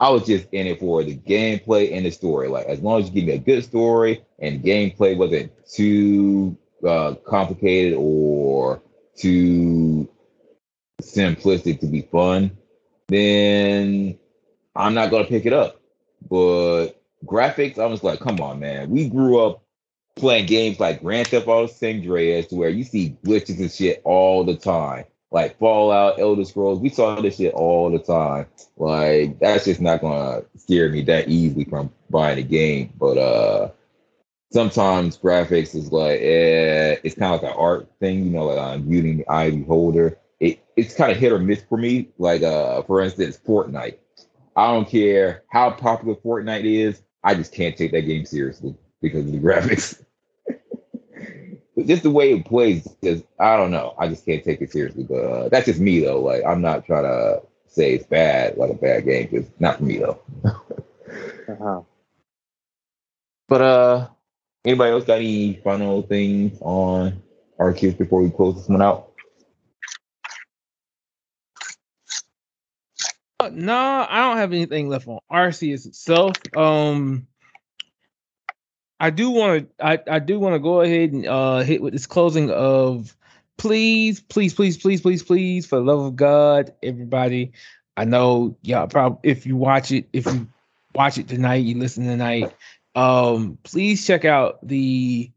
I 0.00 0.10
was 0.10 0.26
just 0.26 0.46
in 0.52 0.66
it 0.66 0.80
for 0.80 1.02
the 1.02 1.16
gameplay 1.16 1.94
and 1.94 2.06
the 2.06 2.10
story. 2.10 2.48
Like, 2.48 2.66
as 2.66 2.80
long 2.80 3.00
as 3.00 3.08
you 3.08 3.14
give 3.14 3.24
me 3.24 3.32
a 3.32 3.38
good 3.38 3.64
story 3.64 4.24
and 4.38 4.62
gameplay 4.62 5.16
wasn't 5.16 5.52
too 5.66 6.56
uh, 6.86 7.14
complicated 7.26 7.94
or 7.98 8.82
too 9.16 10.08
simplistic 11.02 11.80
to 11.80 11.86
be 11.86 12.02
fun, 12.02 12.56
then 13.08 14.18
I'm 14.78 14.94
not 14.94 15.10
gonna 15.10 15.24
pick 15.24 15.44
it 15.44 15.52
up. 15.52 15.80
But 16.30 16.90
graphics, 17.26 17.78
I 17.78 17.86
was 17.86 18.04
like, 18.04 18.20
come 18.20 18.40
on, 18.40 18.60
man. 18.60 18.90
We 18.90 19.08
grew 19.08 19.40
up 19.44 19.62
playing 20.16 20.46
games 20.46 20.78
like 20.80 21.02
Grand 21.02 21.26
Theft 21.26 21.48
Auto 21.48 21.66
San 21.66 21.96
Andreas, 21.96 22.46
where 22.50 22.68
you 22.68 22.84
see 22.84 23.16
glitches 23.24 23.58
and 23.58 23.70
shit 23.70 24.00
all 24.04 24.44
the 24.44 24.56
time. 24.56 25.04
Like 25.30 25.58
Fallout, 25.58 26.18
Elder 26.18 26.44
Scrolls, 26.44 26.80
we 26.80 26.88
saw 26.88 27.20
this 27.20 27.36
shit 27.36 27.52
all 27.54 27.90
the 27.90 27.98
time. 27.98 28.46
Like 28.76 29.38
that's 29.40 29.64
just 29.66 29.80
not 29.80 30.00
gonna 30.00 30.42
scare 30.56 30.88
me 30.90 31.02
that 31.02 31.28
easily 31.28 31.64
from 31.64 31.92
buying 32.08 32.38
a 32.38 32.42
game. 32.42 32.92
But 32.98 33.18
uh 33.18 33.70
sometimes 34.50 35.18
graphics 35.18 35.74
is 35.74 35.92
like 35.92 36.20
eh, 36.20 36.96
it's 37.02 37.16
kind 37.16 37.34
of 37.34 37.42
like 37.42 37.52
an 37.52 37.58
art 37.58 37.90
thing, 38.00 38.24
you 38.24 38.30
know, 38.30 38.46
like 38.46 38.58
I'm 38.58 38.88
viewing 38.88 39.18
the 39.18 39.24
the 39.24 39.56
beholder. 39.58 40.18
It 40.40 40.64
it's 40.76 40.94
kind 40.94 41.12
of 41.12 41.18
hit 41.18 41.32
or 41.32 41.38
miss 41.40 41.62
for 41.68 41.76
me. 41.76 42.08
Like 42.16 42.42
uh 42.42 42.82
for 42.84 43.02
instance, 43.02 43.38
Fortnite. 43.46 43.98
I 44.58 44.72
don't 44.72 44.88
care 44.88 45.44
how 45.50 45.70
popular 45.70 46.16
Fortnite 46.16 46.64
is, 46.64 47.00
I 47.22 47.34
just 47.34 47.54
can't 47.54 47.76
take 47.76 47.92
that 47.92 48.02
game 48.02 48.24
seriously 48.24 48.74
because 49.00 49.24
of 49.24 49.30
the 49.30 49.38
graphics. 49.40 50.04
just 51.86 52.02
the 52.02 52.10
way 52.10 52.32
it 52.32 52.44
plays, 52.44 52.88
just 53.02 53.22
I 53.38 53.56
don't 53.56 53.70
know. 53.70 53.94
I 54.00 54.08
just 54.08 54.26
can't 54.26 54.42
take 54.42 54.60
it 54.60 54.72
seriously. 54.72 55.04
But 55.04 55.24
uh, 55.24 55.48
that's 55.48 55.66
just 55.66 55.78
me 55.78 56.00
though. 56.00 56.20
Like 56.20 56.42
I'm 56.44 56.60
not 56.60 56.84
trying 56.84 57.04
to 57.04 57.42
say 57.68 57.94
it's 57.94 58.06
bad, 58.06 58.56
like 58.56 58.70
a 58.70 58.74
bad 58.74 59.04
game, 59.04 59.28
because 59.30 59.48
not 59.60 59.78
for 59.78 59.84
me 59.84 59.98
though. 59.98 60.20
Uh-huh. 61.48 61.80
But 63.48 63.62
uh, 63.62 64.08
anybody 64.66 64.90
else 64.92 65.04
got 65.04 65.18
any 65.20 65.54
final 65.64 66.02
things 66.02 66.58
on 66.60 67.22
Arceus 67.58 67.96
before 67.96 68.22
we 68.22 68.28
close 68.30 68.56
this 68.56 68.68
one 68.68 68.82
out? 68.82 69.12
Uh, 73.04 73.27
No, 73.40 74.06
I 74.08 74.28
don't 74.28 74.36
have 74.38 74.52
anything 74.52 74.88
left 74.88 75.06
on 75.06 75.20
Arceus 75.30 75.86
itself. 75.86 76.34
Um, 76.56 77.28
I 78.98 79.10
do 79.10 79.30
want 79.30 79.68
to. 79.78 79.86
I, 79.86 79.98
I 80.10 80.18
do 80.18 80.40
want 80.40 80.56
to 80.56 80.58
go 80.58 80.80
ahead 80.80 81.12
and 81.12 81.24
uh 81.24 81.58
hit 81.58 81.80
with 81.80 81.92
this 81.92 82.06
closing 82.06 82.50
of 82.50 83.16
please, 83.56 84.20
please, 84.20 84.54
please, 84.54 84.76
please, 84.76 85.00
please, 85.00 85.22
please, 85.22 85.66
for 85.66 85.76
the 85.76 85.84
love 85.84 86.00
of 86.00 86.16
God, 86.16 86.74
everybody. 86.82 87.52
I 87.96 88.04
know 88.04 88.56
y'all 88.62 88.88
probably 88.88 89.30
if 89.30 89.46
you 89.46 89.56
watch 89.56 89.92
it, 89.92 90.08
if 90.12 90.26
you 90.26 90.48
watch 90.96 91.16
it 91.16 91.28
tonight, 91.28 91.64
you 91.64 91.78
listen 91.78 92.06
tonight. 92.06 92.52
Um, 92.96 93.56
please 93.62 94.04
check 94.04 94.24
out 94.24 94.58
the 94.66 95.30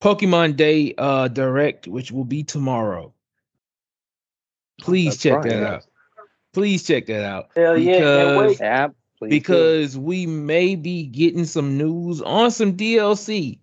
Pokemon 0.00 0.54
Day 0.54 0.94
uh 0.96 1.26
direct, 1.26 1.88
which 1.88 2.12
will 2.12 2.24
be 2.24 2.44
tomorrow. 2.44 3.12
Please 4.80 5.14
That's 5.14 5.22
check 5.22 5.34
right, 5.34 5.50
that 5.50 5.62
yeah. 5.62 5.74
out. 5.74 5.86
Please 6.56 6.82
check 6.84 7.04
that 7.04 7.22
out 7.22 7.50
Hell 7.54 7.76
yeah, 7.76 8.34
wait. 8.38 8.58
Yeah, 8.58 8.88
please 9.18 9.28
do. 9.28 9.28
because 9.28 9.98
we 9.98 10.24
may 10.26 10.74
be 10.74 11.02
getting 11.04 11.44
some 11.44 11.76
news 11.76 12.22
on 12.22 12.50
some 12.50 12.78
DLC. 12.78 13.58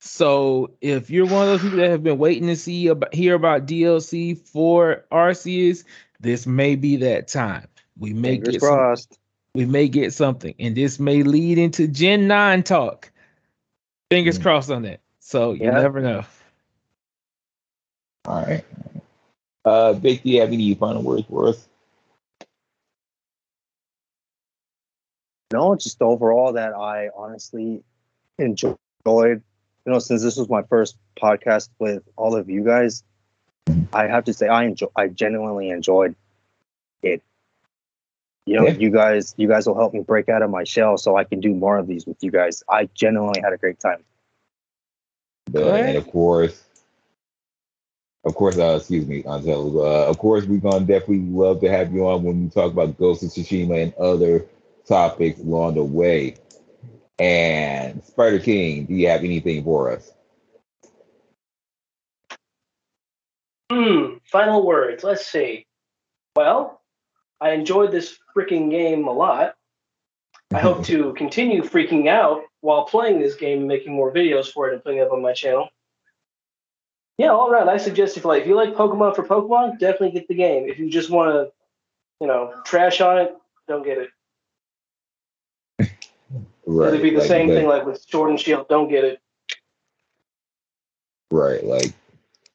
So 0.00 0.72
if 0.80 1.08
you're 1.08 1.26
one 1.26 1.44
of 1.44 1.48
those 1.50 1.62
people 1.62 1.78
that 1.78 1.88
have 1.90 2.02
been 2.02 2.18
waiting 2.18 2.48
to 2.48 2.56
see 2.56 2.88
about 2.88 3.14
hear 3.14 3.34
about 3.36 3.66
DLC 3.66 4.36
for 4.36 5.04
Arceus, 5.12 5.84
this 6.18 6.48
may 6.48 6.74
be 6.74 6.96
that 6.96 7.28
time. 7.28 7.68
We 7.96 8.12
may 8.12 8.30
fingers 8.38 8.54
get 8.54 8.62
some, 8.62 8.96
we 9.54 9.66
may 9.66 9.86
get 9.86 10.12
something, 10.12 10.54
and 10.58 10.76
this 10.76 10.98
may 10.98 11.22
lead 11.22 11.58
into 11.58 11.86
Gen 11.86 12.26
Nine 12.26 12.64
talk. 12.64 13.12
Fingers 14.10 14.36
Mhm. 14.40 14.42
crossed 14.42 14.70
on 14.72 14.82
that. 14.82 14.98
So 15.20 15.52
you 15.52 15.66
Yeah. 15.66 15.70
never 15.78 16.00
know. 16.00 16.24
All 18.26 18.42
right. 18.44 18.64
Uh, 19.64 19.92
Vic, 19.92 20.24
do 20.24 20.30
you 20.30 20.40
have 20.40 20.52
any 20.52 20.74
final 20.74 21.02
words 21.02 21.24
for 21.30 21.50
us? 21.50 21.68
No, 25.52 25.76
just 25.76 26.02
overall 26.02 26.54
that 26.54 26.74
I 26.74 27.10
honestly 27.14 27.82
enjoyed. 28.38 28.76
You 29.04 29.92
know, 29.92 29.98
since 30.00 30.22
this 30.22 30.36
was 30.36 30.48
my 30.48 30.62
first 30.62 30.96
podcast 31.20 31.68
with 31.78 32.02
all 32.16 32.34
of 32.34 32.50
you 32.50 32.64
guys, 32.64 33.04
I 33.92 34.08
have 34.08 34.24
to 34.24 34.32
say 34.32 34.48
I 34.48 34.64
enjoy. 34.64 34.88
I 34.96 35.08
genuinely 35.08 35.70
enjoyed 35.70 36.16
it. 37.02 37.22
You 38.46 38.56
know, 38.56 38.66
Yeah. 38.66 38.74
you 38.74 38.90
guys, 38.90 39.34
you 39.36 39.48
guys 39.48 39.66
will 39.66 39.76
help 39.76 39.94
me 39.94 40.00
break 40.00 40.28
out 40.28 40.42
of 40.42 40.50
my 40.50 40.64
shell 40.64 40.98
so 40.98 41.16
I 41.16 41.24
can 41.24 41.40
do 41.40 41.54
more 41.54 41.78
of 41.78 41.86
these 41.86 42.06
with 42.06 42.22
you 42.22 42.30
guys. 42.30 42.62
I 42.68 42.88
genuinely 42.94 43.40
had 43.40 43.52
a 43.52 43.56
great 43.56 43.78
time. 43.78 44.04
Ahead. 45.54 45.86
and 45.86 45.98
of 45.98 46.08
course, 46.08 46.64
of 48.24 48.34
course, 48.34 48.58
uh, 48.58 48.76
excuse 48.78 49.06
me, 49.06 49.24
Angelo. 49.24 49.84
Uh, 49.86 50.10
of 50.10 50.18
course, 50.18 50.44
we're 50.44 50.58
gonna 50.58 50.80
definitely 50.84 51.20
love 51.20 51.60
to 51.60 51.70
have 51.70 51.92
you 51.92 52.06
on 52.08 52.24
when 52.24 52.42
we 52.42 52.50
talk 52.50 52.72
about 52.72 52.98
Ghost 52.98 53.22
of 53.22 53.28
Tsushima 53.30 53.80
and 53.84 53.94
other 53.94 54.44
topics 54.86 55.40
along 55.40 55.74
the 55.74 55.84
way. 55.84 56.36
And 57.18 58.04
Spider 58.04 58.38
King, 58.38 58.86
do 58.86 58.94
you 58.94 59.08
have 59.08 59.24
anything 59.24 59.64
for 59.64 59.92
us? 59.92 60.12
Hmm. 63.70 64.16
Final 64.24 64.64
words. 64.66 65.02
Let's 65.02 65.26
see. 65.26 65.66
Well, 66.34 66.82
I 67.40 67.50
enjoyed 67.50 67.90
this 67.90 68.18
freaking 68.36 68.70
game 68.70 69.06
a 69.06 69.12
lot. 69.12 69.54
I 70.52 70.60
hope 70.60 70.84
to 70.86 71.14
continue 71.14 71.62
freaking 71.62 72.08
out 72.08 72.42
while 72.60 72.84
playing 72.84 73.20
this 73.20 73.34
game 73.34 73.60
and 73.60 73.68
making 73.68 73.94
more 73.94 74.12
videos 74.12 74.52
for 74.52 74.68
it 74.68 74.74
and 74.74 74.82
putting 74.82 74.98
it 74.98 75.06
up 75.06 75.12
on 75.12 75.22
my 75.22 75.32
channel. 75.32 75.68
Yeah, 77.18 77.28
all 77.28 77.50
around. 77.50 77.70
I 77.70 77.78
suggest 77.78 78.18
if 78.18 78.26
like 78.26 78.42
if 78.42 78.48
you 78.48 78.54
like 78.54 78.74
Pokemon 78.74 79.16
for 79.16 79.24
Pokemon, 79.24 79.78
definitely 79.78 80.10
get 80.10 80.28
the 80.28 80.34
game. 80.34 80.68
If 80.68 80.78
you 80.78 80.90
just 80.90 81.08
want 81.08 81.30
to, 81.32 81.52
you 82.20 82.26
know, 82.26 82.52
trash 82.64 83.00
on 83.00 83.18
it, 83.18 83.34
don't 83.68 83.84
get 83.84 83.96
it. 83.98 84.10
Right. 86.66 86.88
It'd 86.88 87.02
be 87.02 87.10
the 87.10 87.18
like- 87.18 87.28
same 87.28 87.48
thing 87.48 87.66
like 87.68 87.86
with 87.86 88.00
Sword 88.08 88.30
and 88.30 88.40
Shield. 88.40 88.68
Don't 88.68 88.88
get 88.88 89.04
it. 89.04 89.20
Right. 91.30 91.64
Like 91.64 91.92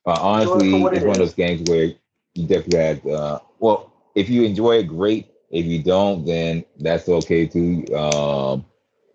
uh, 0.05 0.17
honestly, 0.19 0.73
Enjoy 0.73 0.77
it 0.77 0.79
for 0.79 0.83
what 0.83 0.93
it's 0.93 1.03
it 1.03 1.07
one 1.07 1.15
of 1.15 1.19
those 1.19 1.33
games 1.33 1.69
where 1.69 1.91
you 2.33 2.47
definitely 2.47 2.79
had 2.79 3.07
uh 3.07 3.39
well, 3.59 3.93
if 4.15 4.29
you 4.29 4.43
enjoy 4.43 4.79
it, 4.79 4.83
great. 4.87 5.27
If 5.49 5.65
you 5.65 5.83
don't, 5.83 6.25
then 6.25 6.65
that's 6.79 7.07
okay 7.07 7.45
too. 7.45 7.85
Um 7.95 8.65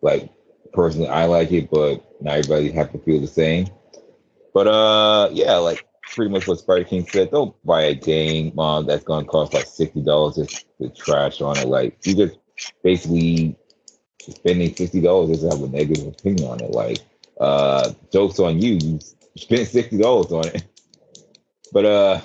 like 0.02 0.30
personally 0.72 1.08
I 1.08 1.26
like 1.26 1.52
it, 1.52 1.70
but 1.70 2.04
not 2.22 2.38
everybody 2.38 2.70
have 2.72 2.92
to 2.92 2.98
feel 2.98 3.20
the 3.20 3.26
same. 3.26 3.68
But 4.54 4.66
uh 4.68 5.30
yeah, 5.32 5.56
like 5.56 5.86
pretty 6.14 6.30
much 6.30 6.46
what 6.46 6.58
Spider 6.58 6.84
King 6.84 7.06
said, 7.06 7.30
don't 7.30 7.54
buy 7.64 7.82
a 7.82 7.94
game 7.94 8.58
uh, 8.58 8.82
that's 8.82 9.04
gonna 9.04 9.26
cost 9.26 9.52
like 9.52 9.66
sixty 9.66 10.02
dollars 10.02 10.36
just 10.36 10.66
to 10.80 10.88
trash 10.90 11.40
on 11.40 11.58
it. 11.58 11.68
Like 11.68 11.98
you 12.06 12.14
just 12.14 12.38
basically 12.82 13.56
spending 14.32 14.74
sixty 14.74 15.00
dollars 15.00 15.40
to 15.40 15.48
have 15.48 15.62
a 15.62 15.68
negative 15.68 16.08
opinion 16.08 16.48
on 16.48 16.60
it. 16.60 16.70
Like 16.70 16.98
uh 17.40 17.92
jokes 18.12 18.38
on 18.38 18.60
you, 18.60 18.78
you 18.82 19.00
spent 19.36 19.68
sixty 19.68 19.98
dollars 19.98 20.32
on 20.32 20.48
it. 20.48 20.64
But 21.72 21.84
uh 21.84 22.20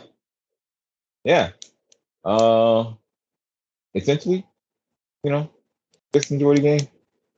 yeah. 1.24 1.50
Uh 2.24 2.94
essentially, 3.96 4.46
you 5.24 5.32
know, 5.32 5.50
just 6.14 6.32
enjoy 6.32 6.56
the 6.56 6.62
game 6.62 6.88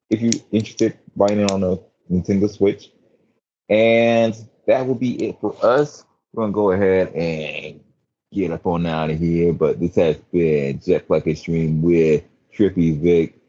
if 0.10 0.22
you're 0.22 0.44
interested 0.52 0.98
buying 1.16 1.40
it 1.40 1.52
on 1.52 1.64
a 1.64 1.78
Nintendo 2.12 2.50
Switch. 2.50 2.92
And 3.70 4.36
that 4.68 4.86
will 4.86 4.96
be 4.96 5.30
it 5.30 5.40
for 5.40 5.56
us. 5.64 6.06
We're 6.34 6.44
gonna 6.44 6.54
go 6.54 6.72
ahead 6.72 7.14
and 7.14 7.82
get 8.32 8.52
up 8.52 8.66
on 8.66 8.86
out 8.86 9.10
of 9.10 9.20
here. 9.20 9.54
But 9.54 9.80
this 9.80 9.96
has 9.96 10.18
been 10.32 10.80
Jet 10.80 11.08
Black 11.08 11.28
Extreme 11.28 11.82
with 11.82 12.24
Trippy 12.56 13.00
Vic, 13.00 13.43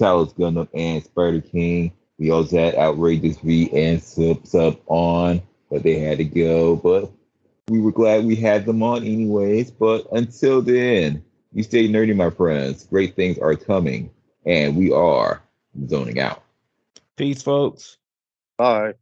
Talos 0.00 0.34
Gundam, 0.34 0.68
and 0.74 1.04
Spider 1.04 1.40
King. 1.40 1.92
We 2.18 2.30
also 2.30 2.58
had 2.58 2.74
Outrageous 2.74 3.38
V 3.38 3.70
and 3.72 4.02
Sub 4.02 4.46
Sub 4.46 4.80
on, 4.86 5.42
but 5.70 5.82
they 5.82 5.98
had 5.98 6.18
to 6.18 6.24
go. 6.24 6.76
But 6.76 7.10
we 7.68 7.80
were 7.80 7.92
glad 7.92 8.24
we 8.24 8.36
had 8.36 8.66
them 8.66 8.82
on 8.82 9.04
anyways. 9.04 9.70
But 9.70 10.06
until 10.12 10.62
then, 10.62 11.24
you 11.52 11.62
stay 11.62 11.88
nerdy, 11.88 12.14
my 12.14 12.30
friends. 12.30 12.84
Great 12.84 13.16
things 13.16 13.38
are 13.38 13.54
coming, 13.54 14.10
and 14.46 14.76
we 14.76 14.92
are 14.92 15.42
zoning 15.86 16.18
out. 16.18 16.42
Peace, 17.16 17.42
folks. 17.42 17.98
Bye. 18.56 18.94